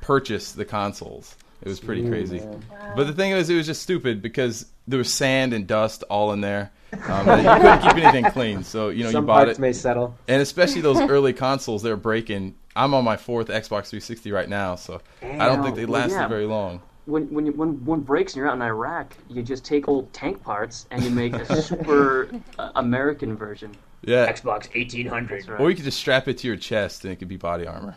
purchase 0.02 0.52
the 0.52 0.66
consoles. 0.66 1.36
It 1.62 1.68
was 1.68 1.80
pretty 1.80 2.08
crazy. 2.08 2.40
man. 2.40 2.64
But 2.96 3.08
the 3.08 3.14
thing 3.14 3.32
is, 3.32 3.50
it 3.50 3.56
was 3.56 3.66
just 3.66 3.82
stupid 3.82 4.22
because 4.22 4.68
there 4.88 5.00
was 5.00 5.12
sand 5.12 5.54
and 5.54 5.66
dust 5.66 6.04
all 6.10 6.32
in 6.32 6.42
there. 6.42 6.72
Um, 6.94 7.28
you 7.28 7.44
couldn't 7.44 7.82
keep 7.82 7.96
anything 7.96 8.26
clean, 8.32 8.64
so 8.64 8.90
you 8.90 9.04
know 9.04 9.12
Some 9.12 9.24
you 9.24 9.28
bought 9.28 9.46
parts 9.46 9.60
it. 9.60 9.62
may 9.62 9.74
settle. 9.74 10.16
And 10.28 10.42
especially 10.42 10.82
those 10.82 11.00
early 11.10 11.34
consoles, 11.34 11.82
they're 11.84 11.98
breaking. 11.98 12.56
I'm 12.76 12.94
on 12.94 13.04
my 13.04 13.18
fourth 13.18 13.48
Xbox 13.48 13.90
360 13.90 14.32
right 14.32 14.48
now, 14.48 14.76
so 14.76 15.02
I 15.22 15.48
don't 15.48 15.64
think 15.64 15.76
they 15.76 15.86
Well, 15.86 16.02
lasted 16.02 16.16
yeah. 16.16 16.28
very 16.28 16.46
long. 16.46 16.82
When 17.06 17.24
when 17.34 17.46
you, 17.46 17.52
when 17.54 17.84
one 17.86 18.02
breaks 18.02 18.34
and 18.34 18.38
you're 18.40 18.50
out 18.50 18.56
in 18.56 18.62
Iraq, 18.62 19.16
you 19.30 19.42
just 19.44 19.66
take 19.66 19.88
old 19.88 20.12
tank 20.14 20.42
parts 20.44 20.88
and 20.92 21.04
you 21.04 21.10
make 21.10 21.34
a 21.34 21.62
super 21.62 22.30
uh, 22.60 22.72
American 22.76 23.36
version. 23.36 23.72
Yeah, 24.04 24.32
Xbox 24.32 24.74
1800. 24.76 25.48
Right. 25.50 25.60
or 25.60 25.70
you 25.70 25.76
could 25.76 25.86
just 25.86 25.98
strap 26.00 26.28
it 26.28 26.38
to 26.40 26.48
your 26.48 26.56
chest 26.58 27.04
and 27.04 27.12
it 27.12 27.18
could 27.18 27.28
be 27.28 27.38
body 27.38 27.66
armor. 27.68 27.96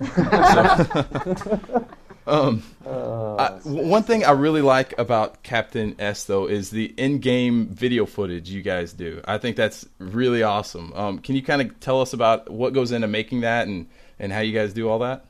So- 0.04 1.86
um, 2.26 2.62
Uh, 2.84 3.36
I, 3.36 3.48
w- 3.64 3.86
one 3.88 4.02
thing 4.02 4.24
I 4.24 4.32
really 4.32 4.62
like 4.62 4.98
about 4.98 5.42
Captain 5.42 5.94
S 5.98 6.24
though 6.24 6.46
is 6.46 6.70
the 6.70 6.92
in-game 6.96 7.68
video 7.68 8.06
footage 8.06 8.48
you 8.50 8.62
guys 8.62 8.92
do. 8.92 9.20
I 9.24 9.38
think 9.38 9.56
that's 9.56 9.86
really 9.98 10.42
awesome. 10.42 10.92
Um, 10.94 11.18
can 11.18 11.34
you 11.36 11.42
kind 11.42 11.62
of 11.62 11.78
tell 11.80 12.00
us 12.00 12.12
about 12.12 12.50
what 12.50 12.72
goes 12.72 12.92
into 12.92 13.06
making 13.08 13.40
that 13.42 13.66
and 13.68 13.86
and 14.18 14.32
how 14.32 14.40
you 14.40 14.52
guys 14.52 14.72
do 14.72 14.88
all 14.88 14.98
that? 15.00 15.24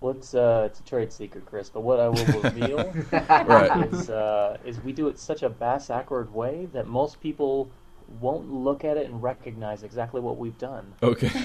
What's 0.00 0.34
uh, 0.34 0.64
it's 0.70 0.80
a 0.80 0.82
trade 0.84 1.12
secret, 1.12 1.46
Chris. 1.46 1.68
But 1.70 1.80
what 1.80 1.98
I 2.00 2.08
will 2.08 2.24
reveal 2.42 2.92
Right. 3.12 3.92
is 3.92 4.10
uh, 4.10 4.58
is 4.64 4.82
we 4.84 4.92
do 4.92 5.08
it 5.08 5.18
such 5.18 5.42
a 5.42 5.48
bass 5.48 5.88
awkward 5.90 6.32
way 6.34 6.68
that 6.72 6.86
most 6.86 7.20
people 7.20 7.70
won't 8.20 8.52
look 8.52 8.84
at 8.84 8.96
it 8.96 9.06
and 9.06 9.22
recognize 9.22 9.82
exactly 9.82 10.20
what 10.20 10.36
we've 10.36 10.56
done. 10.58 10.92
Okay. 11.02 11.28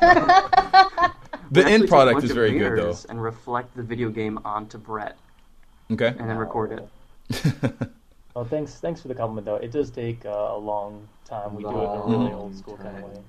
We 1.50 1.62
the 1.62 1.68
end 1.68 1.88
product 1.88 2.22
is 2.24 2.30
of 2.30 2.36
very 2.36 2.52
good 2.58 2.78
though. 2.78 2.96
And 3.08 3.22
reflect 3.22 3.74
the 3.76 3.82
video 3.82 4.08
game 4.10 4.38
onto 4.44 4.78
Brett, 4.78 5.16
Okay. 5.90 6.08
and 6.18 6.28
then 6.30 6.36
record 6.36 6.72
it. 6.72 7.72
Oh, 8.36 8.44
thanks, 8.44 8.74
thanks 8.74 9.02
for 9.02 9.08
the 9.08 9.14
compliment, 9.14 9.44
though. 9.44 9.56
It 9.56 9.72
does 9.72 9.90
take 9.90 10.24
uh, 10.24 10.28
a 10.52 10.56
long 10.56 11.08
time. 11.24 11.56
We 11.56 11.64
do 11.64 11.68
it 11.70 11.72
in 11.72 12.00
a 12.00 12.06
really 12.06 12.32
old 12.32 12.56
school 12.56 12.76
kind 12.76 12.96
of 12.96 13.02
way. 13.02 13.20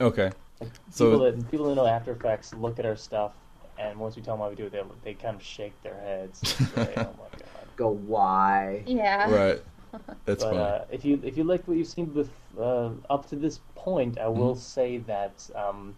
okay. 0.00 0.30
Like, 0.60 0.70
So- 0.90 1.12
people 1.12 1.24
that 1.30 1.50
people 1.52 1.66
that 1.68 1.74
know 1.76 1.86
After 1.86 2.10
Effects 2.10 2.52
look 2.54 2.80
at 2.80 2.84
our 2.84 2.96
stuff, 2.96 3.32
and 3.78 3.96
once 4.00 4.16
we 4.16 4.22
tell 4.22 4.34
them 4.34 4.42
how 4.42 4.50
we 4.50 4.56
do 4.56 4.66
it, 4.66 4.72
they 4.72 4.82
they 5.04 5.14
kind 5.14 5.36
of 5.36 5.42
shake 5.42 5.80
their 5.84 5.94
heads. 5.94 6.40
and 6.58 6.68
say, 6.74 6.92
oh 6.96 7.02
my 7.02 7.30
god! 7.30 7.68
Go 7.76 7.90
why? 7.90 8.82
Yeah. 8.84 9.30
Right. 9.30 9.62
That's 10.24 10.42
But 10.42 10.50
funny. 10.54 10.58
uh, 10.58 10.84
if 10.90 11.04
you 11.04 11.20
if 11.22 11.36
you 11.38 11.44
liked 11.44 11.68
what 11.68 11.76
you've 11.76 11.86
seen 11.86 12.12
with, 12.12 12.28
uh, 12.58 12.90
up 13.08 13.28
to 13.30 13.36
this 13.36 13.60
point, 13.76 14.18
I 14.18 14.26
will 14.26 14.54
Mm-hmm. 14.56 14.60
say 14.60 14.98
that 15.06 15.48
um, 15.54 15.94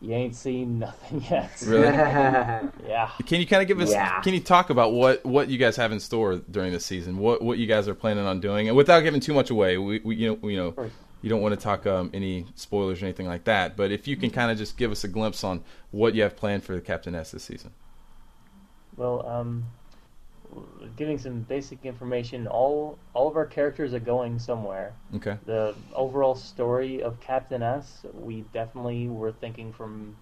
you 0.00 0.12
ain't 0.12 0.36
seen 0.36 0.78
nothing 0.78 1.24
yet. 1.30 1.62
Really? 1.66 1.86
Yeah. 2.86 3.10
Can 3.26 3.40
you 3.40 3.46
kind 3.46 3.62
of 3.62 3.68
give 3.68 3.80
us? 3.80 3.90
Yeah. 3.90 4.20
Can 4.20 4.32
you 4.32 4.40
talk 4.40 4.70
about 4.70 4.92
what 4.92 5.24
what 5.24 5.48
you 5.48 5.58
guys 5.58 5.76
have 5.76 5.92
in 5.92 6.00
store 6.00 6.36
during 6.50 6.72
the 6.72 6.80
season? 6.80 7.18
What 7.18 7.42
what 7.42 7.58
you 7.58 7.66
guys 7.66 7.88
are 7.88 7.94
planning 7.94 8.24
on 8.24 8.40
doing, 8.40 8.68
and 8.68 8.76
without 8.76 9.00
giving 9.00 9.20
too 9.20 9.34
much 9.34 9.50
away, 9.50 9.76
we, 9.76 10.00
we 10.00 10.16
you 10.16 10.28
know 10.28 10.48
you 10.48 10.56
know 10.56 10.90
you 11.22 11.28
don't 11.28 11.40
want 11.40 11.58
to 11.58 11.60
talk 11.60 11.86
um, 11.86 12.10
any 12.14 12.46
spoilers 12.54 13.02
or 13.02 13.06
anything 13.06 13.26
like 13.26 13.44
that. 13.44 13.76
But 13.76 13.90
if 13.90 14.06
you 14.06 14.16
can 14.16 14.30
kind 14.30 14.50
of 14.50 14.58
just 14.58 14.76
give 14.76 14.92
us 14.92 15.02
a 15.04 15.08
glimpse 15.08 15.42
on 15.42 15.64
what 15.90 16.14
you 16.14 16.22
have 16.22 16.36
planned 16.36 16.62
for 16.62 16.74
the 16.74 16.80
Captain 16.80 17.14
S 17.14 17.32
this 17.32 17.42
season. 17.42 17.72
Well, 18.96 19.26
um, 19.26 19.66
giving 20.96 21.18
some 21.18 21.40
basic 21.40 21.84
information, 21.84 22.46
all 22.46 22.98
all 23.14 23.28
of 23.28 23.36
our 23.36 23.46
characters 23.46 23.92
are 23.94 24.00
going 24.00 24.38
somewhere. 24.38 24.92
Okay. 25.14 25.36
The 25.46 25.74
overall 25.94 26.34
story 26.34 27.02
of 27.02 27.20
Captain 27.20 27.62
S, 27.62 28.04
we 28.14 28.42
definitely 28.52 29.08
were 29.08 29.32
thinking 29.32 29.72
from 29.72 30.16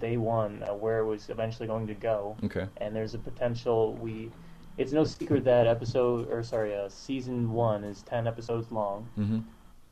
day 0.00 0.16
one 0.18 0.62
uh, 0.62 0.74
where 0.74 0.98
it 0.98 1.06
was 1.06 1.30
eventually 1.30 1.66
going 1.66 1.86
to 1.86 1.94
go. 1.94 2.36
Okay. 2.44 2.66
and 2.76 2.94
there's 2.94 3.14
a 3.14 3.18
potential 3.18 3.94
we 3.94 4.30
it's 4.76 4.92
no 4.92 5.02
secret 5.04 5.44
that 5.44 5.66
episode 5.66 6.30
or 6.30 6.42
sorry 6.42 6.74
uh, 6.76 6.88
season 6.88 7.50
one 7.52 7.82
is 7.84 8.02
10 8.02 8.26
episodes 8.26 8.70
long 8.70 9.08
Mm-hmm. 9.18 9.38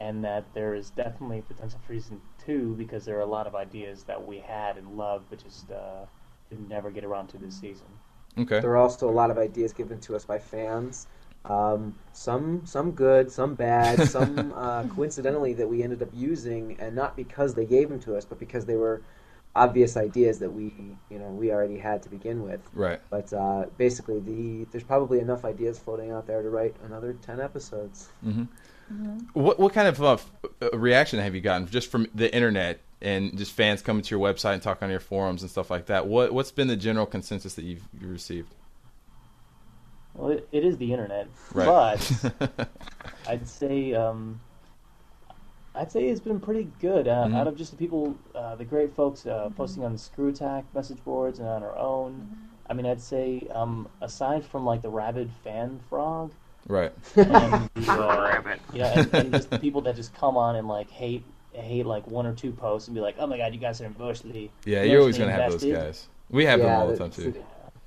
and 0.00 0.22
that 0.24 0.44
there 0.54 0.74
is 0.74 0.90
definitely 0.90 1.40
potential 1.48 1.80
for 1.86 1.94
season 1.94 2.20
two 2.44 2.74
because 2.76 3.04
there 3.06 3.16
are 3.16 3.22
a 3.30 3.32
lot 3.38 3.46
of 3.46 3.54
ideas 3.54 4.04
that 4.04 4.20
we 4.26 4.38
had 4.38 4.76
and 4.76 4.96
loved 4.98 5.24
but 5.30 5.42
just 5.42 5.70
uh, 5.70 6.04
didn't 6.50 6.68
never 6.68 6.90
get 6.90 7.04
around 7.04 7.28
to 7.28 7.38
this 7.38 7.54
season 7.58 7.86
Okay. 8.38 8.60
There 8.60 8.70
are 8.70 8.76
also 8.76 9.08
a 9.08 9.12
lot 9.12 9.30
of 9.30 9.38
ideas 9.38 9.72
given 9.72 10.00
to 10.00 10.16
us 10.16 10.24
by 10.24 10.38
fans. 10.38 11.06
Um, 11.44 11.94
some 12.12 12.62
some 12.66 12.90
good, 12.92 13.30
some 13.30 13.54
bad, 13.54 14.08
some 14.08 14.52
uh, 14.56 14.84
coincidentally 14.84 15.54
that 15.54 15.68
we 15.68 15.82
ended 15.82 16.02
up 16.02 16.10
using, 16.12 16.76
and 16.80 16.94
not 16.94 17.16
because 17.16 17.54
they 17.54 17.64
gave 17.64 17.88
them 17.88 18.00
to 18.00 18.16
us, 18.16 18.24
but 18.24 18.38
because 18.38 18.66
they 18.66 18.76
were 18.76 19.02
obvious 19.54 19.96
ideas 19.96 20.38
that 20.38 20.50
we 20.52 20.96
you 21.08 21.18
know 21.18 21.28
we 21.28 21.50
already 21.50 21.78
had 21.78 22.02
to 22.02 22.08
begin 22.10 22.42
with. 22.42 22.60
Right. 22.74 23.00
But 23.10 23.32
uh, 23.32 23.66
basically, 23.78 24.20
the 24.20 24.66
there's 24.70 24.84
probably 24.84 25.20
enough 25.20 25.44
ideas 25.44 25.78
floating 25.78 26.10
out 26.10 26.26
there 26.26 26.42
to 26.42 26.50
write 26.50 26.76
another 26.84 27.14
ten 27.14 27.40
episodes. 27.40 28.08
Mm-hmm. 28.24 28.44
What 29.32 29.58
what 29.58 29.72
kind 29.72 29.88
of 29.88 30.00
uh, 30.02 30.16
reaction 30.76 31.18
have 31.18 31.34
you 31.34 31.40
gotten 31.40 31.66
just 31.68 31.90
from 31.90 32.06
the 32.14 32.32
internet 32.34 32.80
and 33.02 33.36
just 33.36 33.52
fans 33.52 33.82
coming 33.82 34.02
to 34.02 34.14
your 34.16 34.20
website 34.24 34.54
and 34.54 34.62
talking 34.62 34.84
on 34.86 34.90
your 34.90 35.00
forums 35.00 35.42
and 35.42 35.50
stuff 35.50 35.70
like 35.70 35.86
that? 35.86 36.06
What 36.06 36.32
what's 36.32 36.52
been 36.52 36.68
the 36.68 36.76
general 36.76 37.06
consensus 37.06 37.54
that 37.54 37.64
you've 37.64 37.82
you 38.00 38.08
received? 38.08 38.54
well 40.14 40.30
it, 40.30 40.48
it 40.50 40.64
is 40.64 40.78
the 40.78 40.92
internet 40.92 41.28
Right. 41.52 41.66
but 41.66 42.68
I'd 43.28 43.46
say 43.46 43.92
um, 43.92 44.40
I'd 45.74 45.92
say 45.92 46.04
it's 46.06 46.20
been 46.20 46.40
pretty 46.40 46.68
good. 46.80 47.06
Uh, 47.06 47.26
Mhm. 47.26 47.36
Out 47.36 47.46
of 47.48 47.56
just 47.56 47.70
the 47.72 47.76
people, 47.76 48.16
uh, 48.34 48.54
the 48.54 48.64
great 48.64 48.94
folks 48.94 49.26
uh, 49.26 49.50
posting 49.56 49.84
on 49.84 49.92
the 49.92 49.98
ScrewAttack 49.98 50.64
message 50.74 51.04
boards 51.04 51.38
and 51.38 51.46
on 51.48 51.62
our 51.62 51.76
own. 51.76 52.34
I 52.68 52.72
mean, 52.72 52.86
I'd 52.86 53.00
say 53.02 53.46
um, 53.54 53.88
aside 54.00 54.42
from 54.44 54.64
like 54.64 54.80
the 54.80 54.88
rabid 54.88 55.30
fan 55.44 55.80
frog 55.90 56.32
right. 56.66 56.92
and 57.16 57.70
the, 57.74 57.92
uh, 57.92 58.56
you 58.72 58.78
know, 58.80 58.84
and, 58.86 59.14
and 59.14 59.32
just 59.32 59.50
the 59.50 59.58
people 59.58 59.80
that 59.82 59.96
just 59.96 60.14
come 60.14 60.36
on 60.36 60.56
and 60.56 60.68
like 60.68 60.90
hate 60.90 61.24
hate 61.52 61.86
like 61.86 62.06
one 62.06 62.26
or 62.26 62.34
two 62.34 62.52
posts 62.52 62.88
and 62.88 62.94
be 62.94 63.00
like, 63.00 63.16
oh 63.18 63.26
my 63.26 63.36
god, 63.36 63.54
you 63.54 63.60
guys 63.60 63.80
are 63.80 63.86
emotionally 63.86 64.50
Yeah, 64.64 64.82
you're 64.82 65.00
always 65.00 65.18
gonna 65.18 65.32
have 65.32 65.52
those 65.52 65.64
guys. 65.64 66.08
We 66.30 66.44
have 66.44 66.60
them 66.60 66.70
all 66.70 66.86
the 66.86 66.92
the- 66.92 66.98
time 66.98 67.10
too. 67.10 67.34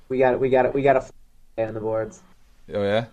We 0.08 0.18
got 0.18 0.34
it. 0.34 0.40
we 0.40 0.50
got 0.50 0.66
it. 0.66 0.74
we 0.74 0.82
got 0.82 0.96
a 0.96 1.00
fly 1.02 1.12
on 1.66 1.74
the 1.74 1.80
boards. 1.80 2.22
Oh 2.72 2.82
yeah. 2.82 3.06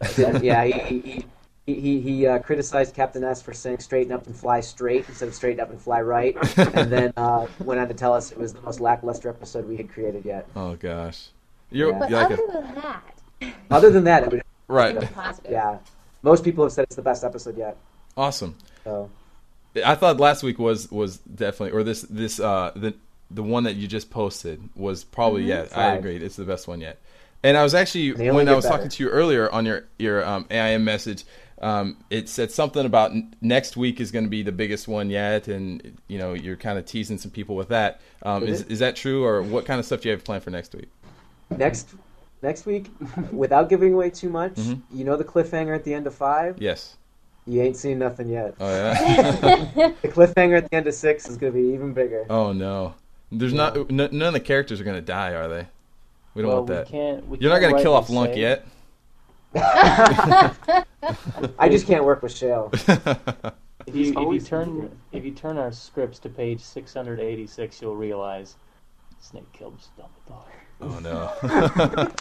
yeah, 0.40 0.64
he 0.64 1.00
he 1.00 1.24
he, 1.66 1.80
he, 1.80 2.00
he 2.00 2.26
uh, 2.26 2.38
criticized 2.40 2.94
Captain 2.94 3.24
S 3.24 3.40
for 3.40 3.54
saying 3.54 3.78
straighten 3.78 4.12
up 4.12 4.26
and 4.26 4.36
fly 4.36 4.60
straight 4.60 5.08
instead 5.08 5.28
of 5.28 5.34
straighten 5.34 5.60
up 5.60 5.70
and 5.70 5.80
fly 5.80 6.02
right, 6.02 6.36
and 6.74 6.92
then 6.92 7.12
uh, 7.16 7.46
went 7.60 7.80
on 7.80 7.88
to 7.88 7.94
tell 7.94 8.12
us 8.12 8.30
it 8.30 8.38
was 8.38 8.52
the 8.52 8.60
most 8.60 8.80
lackluster 8.80 9.30
episode 9.30 9.66
we 9.66 9.76
had 9.76 9.88
created 9.88 10.24
yet. 10.26 10.46
Oh 10.54 10.76
gosh. 10.76 11.28
You're, 11.70 11.92
Yeah. 11.92 11.98
But 11.98 12.10
you're 12.10 12.20
like 12.20 12.30
other 12.30 12.42
a, 12.44 12.52
than 12.52 12.74
that, 12.74 13.54
Other 13.70 13.90
than 13.90 14.04
that, 14.04 14.22
it 14.24 14.32
was, 14.32 14.40
right. 14.68 14.96
it's 14.96 15.12
positive. 15.12 15.50
yeah, 15.50 15.78
most 16.22 16.44
people 16.44 16.64
have 16.64 16.72
said 16.72 16.84
it's 16.84 16.96
the 16.96 17.02
best 17.02 17.24
episode 17.24 17.56
yet. 17.56 17.76
Awesome. 18.16 18.56
So 18.84 19.10
I 19.84 19.94
thought 19.94 20.18
last 20.18 20.42
week 20.42 20.58
was 20.58 20.90
was 20.90 21.18
definitely 21.18 21.78
or 21.78 21.82
this 21.82 22.02
this 22.02 22.38
uh 22.40 22.72
the 22.76 22.94
the 23.30 23.42
one 23.42 23.64
that 23.64 23.74
you 23.76 23.88
just 23.88 24.10
posted 24.10 24.62
was 24.76 25.02
probably 25.04 25.44
yeah 25.44 25.62
I 25.62 25.66
Five. 25.66 25.98
agreed 25.98 26.22
it's 26.22 26.36
the 26.36 26.44
best 26.44 26.68
one 26.68 26.80
yet. 26.80 27.00
And 27.42 27.56
I 27.56 27.62
was 27.62 27.74
actually 27.74 28.12
when 28.12 28.48
I 28.48 28.54
was 28.54 28.64
better. 28.64 28.76
talking 28.76 28.90
to 28.90 29.02
you 29.02 29.10
earlier 29.10 29.50
on 29.52 29.66
your 29.66 29.84
your 29.98 30.24
um, 30.24 30.46
AIM 30.50 30.82
message, 30.84 31.24
um, 31.60 31.98
it 32.08 32.28
said 32.30 32.50
something 32.50 32.86
about 32.86 33.10
n- 33.10 33.34
next 33.42 33.76
week 33.76 34.00
is 34.00 34.10
going 34.12 34.24
to 34.24 34.30
be 34.30 34.42
the 34.42 34.52
biggest 34.52 34.88
one 34.88 35.10
yet, 35.10 35.46
and 35.48 35.98
you 36.08 36.16
know 36.18 36.32
you're 36.32 36.56
kind 36.56 36.78
of 36.78 36.86
teasing 36.86 37.18
some 37.18 37.30
people 37.30 37.54
with 37.54 37.68
that. 37.68 38.00
Um, 38.22 38.44
Is 38.44 38.48
is 38.48 38.60
it? 38.62 38.70
is 38.72 38.78
that 38.78 38.96
true, 38.96 39.24
or 39.26 39.42
what 39.42 39.66
kind 39.66 39.78
of 39.78 39.84
stuff 39.84 40.00
do 40.00 40.08
you 40.08 40.14
have 40.14 40.24
planned 40.24 40.42
for 40.42 40.50
next 40.50 40.74
week? 40.74 40.88
next 41.50 41.88
next 42.44 42.66
week, 42.66 42.90
without 43.32 43.68
giving 43.68 43.92
away 43.94 44.10
too 44.10 44.28
much, 44.28 44.54
Mhm. 44.54 44.82
you 44.92 45.04
know 45.04 45.16
the 45.16 45.24
cliffhanger 45.24 45.74
at 45.74 45.82
the 45.84 45.92
end 45.92 46.06
of 46.06 46.14
five. 46.14 46.60
Yes. 46.60 46.96
You 47.46 47.60
ain't 47.60 47.76
seen 47.76 47.98
nothing 47.98 48.28
yet. 48.28 48.54
Oh 48.60 48.70
yeah. 48.70 49.92
The 50.02 50.08
cliffhanger 50.08 50.56
at 50.58 50.70
the 50.70 50.76
end 50.76 50.86
of 50.86 50.94
six 50.94 51.28
is 51.28 51.36
going 51.36 51.52
to 51.52 51.58
be 51.58 51.74
even 51.74 51.92
bigger. 51.92 52.24
oh 52.30 52.52
no. 52.52 52.94
There's 53.32 53.52
not 53.52 53.76
n- 53.76 53.96
none 54.12 54.22
of 54.22 54.32
the 54.34 54.40
characters 54.40 54.80
are 54.80 54.84
going 54.84 54.96
to 54.96 55.02
die, 55.02 55.32
are 55.34 55.48
they? 55.48 55.66
We 56.34 56.42
don't 56.42 56.48
well, 56.50 56.58
want 56.58 56.68
that. 56.68 56.86
we 56.86 56.90
can't. 56.92 57.28
We 57.28 57.38
You're 57.38 57.50
not 57.50 57.60
can't 57.60 57.72
going 57.72 57.80
to 57.80 57.82
kill 57.82 57.94
off 57.94 58.08
Lunk 58.10 58.34
say- 58.34 58.40
yet. 58.40 58.66
I 61.58 61.68
just 61.70 61.86
can't 61.86 62.04
work 62.04 62.22
with 62.22 62.32
Shale. 62.34 62.70
If 63.86 63.94
you, 63.94 64.14
if 64.18 64.32
you 64.32 64.40
turn 64.40 64.90
if 65.12 65.24
you 65.24 65.30
turn 65.32 65.58
our 65.58 65.70
scripts 65.70 66.18
to 66.20 66.28
page 66.30 66.60
686, 66.60 67.82
you'll 67.82 67.94
realize 67.96 68.56
Snape 69.20 69.52
killed 69.52 69.78
Dumbledore. 69.98 70.44
Oh 70.80 70.98
no. 71.00 71.32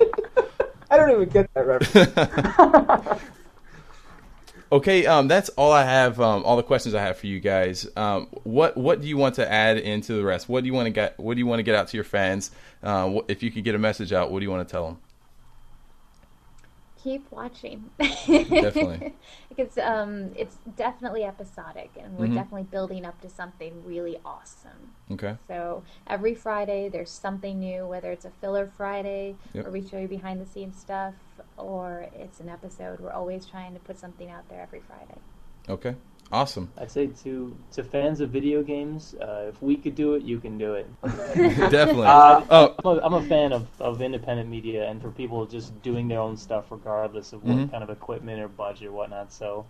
I 0.89 0.97
don't 0.97 1.09
even 1.11 1.29
get 1.29 1.53
that 1.53 1.65
reference. 1.65 3.21
okay, 4.71 5.05
um, 5.05 5.27
that's 5.27 5.49
all 5.49 5.71
I 5.71 5.83
have. 5.83 6.21
Um, 6.21 6.43
all 6.45 6.55
the 6.55 6.63
questions 6.63 6.93
I 6.93 7.01
have 7.01 7.17
for 7.17 7.27
you 7.27 7.39
guys. 7.39 7.87
Um, 7.95 8.27
what 8.43 8.77
what 8.77 9.01
do 9.01 9.07
you 9.07 9.17
want 9.17 9.35
to 9.35 9.51
add 9.51 9.77
into 9.77 10.13
the 10.13 10.23
rest? 10.23 10.47
What 10.47 10.61
do 10.63 10.67
you 10.67 10.73
want 10.73 10.85
to 10.85 10.91
get? 10.91 11.19
What 11.19 11.33
do 11.33 11.39
you 11.39 11.47
want 11.47 11.59
to 11.59 11.63
get 11.63 11.75
out 11.75 11.87
to 11.87 11.97
your 11.97 12.03
fans? 12.03 12.51
Uh, 12.83 13.21
if 13.27 13.41
you 13.41 13.51
could 13.51 13.63
get 13.63 13.75
a 13.75 13.79
message 13.79 14.13
out, 14.13 14.31
what 14.31 14.39
do 14.39 14.43
you 14.45 14.51
want 14.51 14.67
to 14.67 14.71
tell 14.71 14.85
them? 14.85 14.99
Keep 17.03 17.31
watching. 17.31 17.89
Definitely. 17.99 19.13
because 19.49 19.77
um, 19.77 20.31
it's 20.37 20.55
definitely 20.77 21.23
episodic, 21.25 21.89
and 22.01 22.17
we're 22.17 22.27
Mhm. 22.27 22.35
definitely 22.35 22.63
building 22.63 23.05
up 23.05 23.19
to 23.21 23.29
something 23.29 23.73
really 23.85 24.17
awesome. 24.23 24.91
Okay. 25.11 25.35
So 25.47 25.83
every 26.07 26.33
Friday 26.33 26.87
there's 26.87 27.09
something 27.11 27.59
new, 27.59 27.85
whether 27.85 28.09
it's 28.11 28.23
a 28.25 28.29
filler 28.31 28.67
Friday 28.67 29.35
Yep. 29.53 29.65
where 29.65 29.71
we 29.73 29.85
show 29.85 29.97
you 29.99 30.07
behind 30.07 30.39
the 30.39 30.45
scenes 30.45 30.79
stuff, 30.79 31.15
or 31.57 32.07
it's 32.13 32.39
an 32.39 32.47
episode. 32.47 33.01
We're 33.01 33.11
always 33.11 33.45
trying 33.45 33.73
to 33.73 33.79
put 33.81 33.99
something 33.99 34.29
out 34.31 34.47
there 34.49 34.61
every 34.61 34.79
Friday. 34.81 35.19
Okay. 35.67 35.95
Awesome. 36.34 36.71
I'd 36.79 36.89
say 36.89 37.05
to 37.23 37.55
to 37.73 37.84
fans 37.84 38.19
of 38.19 38.31
video 38.31 38.63
games, 38.63 39.13
uh, 39.21 39.45
if 39.49 39.61
we 39.61 39.75
could 39.77 39.93
do 39.93 40.15
it, 40.15 40.23
you 40.23 40.39
can 40.39 40.57
do 40.57 40.73
it. 40.73 40.88
Definitely. 41.69 42.07
Uh, 42.07 42.43
oh, 42.49 42.75
I'm 42.84 42.97
a, 42.97 43.01
I'm 43.01 43.13
a 43.13 43.21
fan 43.21 43.53
of, 43.53 43.67
of 43.79 44.01
independent 44.01 44.49
media 44.49 44.89
and 44.89 44.99
for 44.99 45.11
people 45.11 45.45
just 45.45 45.79
doing 45.84 46.07
their 46.07 46.19
own 46.19 46.36
stuff 46.36 46.65
regardless 46.71 47.34
of 47.34 47.43
what 47.43 47.57
Mhm. 47.57 47.69
kind 47.69 47.84
of 47.84 47.91
equipment 47.91 48.41
or 48.41 48.47
budget 48.47 48.88
or 48.88 48.93
whatnot. 48.93 49.31
So, 49.31 49.67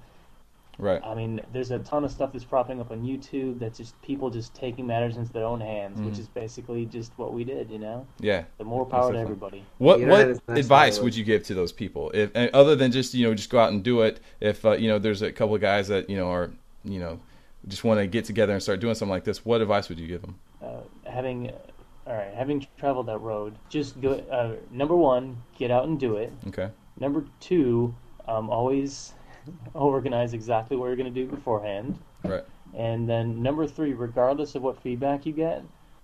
right. 0.78 1.02
I 1.04 1.14
mean, 1.16 1.42
there's 1.52 1.72
a 1.72 1.80
ton 1.80 2.04
of 2.04 2.12
stuff 2.12 2.32
that's 2.34 2.46
propping 2.46 2.80
up 2.80 2.92
on 2.92 3.04
YouTube 3.04 3.60
that's 3.60 3.78
just 3.78 4.00
people 4.02 4.30
just 4.30 4.54
taking 4.54 4.86
matters 4.88 5.18
into 5.18 5.32
their 5.34 5.46
own 5.46 5.62
hands, 5.62 6.00
which 6.02 6.16
Mhm. 6.16 6.20
is 6.20 6.28
basically 6.28 6.86
just 6.86 7.12
what 7.18 7.34
we 7.34 7.44
did, 7.44 7.70
you 7.70 7.80
know? 7.80 8.06
Yeah. 8.20 8.44
The 8.58 8.64
more 8.64 8.86
power 8.86 9.12
to 9.14 9.20
everybody. 9.20 9.64
What 9.78 10.00
The 10.00 10.06
what 10.08 10.20
internet 10.22 10.30
is 10.30 10.40
the 10.46 10.54
next 10.54 10.66
advice 10.66 11.00
would 11.00 11.16
you 11.16 11.24
give 11.24 11.44
to 11.44 11.54
those 11.54 11.72
people? 11.72 12.12
If 12.14 12.32
other 12.54 12.76
than 12.76 12.92
just 12.92 13.14
you 13.14 13.28
know 13.28 13.34
just 13.34 13.50
go 13.50 13.60
out 13.60 13.72
and 13.72 13.84
do 13.84 14.02
it. 14.02 14.20
If 14.40 14.66
uh, 14.66 14.72
you 14.74 14.88
know 14.88 15.00
there's 15.00 15.22
a 15.22 15.32
couple 15.32 15.56
of 15.56 15.62
guys 15.62 15.88
that 15.90 16.10
you 16.10 16.18
know 16.18 16.30
are 16.30 16.52
you 16.84 17.00
know 17.00 17.20
just 17.68 17.84
want 17.84 18.00
to 18.00 18.08
get 18.08 18.26
together 18.26 18.52
and 18.54 18.62
start 18.62 18.80
doing 18.82 18.94
something 18.96 19.12
like 19.12 19.24
this, 19.24 19.46
what 19.46 19.62
advice 19.62 19.88
would 19.90 20.00
you 20.00 20.08
give 20.08 20.22
them? 20.22 20.36
uh, 20.62 20.82
having 21.06 21.52
all 22.08 22.14
right 22.14 22.34
having 22.34 22.66
traveled 22.78 23.06
that 23.06 23.18
road 23.20 23.54
just 23.70 24.00
go 24.02 24.14
uh, 24.32 24.56
number 24.72 24.96
one 24.96 25.38
get 25.58 25.72
out 25.72 25.86
and 25.86 26.00
do 26.00 26.16
it 26.18 26.32
Okay. 26.48 26.70
number 27.00 27.24
two 27.40 27.94
um, 28.28 28.50
always 28.50 29.14
organize 29.74 30.34
exactly 30.34 30.78
what 30.78 30.88
you're 30.88 30.96
going 30.96 31.14
to 31.14 31.20
do 31.24 31.28
beforehand 31.30 31.98
Right. 32.24 32.44
and 32.76 33.08
then 33.10 33.42
number 33.42 33.68
three 33.68 33.94
regardless 33.94 34.56
of 34.56 34.62
what 34.62 34.78
feedback 34.82 35.26
you 35.26 35.34
get 35.34 35.64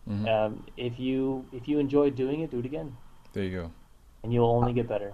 Mhm. 0.10 0.28
um, 0.28 0.64
if 0.78 1.00
you 1.00 1.46
if 1.52 1.68
you 1.68 1.80
enjoy 1.80 2.10
doing 2.10 2.42
it 2.42 2.52
do 2.52 2.60
it 2.60 2.66
again 2.66 2.96
There 3.34 3.44
you 3.44 3.58
go. 3.62 3.72
and 4.24 4.34
you'll 4.34 4.50
only 4.50 4.74
get 4.74 4.88
better 4.88 5.14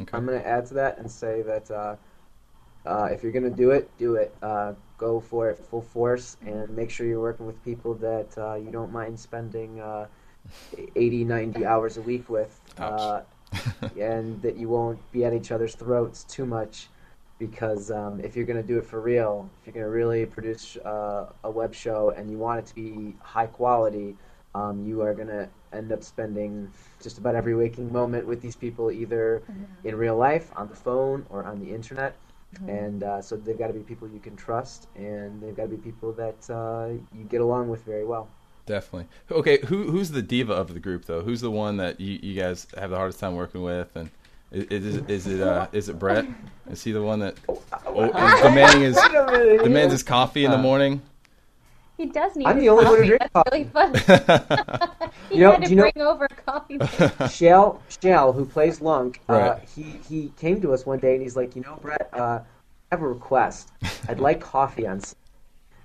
Okay. 0.00 0.16
I'm 0.16 0.24
going 0.26 0.40
to 0.40 0.46
add 0.46 0.64
to 0.66 0.74
that 0.74 0.98
and 0.98 1.10
say 1.10 1.42
that 1.42 1.70
uh, 1.70 1.96
uh, 2.86 3.08
if 3.12 3.22
you're 3.22 3.30
going 3.30 3.44
to 3.44 3.50
do 3.50 3.70
it, 3.70 3.90
do 3.98 4.14
it. 4.16 4.34
Uh, 4.42 4.72
go 4.96 5.20
for 5.20 5.50
it 5.50 5.58
full 5.58 5.82
force 5.82 6.38
and 6.46 6.68
make 6.74 6.90
sure 6.90 7.06
you're 7.06 7.20
working 7.20 7.46
with 7.46 7.62
people 7.62 7.92
that 7.94 8.36
uh, 8.38 8.54
you 8.54 8.70
don't 8.70 8.90
mind 8.90 9.20
spending 9.20 9.80
uh, 9.80 10.06
80, 10.96 11.24
90 11.24 11.66
hours 11.66 11.98
a 11.98 12.02
week 12.02 12.28
with. 12.30 12.58
Uh, 12.78 13.20
and 14.00 14.40
that 14.40 14.56
you 14.56 14.68
won't 14.70 14.98
be 15.12 15.24
at 15.26 15.34
each 15.34 15.52
other's 15.52 15.74
throats 15.74 16.24
too 16.24 16.46
much 16.46 16.88
because 17.50 17.90
um, 17.90 18.20
if 18.20 18.36
you're 18.36 18.46
going 18.46 18.60
to 18.60 18.66
do 18.66 18.78
it 18.78 18.86
for 18.86 19.00
real, 19.00 19.50
if 19.60 19.66
you're 19.66 19.74
going 19.74 19.84
to 19.84 19.90
really 19.90 20.24
produce 20.24 20.76
uh, 20.76 21.26
a 21.42 21.50
web 21.50 21.74
show 21.74 22.10
and 22.16 22.30
you 22.30 22.38
want 22.38 22.60
it 22.60 22.66
to 22.66 22.74
be 22.74 23.16
high 23.20 23.46
quality, 23.46 24.16
um, 24.54 24.86
you 24.86 25.02
are 25.02 25.12
going 25.12 25.28
to 25.28 25.48
end 25.72 25.90
up 25.90 26.04
spending 26.04 26.70
just 27.02 27.18
about 27.18 27.34
every 27.34 27.56
waking 27.56 27.92
moment 27.92 28.24
with 28.26 28.40
these 28.40 28.54
people 28.54 28.92
either 28.92 29.42
in 29.82 29.96
real 29.96 30.16
life, 30.16 30.50
on 30.54 30.68
the 30.68 30.76
phone, 30.76 31.26
or 31.30 31.42
on 31.44 31.58
the 31.58 31.74
internet. 31.74 32.14
and 32.68 33.02
uh, 33.02 33.20
so 33.20 33.34
they've 33.34 33.58
got 33.58 33.68
to 33.68 33.72
be 33.72 33.80
people 33.80 34.06
you 34.08 34.20
can 34.20 34.36
trust, 34.36 34.86
and 34.94 35.42
they've 35.42 35.56
got 35.56 35.64
to 35.64 35.74
be 35.76 35.78
people 35.78 36.12
that 36.12 36.50
uh, 36.50 36.92
you 37.16 37.24
get 37.24 37.40
along 37.40 37.68
with 37.68 37.82
very 37.84 38.04
well. 38.04 38.28
Definitely. 38.66 39.08
Okay, 39.30 39.58
who 39.66 39.90
who's 39.90 40.10
the 40.10 40.22
diva 40.22 40.52
of 40.52 40.72
the 40.72 40.78
group 40.78 41.06
though? 41.06 41.22
Who's 41.22 41.40
the 41.40 41.50
one 41.50 41.78
that 41.78 41.98
you, 41.98 42.20
you 42.22 42.40
guys 42.40 42.68
have 42.78 42.90
the 42.90 42.96
hardest 42.96 43.18
time 43.18 43.34
working 43.34 43.62
with? 43.62 43.96
And 43.96 44.10
is, 44.52 44.84
is, 44.84 44.96
is 45.08 45.26
it 45.26 45.40
uh, 45.40 45.66
is 45.72 45.88
it 45.88 45.98
Brett? 45.98 46.26
Is 46.70 46.82
he 46.82 46.92
the 46.92 47.02
one 47.02 47.18
that 47.20 47.34
oh, 47.48 48.04
is 48.04 48.42
demanding 48.42 48.82
his 48.82 48.96
Wait 48.96 49.14
a 49.14 49.26
minute 49.26 49.64
demands 49.64 49.92
his 49.92 50.02
coffee 50.02 50.44
in 50.44 50.50
the 50.50 50.58
Uh, 50.58 50.62
morning? 50.62 51.02
He 51.98 52.06
does 52.06 52.34
need 52.36 52.46
I'm 52.46 52.58
the 52.58 52.68
only 52.70 52.84
one 52.84 53.04
who 53.04 53.18
coffee. 53.30 53.64
drinks 53.64 54.04
That's 54.04 54.06
really 54.06 54.88
fun. 54.88 54.98
he 55.30 55.34
You 55.36 55.40
know- 55.42 55.52
had 55.52 55.62
to 55.64 55.70
you 55.70 55.76
know- 55.76 55.82
bring 55.92 56.04
over 56.06 56.26
coffee. 56.28 56.78
Shell, 57.30 57.80
Shell, 58.02 58.32
who 58.32 58.44
plays 58.44 58.80
Lunk, 58.80 59.20
uh, 59.28 59.56
he 59.74 59.82
he 60.08 60.32
came 60.38 60.60
to 60.62 60.72
us 60.72 60.84
one 60.86 60.98
day 60.98 61.14
and 61.14 61.22
he's 61.22 61.36
like, 61.36 61.54
you 61.54 61.62
know, 61.62 61.78
Brett, 61.80 62.08
uh, 62.12 62.40
I 62.40 62.94
have 62.94 63.02
a 63.02 63.08
request. 63.08 63.70
I'd 64.08 64.20
like 64.20 64.40
coffee 64.40 64.86
on. 64.86 65.00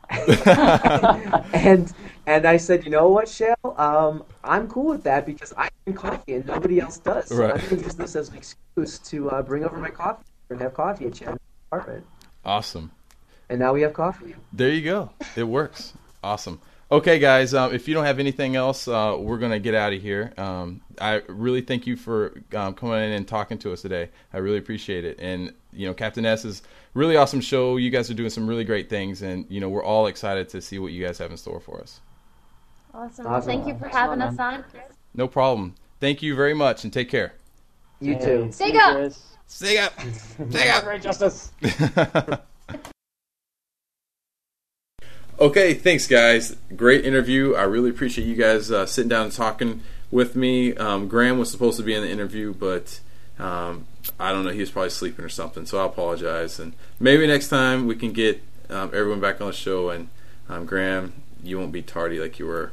S-" 0.10 1.44
and 1.54 1.94
and 2.28 2.46
I 2.46 2.58
said, 2.58 2.84
you 2.84 2.92
know 2.92 3.08
what, 3.08 3.30
Shell, 3.30 3.56
um, 3.78 4.24
I'm 4.44 4.68
cool 4.68 4.88
with 4.88 5.04
that 5.04 5.26
because 5.26 5.54
I 5.58 5.70
drink 5.86 5.98
coffee 5.98 6.34
and 6.34 6.46
nobody 6.46 6.82
else 6.82 6.98
does. 6.98 7.32
Right. 7.32 7.52
I'm 7.52 7.58
going 7.70 7.78
to 7.78 7.84
use 7.86 7.96
this 7.96 8.18
as 8.18 8.30
an 8.30 8.36
excuse 8.36 9.00
to 9.00 9.30
uh, 9.32 9.42
bring 9.42 9.64
over 9.64 9.78
my 9.78 9.90
coffee 9.90 10.26
and 10.50 10.60
have 10.60 10.74
coffee 10.74 11.06
at 11.06 11.14
Chad's 11.14 11.40
apartment. 11.72 12.06
Awesome. 12.44 12.92
And 13.50 13.60
now 13.60 13.74
we 13.74 13.82
have 13.82 13.94
coffee. 13.94 14.36
There 14.52 14.70
you 14.70 14.82
go. 14.82 15.12
It 15.38 15.44
works. 15.44 15.94
Awesome. 16.22 16.60
Okay, 16.92 17.18
guys. 17.18 17.54
Um, 17.54 17.74
if 17.74 17.88
you 17.88 17.94
don't 17.94 18.06
have 18.06 18.20
anything 18.20 18.58
else, 18.58 18.88
uh, 18.88 19.16
we're 19.18 19.38
gonna 19.38 19.60
get 19.60 19.76
out 19.76 19.92
of 19.92 20.02
here. 20.02 20.34
Um, 20.38 20.82
I 21.00 21.22
really 21.28 21.60
thank 21.62 21.86
you 21.86 21.98
for 21.98 22.42
um, 22.54 22.76
coming 22.76 23.04
in 23.04 23.12
and 23.12 23.28
talking 23.28 23.58
to 23.60 23.74
us 23.74 23.82
today. 23.82 24.10
I 24.34 24.38
really 24.38 24.58
appreciate 24.58 25.04
it. 25.04 25.18
And 25.20 25.54
you 25.74 25.88
know, 25.88 25.94
Captain 25.94 26.26
S 26.26 26.46
is 26.46 26.64
really 26.98 27.16
awesome 27.16 27.42
show. 27.42 27.78
You 27.78 27.90
guys 27.90 28.10
are 28.10 28.14
doing 28.14 28.30
some 28.30 28.48
really 28.48 28.64
great 28.64 28.90
things, 28.90 29.22
and 29.22 29.46
you 29.50 29.60
know, 29.60 29.70
we're 29.70 29.84
all 29.84 30.08
excited 30.08 30.50
to 30.50 30.62
see 30.62 30.80
what 30.80 30.92
you 30.92 31.06
guys 31.06 31.18
have 31.20 31.32
in 31.32 31.38
store 31.38 31.60
for 31.60 31.80
us. 31.80 32.02
Awesome. 32.94 33.28
Awesome. 33.28 33.48
Thank 33.48 33.68
you 33.68 33.78
for 33.78 33.88
having 33.88 34.22
a 34.22 34.26
us 34.28 34.40
on. 34.40 34.64
No 35.14 35.28
problem. 35.28 35.76
Thank 36.00 36.22
you 36.22 36.36
very 36.36 36.54
much, 36.54 36.84
and 36.84 36.92
take 36.92 37.10
care. 37.10 37.34
You 38.00 38.16
Hey, 38.16 38.26
too. 38.26 38.52
see 38.52 38.74
you, 38.74 38.80
Sega! 38.80 39.08
up. 39.08 39.14
See 39.48 39.78
up. 39.78 39.94
Have 40.54 40.84
Great 40.84 41.02
justice. 41.02 41.52
Okay, 45.40 45.76
thanks, 45.76 46.08
guys. 46.08 46.56
Great 46.76 47.06
interview. 47.06 47.54
I 47.54 47.62
really 47.64 47.92
appreciate 47.92 48.26
you 48.26 48.34
guys 48.36 48.72
uh, 48.72 48.88
sitting 48.88 49.10
down 49.10 49.26
and 49.26 49.32
talking 49.32 49.82
with 50.10 50.36
me. 50.36 50.76
Um, 50.76 51.08
Graham 51.08 51.38
was 51.38 51.52
supposed 51.52 51.78
to 51.78 51.84
be 51.84 51.94
in 51.94 52.02
the 52.02 52.10
interview, 52.10 52.56
but 52.56 53.00
um, 53.38 53.86
I 54.20 54.32
don't 54.32 54.44
know. 54.46 54.52
He 54.52 54.60
was 54.60 54.72
probably 54.72 54.90
sleeping 54.90 55.24
or 55.26 55.30
something, 55.30 55.66
so 55.66 55.80
I 55.82 55.86
apologize. 55.86 56.60
And 56.60 56.74
maybe 57.00 57.26
next 57.28 57.50
time 57.50 57.88
we 57.88 57.96
can 57.96 58.14
get 58.14 58.42
um, 58.70 58.92
everyone 58.94 59.20
back 59.20 59.40
on 59.42 59.48
the 59.48 59.54
show. 59.54 59.90
And 59.90 60.10
um, 60.50 60.66
Graham, 60.66 61.14
you 61.44 61.58
won't 61.60 61.72
be 61.72 61.82
tardy 61.82 62.20
like 62.20 62.40
you 62.40 62.46
were. 62.46 62.72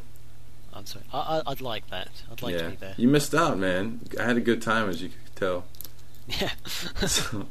I'm 0.72 0.86
sorry. 0.86 1.04
I, 1.12 1.42
I'd 1.46 1.60
like 1.60 1.88
that. 1.90 2.08
I'd 2.32 2.42
like 2.42 2.58
to 2.58 2.70
be 2.70 2.76
there. 2.76 2.94
you 2.96 3.06
missed 3.08 3.34
out, 3.34 3.58
man. 3.58 4.00
I 4.18 4.24
had 4.24 4.36
a 4.36 4.40
good 4.40 4.60
time, 4.60 4.88
as 4.88 5.00
you 5.02 5.08
could 5.10 5.36
tell. 5.36 5.64
Yeah. 6.28 6.50
So, 7.06 7.46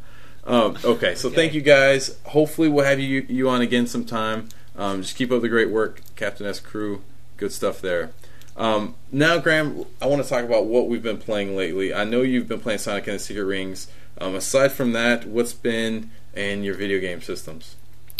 um, 0.45 0.77
okay, 0.84 1.15
so 1.15 1.27
Okay. 1.29 1.36
thank 1.38 1.53
you 1.53 1.61
guys. 1.61 2.17
Hopefully, 2.25 2.67
we'll 2.67 2.84
have 2.86 2.99
you 2.99 3.25
you 3.29 3.47
on 3.47 3.61
again 3.61 3.88
sometime. 3.88 4.49
Um, 4.75 5.01
just 5.03 5.15
keep 5.15 5.31
up 5.31 5.41
the 5.41 5.47
great 5.47 5.69
work, 5.69 6.01
Captain 6.17 6.45
S 6.45 6.59
crew. 6.59 7.01
Good 7.38 7.53
stuff 7.53 7.79
there. 7.79 8.11
Um, 8.55 8.95
now, 9.11 9.37
Graham, 9.39 9.85
I 10.01 10.05
want 10.07 10.21
to 10.23 10.29
talk 10.29 10.43
about 10.43 10.65
what 10.65 10.87
we've 10.87 11.01
been 11.03 11.17
playing 11.17 11.55
lately. 11.55 11.93
I 11.93 12.03
know 12.03 12.21
you've 12.21 12.47
been 12.47 12.59
playing 12.59 12.79
Sonic 12.79 13.07
and 13.07 13.15
the 13.15 13.19
Secret 13.19 13.45
Rings. 13.45 13.87
Um, 14.19 14.35
aside 14.35 14.71
from 14.71 14.91
that, 14.93 15.25
what's 15.25 15.53
been 15.53 16.11
in 16.35 16.63
your 16.63 16.75
video 16.75 16.99
game 16.99 17.21
systems? 17.21 17.75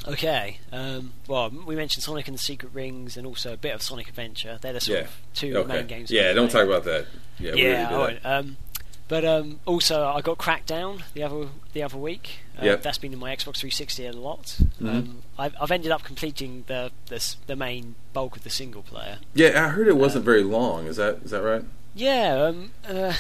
Okay. 0.08 0.60
Um, 0.72 1.14
well, 1.28 1.50
we 1.50 1.76
mentioned 1.76 2.04
Sonic 2.04 2.28
and 2.28 2.36
the 2.38 2.42
Secret 2.42 2.72
Rings, 2.74 3.16
and 3.16 3.26
also 3.28 3.54
a 3.54 3.58
bit 3.58 3.74
of 3.76 3.82
Sonic 3.82 4.10
Adventure. 4.10 4.58
They're 4.60 4.74
the 4.74 4.82
sort 4.82 4.98
Yeah. 5.00 5.04
of 5.06 5.12
two 5.36 5.56
Okay. 5.58 5.74
main 5.74 5.88
games. 5.88 6.12
yeah, 6.12 6.34
don't 6.34 6.50
talk 6.52 6.66
about 6.66 6.84
that. 6.86 7.06
Yeah, 7.40 7.54
Yeah, 7.54 7.90
did 7.90 7.98
won't. 7.98 8.26
Um, 8.26 8.58
but 9.14 9.24
um, 9.26 9.60
also, 9.66 10.08
I 10.08 10.22
got 10.22 10.40
Crackdown 10.40 11.04
the 11.14 11.22
other 11.22 11.50
the 11.74 11.84
other 11.84 11.98
week. 12.00 12.40
Uh, 12.60 12.66
Yep. 12.66 12.82
That's 12.82 12.98
been 12.98 13.14
in 13.14 13.20
my 13.20 13.30
Xbox 13.36 13.58
360 13.58 14.06
a 14.08 14.12
lot. 14.14 14.58
Mhm. 14.82 14.90
Um, 14.90 15.22
I've, 15.38 15.56
I've 15.62 15.70
ended 15.72 15.92
up 15.92 16.04
completing 16.04 16.64
the, 16.66 16.92
the 17.08 17.36
the 17.46 17.56
main 17.56 17.94
bulk 18.14 18.36
of 18.38 18.44
the 18.44 18.50
single 18.50 18.82
player. 18.82 19.18
Yeah, 19.36 19.66
I 19.66 19.68
heard 19.70 19.88
it 19.88 19.98
wasn't 19.98 20.22
Um, 20.24 20.26
very 20.26 20.44
long. 20.44 20.88
Is 20.88 20.96
that 20.98 21.18
is 21.26 21.30
that 21.32 21.44
right? 21.44 21.64
Yeah. 21.94 22.34
Um, 22.48 22.72
uh, 22.88 23.14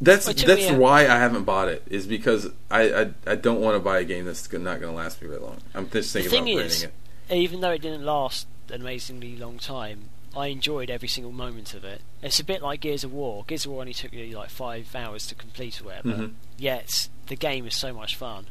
That's 0.00 0.26
Well, 0.26 0.32
it 0.34 0.38
took 0.38 0.46
that's 0.48 0.68
a- 0.70 0.76
why 0.76 1.02
I 1.04 1.16
haven't 1.18 1.44
bought 1.44 1.68
it. 1.68 1.82
Is 1.88 2.06
because 2.06 2.48
I 2.70 2.82
I, 3.02 3.10
I 3.26 3.34
don't 3.36 3.60
want 3.62 3.76
to 3.76 3.80
buy 3.80 3.98
a 4.00 4.04
game 4.04 4.26
that's 4.26 4.52
not 4.52 4.78
going 4.80 4.92
to 4.94 5.02
last 5.02 5.22
me 5.22 5.28
very 5.28 5.40
long. 5.40 5.58
I'm 5.74 5.88
just 5.88 6.12
the 6.12 6.20
thinking 6.20 6.44
thing 6.44 6.54
about 6.56 6.66
is, 6.66 6.82
it. 6.82 6.92
even 7.30 7.60
though 7.60 7.70
it 7.70 7.80
didn't 7.80 8.04
last 8.04 8.46
an 8.70 8.80
amazingly 8.82 9.36
long 9.36 9.58
time, 9.58 10.10
I 10.36 10.48
enjoyed 10.48 10.90
every 10.90 11.08
single 11.08 11.32
moment 11.32 11.74
of 11.74 11.84
it. 11.84 12.00
It's 12.22 12.40
a 12.40 12.44
bit 12.44 12.62
like 12.62 12.80
Gears 12.80 13.04
of 13.04 13.12
War. 13.12 13.44
Gears 13.46 13.64
of 13.66 13.72
War 13.72 13.80
only 13.82 13.94
took 13.94 14.12
you 14.12 14.36
like 14.36 14.50
five 14.50 14.94
hours 14.94 15.26
to 15.28 15.34
complete 15.34 15.80
or 15.80 15.84
whatever. 15.84 16.08
Mhm. 16.08 16.32
Yet 16.58 17.08
the 17.28 17.36
game 17.36 17.66
is 17.66 17.74
so 17.74 17.92
much 17.92 18.16
fun. 18.16 18.46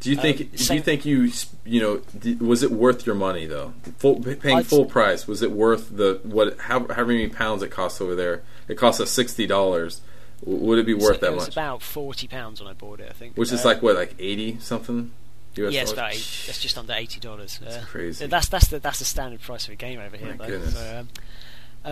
Do 0.00 0.08
you 0.08 0.16
think? 0.16 0.40
Um, 0.40 0.48
do 0.54 0.74
you 0.74 0.80
think 0.80 1.04
you 1.04 1.30
you 1.64 1.80
know? 2.22 2.36
was 2.44 2.62
it 2.62 2.70
worth 2.70 3.04
your 3.04 3.14
money 3.14 3.44
though? 3.44 3.74
Full, 3.98 4.20
paying 4.22 4.56
I'd- 4.58 4.66
full 4.68 4.86
price 4.86 5.28
was 5.28 5.42
it 5.42 5.50
worth 5.52 5.94
the 5.94 6.20
what? 6.24 6.58
How 6.58 6.80
however 6.80 7.06
many 7.12 7.28
pounds 7.28 7.62
it 7.62 7.70
costs 7.70 8.00
over 8.00 8.14
there? 8.14 8.42
It 8.66 8.76
costs 8.76 9.00
us 9.00 9.10
sixty 9.10 9.46
dollars. 9.46 10.00
Would 10.42 10.78
it 10.78 10.86
be 10.86 10.94
worth 10.94 11.16
So 11.16 11.20
that 11.20 11.32
it 11.32 11.34
was 11.34 11.44
much? 11.48 11.52
about 11.54 11.82
forty 11.82 12.26
pounds 12.26 12.62
when 12.62 12.70
I 12.70 12.72
bought 12.72 13.00
it. 13.00 13.08
I 13.10 13.12
think. 13.12 13.36
Which 13.36 13.52
is 13.52 13.60
Uh, 13.62 13.68
like 13.68 13.82
what, 13.82 13.94
like 13.94 14.14
eighty 14.18 14.56
something? 14.60 15.10
US 15.56 15.72
yeah, 15.72 15.82
it's 15.82 15.92
about 15.92 16.12
eight, 16.12 16.44
that's 16.46 16.60
just 16.60 16.78
under 16.78 16.92
eighty 16.92 17.20
dollars. 17.20 17.58
That's 17.62 17.84
crazy. 17.84 18.26
That's 18.26 18.48
that's 18.48 18.68
the 18.68 18.78
that's 18.78 18.98
the 19.00 19.04
standard 19.04 19.40
price 19.40 19.66
of 19.66 19.72
a 19.72 19.76
game 19.76 20.00
over 20.00 20.16
here. 20.16 20.34
My 20.34 20.46
though. 20.46 20.60
So, 20.66 20.98
um, 21.00 21.08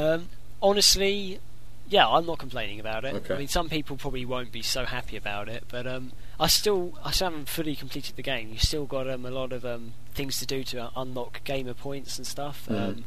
um, 0.00 0.28
honestly, 0.62 1.40
yeah, 1.88 2.08
I'm 2.08 2.26
not 2.26 2.38
complaining 2.38 2.80
about 2.80 3.04
it. 3.04 3.14
Okay. 3.14 3.34
I 3.34 3.38
mean, 3.38 3.48
some 3.48 3.68
people 3.68 3.96
probably 3.96 4.24
won't 4.24 4.52
be 4.52 4.62
so 4.62 4.84
happy 4.84 5.16
about 5.16 5.48
it, 5.48 5.64
but 5.68 5.86
um, 5.86 6.12
I 6.38 6.46
still 6.46 6.94
I 7.04 7.10
still 7.10 7.30
haven't 7.30 7.48
fully 7.48 7.74
completed 7.74 8.16
the 8.16 8.22
game. 8.22 8.50
You 8.52 8.58
still 8.58 8.84
got 8.84 9.08
um, 9.08 9.24
a 9.24 9.30
lot 9.30 9.52
of 9.52 9.64
um, 9.64 9.94
things 10.14 10.38
to 10.38 10.46
do 10.46 10.62
to 10.64 10.84
uh, 10.84 10.90
unlock 10.96 11.42
gamer 11.44 11.74
points 11.74 12.18
and 12.18 12.26
stuff. 12.26 12.66
Mhm. 12.70 12.88
Um, 12.88 13.04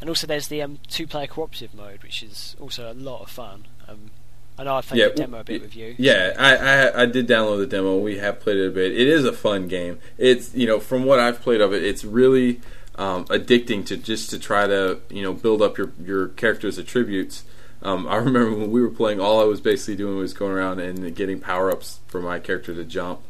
and 0.00 0.08
also, 0.08 0.28
there's 0.28 0.46
the 0.46 0.62
um, 0.62 0.78
two-player 0.86 1.26
cooperative 1.26 1.74
mode, 1.74 2.04
which 2.04 2.22
is 2.22 2.54
also 2.60 2.92
a 2.92 2.94
lot 2.94 3.22
of 3.22 3.30
fun. 3.30 3.66
I 4.58 4.64
know 4.64 4.76
I 4.76 4.80
played 4.82 5.00
Yeah, 5.00 5.08
the 5.08 5.14
demo 5.14 5.40
a 5.40 5.44
bit 5.44 5.62
with 5.62 5.76
you. 5.76 5.94
Yeah, 5.98 6.34
I, 6.38 6.56
I 6.56 7.02
I 7.02 7.06
did 7.06 7.28
download 7.28 7.58
the 7.58 7.66
demo. 7.66 7.96
We 7.98 8.18
have 8.18 8.40
played 8.40 8.56
it 8.56 8.66
a 8.66 8.70
bit. 8.70 8.92
It 8.92 9.06
is 9.08 9.24
a 9.24 9.32
fun 9.32 9.68
game. 9.68 9.98
It's 10.18 10.54
you 10.54 10.66
know 10.66 10.80
from 10.80 11.04
what 11.04 11.20
I've 11.20 11.40
played 11.40 11.60
of 11.60 11.72
it, 11.72 11.84
it's 11.84 12.04
really 12.04 12.60
um, 12.96 13.24
addicting 13.26 13.86
to 13.86 13.96
just 13.96 14.30
to 14.30 14.38
try 14.38 14.66
to 14.66 14.98
you 15.10 15.22
know 15.22 15.32
build 15.32 15.62
up 15.62 15.78
your 15.78 15.92
your 16.04 16.28
character's 16.28 16.78
attributes. 16.78 17.44
Um, 17.82 18.08
I 18.08 18.16
remember 18.26 18.52
when 18.56 18.72
we 18.72 18.82
were 18.82 18.90
playing, 18.90 19.20
all 19.20 19.40
I 19.40 19.44
was 19.44 19.60
basically 19.60 19.94
doing 19.96 20.16
was 20.16 20.32
going 20.34 20.52
around 20.52 20.80
and 20.80 21.14
getting 21.14 21.38
power 21.38 21.70
ups 21.70 22.00
for 22.08 22.20
my 22.20 22.40
character 22.40 22.74
to 22.74 22.84
jump, 22.84 23.20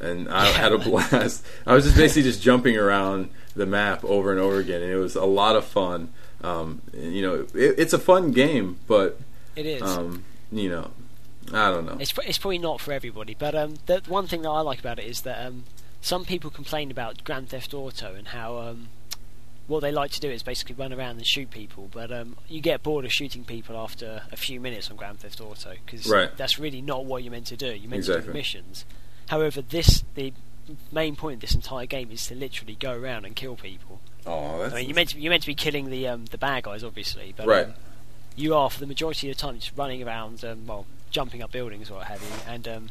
and 0.00 0.28
I 0.28 0.46
had 0.46 0.72
a 0.72 0.78
blast. 0.78 1.44
I 1.66 1.74
was 1.74 1.84
just 1.84 1.96
basically 1.96 2.22
just 2.22 2.40
jumping 2.42 2.76
around 2.76 3.30
the 3.56 3.66
map 3.66 4.04
over 4.04 4.30
and 4.30 4.38
over 4.40 4.58
again, 4.58 4.82
and 4.82 4.92
it 4.92 4.96
was 4.96 5.16
a 5.16 5.24
lot 5.24 5.56
of 5.56 5.64
fun. 5.64 6.10
Um, 6.42 6.82
you 6.94 7.22
know, 7.22 7.46
it, 7.54 7.74
it's 7.78 7.92
a 7.92 7.98
fun 7.98 8.30
game, 8.30 8.78
but 8.86 9.18
It 9.56 9.66
is. 9.66 9.82
um, 9.82 10.22
you 10.52 10.68
know, 10.68 10.90
I 11.52 11.70
don't 11.70 11.86
know. 11.86 11.96
It's 12.00 12.12
it's 12.24 12.38
probably 12.38 12.58
not 12.58 12.80
for 12.80 12.92
everybody, 12.92 13.36
but 13.38 13.54
um, 13.54 13.76
the 13.86 14.02
one 14.06 14.26
thing 14.26 14.42
that 14.42 14.50
I 14.50 14.60
like 14.60 14.78
about 14.80 14.98
it 14.98 15.04
is 15.06 15.22
that 15.22 15.44
um, 15.46 15.64
some 16.00 16.24
people 16.24 16.50
complain 16.50 16.90
about 16.90 17.24
Grand 17.24 17.48
Theft 17.50 17.72
Auto 17.74 18.14
and 18.14 18.28
how 18.28 18.58
um, 18.58 18.88
what 19.66 19.80
they 19.80 19.90
like 19.92 20.10
to 20.12 20.20
do 20.20 20.30
is 20.30 20.42
basically 20.42 20.74
run 20.76 20.92
around 20.92 21.16
and 21.16 21.26
shoot 21.26 21.50
people, 21.50 21.88
but 21.92 22.12
um, 22.12 22.36
you 22.48 22.60
get 22.60 22.82
bored 22.82 23.04
of 23.04 23.12
shooting 23.12 23.44
people 23.44 23.76
after 23.76 24.22
a 24.32 24.36
few 24.36 24.60
minutes 24.60 24.90
on 24.90 24.96
Grand 24.96 25.18
Theft 25.20 25.40
Auto 25.40 25.74
because 25.84 26.08
Right. 26.08 26.36
that's 26.36 26.58
really 26.58 26.80
not 26.82 27.04
what 27.04 27.22
you're 27.24 27.32
meant 27.32 27.46
to 27.48 27.56
do. 27.56 27.74
You're 27.74 27.90
meant 27.90 28.04
to 28.04 28.20
do 28.20 28.32
missions. 28.32 28.84
However, 29.28 29.60
this 29.62 30.04
the 30.14 30.32
main 30.92 31.14
point 31.16 31.34
of 31.36 31.40
this 31.42 31.54
entire 31.54 31.86
game 31.86 32.10
is 32.10 32.26
to 32.26 32.34
literally 32.34 32.74
go 32.74 32.92
around 32.92 33.24
and 33.24 33.34
kill 33.36 33.54
people. 33.56 34.00
Oh, 34.24 34.58
that's 34.58 34.74
I 34.74 34.78
mean, 34.78 34.86
you're 34.88 34.94
meant 34.96 35.10
to, 35.10 35.20
you're 35.20 35.30
meant 35.30 35.42
to 35.42 35.46
be 35.48 35.54
killing 35.54 35.90
the 35.90 36.08
um, 36.08 36.24
the 36.26 36.38
bad 36.38 36.64
guys, 36.64 36.82
obviously, 36.82 37.32
but 37.36 37.46
Right. 37.46 37.66
um, 37.66 37.74
you 38.36 38.54
are 38.54 38.70
for 38.70 38.78
the 38.80 38.86
majority 38.86 39.30
of 39.30 39.36
the 39.36 39.40
time 39.40 39.58
just 39.58 39.72
running 39.76 40.02
around, 40.02 40.44
um, 40.44 40.66
well, 40.66 40.86
jumping 41.10 41.42
up 41.42 41.50
buildings 41.52 41.90
or 41.90 41.94
what 41.94 42.06
have 42.06 42.20
you, 42.22 42.28
and 42.52 42.68
um, 42.68 42.90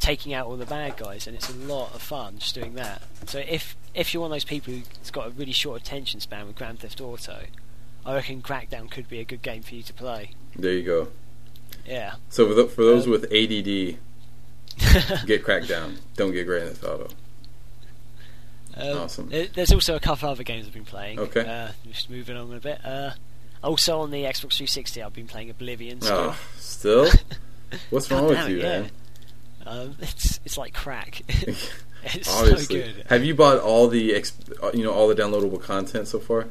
taking 0.00 0.34
out 0.34 0.46
all 0.46 0.56
the 0.56 0.66
bad 0.66 0.96
guys, 0.96 1.26
and 1.26 1.36
it's 1.36 1.48
a 1.48 1.54
lot 1.54 1.94
of 1.94 2.02
fun 2.02 2.38
just 2.38 2.54
doing 2.54 2.74
that. 2.74 3.02
So 3.26 3.38
if 3.38 3.76
if 3.94 4.12
you're 4.14 4.20
one 4.22 4.30
of 4.30 4.34
those 4.34 4.44
people 4.44 4.72
who's 4.74 5.10
got 5.10 5.26
a 5.26 5.30
really 5.30 5.52
short 5.52 5.80
attention 5.80 6.20
span 6.20 6.46
with 6.46 6.56
Grand 6.56 6.80
Theft 6.80 7.00
Auto, 7.00 7.44
I 8.04 8.14
reckon 8.14 8.42
Crackdown 8.42 8.90
could 8.90 9.08
be 9.08 9.20
a 9.20 9.24
good 9.24 9.42
game 9.42 9.62
for 9.62 9.74
you 9.74 9.82
to 9.82 9.92
play. 9.92 10.30
there 10.56 10.72
you 10.72 10.82
go. 10.82 11.08
Yeah. 11.86 12.14
So 12.28 12.48
for, 12.48 12.54
th- 12.54 12.70
for 12.70 12.82
those 12.84 13.04
Um, 13.06 13.12
with 13.12 13.24
ADD, 13.24 13.96
get 15.26 15.44
Crackdown. 15.44 15.98
Don't 16.16 16.32
get 16.32 16.46
Grand 16.46 16.68
Theft 16.70 16.84
Auto. 16.84 17.08
Um, 18.76 18.98
Awesome. 18.98 19.28
There's 19.28 19.72
also 19.72 19.96
a 19.96 20.00
couple 20.00 20.28
other 20.28 20.42
games 20.44 20.66
I've 20.66 20.72
been 20.72 20.84
playing. 20.84 21.18
Okay. 21.18 21.40
Uh, 21.46 21.72
just 21.88 22.08
moving 22.08 22.36
on 22.36 22.52
a 22.52 22.60
bit. 22.60 22.80
Uh, 22.84 23.10
also 23.62 24.00
on 24.00 24.10
the 24.10 24.24
Xbox 24.24 24.54
360, 24.56 25.02
I've 25.02 25.12
been 25.12 25.26
playing 25.26 25.50
Oblivion. 25.50 26.00
Still. 26.00 26.16
Oh, 26.18 26.38
still? 26.58 27.10
What's 27.90 28.10
wrong 28.10 28.26
with 28.26 28.48
you, 28.48 28.58
it, 28.58 28.62
yeah. 28.62 28.68
man? 28.80 28.90
Um, 29.66 29.96
it's 30.00 30.40
it's 30.44 30.56
like 30.58 30.74
crack. 30.74 31.22
It's 32.02 32.34
Obviously, 32.34 32.80
so 32.80 32.92
good. 32.94 33.04
have 33.10 33.22
you 33.26 33.34
bought 33.34 33.58
all 33.58 33.86
the 33.86 34.14
ex- 34.14 34.32
uh, 34.62 34.70
you 34.72 34.82
know 34.82 34.90
all 34.90 35.06
the 35.06 35.14
downloadable 35.14 35.60
content 35.60 36.08
so 36.08 36.18
far? 36.18 36.46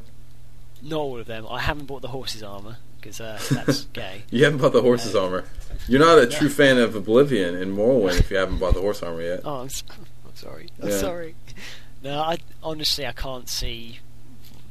Not 0.83 0.97
all 0.99 1.17
of 1.17 1.25
them. 1.25 1.47
I 1.49 1.59
haven't 1.59 1.87
bought 1.87 2.03
the 2.03 2.09
horse's 2.09 2.43
armor 2.43 2.77
because 3.01 3.19
uh, 3.19 3.39
that's 3.49 3.85
gay. 3.93 4.21
You 4.29 4.43
haven't 4.43 4.59
bought 4.61 4.73
the 4.73 4.83
horse's 4.83 5.15
Uh, 5.15 5.23
armor. 5.23 5.45
You're 5.87 6.01
not 6.01 6.19
a 6.19 6.27
true 6.27 6.49
fan 6.49 6.77
of 6.77 6.95
Oblivion 6.95 7.55
and 7.55 7.75
Morrowind 7.75 8.19
if 8.19 8.29
you 8.29 8.37
haven't 8.37 8.59
bought 8.59 8.75
the 8.75 8.81
horse 8.81 9.01
armor 9.01 9.23
yet. 9.23 9.41
Oh, 9.43 9.61
I'm, 9.61 9.65
s- 9.65 9.83
I'm 9.89 10.35
sorry. 10.35 10.69
I'm 10.83 10.89
Yeah. 10.89 10.97
sorry. 10.99 11.35
No, 12.03 12.19
I 12.21 12.37
honestly 12.61 13.07
I 13.07 13.11
can't 13.13 13.49
see 13.49 14.01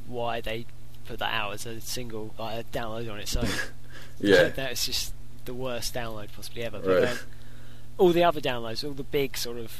why 0.07 0.39
they 0.39 0.65
put 1.09 1.19
that 1.19 1.33
out 1.33 1.53
as 1.53 1.65
a 1.65 1.81
single 1.81 2.33
like, 2.37 2.59
a 2.59 2.77
download 2.77 3.11
on 3.11 3.19
its 3.19 3.35
own. 3.35 3.47
Yeah, 4.19 4.49
that 4.49 4.69
was 4.71 4.85
just 4.85 5.13
the 5.45 5.53
worst 5.53 5.93
download 5.93 6.29
possibly 6.35 6.63
ever. 6.63 6.79
Right. 6.79 7.09
Um, 7.09 7.17
all 7.97 8.11
the 8.11 8.23
other 8.23 8.39
downloads, 8.39 8.83
all 8.85 8.93
the 8.93 9.03
big 9.03 9.35
sort 9.35 9.57
of 9.57 9.73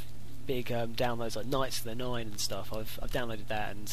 big 0.46 0.72
um, 0.72 0.94
downloads 0.96 1.36
like 1.36 1.46
Knights 1.46 1.80
of 1.80 1.84
the 1.86 1.96
Nine 1.96 2.28
and 2.28 2.40
stuff, 2.40 2.74
I've 2.74 3.00
I've 3.02 3.12
downloaded 3.12 3.48
that 3.48 3.72
and 3.72 3.84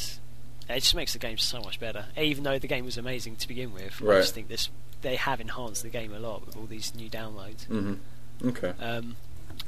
it 0.68 0.80
just 0.80 0.94
makes 0.94 1.12
the 1.12 1.18
game 1.18 1.38
so 1.38 1.60
much 1.60 1.78
better. 1.78 2.06
Even 2.16 2.42
though 2.44 2.58
the 2.58 2.66
game 2.66 2.84
was 2.84 2.98
amazing 2.98 3.36
to 3.36 3.48
begin 3.48 3.72
with, 3.72 4.02
I 4.02 4.20
just 4.20 4.34
think 4.34 4.48
this 4.48 4.68
they 5.02 5.16
have 5.16 5.40
enhanced 5.40 5.82
the 5.82 5.90
game 5.90 6.12
a 6.12 6.18
lot 6.18 6.44
with 6.44 6.56
all 6.56 6.66
these 6.66 6.94
new 6.94 7.08
downloads. 7.08 7.64
hmm 7.66 7.94
Okay. 8.44 8.72
Um, 8.80 9.16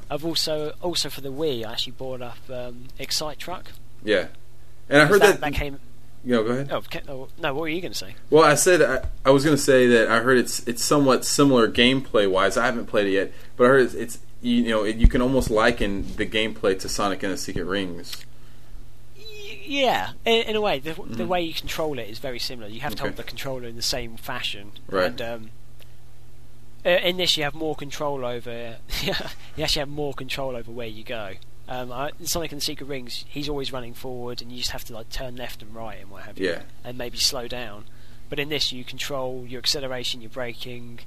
I've 0.09 0.25
also 0.25 0.73
also 0.81 1.09
for 1.09 1.21
the 1.21 1.31
Wii, 1.31 1.65
I 1.65 1.71
actually 1.71 1.93
bought 1.93 2.21
up 2.21 2.37
um, 2.49 2.85
Excite 2.99 3.39
Truck. 3.39 3.71
Yeah, 4.03 4.27
and 4.89 5.01
I 5.01 5.05
heard 5.05 5.21
that, 5.21 5.39
that. 5.39 5.41
that 5.41 5.53
came. 5.53 5.79
You 6.25 6.33
know, 6.35 6.43
go 6.43 6.49
ahead. 6.51 6.69
Oh, 6.71 6.81
ca- 6.81 7.01
oh, 7.07 7.29
no, 7.39 7.53
what 7.53 7.61
were 7.61 7.67
you 7.69 7.81
going 7.81 7.93
to 7.93 7.97
say? 7.97 8.15
Well, 8.29 8.43
I 8.43 8.55
said 8.55 8.81
I, 8.81 9.05
I 9.25 9.31
was 9.31 9.43
going 9.45 9.55
to 9.55 9.61
say 9.61 9.87
that 9.87 10.09
I 10.09 10.19
heard 10.19 10.37
it's 10.37 10.67
it's 10.67 10.83
somewhat 10.83 11.23
similar 11.25 11.69
gameplay 11.69 12.29
wise. 12.29 12.57
I 12.57 12.65
haven't 12.65 12.87
played 12.87 13.07
it 13.07 13.11
yet, 13.11 13.31
but 13.57 13.63
I 13.65 13.67
heard 13.67 13.81
it's, 13.85 13.93
it's 13.93 14.19
you 14.41 14.63
know 14.69 14.83
it, 14.83 14.97
you 14.97 15.07
can 15.07 15.21
almost 15.21 15.49
liken 15.49 16.15
the 16.17 16.25
gameplay 16.25 16.77
to 16.79 16.89
Sonic 16.89 17.23
and 17.23 17.31
the 17.33 17.37
Secret 17.37 17.63
Rings. 17.65 18.25
Y- 19.17 19.23
Yeah, 19.65 20.11
in, 20.25 20.43
in 20.49 20.55
a 20.55 20.61
way, 20.61 20.79
the, 20.79 20.93
the 20.93 21.23
Mhm. 21.23 21.27
way 21.27 21.41
you 21.43 21.53
control 21.53 21.97
it 21.99 22.09
is 22.09 22.19
very 22.19 22.39
similar. 22.39 22.67
You 22.69 22.81
have 22.81 22.95
to 22.95 23.01
Okay. 23.03 23.09
hold 23.09 23.17
the 23.17 23.23
controller 23.23 23.65
in 23.67 23.75
the 23.75 23.81
same 23.81 24.17
fashion, 24.17 24.71
Right. 24.89 25.05
and 25.07 25.21
um, 25.21 25.49
uh, 26.85 26.89
in 26.89 27.17
this 27.17 27.37
you 27.37 27.43
have 27.43 27.53
more 27.55 27.75
control 27.75 28.25
over. 28.25 28.77
you 29.03 29.13
actually 29.63 29.79
have 29.79 29.89
more 29.89 30.13
control 30.13 30.55
over 30.55 30.71
where 30.71 30.87
you 30.87 31.03
go. 31.03 31.33
Um, 31.69 31.91
I, 31.91 32.09
in 32.19 32.25
Sonic 32.25 32.51
and 32.51 32.59
the 32.59 32.65
Secret 32.65 32.87
Rings, 32.87 33.25
he's 33.29 33.47
always 33.47 33.71
running 33.71 33.93
forward, 33.93 34.41
and 34.41 34.51
you 34.51 34.57
just 34.57 34.71
have 34.71 34.83
to 34.85 34.93
like 34.93 35.09
turn 35.09 35.35
left 35.35 35.61
and 35.61 35.73
right 35.73 35.99
and 36.01 36.09
what 36.09 36.23
have 36.23 36.39
you, 36.39 36.49
Yeah. 36.49 36.61
and 36.83 36.97
maybe 36.97 37.17
slow 37.19 37.47
down. 37.47 37.85
But 38.27 38.39
in 38.39 38.49
this, 38.49 38.71
you 38.71 38.83
control 38.83 39.45
your 39.47 39.59
acceleration, 39.59 40.19
your 40.21 40.31
braking. 40.31 40.99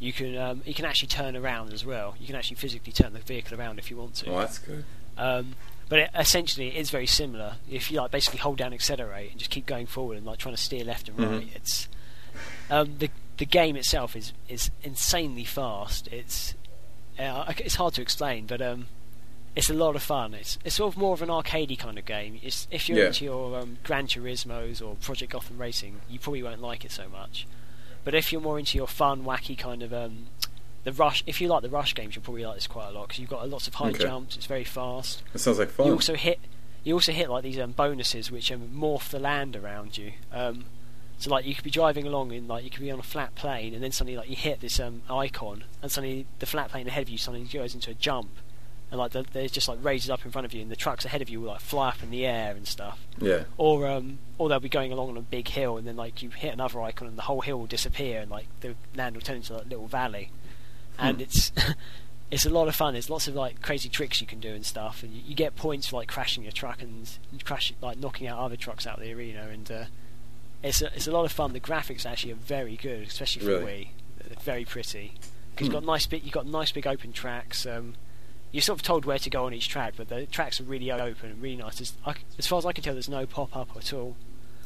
You 0.00 0.12
can 0.12 0.36
um, 0.36 0.62
you 0.64 0.74
can 0.74 0.84
actually 0.84 1.08
turn 1.08 1.36
around 1.36 1.72
as 1.72 1.84
well. 1.84 2.14
You 2.20 2.26
can 2.26 2.34
actually 2.36 2.56
physically 2.56 2.92
turn 2.92 3.12
the 3.12 3.20
vehicle 3.20 3.58
around 3.58 3.78
if 3.78 3.90
you 3.90 3.96
want 3.96 4.14
to. 4.16 4.30
Well, 4.30 4.40
that's 4.40 4.58
good. 4.58 4.84
Um, 5.16 5.54
but 5.88 5.98
it, 6.00 6.10
essentially, 6.14 6.68
it 6.68 6.74
is 6.76 6.90
very 6.90 7.06
similar. 7.06 7.54
If 7.70 7.90
you 7.90 7.98
like, 8.00 8.10
basically 8.10 8.40
hold 8.40 8.58
down 8.58 8.72
accelerate 8.72 9.30
and 9.30 9.38
just 9.38 9.50
keep 9.50 9.66
going 9.66 9.86
forward 9.86 10.16
and 10.16 10.26
like 10.26 10.38
trying 10.38 10.54
to 10.54 10.60
steer 10.60 10.84
left 10.84 11.08
and 11.08 11.16
Mhm. 11.18 11.30
right. 11.38 11.48
It's 11.54 11.88
um, 12.70 12.98
the 12.98 13.10
the 13.38 13.46
game 13.46 13.76
itself 13.76 14.14
is 14.16 14.32
is 14.48 14.70
insanely 14.82 15.44
fast. 15.44 16.08
It's 16.08 16.54
uh, 17.18 17.52
it's 17.58 17.76
hard 17.76 17.94
to 17.94 18.02
explain, 18.02 18.46
but 18.46 18.60
um, 18.62 18.86
it's 19.56 19.70
a 19.70 19.74
lot 19.74 19.96
of 19.96 20.02
fun. 20.02 20.34
It's 20.34 20.58
it's 20.64 20.76
sort 20.76 20.94
of 20.94 20.98
more 20.98 21.14
of 21.14 21.22
an 21.22 21.28
arcadey 21.28 21.78
kind 21.78 21.98
of 21.98 22.04
game. 22.04 22.38
It's, 22.42 22.68
if 22.70 22.88
you're 22.88 22.98
Yeah. 22.98 23.06
into 23.06 23.24
your 23.24 23.58
um, 23.58 23.78
Gran 23.82 24.06
Turismo's 24.06 24.80
or 24.80 24.94
Project 24.96 25.32
Gotham 25.32 25.58
Racing, 25.58 26.00
you 26.08 26.18
probably 26.18 26.42
won't 26.42 26.60
like 26.62 26.84
it 26.84 26.92
so 26.92 27.08
much. 27.08 27.46
But 28.04 28.14
if 28.14 28.32
you're 28.32 28.40
more 28.40 28.58
into 28.58 28.78
your 28.78 28.86
fun, 28.86 29.24
wacky 29.24 29.58
kind 29.58 29.82
of 29.82 29.92
um, 29.92 30.26
the 30.84 30.92
rush, 30.92 31.22
if 31.26 31.40
you 31.40 31.48
like 31.48 31.62
the 31.62 31.68
rush 31.68 31.94
games, 31.94 32.14
you'll 32.14 32.22
probably 32.24 32.44
like 32.44 32.54
this 32.54 32.66
quite 32.66 32.88
a 32.88 32.92
lot 32.92 33.08
because 33.08 33.18
you've 33.20 33.28
got 33.30 33.48
lots 33.48 33.66
of 33.68 33.74
high 33.74 33.88
Okay. 33.90 34.04
jumps. 34.04 34.36
It's 34.36 34.46
very 34.46 34.64
fast. 34.64 35.22
That 35.32 35.40
sounds 35.40 35.58
like 35.58 35.70
fun. 35.70 35.86
You 35.86 35.92
also 35.92 36.14
hit 36.14 36.38
you 36.84 36.94
also 36.94 37.12
hit 37.12 37.28
like 37.28 37.42
these 37.42 37.58
um, 37.58 37.72
bonuses 37.72 38.30
which 38.30 38.50
um, 38.52 38.70
morph 38.74 39.08
the 39.10 39.18
land 39.18 39.56
around 39.56 39.98
you. 39.98 40.12
Um, 40.32 40.66
so 41.18 41.28
like 41.30 41.44
you 41.44 41.54
could 41.54 41.64
be 41.64 41.70
driving 41.70 42.06
along 42.06 42.30
and 42.32 42.46
like 42.46 42.62
you 42.62 42.70
could 42.70 42.80
be 42.80 42.90
on 42.92 43.00
a 43.00 43.02
flat 43.02 43.34
plane 43.34 43.74
and 43.74 43.82
then 43.82 43.90
suddenly 43.90 44.16
like 44.16 44.30
you 44.30 44.36
hit 44.36 44.60
this 44.60 44.78
um, 44.78 45.02
icon 45.10 45.64
and 45.82 45.90
suddenly 45.90 46.26
the 46.38 46.46
flat 46.46 46.70
plane 46.70 46.86
ahead 46.86 47.02
of 47.02 47.08
you 47.08 47.18
suddenly 47.18 47.44
goes 47.48 47.74
into 47.74 47.90
a 47.90 47.94
jump 47.94 48.30
and 48.90 48.98
like 48.98 49.12
the, 49.12 49.24
there's 49.32 49.50
just 49.50 49.68
like 49.68 49.78
raises 49.82 50.10
up 50.10 50.24
in 50.24 50.30
front 50.30 50.44
of 50.46 50.52
you 50.54 50.62
and 50.62 50.70
the 50.70 50.76
trucks 50.76 51.04
ahead 51.04 51.20
of 51.22 51.28
you 51.28 51.40
will 51.40 51.48
like 51.48 51.60
fly 51.60 51.88
up 51.88 52.02
in 52.02 52.10
the 52.10 52.24
air 52.26 52.54
and 52.56 52.66
stuff. 52.66 52.98
yeah. 53.20 53.44
Or 53.56 53.86
um, 53.86 54.18
or 54.38 54.48
they'll 54.48 54.60
be 54.60 54.68
going 54.68 54.92
along 54.92 55.10
on 55.10 55.16
a 55.16 55.22
big 55.22 55.48
hill 55.48 55.76
and 55.76 55.86
then 55.86 55.96
like 55.96 56.22
you 56.22 56.30
hit 56.30 56.52
another 56.52 56.80
icon 56.80 57.08
and 57.08 57.16
the 57.18 57.22
whole 57.22 57.40
hill 57.42 57.58
will 57.58 57.66
disappear 57.66 58.20
and 58.20 58.30
like 58.30 58.46
the 58.60 58.74
land 58.96 59.14
will 59.16 59.22
turn 59.22 59.36
into 59.36 59.54
like, 59.54 59.66
a 59.66 59.68
little 59.68 59.86
valley. 59.88 60.30
And 60.98 61.16
Hmm. 61.16 61.22
it's 61.22 61.52
it's 62.30 62.44
a 62.46 62.50
lot 62.50 62.68
of 62.68 62.74
fun. 62.74 62.92
There's 62.94 63.08
lots 63.10 63.28
of 63.28 63.34
like 63.34 63.62
crazy 63.62 63.88
tricks 63.88 64.20
you 64.20 64.26
can 64.26 64.40
do 64.40 64.50
and 64.54 64.64
stuff, 64.66 65.02
and 65.02 65.12
you, 65.14 65.22
you 65.28 65.34
get 65.34 65.56
points 65.56 65.86
for 65.88 65.96
like 65.96 66.08
crashing 66.08 66.42
your 66.42 66.52
truck 66.52 66.82
and 66.82 67.08
crash 67.44 67.72
like 67.80 67.98
knocking 67.98 68.26
out 68.26 68.38
other 68.38 68.56
trucks 68.56 68.86
out 68.86 68.98
of 68.98 69.02
the 69.04 69.12
arena. 69.12 69.48
And 69.50 69.70
uh, 69.70 69.84
it's 70.62 70.82
a, 70.82 70.86
it's 70.94 71.06
a 71.06 71.12
lot 71.12 71.24
of 71.24 71.32
fun. 71.32 71.52
The 71.52 71.60
graphics 71.60 72.04
actually 72.04 72.32
are 72.32 72.36
very 72.36 72.76
good, 72.76 73.06
especially 73.06 73.42
for 73.42 73.48
Really? 73.50 73.64
Wii. 73.64 74.26
They're 74.28 74.36
very 74.42 74.64
pretty 74.64 75.12
because 75.54 75.66
you've 75.68 75.74
Hmm. 75.76 75.84
got 75.86 75.92
nice 75.92 76.06
bit. 76.06 76.22
You've 76.24 76.34
got 76.34 76.46
nice 76.46 76.72
big 76.72 76.86
open 76.86 77.12
tracks. 77.12 77.64
Um, 77.64 77.94
you're 78.52 78.62
sort 78.62 78.78
of 78.78 78.82
told 78.82 79.04
where 79.04 79.18
to 79.18 79.30
go 79.30 79.44
on 79.46 79.54
each 79.54 79.68
track, 79.68 79.94
but 79.96 80.08
the 80.08 80.26
tracks 80.26 80.60
are 80.60 80.64
really 80.64 80.90
open 80.90 81.30
and 81.30 81.42
really 81.42 81.56
nice. 81.56 81.78
There's, 81.78 81.92
as 82.38 82.46
far 82.46 82.58
as 82.58 82.66
I 82.66 82.72
can 82.72 82.82
tell, 82.84 82.94
there's 82.94 83.08
no 83.08 83.26
pop 83.26 83.54
up 83.56 83.70
at 83.76 83.92
all. 83.92 84.16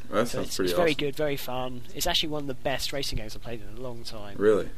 Well, 0.09 0.23
that 0.23 0.29
So 0.29 0.37
sounds 0.37 0.47
it's, 0.47 0.55
pretty 0.57 0.71
it's 0.71 0.77
very 0.77 0.93
good, 0.93 1.15
very 1.15 1.37
fun. 1.37 1.81
It's 1.95 2.07
actually 2.07 2.29
one 2.29 2.41
of 2.43 2.47
the 2.47 2.53
best 2.53 2.93
racing 2.93 3.17
games 3.17 3.35
I've 3.35 3.43
played 3.43 3.61
in 3.61 3.77
a 3.77 3.81
long 3.81 4.03
time. 4.03 4.35
Really. 4.37 4.69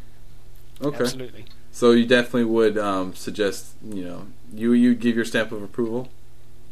Okay. 0.82 1.04
Absolutely. 1.04 1.46
So 1.72 1.92
you 1.92 2.06
definitely 2.06 2.46
would 2.46 2.78
um, 2.78 3.14
suggest 3.16 3.74
you 3.84 4.04
know 4.06 4.28
you 4.54 4.72
you 4.74 4.96
give 4.96 5.16
your 5.16 5.26
stamp 5.26 5.52
of 5.52 5.62
approval. 5.62 6.10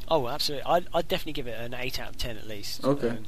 Oh, 0.08 0.28
absolutely. 0.28 0.66
I'd, 0.66 0.88
I'd 0.94 1.08
definitely 1.08 1.34
give 1.34 1.48
it 1.48 1.60
an 1.60 1.74
8 1.74 2.00
out 2.00 2.10
of 2.10 2.18
10 2.18 2.38
at 2.38 2.48
least. 2.48 2.84
Okay. 2.84 3.10
Um, 3.10 3.26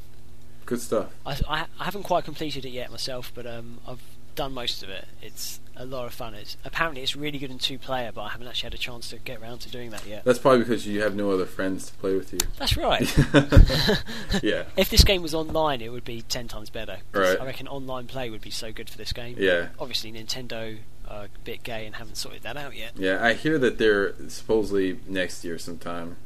Good 0.65 0.82
stuff. 0.82 1.07
I, 1.26 1.38
I, 1.48 1.65
I 1.80 1.84
haven't 1.86 2.03
quite 2.03 2.26
completed 2.26 2.65
it 2.65 2.69
yet 2.69 2.91
myself, 2.91 3.32
but 3.34 3.45
um, 3.48 3.80
I've 3.88 4.02
done 4.36 4.53
most 4.53 4.84
of 4.84 4.90
it. 4.90 5.06
It's 5.22 5.60
a 5.77 5.85
lot 5.85 6.06
of 6.06 6.14
fun. 6.14 6.34
It's, 6.34 6.57
apparently, 6.64 7.02
it's 7.02 7.15
really 7.15 7.38
good 7.38 7.52
in 7.52 7.60
two 7.60 7.77
player, 7.77 8.11
but 8.14 8.22
I 8.22 8.30
haven't 8.30 8.47
actually 8.47 8.68
had 8.68 8.73
a 8.73 8.77
chance 8.77 9.10
to 9.10 9.18
get 9.18 9.41
around 9.41 9.60
to 9.60 9.69
doing 9.69 9.89
that 9.91 10.06
yet. 10.06 10.23
That's 10.26 10.39
probably 10.39 10.60
because 10.60 10.88
you 10.88 11.02
have 11.02 11.15
no 11.15 11.31
other 11.31 11.45
friends 11.45 11.88
to 11.89 11.93
play 11.95 12.15
with 12.15 12.34
you. 12.34 12.39
That's 12.57 12.77
right. 12.77 13.02
yeah. 14.43 14.64
If 14.77 14.89
this 14.89 15.03
game 15.03 15.22
was 15.22 15.34
online, 15.34 15.81
it 15.81 15.91
would 15.91 16.06
be 16.06 16.22
10 16.22 16.47
times 16.47 16.69
better. 16.69 16.97
Right. 17.11 17.39
I 17.39 17.45
reckon 17.45 17.68
online 17.68 18.07
play 18.07 18.30
would 18.30 18.41
be 18.41 18.52
so 18.52 18.72
good 18.72 18.89
for 18.89 18.97
this 18.97 19.14
game. 19.14 19.35
Yeah. 19.38 19.69
Obviously, 19.80 20.11
Nintendo 20.11 20.77
are 21.07 21.26
a 21.26 21.30
bit 21.43 21.64
gay 21.64 21.85
and 21.85 21.95
haven't 21.95 22.15
sorted 22.15 22.43
that 22.43 22.57
out 22.57 22.76
yet. 22.76 22.91
Yeah, 22.95 23.23
I 23.23 23.34
hear 23.34 23.57
that 23.60 23.77
they're 23.77 24.15
supposedly 24.30 24.99
next 25.07 25.43
year 25.43 25.57
sometime 25.57 26.18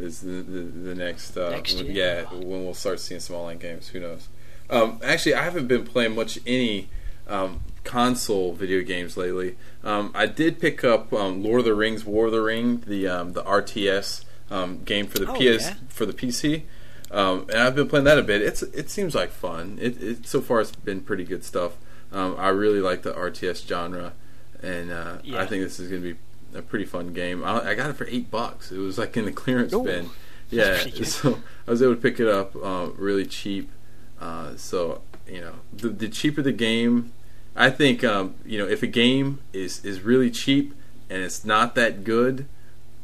is 0.00 0.20
the 0.20 0.42
the, 0.42 0.60
the 0.60 0.94
next 0.94 1.36
uh, 1.36 1.50
Next 1.50 1.80
year? 1.80 1.90
yeah 1.90 2.34
when 2.34 2.64
we'll 2.64 2.74
start 2.74 3.00
seeing 3.00 3.20
some 3.20 3.36
online 3.36 3.58
games. 3.58 3.88
Who 3.88 4.00
knows? 4.00 4.28
Um, 4.70 5.00
actually, 5.02 5.34
I 5.34 5.42
haven't 5.42 5.66
been 5.66 5.84
playing 5.84 6.14
much 6.14 6.38
any 6.46 6.88
um, 7.26 7.60
console 7.84 8.52
video 8.52 8.82
games 8.82 9.16
lately. 9.16 9.56
Um, 9.84 10.10
I 10.14 10.26
did 10.26 10.60
pick 10.60 10.84
up 10.84 11.12
um, 11.12 11.42
Lord 11.42 11.60
of 11.60 11.64
the 11.64 11.74
Rings: 11.74 12.04
War 12.04 12.26
of 12.26 12.32
the 12.32 12.42
Ring, 12.42 12.82
the 12.86 13.08
um, 13.08 13.32
the 13.32 13.42
RTS 13.42 14.24
um, 14.50 14.82
game 14.84 15.06
for 15.06 15.18
the 15.18 15.30
Oh, 15.30 15.34
PS 15.34 15.40
yeah. 15.66 15.74
for 15.88 16.06
the 16.06 16.12
PC. 16.12 16.62
Um, 17.10 17.46
and 17.48 17.58
I've 17.60 17.74
been 17.74 17.88
playing 17.88 18.04
that 18.04 18.18
a 18.18 18.22
bit. 18.22 18.42
It's 18.42 18.62
it 18.62 18.90
seems 18.90 19.14
like 19.14 19.30
fun. 19.30 19.78
It, 19.80 20.02
it 20.02 20.26
so 20.26 20.40
far 20.40 20.60
it's 20.60 20.70
been 20.72 21.00
pretty 21.00 21.24
good 21.24 21.42
stuff. 21.44 21.72
Um, 22.12 22.36
I 22.38 22.48
really 22.48 22.80
like 22.80 23.02
the 23.02 23.12
RTS 23.12 23.66
genre, 23.66 24.12
and 24.62 24.90
uh, 24.90 25.16
I 25.34 25.46
think 25.46 25.62
this 25.62 25.78
is 25.80 25.88
going 25.90 26.02
to 26.02 26.14
be 26.14 26.58
a 26.58 26.62
pretty 26.62 26.84
fun 26.86 27.12
game. 27.12 27.44
I, 27.44 27.70
I 27.70 27.74
got 27.74 27.90
it 27.90 27.94
for 27.96 28.06
eight 28.08 28.30
bucks. 28.30 28.72
It 28.72 28.78
was 28.78 28.98
like 28.98 29.16
in 29.16 29.24
the 29.24 29.32
clearance 29.32 29.72
Ooh. 29.72 29.84
bin. 29.84 30.10
Yeah, 30.50 30.78
so 31.04 31.40
I 31.68 31.70
was 31.70 31.82
able 31.82 31.94
to 31.94 32.00
pick 32.00 32.18
it 32.18 32.26
up 32.26 32.56
uh, 32.56 32.88
really 32.96 33.26
cheap. 33.26 33.70
Uh, 34.18 34.56
so 34.56 35.02
you 35.30 35.42
know, 35.42 35.52
the, 35.74 35.90
the 35.90 36.08
cheaper 36.08 36.40
the 36.40 36.52
game, 36.52 37.12
I 37.58 37.70
think 37.70 38.04
um, 38.04 38.34
you 38.46 38.58
know 38.58 38.66
if 38.66 38.82
a 38.82 38.86
game 38.86 39.40
is 39.52 39.84
is 39.84 40.00
really 40.00 40.30
cheap 40.30 40.74
and 41.10 41.22
it's 41.22 41.44
not 41.44 41.74
that 41.74 42.04
good, 42.04 42.46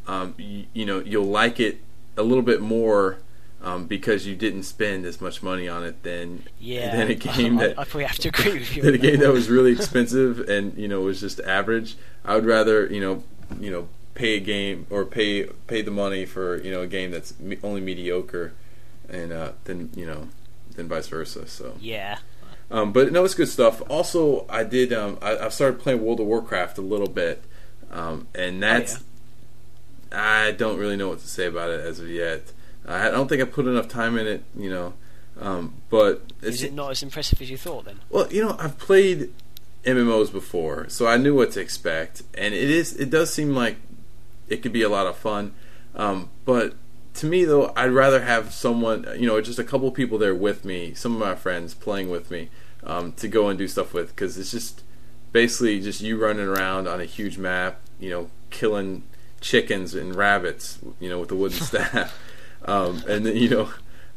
um, 0.07 0.35
you, 0.39 0.67
you 0.73 0.87
know 0.87 1.01
you'll 1.01 1.25
like 1.27 1.59
it 1.61 1.81
a 2.17 2.23
little 2.23 2.43
bit 2.45 2.61
more. 2.61 3.19
Um, 3.63 3.87
because 3.87 4.27
you 4.27 4.37
didn't 4.37 4.65
spend 4.65 5.07
as 5.07 5.23
much 5.23 5.43
money 5.43 5.67
on 5.71 5.85
it 5.85 6.03
than 6.03 6.43
Yeah. 6.61 6.95
than 6.95 7.11
a 7.11 7.15
game 7.37 7.57
that 7.57 7.71
I 7.79 7.85
probably 7.85 8.05
have 8.05 8.19
to 8.19 8.29
agree 8.29 8.59
with 8.59 8.77
you. 8.77 8.83
than 8.87 8.95
a 8.95 8.99
game 8.99 9.21
that 9.21 9.33
was 9.33 9.49
really 9.49 9.73
expensive 9.73 10.41
and 10.51 10.77
you 10.77 10.87
know 10.87 11.01
was 11.01 11.19
just 11.19 11.41
average. 11.41 11.97
I 12.27 12.35
would 12.35 12.45
rather 12.45 12.85
you 12.93 13.01
know 13.01 13.23
you 13.59 13.71
know 13.71 13.89
pay 14.13 14.37
a 14.37 14.41
game 14.41 14.87
or 14.91 15.07
pay 15.07 15.45
pay 15.67 15.81
the 15.81 15.91
money 15.91 16.27
for 16.27 16.61
you 16.63 16.71
know 16.71 16.83
a 16.83 16.87
game 16.87 17.11
that's 17.11 17.41
me- 17.41 17.57
only 17.63 17.81
mediocre, 17.81 18.53
and 19.09 19.33
uh, 19.33 19.53
than 19.65 19.89
you 19.97 20.05
know 20.05 20.29
than 20.77 20.87
vice 20.87 21.09
versa. 21.09 21.47
So, 21.49 21.77
Yeah. 21.81 22.19
Um, 22.71 22.93
but 22.93 23.13
no, 23.13 23.25
it's 23.25 23.35
good 23.35 23.49
stuff. 23.49 23.83
Also, 23.89 24.47
I 24.49 24.65
did 24.65 24.93
um, 24.93 25.19
I, 25.21 25.37
I've 25.39 25.55
started 25.55 25.81
playing 25.81 26.03
World 26.05 26.21
of 26.21 26.27
Warcraft 26.27 26.79
a 26.79 26.83
little 26.83 27.09
bit, 27.09 27.43
um, 27.91 28.27
and 28.35 28.63
that's 28.63 29.03
I 30.13 30.53
don't 30.53 30.79
really 30.79 30.97
know 30.97 31.09
what 31.09 31.21
to 31.21 31.29
say 31.29 31.47
about 31.47 31.71
it 31.71 31.81
as 31.81 32.01
of 32.01 32.09
yet. 32.09 32.53
I 32.87 33.11
don't 33.11 33.29
think 33.29 33.41
I 33.41 33.47
put 33.47 33.67
enough 33.67 33.89
time 33.89 34.19
in 34.19 34.27
it, 34.27 34.45
you 34.57 34.71
know. 34.71 34.95
Um, 35.41 35.75
but 35.91 36.23
it's, 36.43 36.57
Is 36.57 36.63
it 36.65 36.73
not 36.73 36.93
as 36.93 37.03
impressive 37.03 37.41
as 37.41 37.51
you 37.51 37.57
thought 37.57 37.87
then? 37.87 38.01
well, 38.11 38.33
you 38.33 38.43
know, 38.43 38.57
I've 38.59 38.79
played 38.79 39.33
MMOs 39.85 40.31
before, 40.31 40.89
so 40.89 41.07
I 41.07 41.17
knew 41.17 41.35
what 41.35 41.53
to 41.53 41.61
expect, 41.61 42.23
and 42.35 42.55
it 42.55 42.71
is 42.71 42.95
it 42.97 43.11
does 43.11 43.33
seem 43.33 43.55
like 43.55 43.77
it 44.49 44.63
could 44.63 44.73
be 44.73 44.83
a 44.83 44.89
lot 44.89 45.07
of 45.07 45.17
fun. 45.17 45.53
Um, 45.95 46.31
but 46.45 46.75
to 47.15 47.27
me, 47.27 47.45
though, 47.45 47.73
I'd 47.77 47.93
rather 47.93 48.23
have 48.23 48.53
someone, 48.53 49.07
you 49.17 49.27
know, 49.27 49.41
just 49.41 49.59
a 49.59 49.65
couple 49.65 49.91
people 49.91 50.19
there 50.19 50.35
with 50.35 50.65
me, 50.65 50.95
some 50.95 51.15
of 51.15 51.19
my 51.19 51.35
friends 51.35 51.73
playing 51.73 52.11
with 52.11 52.31
me, 52.31 52.49
um, 52.83 53.13
to 53.13 53.29
go 53.29 53.49
and 53.49 53.59
do 53.59 53.69
stuff 53.69 53.95
with, 53.95 54.09
because 54.09 54.37
it's 54.37 54.51
just 54.51 54.83
basically 55.33 55.81
just 55.81 56.01
you 56.01 56.17
running 56.17 56.47
around 56.47 56.89
on 56.89 57.01
a 57.01 57.05
huge 57.05 57.39
map, 57.39 57.81
you 58.01 58.11
know, 58.11 58.31
killing 58.51 59.05
chickens 59.41 59.95
and 59.95 60.15
rabbits, 60.15 60.79
you 61.01 61.09
know, 61.09 61.21
with 61.21 61.31
a 61.31 61.37
wooden 61.37 61.59
staff, 61.59 62.19
um, 62.65 63.03
and 63.09 63.27
then 63.27 63.37
you 63.37 63.49
know, 63.49 63.71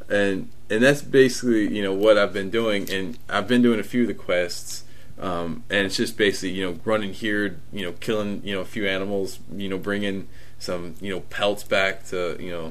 and 0.08 0.48
and 0.70 0.82
that's 0.82 1.02
basically 1.02 1.74
you 1.74 1.82
know 1.82 1.92
what 1.92 2.18
I've 2.18 2.32
been 2.32 2.50
doing, 2.50 2.90
and 2.90 3.18
I've 3.28 3.46
been 3.46 3.62
doing 3.62 3.78
a 3.78 3.84
few 3.84 4.02
of 4.02 4.08
the 4.08 4.14
quests. 4.14 4.84
Um, 5.20 5.64
and 5.68 5.84
it's 5.84 5.96
just 5.96 6.16
basically, 6.16 6.50
you 6.50 6.64
know, 6.64 6.78
running 6.84 7.12
here, 7.12 7.58
you 7.72 7.84
know, 7.84 7.90
killing, 7.90 8.40
you 8.44 8.54
know, 8.54 8.60
a 8.60 8.64
few 8.64 8.86
animals, 8.86 9.40
you 9.52 9.68
know, 9.68 9.76
bringing 9.76 10.28
some, 10.60 10.94
you 11.00 11.12
know, 11.12 11.22
pelts 11.22 11.64
back 11.64 12.06
to, 12.10 12.36
you 12.38 12.52
know, 12.52 12.70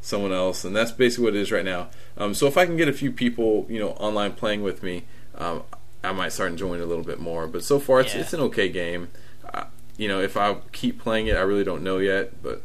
someone 0.00 0.32
else, 0.32 0.64
and 0.64 0.74
that's 0.74 0.92
basically 0.92 1.24
what 1.24 1.34
it 1.34 1.40
is 1.40 1.50
right 1.52 1.64
now. 1.64 1.88
Um, 2.16 2.34
so 2.34 2.46
if 2.46 2.56
I 2.56 2.66
can 2.66 2.76
get 2.76 2.88
a 2.88 2.92
few 2.92 3.10
people, 3.12 3.66
you 3.68 3.78
know, 3.80 3.90
online 3.92 4.32
playing 4.32 4.62
with 4.62 4.82
me, 4.82 5.04
um, 5.36 5.62
I 6.02 6.12
might 6.12 6.32
start 6.32 6.50
enjoying 6.50 6.80
it 6.80 6.84
a 6.84 6.86
little 6.86 7.04
bit 7.04 7.18
more. 7.20 7.46
But 7.46 7.64
so 7.64 7.78
far, 7.78 8.00
it's 8.00 8.14
Yeah. 8.14 8.20
it's 8.22 8.32
an 8.32 8.40
okay 8.42 8.68
game. 8.68 9.08
Uh, 9.52 9.64
you 9.96 10.08
know, 10.08 10.20
if 10.20 10.36
I 10.36 10.56
keep 10.72 11.00
playing 11.02 11.26
it, 11.26 11.36
I 11.36 11.40
really 11.40 11.64
don't 11.64 11.82
know 11.82 11.98
yet, 11.98 12.42
but 12.42 12.62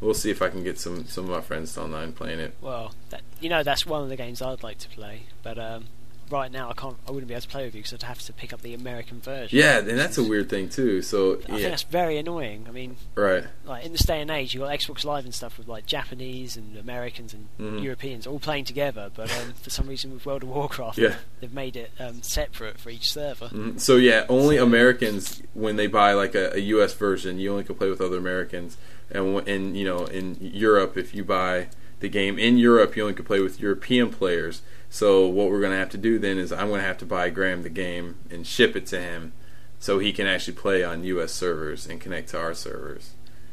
we'll 0.00 0.14
see 0.14 0.30
if 0.30 0.40
I 0.42 0.48
can 0.48 0.62
get 0.62 0.78
some 0.78 1.06
some 1.06 1.24
of 1.24 1.30
my 1.30 1.40
friends 1.40 1.76
online 1.76 2.12
playing 2.12 2.38
it. 2.38 2.54
Well, 2.60 2.92
that, 3.10 3.22
you 3.40 3.48
know 3.48 3.62
that's 3.62 3.84
one 3.86 4.02
of 4.02 4.08
the 4.08 4.16
games 4.16 4.40
I'd 4.40 4.62
like 4.62 4.78
to 4.78 4.88
play, 4.88 5.22
but 5.42 5.58
um, 5.58 5.86
right 6.30 6.50
now 6.50 6.70
I 6.70 6.72
can't. 6.74 6.96
I 7.06 7.10
wouldn't 7.10 7.28
be 7.28 7.34
able 7.34 7.42
to 7.42 7.48
play 7.48 7.64
with 7.64 7.74
you 7.74 7.80
because 7.82 7.92
I'd 7.94 8.02
have 8.02 8.18
to 8.20 8.32
pick 8.32 8.52
up 8.52 8.62
the 8.62 8.74
American 8.74 9.20
version. 9.20 9.58
Yeah, 9.58 9.78
and 9.78 9.98
that's 9.98 10.18
a 10.18 10.22
weird 10.22 10.48
thing 10.50 10.68
too. 10.68 11.02
So 11.02 11.34
I 11.34 11.46
think 11.46 11.62
that's 11.62 11.82
very 11.84 12.18
annoying. 12.18 12.66
I 12.68 12.72
mean, 12.72 12.96
right. 13.14 13.44
like 13.64 13.84
in 13.84 13.92
this 13.92 14.02
day 14.02 14.20
and 14.20 14.30
age, 14.30 14.54
you 14.54 14.60
got 14.60 14.70
Xbox 14.78 15.04
Live 15.04 15.24
and 15.24 15.34
stuff 15.34 15.58
with 15.58 15.68
like 15.68 15.86
Japanese 15.86 16.56
and 16.56 16.76
Americans 16.76 17.34
and 17.34 17.48
Mhm. 17.60 17.82
Europeans 17.82 18.26
all 18.26 18.38
playing 18.38 18.64
together, 18.64 19.10
but 19.14 19.30
um, 19.38 19.54
for 19.62 19.70
some 19.70 19.86
reason 19.88 20.12
with 20.12 20.26
World 20.26 20.42
of 20.42 20.48
Warcraft, 20.50 20.98
Yeah. 20.98 21.16
they've 21.40 21.52
made 21.52 21.76
it 21.76 21.90
um, 21.98 22.22
separate 22.22 22.78
for 22.78 22.90
each 22.90 23.10
server. 23.10 23.46
Mhm. 23.48 23.80
So 23.80 23.96
yeah, 23.96 24.24
only 24.28 24.56
Americans 24.56 25.42
when 25.54 25.76
they 25.76 25.86
buy 25.86 26.12
like 26.12 26.34
a, 26.34 26.54
a 26.54 26.58
U.S. 26.74 26.92
version, 26.94 27.38
you 27.38 27.50
only 27.52 27.64
can 27.64 27.74
play 27.76 27.88
with 27.90 28.00
other 28.00 28.18
Americans, 28.18 28.76
and 29.10 29.46
and 29.48 29.76
you 29.76 29.84
know 29.84 30.04
in 30.06 30.36
Europe, 30.40 30.96
if 30.96 31.14
you 31.14 31.24
buy 31.24 31.68
the 32.00 32.08
game 32.08 32.38
in 32.38 32.58
Europe, 32.58 32.94
you 32.96 33.02
only 33.02 33.14
can 33.14 33.24
play 33.24 33.40
with 33.40 33.58
European 33.60 34.10
players. 34.10 34.60
So 34.90 35.26
what 35.26 35.50
we're 35.50 35.60
gonna 35.60 35.76
have 35.76 35.90
to 35.90 35.98
do 35.98 36.18
then 36.18 36.38
is 36.38 36.52
I'm 36.52 36.70
gonna 36.70 36.82
have 36.82 36.98
to 36.98 37.06
buy 37.06 37.30
Graham 37.30 37.62
the 37.62 37.68
game 37.68 38.16
and 38.30 38.46
ship 38.46 38.76
it 38.76 38.86
to 38.86 39.00
him, 39.00 39.32
so 39.78 39.98
he 39.98 40.12
can 40.12 40.26
actually 40.26 40.54
play 40.54 40.82
on 40.84 41.04
U.S. 41.04 41.32
servers 41.32 41.86
and 41.86 42.00
connect 42.00 42.30
to 42.30 42.38
our 42.38 42.54
servers. 42.54 43.10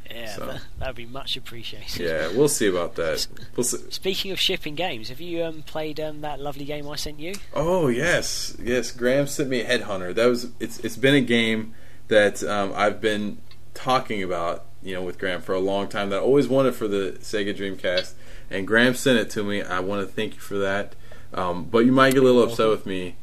Yeah, 0.09 0.35
So- 0.35 0.45
that 0.79 0.87
would 0.87 0.95
be 0.95 1.05
much 1.05 1.35
appreciated. 1.37 1.99
Yeah, 1.99 2.27
we'll 2.37 2.47
see 2.49 2.67
about 2.67 2.95
that. 2.95 3.25
We'll 3.55 3.63
see. 3.63 3.79
Speaking 3.89 4.31
of 4.31 4.39
shipping 4.39 4.75
games, 4.75 5.09
have 5.09 5.19
you 5.19 5.43
um, 5.43 5.63
played 5.63 5.99
um, 5.99 6.21
that 6.21 6.39
lovely 6.39 6.65
game 6.65 6.87
I 6.87 6.97
sent 6.97 7.19
you? 7.19 7.33
Oh 7.53 7.87
yes, 7.87 8.55
yes. 8.61 8.91
Graham 8.91 9.27
sent 9.27 9.49
me 9.49 9.63
Headhunter. 9.63 10.13
That 10.13 10.27
was 10.27 10.51
it's. 10.59 10.79
It's 10.79 10.97
been 10.97 11.15
a 11.15 11.21
game 11.21 11.73
that 12.09 12.43
um, 12.43 12.73
I've 12.75 13.01
been 13.01 13.37
talking 13.73 14.21
about, 14.21 14.65
you 14.83 14.93
know, 14.93 15.01
with 15.01 15.17
Graham 15.17 15.41
for 15.41 15.55
a 15.55 15.59
long 15.59 15.87
time. 15.87 16.09
That 16.09 16.17
I 16.17 16.21
always 16.21 16.47
wanted 16.47 16.75
for 16.75 16.87
the 16.87 17.17
Sega 17.21 17.55
Dreamcast, 17.55 18.13
and 18.51 18.67
Graham 18.67 18.93
sent 18.93 19.17
it 19.17 19.29
to 19.31 19.43
me. 19.43 19.63
I 19.63 19.79
want 19.79 20.05
to 20.07 20.13
thank 20.13 20.35
you 20.35 20.41
for 20.41 20.59
that. 20.59 20.95
Um, 21.33 21.65
but 21.65 21.79
you 21.79 21.91
might 21.91 22.13
get 22.13 22.21
a 22.21 22.25
little 22.25 22.43
upset 22.43 22.69
with 22.69 22.85
me 22.85 23.15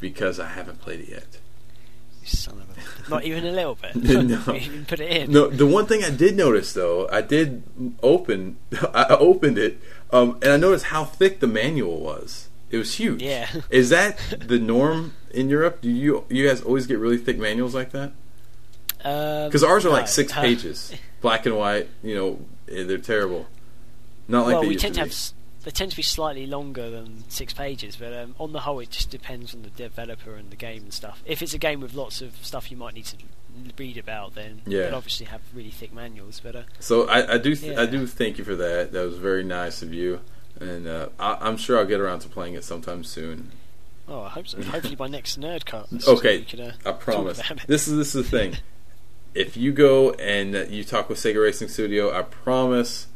because 0.00 0.40
I 0.40 0.48
haven't 0.48 0.80
played 0.80 1.00
it 1.00 1.08
yet. 1.08 1.38
You 2.20 2.26
son 2.28 2.60
of 2.60 2.68
a... 3.06 3.10
Not 3.10 3.24
even 3.24 3.46
a 3.46 3.52
little 3.52 3.76
bit. 3.76 3.94
No. 4.26 4.42
you 4.46 4.54
even 4.54 4.84
put 4.84 5.00
it 5.00 5.10
in. 5.10 5.32
No, 5.32 5.48
the 5.48 5.66
one 5.66 5.86
thing 5.86 6.02
I 6.04 6.10
did 6.10 6.36
notice 6.36 6.72
though, 6.72 7.08
I 7.10 7.20
did 7.20 7.62
open, 8.02 8.56
I 8.94 9.16
opened 9.18 9.58
it, 9.58 9.80
um, 10.12 10.38
and 10.42 10.52
I 10.52 10.56
noticed 10.56 10.86
how 10.86 11.04
thick 11.04 11.40
the 11.40 11.46
manual 11.46 12.00
was. 12.00 12.48
It 12.70 12.78
was 12.78 12.94
huge. 12.94 13.22
Yeah. 13.22 13.48
Is 13.70 13.90
that 13.90 14.18
the 14.40 14.58
norm 14.58 15.12
in 15.30 15.50
Europe? 15.50 15.82
Do 15.82 15.90
you 15.90 16.24
you 16.30 16.46
guys 16.48 16.62
always 16.62 16.86
get 16.86 16.98
really 16.98 17.18
thick 17.18 17.38
manuals 17.38 17.74
like 17.74 17.90
that? 17.92 18.12
Um, 19.04 19.48
Because 19.48 19.62
ours 19.62 19.84
are 19.84 19.88
no. 19.90 19.94
like 19.94 20.08
six 20.08 20.32
Uh, 20.32 20.40
pages, 20.40 20.92
black 21.20 21.44
and 21.44 21.56
white. 21.56 21.88
You 22.02 22.14
know, 22.14 22.38
eh, 22.74 22.84
they're 22.84 22.96
terrible. 22.98 23.46
Not 24.26 24.46
like 24.46 24.54
well, 24.54 24.62
they 24.62 24.68
we 24.68 24.74
used 24.74 24.82
tend 24.84 24.94
to 24.94 25.00
to 25.00 25.04
have. 25.06 25.12
They 25.64 25.70
tend 25.70 25.90
to 25.92 25.96
be 25.96 26.02
slightly 26.02 26.46
longer 26.46 26.90
than 26.90 27.24
six 27.28 27.52
pages, 27.52 27.96
but 27.96 28.12
um, 28.12 28.34
on 28.40 28.52
the 28.52 28.60
whole, 28.60 28.80
it 28.80 28.90
just 28.90 29.10
depends 29.10 29.54
on 29.54 29.62
the 29.62 29.70
developer 29.70 30.34
and 30.34 30.50
the 30.50 30.56
game 30.56 30.82
and 30.82 30.92
stuff. 30.92 31.22
If 31.24 31.40
it's 31.42 31.54
a 31.54 31.58
game 31.58 31.80
with 31.80 31.94
lots 31.94 32.20
of 32.20 32.34
stuff 32.44 32.70
you 32.70 32.76
might 32.76 32.94
need 32.94 33.04
to 33.06 33.16
read 33.78 33.96
about, 33.98 34.34
then 34.34 34.62
Yeah. 34.66 34.82
they'll 34.86 34.96
obviously 34.96 35.26
have 35.26 35.40
really 35.54 35.70
thick 35.70 35.92
manuals. 35.92 36.40
But 36.42 36.56
uh, 36.56 36.62
So 36.80 37.08
I, 37.08 37.34
I 37.34 37.38
do 37.38 37.54
th- 37.54 37.76
I 37.78 37.86
do 37.86 38.06
thank 38.06 38.38
you 38.38 38.44
for 38.44 38.56
that. 38.56 38.92
That 38.92 39.04
was 39.04 39.18
very 39.18 39.44
nice 39.44 39.82
of 39.82 39.94
you, 39.94 40.20
and 40.58 40.86
uh, 40.88 41.10
I, 41.20 41.36
I'm 41.40 41.56
sure 41.56 41.78
I'll 41.78 41.84
get 41.86 42.00
around 42.00 42.20
to 42.20 42.28
playing 42.28 42.54
it 42.54 42.64
sometime 42.64 43.04
soon. 43.04 43.52
oh, 44.08 44.22
I 44.22 44.30
hope 44.30 44.48
so. 44.48 44.60
Hopefully 44.62 44.96
by 44.96 45.06
next 45.06 45.38
Nerdcast. 45.38 46.08
Okay, 46.08 46.38
we 46.38 46.44
could, 46.44 46.60
uh, 46.60 46.72
I 46.84 46.90
promise. 46.92 47.38
talk 47.38 47.50
about 47.52 47.64
it. 47.64 47.68
This 47.68 47.86
is 47.86 47.96
this 47.96 48.14
is 48.16 48.24
the 48.24 48.36
thing. 48.36 48.56
If 49.34 49.56
you 49.56 49.70
go 49.72 50.10
and 50.14 50.54
you 50.72 50.82
talk 50.82 51.08
with 51.08 51.18
Sega 51.18 51.40
Racing 51.42 51.68
Studio, 51.68 52.12
I 52.12 52.22
promise 52.22 53.06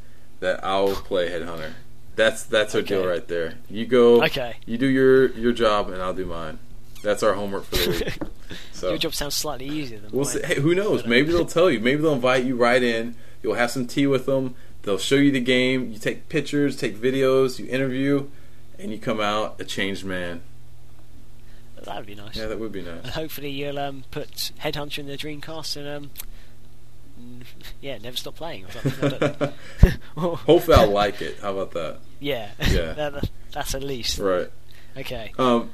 that 0.41 0.63
I'll 0.65 0.95
play 0.95 1.29
Headhunter. 1.29 1.73
That's 2.17 2.43
that's 2.45 2.75
our 2.75 2.83
deal 2.83 3.07
right 3.07 3.27
there. 3.29 3.55
You 3.71 3.87
go, 3.87 4.25
Okay. 4.25 4.57
you 4.67 4.79
do 4.79 4.87
your 4.87 5.29
your 5.33 5.53
job, 5.53 5.91
and 5.91 6.03
I'll 6.03 6.15
do 6.15 6.27
mine. 6.27 6.59
That's 7.03 7.23
our 7.23 7.35
homework 7.35 7.65
for 7.65 7.77
the 7.77 7.91
week. 7.91 8.19
So 8.73 8.91
Your 8.91 8.99
job 8.99 9.15
sounds 9.15 9.35
slightly 9.35 9.67
easier 9.67 9.99
than 9.99 10.13
we'll 10.13 10.25
mine. 10.25 10.35
see. 10.35 10.47
Hey, 10.47 10.61
who 10.61 10.75
knows? 10.75 11.05
Maybe 11.05 11.33
they'll 11.33 11.45
tell 11.59 11.69
you. 11.71 11.81
Maybe 11.81 12.01
they'll 12.03 12.13
invite 12.15 12.45
you 12.45 12.57
right 12.57 12.81
in. 12.83 13.17
You'll 13.43 13.55
have 13.55 13.71
some 13.73 13.87
tea 13.87 14.07
with 14.07 14.27
them. 14.27 14.55
They'll 14.83 14.99
show 14.99 15.17
you 15.17 15.33
the 15.33 15.41
game. 15.41 15.91
You 15.91 15.99
take 15.99 16.29
pictures, 16.29 16.77
take 16.77 16.97
videos, 16.97 17.59
you 17.59 17.67
interview, 17.67 18.29
and 18.79 18.93
you 18.93 18.99
come 18.99 19.21
out 19.21 19.61
a 19.61 19.65
changed 19.65 20.05
man. 20.05 20.43
That 21.83 21.97
would 21.97 22.07
be 22.07 22.15
nice. 22.15 22.37
Yeah, 22.37 22.47
that 22.47 22.59
would 22.61 22.71
be 22.73 22.83
nice. 22.83 23.03
And 23.03 23.13
hopefully 23.13 23.51
you'll 23.51 23.79
um, 23.79 24.05
put 24.11 24.53
Headhunter 24.63 24.99
in 24.99 25.07
the 25.07 25.17
Dreamcast 25.17 25.77
and 25.77 25.89
um, 25.89 26.11
yeah, 27.81 27.99
never 27.99 28.17
stop 28.17 28.37
playing 28.37 28.65
or 28.67 28.71
something. 28.71 29.05
I 29.05 29.09
don't 29.09 29.41
know. 30.17 30.35
Hopefully, 30.37 30.77
I'll 30.77 30.91
like 30.91 31.21
it. 31.23 31.39
How 31.41 31.53
about 31.53 31.73
that? 31.73 31.99
yeah, 32.21 32.51
Yeah. 32.61 32.93
that, 32.93 33.13
that- 33.15 33.31
that's 33.53 33.75
at 33.75 33.83
least 33.83 34.19
Right. 34.19 34.51
okay. 34.99 35.33
Um, 35.39 35.71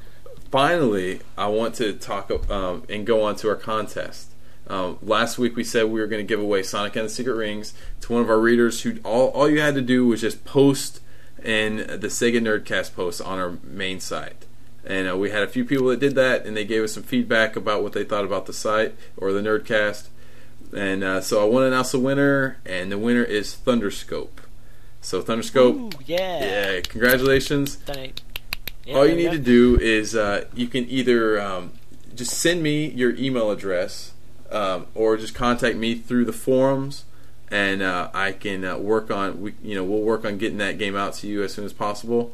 finally, 0.51 1.19
I 1.37 1.47
want 1.47 1.75
to 1.75 1.93
talk 1.93 2.31
um, 2.49 2.83
and 2.89 3.05
go 3.05 3.23
on 3.23 3.35
to 3.37 3.49
our 3.49 3.55
contest. 3.55 4.29
Um, 4.67 4.97
last 5.01 5.37
week 5.37 5.57
we 5.57 5.65
said 5.65 5.85
we 5.85 5.99
were 5.99 6.07
going 6.07 6.25
to 6.25 6.27
give 6.27 6.39
away 6.39 6.63
Sonic 6.63 6.95
and 6.95 7.05
the 7.05 7.09
Secret 7.09 7.33
Rings 7.35 7.73
to 8.01 8.13
one 8.13 8.21
of 8.21 8.29
our 8.29 8.39
readers. 8.39 8.83
Who 8.83 8.99
all 9.03 9.27
all 9.31 9.49
you 9.49 9.59
had 9.59 9.75
to 9.75 9.81
do 9.81 10.07
was 10.07 10.21
just 10.21 10.45
post 10.45 11.01
in 11.43 11.77
the 11.77 12.07
Sega 12.07 12.39
Nerdcast 12.41 12.95
post 12.95 13.21
on 13.21 13.37
our 13.39 13.57
main 13.63 13.99
site. 13.99 14.45
And 14.85 15.09
uh, 15.09 15.17
we 15.17 15.29
had 15.31 15.43
a 15.43 15.47
few 15.47 15.65
people 15.65 15.87
that 15.87 15.99
did 15.99 16.15
that, 16.15 16.45
and 16.45 16.55
they 16.55 16.63
gave 16.65 16.83
us 16.83 16.93
some 16.93 17.03
feedback 17.03 17.57
about 17.57 17.83
what 17.83 17.91
they 17.93 18.03
thought 18.05 18.23
about 18.23 18.45
the 18.45 18.53
site 18.53 18.95
or 19.17 19.33
the 19.33 19.41
Nerdcast. 19.41 20.07
And 20.75 21.03
uh, 21.03 21.21
so 21.21 21.41
I 21.41 21.45
want 21.45 21.63
to 21.63 21.67
announce 21.67 21.91
the 21.91 21.99
winner, 21.99 22.57
and 22.65 22.91
the 22.91 22.97
winner 22.97 23.23
is 23.23 23.55
Thunderscope. 23.55 24.39
So 25.01 25.21
Thunderscope, 25.21 25.75
Ooh, 25.75 25.99
yeah. 26.05 26.73
yeah, 26.73 26.81
congratulations. 26.81 27.77
Yeah, 28.85 28.95
All 28.95 29.07
you 29.07 29.15
need 29.15 29.31
to 29.31 29.39
do 29.39 29.77
is 29.79 30.15
uh, 30.15 30.45
you 30.53 30.67
can 30.67 30.89
either 30.89 31.39
um, 31.39 31.73
just 32.15 32.33
send 32.33 32.63
me 32.63 32.89
your 32.89 33.15
email 33.15 33.49
address 33.51 34.13
um, 34.51 34.87
or 34.93 35.17
just 35.17 35.33
contact 35.33 35.77
me 35.77 35.95
through 35.95 36.25
the 36.25 36.33
forums, 36.33 37.05
and 37.49 37.81
uh, 37.81 38.09
I 38.13 38.31
can 38.33 38.65
uh, 38.65 38.77
work 38.77 39.09
on 39.09 39.41
we 39.41 39.53
you 39.63 39.75
know 39.75 39.83
we'll 39.83 40.01
work 40.01 40.25
on 40.25 40.37
getting 40.37 40.57
that 40.57 40.77
game 40.77 40.95
out 40.95 41.13
to 41.15 41.27
you 41.27 41.43
as 41.43 41.53
soon 41.53 41.65
as 41.65 41.73
possible. 41.73 42.33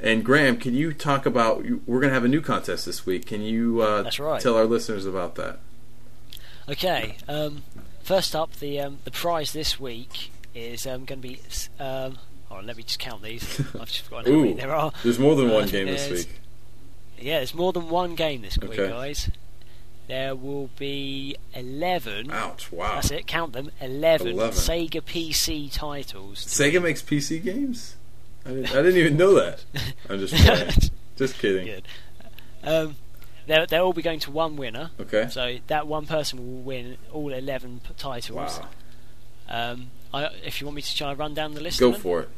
And 0.00 0.24
Graham, 0.24 0.58
can 0.58 0.74
you 0.74 0.92
talk 0.92 1.26
about? 1.26 1.64
We're 1.64 2.00
going 2.00 2.10
to 2.10 2.14
have 2.14 2.24
a 2.24 2.28
new 2.28 2.40
contest 2.40 2.86
this 2.86 3.06
week. 3.06 3.26
Can 3.26 3.40
you 3.42 3.80
uh, 3.80 4.10
right. 4.18 4.40
tell 4.40 4.56
our 4.56 4.66
listeners 4.66 5.06
about 5.06 5.36
that? 5.36 5.58
Okay. 6.68 7.16
Um, 7.28 7.62
first 8.02 8.34
up, 8.34 8.52
the 8.54 8.80
um, 8.80 8.98
the 9.04 9.10
prize 9.10 9.52
this 9.52 9.78
week 9.78 10.30
is 10.54 10.86
um, 10.86 11.04
going 11.04 11.20
to 11.20 11.28
be. 11.28 11.40
Um, 11.78 12.18
oh, 12.50 12.60
let 12.62 12.76
me 12.76 12.82
just 12.82 12.98
count 12.98 13.22
these. 13.22 13.60
I've 13.74 13.86
just 13.88 14.00
forgotten 14.02 14.32
how 14.32 14.40
many 14.40 14.52
there 14.54 14.74
are. 14.74 14.92
there's 15.02 15.18
more 15.18 15.36
than 15.36 15.50
Uh, 15.50 15.54
one 15.54 15.68
game 15.68 15.86
this 15.86 16.10
week. 16.10 16.40
Yeah, 17.18 17.38
there's 17.38 17.54
more 17.54 17.72
than 17.72 17.88
one 17.88 18.14
game 18.14 18.42
this 18.42 18.58
week, 18.58 18.72
Okay. 18.78 18.88
guys. 18.88 19.30
There 20.08 20.34
will 20.34 20.68
be 20.78 21.36
eleven. 21.54 22.30
Ouch! 22.30 22.70
Wow. 22.70 22.96
That's 22.96 23.10
it. 23.10 23.26
Count 23.26 23.52
them. 23.54 23.70
Eleven, 23.80 24.28
11. 24.28 24.54
Sega 24.54 25.00
PC 25.02 25.72
titles. 25.72 26.44
Sega 26.44 26.82
makes 26.82 27.00
PC 27.00 27.42
games. 27.42 27.96
I 28.44 28.50
didn't, 28.50 28.70
I 28.72 28.82
didn't 28.82 28.98
even 28.98 29.16
know 29.16 29.32
that. 29.34 29.64
I'm 30.10 30.18
just 30.18 30.90
just 31.16 31.38
kidding. 31.38 31.64
Good. 31.66 31.84
Um, 32.62 32.96
they'll, 33.46 33.66
they'll 33.66 33.84
all 33.84 33.92
be 33.92 34.02
going 34.02 34.20
to 34.20 34.30
one 34.30 34.56
winner. 34.56 34.90
Okay. 35.00 35.28
So 35.30 35.58
that 35.66 35.86
one 35.86 36.06
person 36.06 36.38
will 36.38 36.62
win 36.62 36.96
all 37.12 37.32
11 37.32 37.80
p- 37.86 37.94
titles. 37.96 38.60
Wow. 38.60 38.68
Um, 39.48 39.90
I, 40.12 40.26
if 40.44 40.60
you 40.60 40.66
want 40.66 40.76
me 40.76 40.82
to 40.82 40.96
try 40.96 41.10
and 41.10 41.18
run 41.18 41.34
down 41.34 41.54
the 41.54 41.60
list, 41.60 41.80
Go 41.80 41.92
for 41.92 42.20
it. 42.20 42.28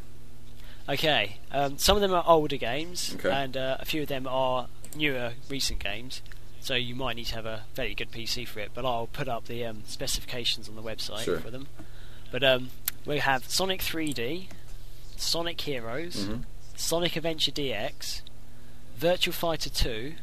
Okay. 0.88 1.38
Um, 1.52 1.78
some 1.78 1.96
of 1.96 2.00
them 2.00 2.12
are 2.12 2.24
older 2.26 2.56
games, 2.56 3.14
Okay. 3.16 3.30
and 3.30 3.56
uh, 3.56 3.76
a 3.80 3.84
few 3.84 4.02
of 4.02 4.08
them 4.08 4.26
are 4.28 4.68
newer, 4.94 5.32
recent 5.48 5.78
games. 5.78 6.22
So 6.60 6.74
you 6.74 6.94
might 6.96 7.16
need 7.16 7.26
to 7.26 7.34
have 7.36 7.46
a 7.46 7.62
very 7.74 7.94
good 7.94 8.10
PC 8.10 8.46
for 8.48 8.60
it. 8.60 8.70
But 8.74 8.84
I'll 8.84 9.06
put 9.06 9.28
up 9.28 9.46
the 9.46 9.64
um, 9.64 9.82
specifications 9.86 10.68
on 10.68 10.74
the 10.74 10.82
website 10.82 11.20
Sure. 11.24 11.38
for 11.38 11.50
them. 11.50 11.68
But 12.32 12.42
um, 12.42 12.70
we 13.04 13.18
have 13.18 13.44
Sonic 13.48 13.80
3D, 13.80 14.48
Sonic 15.16 15.60
Heroes, 15.60 16.16
Mhm. 16.26 16.42
Sonic 16.74 17.14
Adventure 17.16 17.52
DX, 17.52 18.22
Virtua 18.98 19.32
Fighter 19.32 19.70
2, 19.70 20.14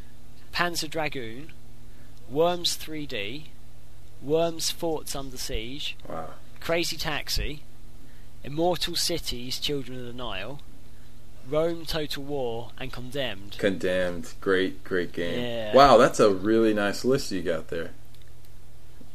Panzer 0.53 0.89
Dragoon, 0.89 1.51
Worms 2.29 2.77
3D, 2.77 3.45
Worms 4.21 4.71
Forts 4.71 5.15
Under 5.15 5.37
Siege, 5.37 5.95
Wow. 6.07 6.31
Crazy 6.59 6.95
Taxi, 6.97 7.61
Immortal 8.43 8.95
Cities 8.95 9.59
Children 9.59 9.99
of 9.99 10.05
the 10.05 10.13
Nile, 10.13 10.59
Rome 11.49 11.85
Total 11.85 12.23
War, 12.23 12.69
and 12.79 12.91
Condemned. 12.93 13.57
Condemned. 13.57 14.33
Great, 14.39 14.83
great 14.83 15.11
game. 15.11 15.41
Yeah. 15.41 15.73
Wow, 15.75 15.97
that's 15.97 16.19
a 16.19 16.29
really 16.33 16.73
nice 16.73 17.03
list 17.03 17.31
you 17.31 17.41
got 17.41 17.67
there. 17.67 17.91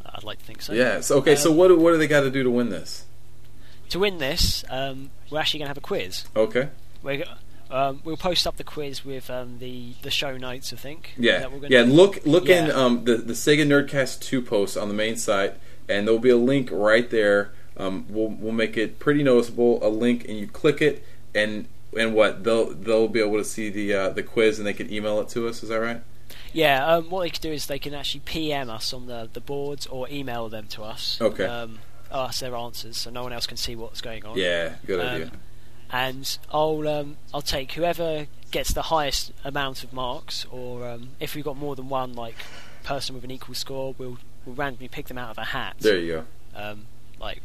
I'd 0.05 0.24
like 0.24 0.39
to 0.40 0.44
think 0.44 0.60
so. 0.62 0.73
Yes. 0.73 1.10
Okay. 1.10 1.36
so 1.36 1.51
Um, 1.52 1.56
what 1.56 1.69
do- 1.69 1.78
what 1.78 1.93
do 1.93 1.97
they 1.98 2.06
got 2.09 2.23
to 2.23 2.31
do 2.31 2.43
to 2.43 2.51
win 2.51 2.69
this? 2.70 3.05
To 3.90 3.98
win 4.01 4.19
this, 4.19 4.65
um, 4.69 5.10
we're 5.31 5.39
actually 5.39 5.60
going 5.60 5.66
to 5.66 5.70
have 5.70 5.78
a 5.78 5.81
quiz. 5.81 6.24
Okay. 6.36 6.69
We're, 7.02 7.24
um, 7.70 8.01
we'll 8.05 8.16
post 8.16 8.47
up 8.47 8.57
the 8.57 8.65
quiz 8.65 9.05
with 9.05 9.31
um, 9.31 9.59
the 9.59 9.95
the 10.03 10.11
show 10.11 10.36
notes. 10.36 10.73
I 10.73 10.77
think. 10.77 11.15
Yeah. 11.19 11.40
that 11.40 11.53
we're 11.53 11.69
Yeah. 11.69 11.85
do? 11.85 11.90
Look 11.93 12.24
look 12.24 12.49
in 12.49 12.70
um, 12.70 13.05
the 13.05 13.16
the 13.16 13.35
Sega 13.35 13.66
Nerdcast 13.66 14.20
two 14.20 14.43
post 14.43 14.77
on 14.77 14.89
the 14.89 14.95
main 14.95 15.16
site, 15.16 15.55
and 15.89 16.07
there'll 16.07 16.20
be 16.20 16.31
a 16.31 16.36
link 16.36 16.70
right 16.73 17.09
there. 17.09 17.53
Um, 17.77 18.07
we'll 18.09 18.28
we'll 18.28 18.53
make 18.53 18.77
it 18.77 18.99
pretty 18.99 19.23
noticeable. 19.23 19.78
A 19.86 19.89
link, 19.89 20.27
and 20.28 20.39
you 20.39 20.47
click 20.47 20.81
it, 20.81 21.05
and 21.35 21.66
and 21.97 22.15
what 22.15 22.45
they'll 22.45 22.73
they'll 22.73 23.09
be 23.09 23.20
able 23.20 23.39
to 23.39 23.45
see 23.45 23.69
the 23.70 23.95
uh, 23.95 24.09
the 24.11 24.23
quiz, 24.23 24.59
and 24.59 24.66
they 24.66 24.73
can 24.73 24.93
email 24.93 25.20
it 25.20 25.28
to 25.31 25.47
us. 25.49 25.62
Is 25.62 25.69
that 25.69 25.77
right? 25.81 26.03
Yeah, 26.53 26.86
um, 26.86 27.11
what 27.11 27.23
they 27.23 27.31
can 27.31 27.43
do 27.43 27.53
is 27.53 27.66
they 27.66 27.78
can 27.78 27.95
actually 27.95 28.20
PM 28.20 28.70
us 28.70 28.93
on 28.93 29.07
the, 29.07 29.28
the 29.32 29.40
boards 29.40 29.86
or 29.86 30.09
email 30.11 30.49
them 30.49 30.66
to 30.69 30.82
us. 30.82 31.19
Okay. 31.20 31.45
Um, 31.45 31.78
us 32.11 32.40
their 32.40 32.57
answers, 32.57 32.97
so 32.97 33.11
no 33.11 33.23
one 33.23 33.32
else 33.32 33.47
can 33.47 33.57
see 33.59 33.77
what's 33.77 34.01
going 34.01 34.24
on. 34.24 34.36
Yeah. 34.39 34.74
Good 34.86 35.01
idea. 35.01 35.31
And 35.90 36.39
I'll 36.52 36.86
um, 36.89 37.16
I'll 37.32 37.40
take 37.43 37.73
whoever 37.73 38.27
gets 38.51 38.73
the 38.73 38.82
highest 38.82 39.32
amount 39.44 39.85
of 39.85 39.93
marks, 39.93 40.44
or 40.51 40.86
um, 40.89 41.10
if 41.20 41.35
we've 41.35 41.44
got 41.44 41.56
more 41.56 41.74
than 41.77 41.89
one 41.89 42.15
like 42.15 42.36
person 42.85 43.15
with 43.15 43.24
an 43.24 43.31
equal 43.31 43.55
score, 43.55 43.94
we'll 43.98 44.19
we'll 44.44 44.55
randomly 44.55 44.89
pick 44.89 45.06
them 45.09 45.19
out 45.19 45.31
of 45.31 45.39
a 45.39 45.44
hat. 45.44 45.77
There 45.81 45.98
you 45.98 46.12
go. 46.12 46.24
um, 46.60 46.86
like 47.20 47.40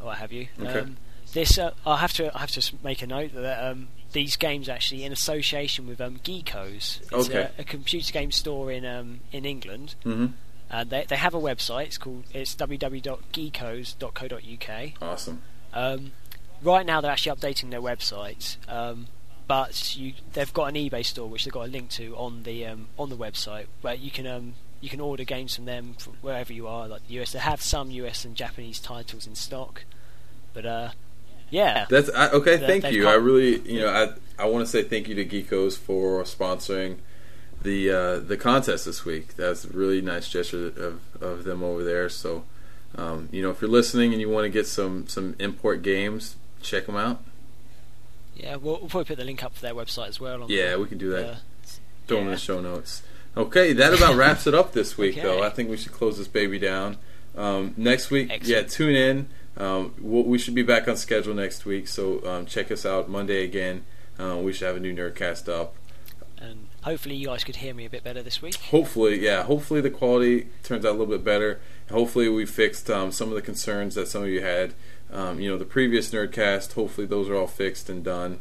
what 0.00 0.18
have 0.18 0.32
you. 0.32 0.48
Okay. 0.60 0.80
Um, 0.80 0.96
this 1.32 1.56
uh, 1.58 1.70
I 1.86 1.96
have 1.98 2.12
to 2.14 2.34
I 2.36 2.40
have 2.40 2.50
to 2.50 2.74
make 2.84 3.00
a 3.02 3.06
note 3.06 3.32
that 3.34 3.64
um, 3.70 3.88
these 4.12 4.36
games 4.36 4.68
are 4.68 4.72
actually 4.72 5.04
in 5.04 5.12
association 5.12 5.86
with 5.86 5.98
um, 6.00 6.18
Geekos. 6.22 7.00
It's 7.00 7.12
Okay. 7.12 7.48
a, 7.56 7.62
a 7.62 7.64
computer 7.64 8.12
game 8.12 8.30
store 8.32 8.70
in 8.70 8.84
um, 8.84 9.20
in 9.32 9.44
England. 9.46 9.94
hmm 10.02 10.26
And 10.70 10.90
they 10.90 11.04
they 11.08 11.16
have 11.16 11.32
a 11.34 11.40
website. 11.40 11.86
It's 11.86 11.96
called 11.98 12.24
it's 12.34 12.54
www.geekos.co.uk. 13.72 14.92
Awesome. 15.00 15.42
Um, 15.74 16.12
right 16.62 16.86
now 16.86 17.00
they're 17.00 17.10
actually 17.10 17.36
updating 17.36 17.70
their 17.70 17.80
website. 17.80 18.56
Um, 18.68 19.08
but 19.48 19.96
you, 19.96 20.14
they've 20.32 20.52
got 20.52 20.66
an 20.66 20.74
eBay 20.76 21.04
store 21.04 21.28
which 21.28 21.44
they've 21.44 21.52
got 21.52 21.66
a 21.66 21.70
link 21.70 21.90
to 21.90 22.14
on 22.16 22.44
the 22.44 22.66
um, 22.66 22.88
on 22.98 23.10
the 23.10 23.16
website 23.16 23.66
where 23.82 23.94
you 23.94 24.10
can 24.10 24.26
um, 24.26 24.54
you 24.80 24.88
can 24.88 25.00
order 25.00 25.24
games 25.24 25.56
from 25.56 25.64
them 25.64 25.94
from 25.98 26.14
wherever 26.22 26.52
you 26.52 26.66
are, 26.66 26.88
like 26.88 27.06
the 27.06 27.20
US. 27.20 27.32
They 27.32 27.38
have 27.38 27.60
some 27.62 27.90
US 27.90 28.24
and 28.24 28.34
Japanese 28.34 28.80
titles 28.80 29.26
in 29.26 29.34
stock, 29.34 29.84
but 30.54 30.64
uh, 30.64 30.90
yeah, 31.50 31.84
That's 31.90 32.08
I, 32.10 32.30
okay. 32.30 32.56
That- 32.56 32.66
thank 32.66 32.94
you. 32.94 33.02
come- 33.02 33.12
I 33.12 33.16
really, 33.16 33.58
you 33.70 33.80
know, 33.80 33.88
I 33.88 34.42
I 34.42 34.46
want 34.46 34.64
to 34.64 34.70
say 34.70 34.82
thank 34.82 35.08
you 35.08 35.14
to 35.16 35.24
Geekos 35.24 35.76
for 35.76 36.22
sponsoring 36.22 36.98
the 37.60 37.90
uh, 37.90 38.18
the 38.20 38.36
contest 38.36 38.86
this 38.86 39.04
week. 39.04 39.36
That's 39.36 39.64
a 39.64 39.68
really 39.68 40.00
nice 40.00 40.28
gesture 40.28 40.68
of, 40.68 41.00
of 41.20 41.44
them 41.44 41.62
over 41.62 41.84
there. 41.84 42.08
So, 42.08 42.44
um, 42.96 43.28
you 43.32 43.42
know, 43.42 43.50
if 43.50 43.60
you're 43.60 43.70
listening 43.70 44.12
and 44.12 44.20
you 44.20 44.30
want 44.30 44.44
to 44.44 44.48
get 44.48 44.66
some 44.66 45.06
some 45.08 45.36
import 45.38 45.82
games, 45.82 46.36
check 46.62 46.86
them 46.86 46.96
out. 46.96 47.22
yeah. 48.36 48.56
We'll, 48.56 48.78
we'll 48.80 48.88
probably 48.88 49.04
put 49.06 49.18
the 49.18 49.24
link 49.24 49.42
up 49.44 49.54
for 49.54 49.62
their 49.62 49.74
website 49.74 50.08
as 50.08 50.20
well. 50.20 50.42
On 50.42 50.48
Yeah, 50.48 50.72
the, 50.72 50.78
we 50.80 50.86
can 50.88 50.98
do 50.98 51.10
that. 51.10 51.24
uh, 51.26 51.36
Throw 52.06 52.18
them 52.18 52.26
in 52.26 52.32
the 52.32 52.38
show 52.38 52.60
notes. 52.60 53.02
Okay, 53.36 53.72
that 53.72 53.94
about 53.94 54.16
wraps 54.16 54.46
it 54.46 54.54
up 54.54 54.72
this 54.72 54.98
week, 54.98 55.16
though. 55.22 55.38
Okay. 55.38 55.46
I 55.46 55.50
think 55.50 55.70
we 55.70 55.76
should 55.76 55.92
close 55.92 56.18
this 56.18 56.28
baby 56.28 56.58
down. 56.58 56.98
Um, 57.36 57.72
next 57.76 58.10
week, 58.10 58.30
yeah, 58.46 58.62
tune 58.62 58.94
in. 58.94 59.28
Um, 59.56 59.94
we'll, 60.00 60.24
we 60.24 60.38
should 60.38 60.54
be 60.54 60.62
back 60.62 60.86
on 60.88 60.96
schedule 60.96 61.34
next 61.34 61.64
week, 61.64 61.88
so 61.88 62.24
um, 62.26 62.46
check 62.46 62.70
us 62.70 62.84
out 62.84 63.08
Monday 63.08 63.44
again. 63.44 63.84
Uh, 64.18 64.36
we 64.42 64.52
should 64.52 64.66
have 64.66 64.76
a 64.76 64.80
new 64.80 64.94
Nerdcast 64.94 65.48
up. 65.48 65.74
and 66.38 66.66
hopefully 66.82 67.14
you 67.14 67.26
guys 67.28 67.44
could 67.44 67.56
hear 67.56 67.72
me 67.72 67.86
a 67.86 67.90
bit 67.90 68.04
better 68.04 68.22
this 68.22 68.42
week. 68.42 68.56
Hopefully, 68.56 69.18
yeah, 69.24 69.44
hopefully 69.44 69.80
the 69.80 69.90
quality 69.90 70.48
turns 70.62 70.84
out 70.84 70.90
a 70.90 70.98
little 70.98 71.06
bit 71.06 71.24
better. 71.24 71.60
Hopefully, 71.90 72.28
we 72.28 72.44
fixed 72.44 72.90
um, 72.90 73.12
some 73.12 73.28
of 73.30 73.34
the 73.34 73.42
concerns 73.42 73.94
that 73.94 74.08
some 74.08 74.22
of 74.24 74.28
you 74.28 74.42
had. 74.42 74.74
Um, 75.12 75.40
you 75.40 75.50
know, 75.50 75.58
the 75.58 75.64
previous 75.64 76.10
Nerdcast, 76.10 76.72
hopefully, 76.72 77.06
those 77.06 77.28
are 77.28 77.34
all 77.36 77.46
fixed 77.46 77.88
and 77.90 78.02
done. 78.02 78.38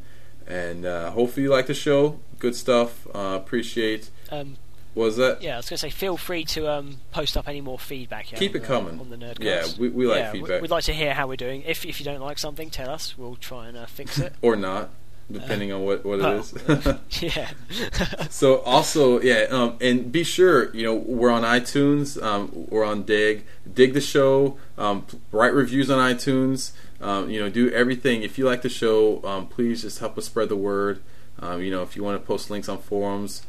And 0.47 0.85
uh, 0.85 1.11
hopefully, 1.11 1.43
you 1.43 1.49
like 1.49 1.67
the 1.67 1.73
show. 1.73 2.19
Good 2.39 2.55
stuff. 2.55 3.05
Uh, 3.13 3.37
appreciate. 3.41 4.09
Um, 4.31 4.57
was 4.95 5.15
that? 5.17 5.41
yeah, 5.41 5.53
I 5.53 5.57
was 5.57 5.69
going 5.69 5.75
to 5.77 5.81
say, 5.81 5.89
feel 5.89 6.17
free 6.17 6.43
to 6.45 6.69
um, 6.69 6.97
post 7.11 7.37
up 7.37 7.47
any 7.47 7.61
more 7.61 7.79
feedback. 7.79 8.25
Here 8.25 8.39
Keep 8.39 8.55
it 8.55 8.61
the, 8.61 8.67
coming. 8.67 8.99
on 8.99 9.09
the 9.09 9.15
Nerdcast. 9.15 9.39
Yeah, 9.43 9.65
we- 9.79 9.89
we 9.89 10.05
like 10.07 10.17
Yeah, 10.19 10.31
feedback. 10.31 10.61
We'd 10.61 10.71
like 10.71 10.83
to 10.85 10.93
hear 10.93 11.13
how 11.13 11.27
we're 11.27 11.37
doing. 11.37 11.63
If 11.65 11.85
if 11.85 11.99
you 11.99 12.05
don't 12.05 12.19
like 12.19 12.37
something, 12.39 12.69
tell 12.69 12.89
us. 12.89 13.17
We'll 13.17 13.37
try 13.37 13.67
and 13.67 13.77
uh, 13.77 13.85
fix 13.85 14.19
it. 14.19 14.33
Or 14.41 14.55
not, 14.57 14.89
depending 15.31 15.71
on 15.71 15.83
what, 15.83 16.05
what 16.05 16.19
it 16.19 16.23
well, 16.23 16.39
is. 16.39 17.21
yeah. 17.21 17.49
So 18.29 18.59
also, 18.61 19.21
yeah, 19.21 19.47
um, 19.49 19.77
and 19.81 20.11
be 20.11 20.23
sure, 20.23 20.73
you 20.75 20.83
know, 20.83 20.95
we're 20.95 21.31
on 21.31 21.43
iTunes, 21.43 22.21
um, 22.21 22.49
we're 22.53 22.85
on 22.85 23.03
Digg, 23.03 23.45
dig 23.71 23.93
the 23.93 24.01
show, 24.01 24.57
um, 24.77 25.05
write 25.31 25.53
reviews 25.53 25.89
on 25.89 25.99
iTunes, 25.99 26.71
um, 27.01 27.29
you 27.29 27.39
know, 27.39 27.49
do 27.49 27.69
everything. 27.71 28.23
If 28.23 28.37
you 28.37 28.45
like 28.45 28.61
the 28.61 28.69
show, 28.69 29.23
um, 29.23 29.47
please 29.47 29.81
just 29.81 29.99
help 29.99 30.17
us 30.17 30.25
spread 30.25 30.49
the 30.49 30.55
word. 30.55 31.01
Um, 31.39 31.61
you 31.61 31.71
know, 31.71 31.83
if 31.83 31.95
you 31.95 32.03
want 32.03 32.21
to 32.21 32.25
post 32.25 32.49
links 32.49 32.69
on 32.69 32.77
forums, 32.77 33.45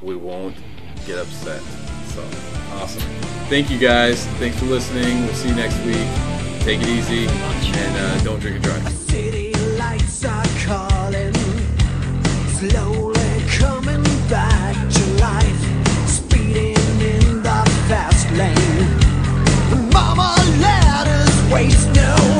we 0.00 0.16
won't 0.16 0.56
get 1.06 1.18
upset. 1.18 1.60
So 2.06 2.24
awesome! 2.72 3.02
Thank 3.48 3.70
you 3.70 3.78
guys. 3.78 4.26
Thanks 4.38 4.58
for 4.58 4.66
listening. 4.66 5.24
We'll 5.24 5.34
see 5.34 5.48
you 5.48 5.54
next 5.54 5.78
week. 5.84 6.08
Take 6.62 6.80
it 6.80 6.88
easy 6.88 7.26
and 7.26 7.96
uh, 7.96 8.24
don't 8.24 8.38
drink 8.38 8.56
and 8.56 8.64
drive. 8.64 9.51
Calling, 10.64 11.34
slowly 12.58 13.42
coming 13.48 14.02
back 14.30 14.76
to 14.90 15.04
life, 15.20 16.08
speeding 16.08 16.76
in 17.00 17.42
the 17.42 17.62
fast 17.88 18.30
lane. 18.32 19.90
Mama, 19.92 20.34
let 20.60 21.08
us 21.08 21.52
waste 21.52 21.88
no 21.94 22.31